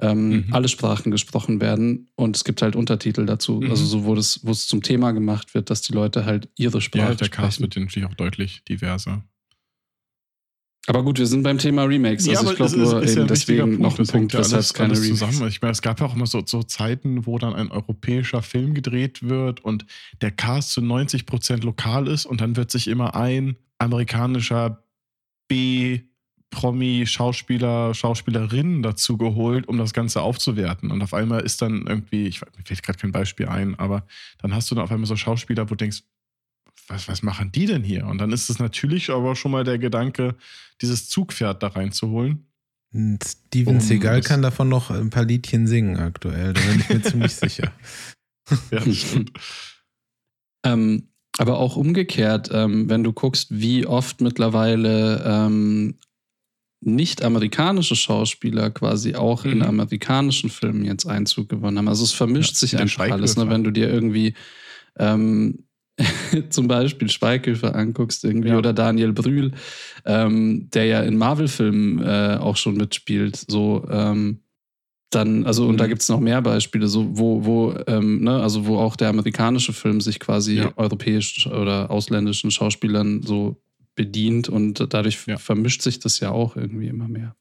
ähm, 0.00 0.28
mhm. 0.28 0.44
alle 0.52 0.68
Sprachen 0.68 1.10
gesprochen 1.10 1.60
werden 1.60 2.08
und 2.16 2.36
es 2.36 2.44
gibt 2.44 2.60
halt 2.60 2.76
Untertitel 2.76 3.24
dazu. 3.26 3.60
Mhm. 3.60 3.70
Also 3.70 3.84
so, 3.84 4.04
wo, 4.04 4.14
das, 4.14 4.40
wo 4.42 4.50
es 4.50 4.66
zum 4.66 4.82
Thema 4.82 5.12
gemacht 5.12 5.54
wird, 5.54 5.70
dass 5.70 5.80
die 5.82 5.92
Leute 5.94 6.24
halt 6.26 6.48
ihre 6.56 6.80
Sprache 6.82 7.10
ja, 7.10 7.14
der 7.14 7.24
sprechen. 7.26 7.42
Cast 7.44 7.60
wird 7.60 7.76
natürlich 7.76 8.08
auch 8.08 8.14
deutlich 8.14 8.62
diverser. 8.64 9.24
Aber 10.86 11.02
gut, 11.02 11.18
wir 11.18 11.26
sind 11.26 11.42
beim 11.42 11.58
Thema 11.58 11.84
Remakes. 11.84 12.28
Also 12.28 12.44
ja, 12.44 12.50
ich 12.50 12.56
glaube 12.56 12.76
nur 12.76 13.02
ist, 13.02 13.16
eben 13.16 13.26
deswegen 13.26 13.80
noch 13.80 13.98
ein 13.98 14.06
Punkt, 14.06 14.34
weshalb 14.34 14.60
es 14.60 14.72
keine 14.72 14.92
Remakes 14.92 15.08
zusammen. 15.08 15.48
Ich 15.48 15.60
meine, 15.60 15.72
es 15.72 15.82
gab 15.82 16.00
ja 16.00 16.06
auch 16.06 16.14
immer 16.14 16.26
so, 16.26 16.42
so 16.46 16.62
Zeiten, 16.62 17.26
wo 17.26 17.38
dann 17.38 17.54
ein 17.54 17.70
europäischer 17.70 18.42
Film 18.42 18.74
gedreht 18.74 19.28
wird 19.28 19.64
und 19.64 19.84
der 20.20 20.30
Cast 20.30 20.70
zu 20.70 20.80
90 20.80 21.26
Prozent 21.26 21.64
lokal 21.64 22.06
ist 22.06 22.24
und 22.24 22.40
dann 22.40 22.56
wird 22.56 22.70
sich 22.70 22.86
immer 22.86 23.16
ein 23.16 23.56
amerikanischer 23.78 24.84
B 25.48 26.00
Promi-Schauspieler, 26.50 27.92
Schauspielerinnen 27.92 28.82
dazu 28.82 29.18
geholt, 29.18 29.68
um 29.68 29.78
das 29.78 29.92
Ganze 29.92 30.22
aufzuwerten. 30.22 30.90
Und 30.90 31.02
auf 31.02 31.12
einmal 31.12 31.40
ist 31.40 31.60
dann 31.60 31.86
irgendwie, 31.86 32.26
ich, 32.26 32.40
mir 32.40 32.64
fällt 32.64 32.82
gerade 32.82 32.98
kein 32.98 33.12
Beispiel 33.12 33.46
ein, 33.48 33.78
aber 33.78 34.06
dann 34.38 34.54
hast 34.54 34.70
du 34.70 34.74
dann 34.74 34.84
auf 34.84 34.90
einmal 34.90 35.06
so 35.06 35.16
Schauspieler, 35.16 35.64
wo 35.64 35.70
du 35.70 35.76
denkst, 35.76 36.02
was, 36.88 37.08
was 37.08 37.22
machen 37.22 37.52
die 37.52 37.66
denn 37.66 37.82
hier? 37.82 38.06
Und 38.06 38.18
dann 38.18 38.32
ist 38.32 38.48
es 38.48 38.58
natürlich 38.58 39.10
aber 39.10 39.36
schon 39.36 39.52
mal 39.52 39.64
der 39.64 39.78
Gedanke, 39.78 40.36
dieses 40.80 41.08
Zugpferd 41.08 41.62
da 41.62 41.68
reinzuholen. 41.68 42.46
Steven 43.22 43.74
um 43.74 43.80
Seagal 43.80 44.22
kann 44.22 44.42
davon 44.42 44.68
noch 44.68 44.90
ein 44.90 45.10
paar 45.10 45.24
Liedchen 45.24 45.66
singen 45.66 45.96
aktuell, 45.96 46.52
da 46.54 46.60
bin 46.60 46.80
ich 46.80 46.88
mir 46.88 47.02
ziemlich 47.02 47.34
sicher. 47.36 47.72
Ja, 48.70 48.80
das 48.80 48.96
stimmt. 48.96 49.32
Ähm, 50.64 51.10
aber 51.38 51.58
auch 51.58 51.76
umgekehrt, 51.76 52.50
ähm, 52.52 52.90
wenn 52.90 53.04
du 53.04 53.12
guckst, 53.12 53.48
wie 53.50 53.86
oft 53.86 54.20
mittlerweile 54.20 55.22
ähm, 55.24 55.94
nicht-amerikanische 56.80 57.94
Schauspieler 57.94 58.70
quasi 58.70 59.14
auch 59.14 59.44
mhm. 59.44 59.52
in 59.52 59.62
amerikanischen 59.62 60.50
Filmen 60.50 60.84
jetzt 60.84 61.06
Einzug 61.06 61.48
gewonnen 61.48 61.78
haben. 61.78 61.88
Also 61.88 62.04
es 62.04 62.12
vermischt 62.12 62.54
ja, 62.54 62.58
sich 62.58 62.78
einfach 62.78 63.10
alles, 63.10 63.36
ne? 63.36 63.48
wenn 63.48 63.64
du 63.64 63.70
dir 63.70 63.88
irgendwie 63.88 64.34
ähm, 64.98 65.65
zum 66.50 66.68
Beispiel 66.68 67.08
Schweighöfer 67.08 67.74
anguckst 67.74 68.24
irgendwie 68.24 68.50
ja. 68.50 68.58
oder 68.58 68.72
Daniel 68.72 69.12
Brühl, 69.12 69.52
ähm, 70.04 70.68
der 70.72 70.84
ja 70.86 71.00
in 71.02 71.16
Marvel-Filmen 71.16 72.02
äh, 72.02 72.38
auch 72.40 72.56
schon 72.56 72.76
mitspielt, 72.76 73.44
so 73.48 73.86
ähm, 73.90 74.40
dann, 75.10 75.46
also, 75.46 75.66
und 75.66 75.78
da 75.78 75.84
mhm. 75.84 75.88
gibt 75.88 76.02
es 76.02 76.08
noch 76.08 76.20
mehr 76.20 76.42
Beispiele, 76.42 76.88
so, 76.88 77.16
wo, 77.16 77.44
wo, 77.44 77.74
ähm, 77.86 78.24
ne, 78.24 78.42
also 78.42 78.66
wo 78.66 78.78
auch 78.78 78.96
der 78.96 79.08
amerikanische 79.08 79.72
Film 79.72 80.00
sich 80.00 80.18
quasi 80.18 80.56
ja. 80.56 80.72
europäisch 80.76 81.46
oder 81.46 81.90
ausländischen 81.90 82.50
Schauspielern 82.50 83.22
so 83.22 83.56
bedient 83.94 84.48
und 84.48 84.92
dadurch 84.92 85.26
ja. 85.26 85.38
vermischt 85.38 85.82
sich 85.82 86.00
das 86.00 86.20
ja 86.20 86.30
auch 86.30 86.56
irgendwie 86.56 86.88
immer 86.88 87.08
mehr. 87.08 87.36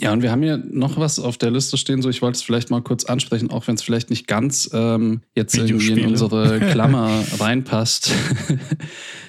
Ja, 0.00 0.12
und 0.12 0.22
wir 0.22 0.30
haben 0.30 0.42
hier 0.42 0.58
noch 0.58 0.96
was 0.96 1.18
auf 1.18 1.38
der 1.38 1.50
Liste 1.50 1.76
stehen, 1.76 2.02
so 2.02 2.08
ich 2.08 2.22
wollte 2.22 2.36
es 2.36 2.42
vielleicht 2.42 2.70
mal 2.70 2.82
kurz 2.82 3.04
ansprechen, 3.04 3.50
auch 3.50 3.66
wenn 3.66 3.74
es 3.74 3.82
vielleicht 3.82 4.10
nicht 4.10 4.28
ganz 4.28 4.70
ähm, 4.72 5.22
jetzt 5.34 5.56
irgendwie 5.56 5.90
in 5.90 6.06
unsere 6.06 6.60
Klammer 6.70 7.24
reinpasst. 7.40 8.12
Im 8.48 8.60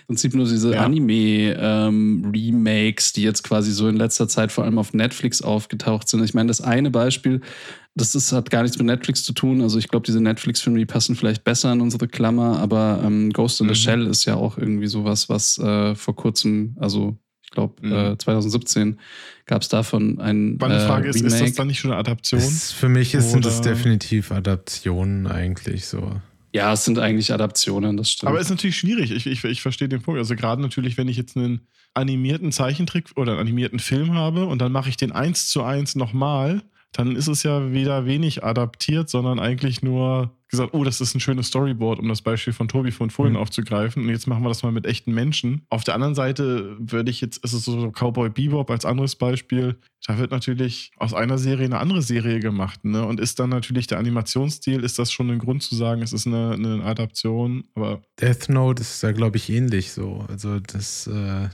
Prinzip 0.06 0.36
nur 0.36 0.48
diese 0.48 0.74
ja. 0.74 0.86
Anime-Remakes, 0.86 3.08
ähm, 3.08 3.14
die 3.16 3.24
jetzt 3.24 3.42
quasi 3.44 3.72
so 3.72 3.88
in 3.88 3.96
letzter 3.96 4.28
Zeit 4.28 4.52
vor 4.52 4.64
allem 4.64 4.78
auf 4.78 4.94
Netflix 4.94 5.42
aufgetaucht 5.42 6.08
sind. 6.08 6.24
Ich 6.24 6.36
meine, 6.36 6.50
das 6.50 6.62
eine 6.62 6.92
Beispiel, 6.92 7.42
das 7.96 8.14
ist, 8.14 8.32
hat 8.32 8.52
gar 8.52 8.62
nichts 8.62 8.78
mit 8.78 8.86
Netflix 8.86 9.24
zu 9.24 9.34
tun. 9.34 9.62
Also 9.62 9.80
ich 9.80 9.88
glaube, 9.88 10.06
diese 10.06 10.22
Netflix-Filme, 10.22 10.78
die 10.78 10.86
passen 10.86 11.16
vielleicht 11.16 11.44
besser 11.44 11.74
in 11.74 11.82
unsere 11.82 12.08
Klammer, 12.08 12.60
aber 12.60 13.02
ähm, 13.04 13.32
Ghost 13.32 13.60
in 13.60 13.66
mhm. 13.68 13.74
the 13.74 13.80
Shell 13.80 14.06
ist 14.06 14.26
ja 14.26 14.36
auch 14.36 14.60
irgendwie 14.60 14.88
sowas, 14.88 15.30
was 15.30 15.58
äh, 15.58 15.96
vor 15.96 16.16
kurzem, 16.16 16.76
also 16.80 17.18
ich 17.50 17.56
glaube, 17.56 17.74
mhm. 17.82 18.14
äh, 18.14 18.18
2017 18.20 19.00
gab 19.48 19.64
es 19.64 19.70
davon 19.70 20.20
ein. 20.20 20.58
Meine 20.58 20.76
äh, 20.76 20.86
Frage 20.86 21.10
ist, 21.10 21.20
ist 21.20 21.42
das 21.42 21.54
dann 21.54 21.66
nicht 21.66 21.80
schon 21.80 21.90
eine 21.90 22.00
Adaption? 22.00 22.40
Ist, 22.40 22.74
für 22.74 22.90
mich 22.90 23.16
ist, 23.16 23.32
sind 23.32 23.44
das 23.44 23.62
definitiv 23.62 24.32
Adaptionen 24.32 25.26
eigentlich 25.26 25.88
so. 25.88 26.22
Ja, 26.54 26.74
es 26.74 26.86
sind 26.86 27.00
eigentlich 27.00 27.34
Adaptionen, 27.34 27.98
das 27.98 28.12
stimmt. 28.12 28.30
Aber 28.30 28.38
es 28.38 28.46
ist 28.46 28.52
natürlich 28.52 28.78
schwierig. 28.78 29.10
Ich, 29.10 29.26
ich, 29.26 29.44
ich 29.44 29.62
verstehe 29.64 29.90
den 29.90 30.04
Punkt. 30.04 30.20
Also 30.20 30.36
gerade 30.36 30.62
natürlich, 30.62 30.96
wenn 30.98 31.08
ich 31.08 31.18
jetzt 31.18 31.36
einen 31.36 31.62
animierten 31.96 32.52
Zeichentrick 32.52 33.10
oder 33.16 33.32
einen 33.32 33.42
animierten 33.42 33.80
Film 33.80 34.14
habe 34.14 34.46
und 34.46 34.60
dann 34.60 34.72
mache 34.72 34.90
ich 34.90 34.98
den 34.98 35.12
eins 35.12 35.48
zu 35.48 35.64
eins 35.64 35.96
nochmal, 35.96 36.62
dann 36.92 37.16
ist 37.16 37.28
es 37.28 37.44
ja 37.44 37.72
wieder 37.72 38.06
wenig 38.06 38.44
adaptiert, 38.44 39.10
sondern 39.10 39.40
eigentlich 39.40 39.84
nur 39.84 40.32
gesagt, 40.50 40.74
oh, 40.74 40.84
das 40.84 41.00
ist 41.00 41.14
ein 41.16 41.20
schönes 41.20 41.48
Storyboard, 41.48 42.00
um 42.00 42.08
das 42.08 42.24
Beispiel 42.24 42.54
von 42.54 42.68
Tobi 42.68 42.92
von 42.92 43.12
vorhin 43.12 43.34
mhm. 43.34 43.40
aufzugreifen. 43.40 44.04
Und 44.04 44.10
jetzt 44.10 44.26
machen 44.26 44.44
wir 44.44 44.50
das 44.50 44.64
mal 44.64 44.72
mit 44.72 44.88
echten 44.88 45.14
Menschen. 45.14 45.62
Auf 45.70 45.84
der 45.84 45.94
anderen 45.94 46.16
Seite 46.16 46.76
würde 46.80 47.12
ich 47.12 47.22
jetzt, 47.22 47.44
ist 47.44 47.54
es 47.54 47.66
so 47.66 47.92
Cowboy 47.92 48.30
Bebop 48.30 48.72
als 48.72 48.86
anderes 48.86 49.16
Beispiel. 49.16 49.78
Da 50.08 50.18
wird 50.18 50.32
natürlich 50.32 50.92
aus 50.98 51.14
einer 51.14 51.38
Serie 51.38 51.66
eine 51.66 51.78
andere 51.78 52.02
Serie 52.02 52.40
gemacht. 52.40 52.84
Ne? 52.84 53.06
Und 53.06 53.20
ist 53.20 53.40
dann 53.40 53.50
natürlich 53.50 53.86
der 53.86 54.00
Animationsstil, 54.00 54.84
ist 54.84 54.98
das 54.98 55.12
schon 55.12 55.30
ein 55.30 55.40
Grund 55.40 55.62
zu 55.62 55.76
sagen, 55.76 56.02
es 56.02 56.14
ist 56.14 56.26
eine, 56.26 56.54
eine 56.54 56.84
Adaption. 56.84 57.66
Aber 57.76 58.02
Death 58.20 58.50
Note 58.50 58.82
ist 58.82 59.04
da, 59.04 59.12
glaube 59.12 59.38
ich, 59.38 59.52
ähnlich 59.52 59.92
so. 59.92 60.26
Also 60.28 60.60
das, 60.60 61.06
äh, 61.06 61.50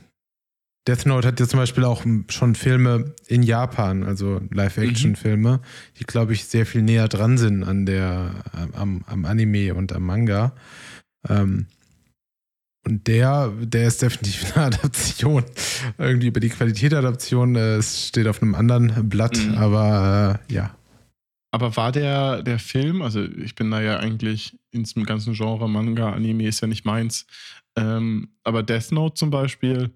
Death 0.88 1.06
Note 1.08 1.28
hat 1.28 1.40
ja 1.40 1.48
zum 1.48 1.60
Beispiel 1.60 1.84
auch 1.84 2.04
schon 2.30 2.54
Filme 2.54 3.16
in 3.28 3.42
Japan, 3.42 4.04
also 4.04 4.40
Live-Action-Filme, 4.52 5.62
die, 6.00 6.04
glaube 6.04 6.34
ich, 6.34 6.46
sehr 6.46 6.66
viel 6.66 6.84
näher 6.84 7.08
dran 7.08 7.38
sind 7.38 7.64
an 7.64 7.88
der, 7.88 8.44
am, 8.74 9.04
am 9.08 9.26
Anime 9.26 9.74
und 9.74 9.94
am 9.94 10.04
Manga. 10.04 10.54
Ähm, 11.28 11.66
und 12.86 13.08
der, 13.08 13.52
der 13.62 13.88
ist 13.88 14.04
definitiv 14.04 14.56
eine 14.56 14.66
Adaption. 14.76 15.44
Irgendwie 15.98 16.28
über 16.28 16.40
die 16.40 16.50
Qualität 16.50 16.92
der 16.92 17.00
Adaption, 17.00 17.56
äh, 17.56 17.78
es 17.78 18.10
steht 18.10 18.28
auf 18.28 18.44
einem 18.44 18.54
anderen 18.54 19.10
Blatt, 19.10 19.38
mhm. 19.38 19.58
aber 19.58 20.40
äh, 20.50 20.54
ja. 20.54 20.78
Aber 21.52 21.76
war 21.78 21.92
der, 21.92 22.44
der 22.44 22.60
Film, 22.60 23.02
also 23.02 23.24
ich 23.24 23.56
bin 23.56 23.72
da 23.72 23.82
ja 23.82 23.98
eigentlich 23.98 24.56
in 24.72 24.84
diesem 24.84 25.06
ganzen 25.06 25.34
Genre 25.34 25.68
Manga, 25.68 26.12
Anime 26.12 26.48
ist 26.48 26.62
ja 26.62 26.68
nicht 26.68 26.86
meins, 26.86 27.26
ähm, 27.76 28.30
aber 28.44 28.62
Death 28.62 28.92
Note 28.92 29.16
zum 29.16 29.32
Beispiel, 29.32 29.92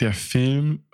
der 0.00 0.12
Film 0.12 0.84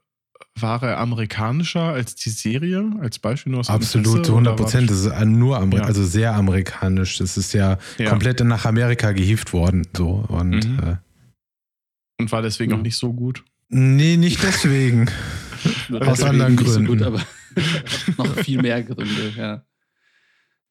war 0.58 0.82
er 0.82 0.98
amerikanischer 0.98 1.82
als 1.82 2.14
die 2.16 2.30
Serie, 2.30 2.92
als 3.00 3.18
Beispiel 3.18 3.52
nur 3.52 3.60
aus 3.60 3.70
Absolut, 3.70 4.26
zu 4.26 4.32
100 4.32 4.56
Prozent. 4.56 4.90
Das 4.90 5.00
ist 5.00 5.24
nur 5.24 5.58
Ameri 5.58 5.80
ja. 5.80 5.86
also 5.86 6.04
sehr 6.04 6.34
amerikanisch. 6.34 7.18
Das 7.18 7.36
ist 7.36 7.52
ja, 7.52 7.78
ja, 7.98 8.10
komplett 8.10 8.40
nach 8.40 8.64
Amerika 8.64 9.12
gehieft 9.12 9.52
worden. 9.52 9.86
So. 9.96 10.24
Und, 10.28 10.68
mhm. 10.68 10.78
äh, 10.78 10.96
und 12.18 12.32
war 12.32 12.42
deswegen 12.42 12.72
auch 12.74 12.82
nicht 12.82 12.96
so 12.96 13.12
gut? 13.12 13.44
Nee, 13.68 14.16
nicht 14.16 14.42
deswegen. 14.42 15.08
Aus 16.00 16.22
anderen 16.22 16.56
Gründen. 16.56 16.86
So 16.86 16.92
gut, 16.92 17.02
aber 17.02 17.20
noch 18.18 18.34
viel 18.38 18.60
mehr 18.60 18.82
Gründe, 18.82 19.32
ja. 19.36 19.64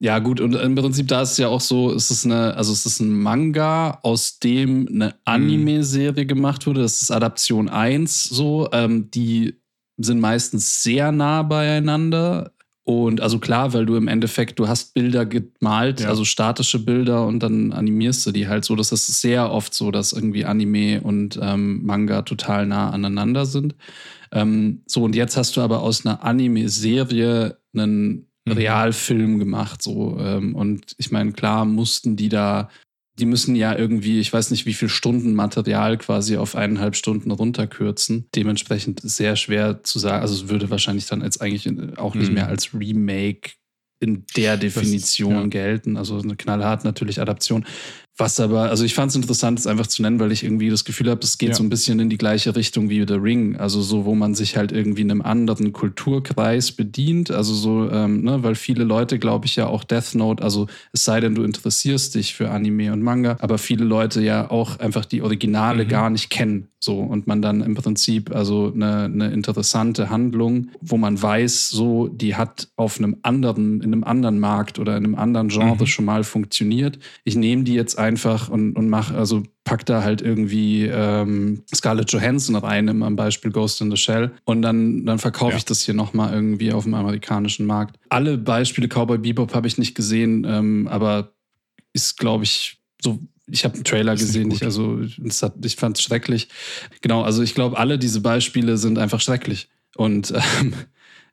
Ja, 0.02 0.20
gut, 0.20 0.40
und 0.40 0.56
im 0.56 0.76
Prinzip 0.76 1.10
da 1.10 1.22
ist 1.22 1.34
es 1.34 1.38
ja 1.38 1.50
auch 1.50 1.60
so, 1.60 1.92
es 1.94 2.10
ist 2.10 2.26
eine, 2.26 2.56
also 2.56 2.72
es 2.72 2.86
ist 2.86 3.02
ein 3.02 3.12
Manga, 3.12 4.00
aus 4.02 4.40
dem 4.40 4.88
eine 4.88 5.08
mhm. 5.08 5.14
Anime-Serie 5.26 6.26
gemacht 6.26 6.66
wurde. 6.66 6.82
Das 6.82 7.02
ist 7.02 7.12
Adaption 7.12 7.68
1 7.68 8.24
so. 8.24 8.70
Ähm, 8.72 9.12
die 9.12 9.56
sind 9.98 10.22
meistens 10.22 10.84
sehr 10.84 11.12
nah 11.12 11.44
beieinander. 11.44 12.54
Und 12.86 13.20
also 13.22 13.40
klar, 13.40 13.74
weil 13.74 13.86
du 13.86 13.98
im 13.98 14.08
Endeffekt, 14.08 14.58
du 14.58 14.68
hast 14.68 14.94
Bilder 14.94 15.26
gemalt, 15.26 16.00
ja. 16.00 16.08
also 16.10 16.24
statische 16.24 16.80
Bilder 16.80 17.28
und 17.28 17.44
dann 17.44 17.74
animierst 17.74 18.26
du 18.26 18.32
die 18.32 18.48
halt 18.48 18.64
so. 18.66 18.76
Das 18.78 18.94
ist 18.94 19.22
sehr 19.22 19.52
oft 19.52 19.74
so, 19.74 19.92
dass 19.92 20.14
irgendwie 20.14 20.46
Anime 20.46 21.02
und 21.02 21.38
ähm, 21.42 21.86
Manga 21.86 22.22
total 22.22 22.66
nah 22.66 22.90
aneinander 22.90 23.46
sind. 23.46 23.76
Ähm, 24.32 24.82
so, 24.88 25.04
und 25.04 25.16
jetzt 25.16 25.36
hast 25.38 25.58
du 25.58 25.62
aber 25.62 25.82
aus 25.82 26.06
einer 26.06 26.24
Anime-Serie 26.24 27.58
einen. 27.76 28.29
Realfilm 28.52 29.40
gemacht. 29.40 29.82
So. 29.82 30.18
Ähm, 30.20 30.56
und 30.56 30.96
ich 30.98 31.12
meine, 31.12 31.32
klar 31.32 31.66
mussten 31.66 32.16
die 32.16 32.30
da, 32.30 32.70
die 33.20 33.26
müssen 33.26 33.56
ja 33.56 33.78
irgendwie, 33.78 34.20
ich 34.20 34.32
weiß 34.32 34.52
nicht, 34.52 34.66
wie 34.66 34.74
viel 34.74 34.90
Stunden 34.90 35.34
Material 35.34 35.98
quasi 35.98 36.38
auf 36.38 36.56
eineinhalb 36.56 36.96
Stunden 36.96 37.32
runterkürzen. 37.32 38.28
Dementsprechend 38.36 39.02
sehr 39.04 39.36
schwer 39.36 39.84
zu 39.84 40.00
sagen. 40.00 40.22
Also 40.22 40.36
es 40.36 40.50
würde 40.50 40.70
wahrscheinlich 40.70 41.06
dann 41.08 41.22
jetzt 41.22 41.42
eigentlich 41.42 41.68
auch 41.98 42.16
nicht 42.16 42.30
mhm. 42.30 42.36
mehr 42.36 42.48
als 42.48 42.74
Remake 42.74 43.52
in 44.02 44.26
der 44.36 44.58
Definition 44.58 45.34
ist, 45.34 45.42
ja. 45.42 45.48
gelten. 45.48 45.98
Also 45.98 46.20
eine 46.20 46.36
knallhart 46.36 46.86
natürlich 46.86 47.20
Adaption. 47.22 47.66
Was 48.20 48.38
aber, 48.42 48.64
also 48.70 48.84
ich 48.84 48.96
fand 48.96 49.12
es 49.12 49.16
interessant, 49.16 49.60
es 49.60 49.66
einfach 49.66 49.88
zu 49.88 50.02
nennen, 50.02 50.20
weil 50.20 50.34
ich 50.34 50.44
irgendwie 50.44 50.70
das 50.70 50.84
Gefühl 50.84 51.10
habe, 51.10 51.22
es 51.24 51.38
geht 51.38 51.50
ja. 51.50 51.56
so 51.56 51.64
ein 51.64 51.70
bisschen 51.70 52.02
in 52.02 52.10
die 52.10 52.18
gleiche 52.18 52.54
Richtung 52.54 52.90
wie 52.90 53.06
The 53.08 53.14
Ring. 53.14 53.56
Also 53.56 53.82
so, 53.82 54.04
wo 54.04 54.14
man 54.14 54.36
sich 54.36 54.58
halt 54.58 54.74
irgendwie 54.74 55.04
in 55.04 55.12
einem 55.12 55.22
anderen 55.22 55.72
Kulturkreis 55.72 56.74
bedient. 56.74 57.32
Also 57.32 57.54
so, 57.54 57.90
ähm, 57.90 58.24
ne, 58.24 58.44
weil 58.44 58.56
viele 58.56 58.84
Leute, 58.84 59.20
glaube 59.20 59.46
ich, 59.46 59.56
ja 59.56 59.68
auch 59.68 59.86
Death 59.86 60.16
Note, 60.16 60.44
also 60.44 60.68
es 60.92 61.06
sei 61.06 61.22
denn, 61.22 61.34
du 61.34 61.44
interessierst 61.44 62.14
dich 62.16 62.36
für 62.36 62.52
Anime 62.52 62.92
und 62.92 63.02
Manga, 63.02 63.38
aber 63.40 63.58
viele 63.58 63.86
Leute 63.86 64.22
ja 64.22 64.52
auch 64.52 64.80
einfach 64.80 65.06
die 65.06 65.22
Originale 65.22 65.86
mhm. 65.86 65.88
gar 65.88 66.10
nicht 66.10 66.30
kennen. 66.30 66.68
So, 66.82 67.00
und 67.00 67.28
man 67.28 67.42
dann 67.42 67.60
im 67.62 67.76
Prinzip 67.76 68.34
also 68.34 68.72
eine, 68.74 69.04
eine 69.04 69.32
interessante 69.32 70.10
Handlung, 70.10 70.70
wo 70.80 70.96
man 70.96 71.22
weiß, 71.22 71.70
so, 71.70 72.08
die 72.08 72.36
hat 72.36 72.70
auf 72.78 73.00
einem 73.00 73.18
anderen, 73.22 73.82
in 73.82 73.92
einem 73.92 74.06
anderen 74.06 74.40
Markt 74.40 74.80
oder 74.80 74.96
in 74.96 75.04
einem 75.04 75.16
anderen 75.16 75.50
Genre 75.50 75.84
mhm. 75.84 75.88
schon 75.88 76.06
mal 76.06 76.24
funktioniert. 76.24 76.98
Ich 77.26 77.36
nehme 77.36 77.64
die 77.64 77.74
jetzt 77.74 78.00
ein 78.00 78.09
einfach 78.10 78.50
und, 78.50 78.76
und 78.76 78.90
mach, 78.90 79.12
also 79.14 79.44
pack 79.64 79.86
da 79.86 80.04
halt 80.04 80.22
irgendwie 80.22 80.86
ähm, 80.86 81.62
Scarlett 81.74 82.12
Johansson 82.12 82.56
rein, 82.56 82.88
im, 82.88 83.04
am 83.04 83.16
Beispiel 83.16 83.52
Ghost 83.52 83.82
in 83.82 83.92
the 83.92 83.98
Shell. 83.98 84.32
Und 84.46 84.64
dann, 84.64 85.06
dann 85.06 85.20
verkaufe 85.20 85.52
Ja. 85.52 85.58
ich 85.58 85.66
das 85.66 85.82
hier 85.84 85.94
nochmal 85.94 86.34
irgendwie 86.34 86.74
auf 86.74 86.84
dem 86.86 86.96
amerikanischen 86.96 87.66
Markt. 87.68 88.00
Alle 88.10 88.38
Beispiele 88.38 88.88
Cowboy 88.88 89.20
Bebop 89.20 89.54
habe 89.54 89.68
ich 89.68 89.78
nicht 89.78 89.94
gesehen, 89.96 90.46
ähm, 90.50 90.88
aber 90.88 91.34
ist, 91.94 92.18
glaube 92.18 92.44
ich, 92.44 92.80
so. 93.02 93.20
Ich 93.52 93.64
habe 93.64 93.74
einen 93.76 93.84
Trailer 93.84 94.16
gesehen, 94.16 94.52
ich, 94.52 94.64
also 94.64 95.02
ich 95.02 95.76
fand 95.76 95.98
es 95.98 96.04
schrecklich. 96.04 96.50
Genau, 97.02 97.24
also 97.24 97.42
ich 97.42 97.56
glaube, 97.56 97.80
alle 97.80 97.98
diese 97.98 98.22
Beispiele 98.22 98.78
sind 98.78 99.00
einfach 99.00 99.22
schrecklich. 99.22 99.70
Und 99.96 100.32
ähm, 100.62 100.74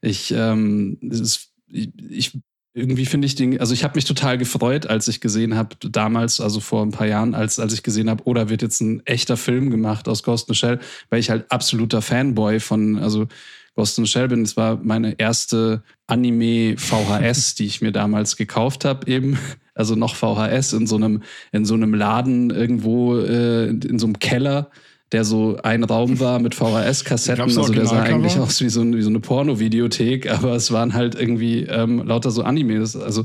ich, 0.00 0.32
ähm, 0.34 0.98
ist, 1.02 1.50
ich, 1.68 1.90
ich 2.08 2.32
irgendwie 2.76 3.06
finde 3.06 3.26
ich 3.26 3.34
den, 3.34 3.58
also 3.58 3.72
ich 3.72 3.84
habe 3.84 3.96
mich 3.96 4.04
total 4.04 4.36
gefreut, 4.36 4.86
als 4.86 5.08
ich 5.08 5.22
gesehen 5.22 5.56
habe, 5.56 5.74
damals, 5.80 6.42
also 6.42 6.60
vor 6.60 6.82
ein 6.82 6.90
paar 6.90 7.06
Jahren, 7.06 7.34
als, 7.34 7.58
als 7.58 7.72
ich 7.72 7.82
gesehen 7.82 8.10
habe, 8.10 8.22
oh, 8.26 8.34
da 8.34 8.50
wird 8.50 8.60
jetzt 8.60 8.82
ein 8.82 9.00
echter 9.06 9.38
Film 9.38 9.70
gemacht 9.70 10.08
aus 10.08 10.22
Ghost 10.22 10.48
in 10.48 10.54
the 10.54 10.58
Shell, 10.58 10.80
weil 11.08 11.18
ich 11.18 11.30
halt 11.30 11.50
absoluter 11.50 12.02
Fanboy 12.02 12.60
von, 12.60 12.98
also 12.98 13.28
Ghost 13.76 13.96
in 13.96 14.04
the 14.04 14.10
Shell 14.10 14.28
bin. 14.28 14.44
Das 14.44 14.58
war 14.58 14.78
meine 14.82 15.18
erste 15.18 15.82
Anime-VHS, 16.06 17.54
die 17.58 17.64
ich 17.64 17.80
mir 17.80 17.92
damals 17.92 18.36
gekauft 18.36 18.84
habe, 18.84 19.10
eben. 19.10 19.38
Also 19.74 19.94
noch 19.94 20.14
VHS 20.14 20.74
in 20.74 20.86
so 20.86 20.96
einem, 20.96 21.22
in 21.52 21.64
so 21.64 21.74
einem 21.74 21.94
Laden 21.94 22.50
irgendwo 22.50 23.16
äh, 23.16 23.68
in 23.68 23.98
so 23.98 24.06
einem 24.06 24.18
Keller, 24.18 24.70
der 25.12 25.24
so 25.24 25.56
ein 25.62 25.84
Raum 25.84 26.18
war 26.18 26.38
mit 26.38 26.54
VHS-Kassetten. 26.54 27.42
Also 27.42 27.72
der 27.72 27.86
sah 27.86 28.02
eigentlich 28.02 28.38
aus 28.38 28.60
wie 28.60 28.68
so, 28.68 28.80
ein, 28.80 28.96
wie 28.96 29.02
so 29.02 29.08
eine 29.08 29.20
Porno-Videothek, 29.20 30.30
aber 30.30 30.54
es 30.54 30.72
waren 30.72 30.94
halt 30.94 31.14
irgendwie 31.14 31.62
ähm, 31.62 32.04
lauter 32.04 32.30
so 32.30 32.42
Animes. 32.42 32.96
Also 32.96 33.24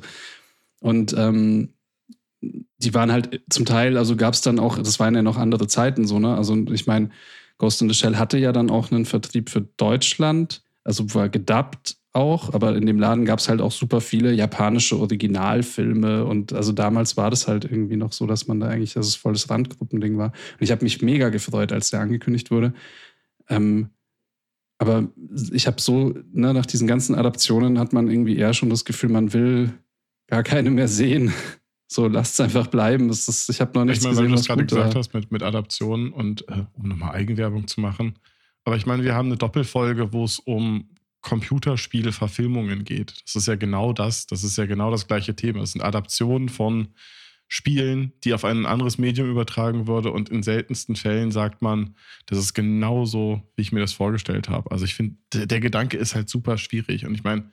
und 0.80 1.16
ähm, 1.18 1.70
die 2.42 2.94
waren 2.94 3.12
halt 3.12 3.42
zum 3.50 3.66
Teil, 3.66 3.98
also 3.98 4.16
gab 4.16 4.34
es 4.34 4.42
dann 4.42 4.60
auch, 4.60 4.78
das 4.78 5.00
waren 5.00 5.16
ja 5.16 5.22
noch 5.22 5.38
andere 5.38 5.68
Zeiten 5.68 6.06
so, 6.08 6.20
ne? 6.20 6.36
Also 6.36 6.56
ich 6.72 6.88
meine, 6.88 7.10
Ghost 7.58 7.82
in 7.82 7.90
the 7.90 7.96
Shell 7.96 8.18
hatte 8.18 8.40
ja 8.40 8.52
dann 8.52 8.72
auch 8.72 8.92
einen 8.92 9.06
Vertrieb 9.06 9.50
für 9.50 9.62
Deutschland, 9.62 10.64
also 10.84 11.14
war 11.14 11.30
gedubbt 11.30 11.98
auch, 12.14 12.53
aber 12.53 12.76
in 12.76 12.86
dem 12.86 12.99
Laden 12.99 13.26
gab 13.26 13.39
es 13.39 13.47
halt 13.47 13.62
auch 13.62 13.72
super 13.72 14.01
viele 14.01 14.34
japanische 14.34 14.99
Originalfilme 14.99 16.26
und 16.26 16.51
also 16.51 16.74
damals 16.74 17.16
war 17.16 17.30
das 17.30 17.47
halt 17.47 17.64
irgendwie 17.64 17.95
noch 17.95 18.12
so, 18.12 18.28
dass 18.28 18.47
man 18.47 18.59
da 18.59 18.68
eigentlich, 18.68 18.93
dass 18.93 19.07
es 19.07 19.16
volles 19.16 19.49
Randgruppending 19.49 20.18
war. 20.18 20.28
Und 20.28 20.62
ich 20.62 20.72
habe 20.72 20.84
mich 20.84 21.01
mega 21.01 21.30
gefreut, 21.30 21.72
als 21.72 21.89
der 21.89 22.01
angekündigt 22.01 22.51
wurde. 22.51 22.74
Ähm, 23.47 23.91
aber 24.78 25.09
ich 25.51 25.68
habe 25.68 25.80
so, 25.80 26.16
ne, 26.34 26.53
nach 26.53 26.66
diesen 26.66 26.88
ganzen 26.88 27.16
Adaptionen 27.16 27.80
hat 27.80 27.93
man 27.93 28.09
irgendwie 28.09 28.36
eher 28.36 28.53
schon 28.53 28.70
das 28.70 28.84
Gefühl, 28.84 29.09
man 29.09 29.32
will 29.32 29.72
gar 30.28 30.43
keine 30.43 30.72
mehr 30.72 30.88
sehen. 30.88 31.34
So, 31.93 32.07
lasst 32.07 32.36
es 32.36 32.39
einfach 32.39 32.68
bleiben. 32.68 33.09
Das 33.09 33.28
ist, 33.28 33.49
ich 33.49 33.59
habe 33.59 33.78
noch 33.78 33.84
nichts 33.84 33.99
Ich 33.99 34.05
meine, 34.05 34.16
weil 34.16 34.24
gesehen, 34.24 34.32
du 34.32 34.34
was 34.36 34.39
das 34.39 34.47
gerade 34.47 34.66
gesagt 34.66 34.93
war. 34.93 34.99
hast 35.01 35.14
mit, 35.14 35.30
mit 35.30 35.43
Adaptionen 35.43 36.14
und 36.14 36.47
äh, 36.47 36.64
um 36.72 36.88
nochmal 36.88 37.12
Eigenwerbung 37.16 37.68
zu 37.68 37.82
machen. 37.82 38.18
Aber 38.64 38.78
ich 38.78 38.86
meine, 38.86 39.03
wir 39.03 39.14
haben 39.14 39.26
eine 39.26 39.36
Doppelfolge, 39.36 40.14
wo 40.14 40.24
es 40.24 40.39
um 40.39 40.88
Computerspiele-Verfilmungen 41.22 42.84
geht. 42.84 43.14
Das 43.26 43.36
ist 43.36 43.48
ja 43.48 43.56
genau 43.56 43.94
das. 43.94 44.28
Das 44.28 44.44
ist 44.44 44.58
ja 44.58 44.66
genau 44.66 44.92
das 44.92 45.08
gleiche 45.08 45.36
Thema. 45.36 45.62
Es 45.62 45.74
sind 45.74 45.82
Adaptionen 45.82 46.50
von 46.50 46.90
Spielen, 47.48 48.14
die 48.24 48.34
auf 48.34 48.46
ein 48.46 48.66
anderes 48.66 48.98
Medium 48.98 49.30
übertragen 49.30 49.86
wurde. 49.88 50.12
Und 50.12 50.30
in 50.30 50.42
seltensten 50.42 50.96
Fällen 50.96 51.32
sagt 51.32 51.62
man, 51.62 51.96
das 52.26 52.40
ist 52.40 52.54
genauso, 52.54 53.42
wie 53.56 53.62
ich 53.62 53.72
mir 53.72 53.82
das 53.82 53.94
vorgestellt 53.94 54.50
habe. 54.50 54.72
Also 54.72 54.86
ich 54.86 54.96
finde, 54.96 55.18
der, 55.34 55.46
der 55.46 55.60
Gedanke 55.60 55.98
ist 55.98 56.16
halt 56.16 56.30
super 56.30 56.58
schwierig. 56.58 57.06
Und 57.06 57.14
ich 57.14 57.24
meine, 57.24 57.52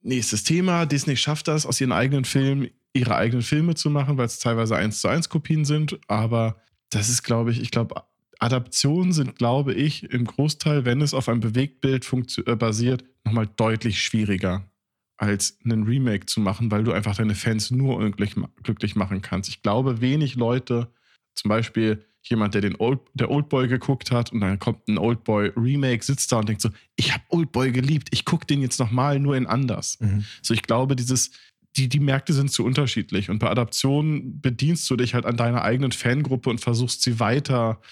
nächstes 0.00 0.44
Thema, 0.44 0.86
Disney 0.86 1.16
schafft 1.16 1.48
das, 1.48 1.66
aus 1.66 1.80
ihren 1.80 1.92
eigenen 1.92 2.24
Filmen 2.24 2.70
ihre 2.94 3.16
eigenen 3.16 3.42
Filme 3.42 3.74
zu 3.74 3.90
machen, 3.90 4.16
weil 4.16 4.26
es 4.26 4.38
teilweise 4.38 4.76
eins 4.76 5.00
zu 5.00 5.08
eins 5.08 5.28
Kopien 5.28 5.64
sind. 5.64 5.98
Aber 6.06 6.56
das 6.90 7.08
ist, 7.08 7.24
glaube 7.24 7.50
ich, 7.50 7.60
ich 7.60 7.70
glaube, 7.70 8.02
Adaptionen 8.44 9.12
sind, 9.12 9.36
glaube 9.36 9.74
ich, 9.74 10.04
im 10.10 10.24
Großteil, 10.24 10.84
wenn 10.84 11.00
es 11.00 11.14
auf 11.14 11.28
einem 11.28 11.40
Bewegtbild 11.40 12.06
äh, 12.46 12.56
basiert, 12.56 13.04
nochmal 13.24 13.48
deutlich 13.56 14.00
schwieriger 14.00 14.68
als 15.16 15.58
einen 15.64 15.84
Remake 15.84 16.26
zu 16.26 16.40
machen, 16.40 16.70
weil 16.70 16.84
du 16.84 16.92
einfach 16.92 17.16
deine 17.16 17.34
Fans 17.34 17.70
nur 17.70 17.96
unglücklich, 17.96 18.36
ma- 18.36 18.50
glücklich 18.62 18.96
machen 18.96 19.22
kannst. 19.22 19.48
Ich 19.48 19.62
glaube, 19.62 20.00
wenig 20.00 20.34
Leute, 20.34 20.88
zum 21.34 21.48
Beispiel 21.48 22.04
jemand, 22.22 22.54
der 22.54 22.62
den 22.62 22.76
Old, 22.76 23.00
der 23.14 23.30
Oldboy 23.30 23.68
geguckt 23.68 24.10
hat 24.10 24.32
und 24.32 24.40
dann 24.40 24.58
kommt 24.58 24.88
ein 24.88 24.98
Oldboy 24.98 25.52
Remake, 25.56 26.04
sitzt 26.04 26.32
da 26.32 26.38
und 26.38 26.48
denkt 26.48 26.62
so, 26.62 26.70
ich 26.96 27.12
habe 27.12 27.22
Oldboy 27.28 27.70
geliebt, 27.70 28.08
ich 28.12 28.24
gucke 28.24 28.46
den 28.46 28.60
jetzt 28.60 28.80
nochmal 28.80 29.20
nur 29.20 29.36
in 29.36 29.46
anders. 29.46 29.98
Mhm. 30.00 30.24
So, 30.42 30.52
ich 30.54 30.62
glaube, 30.62 30.96
dieses, 30.96 31.30
die, 31.76 31.88
die 31.88 32.00
Märkte 32.00 32.32
sind 32.32 32.50
zu 32.50 32.64
unterschiedlich 32.64 33.30
und 33.30 33.38
bei 33.38 33.48
Adaptionen 33.50 34.40
bedienst 34.40 34.88
du 34.90 34.96
dich 34.96 35.14
halt 35.14 35.26
an 35.26 35.36
deiner 35.36 35.62
eigenen 35.62 35.92
Fangruppe 35.92 36.50
und 36.50 36.60
versuchst 36.60 37.02
sie 37.02 37.20
weiter, 37.20 37.80
äh, 37.80 37.86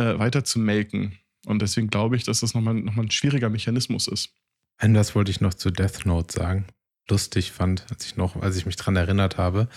weiter 0.00 0.44
zu 0.44 0.58
melken. 0.58 1.18
Und 1.46 1.60
deswegen 1.60 1.88
glaube 1.88 2.16
ich, 2.16 2.24
dass 2.24 2.40
das 2.40 2.54
nochmal 2.54 2.74
noch 2.74 2.94
mal 2.94 3.04
ein 3.04 3.10
schwieriger 3.10 3.50
Mechanismus 3.50 4.08
ist. 4.08 4.30
Ein 4.78 4.94
was 4.94 5.14
wollte 5.14 5.30
ich 5.30 5.40
noch 5.40 5.54
zu 5.54 5.70
Death 5.70 6.06
Note 6.06 6.32
sagen. 6.32 6.66
Lustig 7.08 7.52
fand, 7.52 7.84
als 7.90 8.06
ich 8.06 8.16
noch, 8.16 8.36
als 8.36 8.56
ich 8.56 8.66
mich 8.66 8.76
dran 8.76 8.96
erinnert 8.96 9.36
habe. 9.36 9.68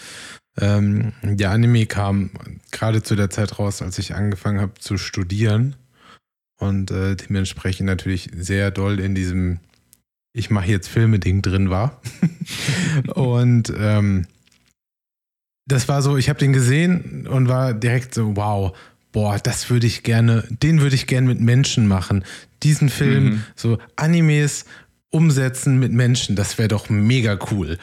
Ähm, 0.59 1.13
der 1.21 1.51
Anime 1.51 1.85
kam 1.85 2.31
gerade 2.71 3.03
zu 3.03 3.15
der 3.15 3.29
Zeit 3.29 3.59
raus, 3.59 3.81
als 3.81 3.99
ich 3.99 4.15
angefangen 4.15 4.61
habe 4.61 4.73
zu 4.79 4.97
studieren 4.97 5.75
und 6.57 6.89
äh, 6.89 7.15
dementsprechend 7.15 7.85
natürlich 7.85 8.29
sehr 8.33 8.71
doll 8.71 8.99
in 8.99 9.13
diesem 9.13 9.59
ich 10.37 10.51
mache 10.51 10.67
jetzt 10.67 10.87
Filme-Ding 10.87 11.41
drin 11.41 11.71
war. 11.71 11.99
und 13.15 13.73
ähm, 13.75 14.27
das 15.65 15.87
war 15.87 16.03
so, 16.03 16.15
ich 16.15 16.29
habe 16.29 16.37
den 16.37 16.53
gesehen 16.53 17.27
und 17.27 17.47
war 17.47 17.73
direkt 17.73 18.13
so, 18.13 18.35
wow, 18.35 18.77
boah, 19.17 19.39
das 19.41 19.71
würde 19.71 19.87
ich 19.87 20.03
gerne, 20.03 20.43
den 20.49 20.79
würde 20.79 20.93
ich 20.93 21.07
gerne 21.07 21.25
mit 21.25 21.41
Menschen 21.41 21.87
machen. 21.87 22.23
Diesen 22.61 22.87
Film, 22.89 23.23
Mhm. 23.23 23.43
so 23.55 23.79
Animes 23.95 24.65
umsetzen 25.09 25.79
mit 25.79 25.91
Menschen, 25.91 26.35
das 26.35 26.59
wäre 26.59 26.67
doch 26.67 26.87
mega 26.89 27.39
cool. 27.49 27.79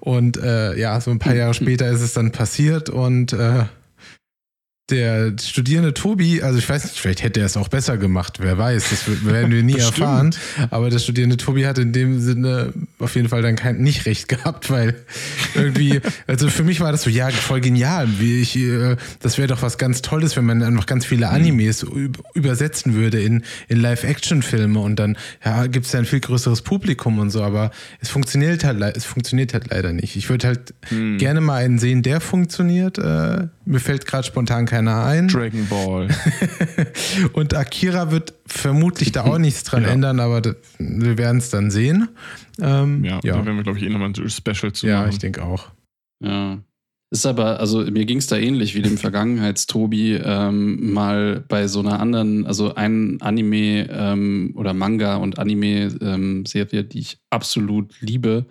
Und 0.00 0.38
äh, 0.38 0.78
ja, 0.78 0.98
so 1.02 1.10
ein 1.10 1.18
paar 1.18 1.34
Jahre 1.34 1.52
später 1.52 1.90
ist 1.90 2.00
es 2.00 2.14
dann 2.14 2.32
passiert 2.32 2.88
und 2.88 3.34
äh, 3.34 3.64
der 4.90 5.32
Studierende 5.40 5.92
Tobi, 5.94 6.42
also 6.42 6.58
ich 6.58 6.68
weiß 6.68 6.84
nicht, 6.84 6.98
vielleicht 6.98 7.22
hätte 7.22 7.40
er 7.40 7.46
es 7.46 7.56
auch 7.56 7.68
besser 7.68 7.98
gemacht, 7.98 8.38
wer 8.40 8.56
weiß, 8.56 8.90
das 8.90 9.24
werden 9.26 9.50
wir 9.52 9.62
nie 9.62 9.78
erfahren. 9.78 10.34
Aber 10.70 10.90
der 10.90 10.98
Studierende 10.98 11.36
Tobi 11.36 11.66
hat 11.66 11.78
in 11.78 11.92
dem 11.92 12.20
Sinne 12.20 12.72
auf 12.98 13.14
jeden 13.14 13.28
Fall 13.28 13.42
dann 13.42 13.56
kein, 13.56 13.78
nicht 13.78 14.06
recht 14.06 14.28
gehabt, 14.28 14.70
weil 14.70 14.94
irgendwie, 15.54 16.00
also 16.26 16.48
für 16.48 16.64
mich 16.64 16.80
war 16.80 16.92
das 16.92 17.02
so, 17.02 17.10
ja, 17.10 17.28
voll 17.30 17.60
genial. 17.60 18.08
Wie 18.18 18.40
ich, 18.40 18.56
äh, 18.56 18.96
das 19.20 19.38
wäre 19.38 19.48
doch 19.48 19.62
was 19.62 19.78
ganz 19.78 20.02
Tolles, 20.02 20.36
wenn 20.36 20.46
man 20.46 20.62
einfach 20.62 20.86
ganz 20.86 21.04
viele 21.04 21.28
Animes 21.28 21.84
üb- 21.84 22.18
übersetzen 22.34 22.94
würde 22.94 23.20
in, 23.22 23.42
in 23.68 23.80
Live-Action-Filme 23.80 24.78
und 24.80 24.96
dann 24.96 25.16
ja, 25.44 25.66
gibt 25.66 25.86
es 25.86 25.92
ja 25.92 25.98
ein 25.98 26.06
viel 26.06 26.20
größeres 26.20 26.62
Publikum 26.62 27.18
und 27.18 27.30
so, 27.30 27.42
aber 27.42 27.70
es 28.00 28.08
funktioniert 28.08 28.64
halt, 28.64 28.80
es 28.96 29.04
funktioniert 29.04 29.52
halt 29.52 29.70
leider 29.70 29.92
nicht. 29.92 30.16
Ich 30.16 30.28
würde 30.30 30.46
halt 30.46 30.74
Hm. 30.88 31.18
gerne 31.18 31.40
mal 31.40 31.56
einen 31.56 31.78
sehen, 31.78 32.02
der 32.02 32.20
funktioniert. 32.20 32.98
Äh, 32.98 33.48
mir 33.68 33.80
fällt 33.80 34.06
gerade 34.06 34.26
spontan 34.26 34.66
keiner 34.66 35.04
ein. 35.04 35.28
Dragon 35.28 35.66
Ball. 35.68 36.08
Und 37.32 37.54
Akira 37.54 38.10
wird 38.10 38.34
vermutlich 38.46 39.12
da 39.12 39.24
auch 39.24 39.38
nichts 39.38 39.64
dran 39.64 39.82
Ja. 39.84 39.88
ändern, 39.90 40.20
aber 40.20 40.40
das, 40.40 40.56
wir 40.78 41.18
werden 41.18 41.38
es 41.38 41.50
dann 41.50 41.70
sehen. 41.70 42.08
Ähm, 42.60 43.04
Ja, 43.04 43.20
ja, 43.22 43.36
da 43.36 43.44
werden 43.46 43.56
wir, 43.56 43.62
glaube 43.62 43.78
ich, 43.78 43.84
eh 43.84 43.88
nochmal 43.90 44.08
ein 44.08 44.28
Special 44.30 44.72
zu 44.72 44.86
ja 44.86 45.00
machen. 45.00 45.10
ich 45.10 45.18
denke 45.18 45.42
auch. 45.44 45.70
Ja. 46.24 46.58
Ist 47.10 47.24
aber, 47.24 47.58
also 47.58 47.80
mir 47.90 48.04
ging 48.04 48.18
es 48.18 48.26
da 48.26 48.36
ähnlich 48.36 48.74
wie 48.74 48.82
dem 48.82 48.98
Vergangenheitstobi 48.98 50.14
ähm, 50.22 50.92
mal 50.92 51.42
bei 51.48 51.66
so 51.68 51.80
einer 51.80 52.00
anderen, 52.00 52.46
also 52.46 52.74
ein 52.74 53.18
Anime 53.22 53.88
ähm, 53.90 54.52
oder 54.56 54.74
Manga 54.74 55.16
und 55.16 55.38
Anime-Serie, 55.38 56.84
die 56.84 56.98
ich 56.98 57.18
absolut 57.30 57.94
liebe, 58.00 58.44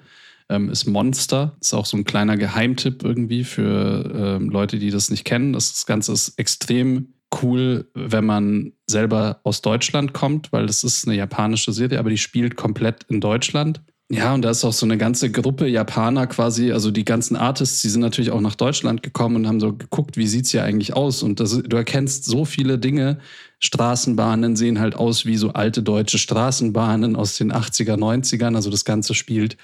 ähm, 0.49 0.69
ist 0.69 0.85
Monster. 0.85 1.57
Ist 1.61 1.73
auch 1.73 1.85
so 1.85 1.97
ein 1.97 2.03
kleiner 2.03 2.37
Geheimtipp 2.37 3.03
irgendwie 3.03 3.43
für 3.43 4.11
ähm, 4.15 4.49
Leute, 4.49 4.79
die 4.79 4.89
das 4.89 5.09
nicht 5.09 5.25
kennen. 5.25 5.53
Das, 5.53 5.85
Ganze 5.85 6.13
ist 6.13 6.37
extrem 6.37 7.13
cool, 7.41 7.89
wenn 7.93 8.25
man 8.25 8.73
selber 8.87 9.41
aus 9.43 9.61
Deutschland 9.61 10.13
kommt, 10.13 10.51
weil 10.53 10.65
das 10.65 10.83
ist 10.83 11.07
eine 11.07 11.17
japanische 11.17 11.73
Serie, 11.73 11.99
aber 11.99 12.09
die 12.09 12.17
spielt 12.17 12.55
komplett 12.55 13.03
in 13.09 13.19
Deutschland. 13.19 13.81
Ja, 14.09 14.33
und 14.33 14.41
da 14.43 14.51
ist 14.51 14.63
auch 14.63 14.71
so 14.71 14.85
eine 14.85 14.97
ganze 14.97 15.29
Gruppe 15.29 15.67
Japaner 15.67 16.27
quasi, 16.27 16.71
also 16.71 16.91
die 16.91 17.03
ganzen 17.03 17.35
Artists, 17.35 17.81
die 17.81 17.89
sind 17.89 17.99
natürlich 17.99 18.31
auch 18.31 18.39
nach 18.39 18.55
Deutschland 18.55 19.03
gekommen 19.03 19.35
und 19.35 19.47
haben 19.47 19.59
so 19.59 19.73
geguckt, 19.73 20.15
wie 20.15 20.27
sieht's 20.27 20.51
hier 20.51 20.63
eigentlich 20.63 20.95
aus? 20.95 21.23
Und 21.23 21.41
das, 21.41 21.61
du 21.61 21.75
erkennst 21.75 22.23
so 22.23 22.45
viele 22.45 22.79
Dinge. 22.79 23.19
Straßenbahnen 23.59 24.55
sehen 24.55 24.79
halt 24.79 24.95
aus 24.95 25.25
wie 25.25 25.35
so 25.35 25.51
alte 25.51 25.83
deutsche 25.83 26.19
Straßenbahnen 26.19 27.17
aus 27.17 27.37
den 27.37 27.51
80er, 27.51 27.97
90ern. 27.97 28.55
Also 28.55 28.69
das 28.69 28.85
Ganze 28.85 29.13
spielt, 29.13 29.57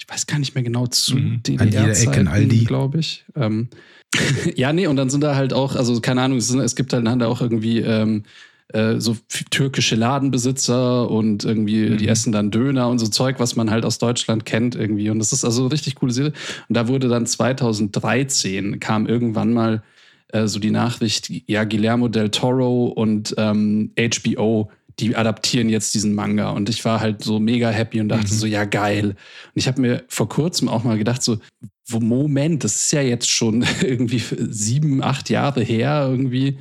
ich 0.00 0.08
weiß 0.08 0.26
gar 0.26 0.38
nicht 0.38 0.54
mehr 0.54 0.64
genau, 0.64 0.86
zu 0.86 1.16
Mhm. 1.16 1.42
An 1.58 1.68
jeder 1.68 1.90
Ecke 1.90 2.20
ein 2.20 2.28
Aldi. 2.28 2.48
DDR-Zeiten, 2.48 2.66
glaube 2.66 2.98
ich. 2.98 3.24
Ähm, 3.36 3.68
ja, 4.56 4.72
nee, 4.72 4.86
und 4.86 4.96
dann 4.96 5.10
sind 5.10 5.22
da 5.22 5.36
halt 5.36 5.52
auch, 5.52 5.76
also 5.76 6.00
keine 6.00 6.22
Ahnung, 6.22 6.38
es, 6.38 6.48
sind, 6.48 6.60
es 6.60 6.74
gibt 6.74 6.92
halt 6.92 7.06
dann 7.06 7.22
auch 7.22 7.42
irgendwie 7.42 7.80
ähm, 7.80 8.24
äh, 8.68 8.98
so 8.98 9.16
türkische 9.50 9.96
Ladenbesitzer 9.96 11.10
und 11.10 11.44
irgendwie, 11.44 11.90
mhm. 11.90 11.96
die 11.98 12.08
essen 12.08 12.32
dann 12.32 12.50
Döner 12.50 12.88
und 12.88 12.98
so 12.98 13.08
Zeug, 13.08 13.38
was 13.38 13.56
man 13.56 13.70
halt 13.70 13.84
aus 13.84 13.98
Deutschland 13.98 14.46
kennt 14.46 14.74
irgendwie. 14.74 15.10
Und 15.10 15.18
das 15.18 15.32
ist 15.32 15.44
also 15.44 15.62
eine 15.64 15.72
richtig 15.72 15.96
coole 15.96 16.12
Serie. 16.12 16.32
Und 16.68 16.76
da 16.76 16.88
wurde 16.88 17.08
dann 17.08 17.26
2013 17.26 18.80
kam 18.80 19.06
irgendwann 19.06 19.52
mal 19.52 19.82
äh, 20.28 20.46
so 20.46 20.58
die 20.60 20.70
Nachricht, 20.70 21.30
ja, 21.46 21.64
Guillermo 21.64 22.08
del 22.08 22.30
Toro 22.30 22.86
und 22.86 23.34
ähm, 23.36 23.90
HBO 23.96 24.70
die 25.00 25.16
adaptieren 25.16 25.68
jetzt 25.68 25.94
diesen 25.94 26.14
Manga. 26.14 26.50
Und 26.50 26.68
ich 26.68 26.84
war 26.84 27.00
halt 27.00 27.24
so 27.24 27.40
mega 27.40 27.70
happy 27.70 28.00
und 28.00 28.08
dachte 28.08 28.32
mhm. 28.32 28.38
so, 28.38 28.46
ja, 28.46 28.64
geil. 28.64 29.06
Und 29.06 29.16
ich 29.54 29.66
habe 29.66 29.80
mir 29.80 30.04
vor 30.08 30.28
kurzem 30.28 30.68
auch 30.68 30.84
mal 30.84 30.98
gedacht, 30.98 31.22
so, 31.22 31.38
Moment, 31.92 32.62
das 32.62 32.76
ist 32.76 32.92
ja 32.92 33.02
jetzt 33.02 33.28
schon 33.28 33.64
irgendwie 33.82 34.22
sieben, 34.50 35.02
acht 35.02 35.28
Jahre 35.28 35.62
her 35.62 36.06
irgendwie 36.08 36.58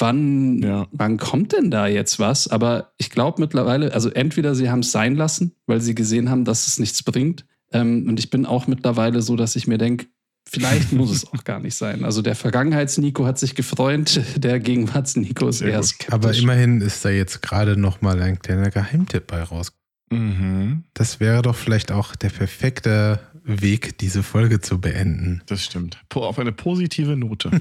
wann, 0.00 0.62
ja. 0.62 0.86
wann 0.92 1.16
kommt 1.18 1.52
denn 1.52 1.70
da 1.70 1.86
jetzt 1.86 2.18
was? 2.18 2.48
Aber 2.48 2.92
ich 2.98 3.10
glaube 3.10 3.40
mittlerweile, 3.40 3.92
also 3.92 4.10
entweder 4.10 4.54
sie 4.54 4.70
haben 4.70 4.80
es 4.80 4.92
sein 4.92 5.14
lassen, 5.14 5.54
weil 5.66 5.80
sie 5.80 5.94
gesehen 5.94 6.30
haben, 6.30 6.44
dass 6.44 6.66
es 6.66 6.78
nichts 6.78 7.02
bringt. 7.02 7.44
Ähm, 7.72 8.06
und 8.08 8.18
ich 8.18 8.30
bin 8.30 8.46
auch 8.46 8.66
mittlerweile 8.66 9.22
so, 9.22 9.36
dass 9.36 9.56
ich 9.56 9.66
mir 9.66 9.78
denke, 9.78 10.06
vielleicht 10.50 10.92
muss 10.92 11.10
es 11.10 11.26
auch 11.32 11.44
gar 11.44 11.60
nicht 11.60 11.74
sein. 11.74 12.04
Also 12.04 12.22
der 12.22 12.34
Vergangenheits-Nico 12.34 13.24
hat 13.24 13.38
sich 13.38 13.54
gefreut, 13.54 14.20
der 14.36 14.60
Gegenwarts-Nico 14.60 15.48
ist 15.48 15.60
eher 15.60 15.82
skeptisch. 15.82 16.12
Aber 16.12 16.34
immerhin 16.34 16.80
ist 16.80 17.04
da 17.04 17.10
jetzt 17.10 17.42
gerade 17.42 17.76
noch 17.76 18.00
mal 18.00 18.20
ein 18.20 18.38
kleiner 18.38 18.70
Geheimtipp 18.70 19.26
bei 19.26 19.42
raus. 19.42 19.72
Mhm. 20.10 20.84
Das 20.92 21.20
wäre 21.20 21.42
doch 21.42 21.54
vielleicht 21.54 21.92
auch 21.92 22.16
der 22.16 22.30
perfekte 22.30 23.20
Weg, 23.44 23.98
diese 23.98 24.22
Folge 24.22 24.60
zu 24.60 24.80
beenden. 24.80 25.42
Das 25.46 25.64
stimmt. 25.64 25.98
Auf 26.12 26.38
eine 26.38 26.52
positive 26.52 27.16
Note. 27.16 27.50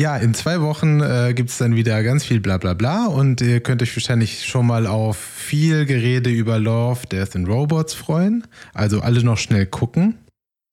Ja, 0.00 0.16
in 0.16 0.32
zwei 0.32 0.62
Wochen 0.62 1.02
äh, 1.02 1.34
gibt 1.34 1.50
es 1.50 1.58
dann 1.58 1.76
wieder 1.76 2.02
ganz 2.02 2.24
viel 2.24 2.40
Blablabla 2.40 2.72
bla, 2.72 3.06
bla 3.06 3.14
und 3.14 3.42
ihr 3.42 3.60
könnt 3.60 3.82
euch 3.82 3.94
wahrscheinlich 3.94 4.46
schon 4.46 4.66
mal 4.66 4.86
auf 4.86 5.18
viel 5.18 5.84
Gerede 5.84 6.30
über 6.30 6.58
Love, 6.58 7.06
Death 7.06 7.36
and 7.36 7.46
Robots 7.46 7.92
freuen. 7.92 8.46
Also 8.72 9.02
alle 9.02 9.22
noch 9.22 9.36
schnell 9.36 9.66
gucken. 9.66 10.14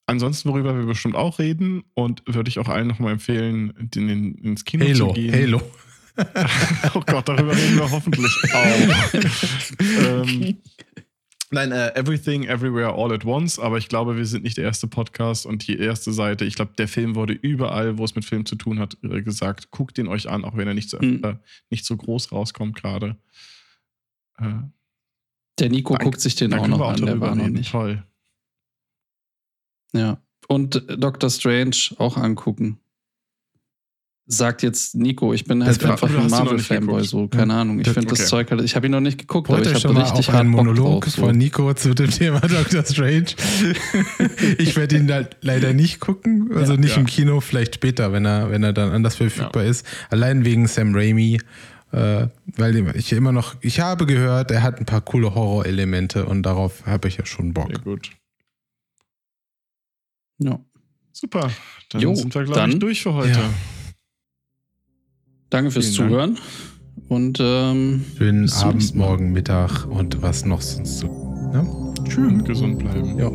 Ansonsten, 0.07 0.49
worüber 0.49 0.75
wir 0.75 0.85
bestimmt 0.85 1.15
auch 1.15 1.37
reden 1.37 1.83
und 1.93 2.23
würde 2.25 2.49
ich 2.49 2.59
auch 2.59 2.69
allen 2.69 2.87
nochmal 2.87 3.11
empfehlen, 3.11 3.73
in, 3.93 4.09
in, 4.09 4.35
ins 4.35 4.63
Kino 4.63 4.85
Halo, 4.85 5.07
zu 5.09 5.13
gehen. 5.13 5.33
Halo. 5.33 5.61
oh 6.95 7.01
Gott, 7.05 7.27
darüber 7.27 7.55
reden 7.55 7.75
wir 7.75 7.91
hoffentlich 7.91 8.31
auch. 8.53 10.23
ähm, 10.25 10.57
Nein, 11.49 11.71
uh, 11.71 11.97
Everything, 11.97 12.43
Everywhere, 12.43 12.93
All 12.93 13.13
at 13.13 13.23
Once, 13.23 13.57
aber 13.57 13.77
ich 13.77 13.87
glaube, 13.87 14.17
wir 14.17 14.25
sind 14.25 14.43
nicht 14.43 14.57
der 14.57 14.65
erste 14.65 14.87
Podcast 14.87 15.45
und 15.45 15.67
die 15.67 15.77
erste 15.77 16.11
Seite. 16.11 16.43
Ich 16.43 16.55
glaube, 16.55 16.71
der 16.77 16.89
Film 16.89 17.15
wurde 17.15 17.33
überall, 17.33 17.97
wo 17.97 18.03
es 18.03 18.15
mit 18.15 18.25
Film 18.25 18.45
zu 18.45 18.55
tun 18.55 18.79
hat, 18.79 18.97
äh, 19.03 19.21
gesagt, 19.21 19.71
guckt 19.71 19.97
den 19.97 20.07
euch 20.07 20.29
an, 20.29 20.43
auch 20.43 20.57
wenn 20.57 20.67
er 20.67 20.73
nicht 20.73 20.89
so, 20.89 20.97
mhm. 20.99 21.21
äh, 21.23 21.35
nicht 21.69 21.85
so 21.85 21.95
groß 21.95 22.33
rauskommt 22.33 22.75
gerade. 22.75 23.17
Äh, 24.39 24.55
der 25.59 25.69
Nico 25.69 25.93
Dank, 25.93 26.03
guckt 26.03 26.19
sich 26.19 26.35
den 26.35 26.53
auch 26.53 26.67
noch 26.67 26.81
an, 26.81 27.05
der 27.05 27.19
war 27.21 27.35
noch 27.35 27.47
nicht. 27.47 27.71
Toll. 27.71 28.03
Ja, 29.97 30.21
und 30.47 30.83
Doctor 30.97 31.29
Strange 31.29 31.75
auch 31.97 32.17
angucken 32.17 32.79
sagt 34.27 34.61
jetzt 34.61 34.93
Nico, 34.93 35.33
ich 35.33 35.45
bin 35.45 35.63
halt 35.63 35.83
einfach 35.83 36.13
ein 36.13 36.29
Marvel-Fanboy, 36.29 37.03
so, 37.05 37.27
keine 37.27 37.53
ja. 37.53 37.61
Ahnung. 37.61 37.79
Ich 37.79 37.87
finde 37.87 38.09
okay. 38.09 38.17
das 38.17 38.27
Zeug 38.27 38.51
halt, 38.51 38.61
ich 38.61 38.75
habe 38.75 38.85
ihn 38.85 38.91
noch 38.91 38.99
nicht 38.99 39.17
geguckt, 39.17 39.47
Wollt 39.49 39.65
aber 39.65 39.77
ich 39.77 39.85
habe 39.85 39.97
richtig 40.01 40.27
hart 40.27 40.41
einen 40.41 40.49
Monolog 40.49 41.05
drauf, 41.05 41.13
so. 41.13 41.25
von 41.25 41.37
Nico 41.37 41.73
zu 41.73 41.93
dem 41.95 42.11
Thema 42.11 42.39
Doctor 42.47 42.83
Strange. 42.85 43.27
ich 44.57 44.75
werde 44.75 44.97
ihn 44.97 45.07
da 45.07 45.21
leider 45.41 45.73
nicht 45.73 46.01
gucken, 46.01 46.51
also 46.53 46.73
ja, 46.73 46.79
nicht 46.79 46.95
ja. 46.95 47.01
im 47.01 47.05
Kino, 47.05 47.39
vielleicht 47.39 47.75
später, 47.75 48.11
wenn 48.11 48.25
er, 48.25 48.51
wenn 48.51 48.63
er 48.63 48.73
dann 48.73 48.91
anders 48.91 49.15
verfügbar 49.15 49.63
ist. 49.63 49.85
Allein 50.09 50.43
wegen 50.43 50.67
Sam 50.67 50.93
Raimi, 50.93 51.39
äh, 51.93 52.27
weil 52.57 52.97
ich 52.97 53.13
immer 53.13 53.31
noch, 53.31 53.55
ich 53.61 53.79
habe 53.79 54.05
gehört, 54.05 54.51
er 54.51 54.61
hat 54.61 54.79
ein 54.79 54.85
paar 54.85 55.01
coole 55.01 55.33
Horrorelemente 55.35 56.25
und 56.25 56.43
darauf 56.43 56.85
habe 56.85 57.07
ich 57.07 57.15
ja 57.17 57.25
schon 57.25 57.53
Bock. 57.53 57.69
Sehr 57.69 57.79
gut. 57.79 58.11
Ja. 60.39 60.59
Super. 61.11 61.51
Dann 61.89 62.01
jo, 62.01 62.15
sind 62.15 62.33
wir, 62.35 62.43
glaube 62.43 62.69
ich, 62.69 62.79
durch 62.79 63.01
für 63.01 63.13
heute. 63.13 63.39
Danke 65.49 65.71
fürs 65.71 65.85
Vielen 65.85 66.09
Zuhören. 66.09 66.35
Dank. 66.35 67.09
Und 67.09 67.39
ähm, 67.41 68.05
schönen 68.17 68.51
Abend, 68.51 68.95
morgen, 68.95 69.31
Mittag 69.31 69.85
und 69.85 70.21
was 70.21 70.45
noch 70.45 70.61
sonst 70.61 70.99
so. 70.99 71.07
Ja? 71.53 71.65
Schön. 72.09 72.43
Gesund 72.43 72.79
bleiben. 72.79 73.17
Ja. 73.17 73.29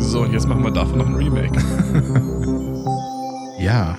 So, 0.00 0.22
und 0.22 0.32
jetzt 0.32 0.48
machen 0.48 0.64
wir 0.64 0.72
davon 0.72 0.98
noch 0.98 1.06
ein 1.06 1.14
Remake. 1.14 1.58
ja. 3.64 3.98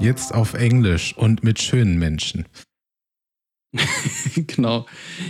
Jetzt 0.00 0.34
auf 0.34 0.54
Englisch 0.54 1.16
und 1.16 1.42
mit 1.44 1.60
schönen 1.60 1.98
Menschen. 1.98 2.46
genau. 4.34 4.86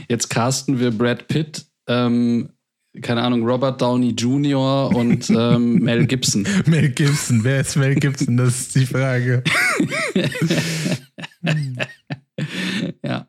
Jetzt 0.09 0.29
casten 0.29 0.81
wir 0.81 0.91
Brad 0.91 1.29
Pitt 1.29 1.67
ähm, 1.87 2.56
keine 3.03 3.23
Ahnung, 3.23 3.43
Robert 3.45 3.81
Downey 3.81 4.11
Jr. 4.11 4.95
und 4.95 5.31
ähm, 5.31 5.75
Mel 5.81 6.07
Gibson. 6.07 6.47
Mel 6.67 6.91
Gibson, 6.91 7.45
wer 7.45 7.61
ist 7.61 7.77
Mel 7.77 7.95
Gibson? 7.95 8.37
Das 8.37 8.61
ist 8.61 8.75
die 8.75 8.87
Frage. 8.87 9.43
ja. 13.03 13.27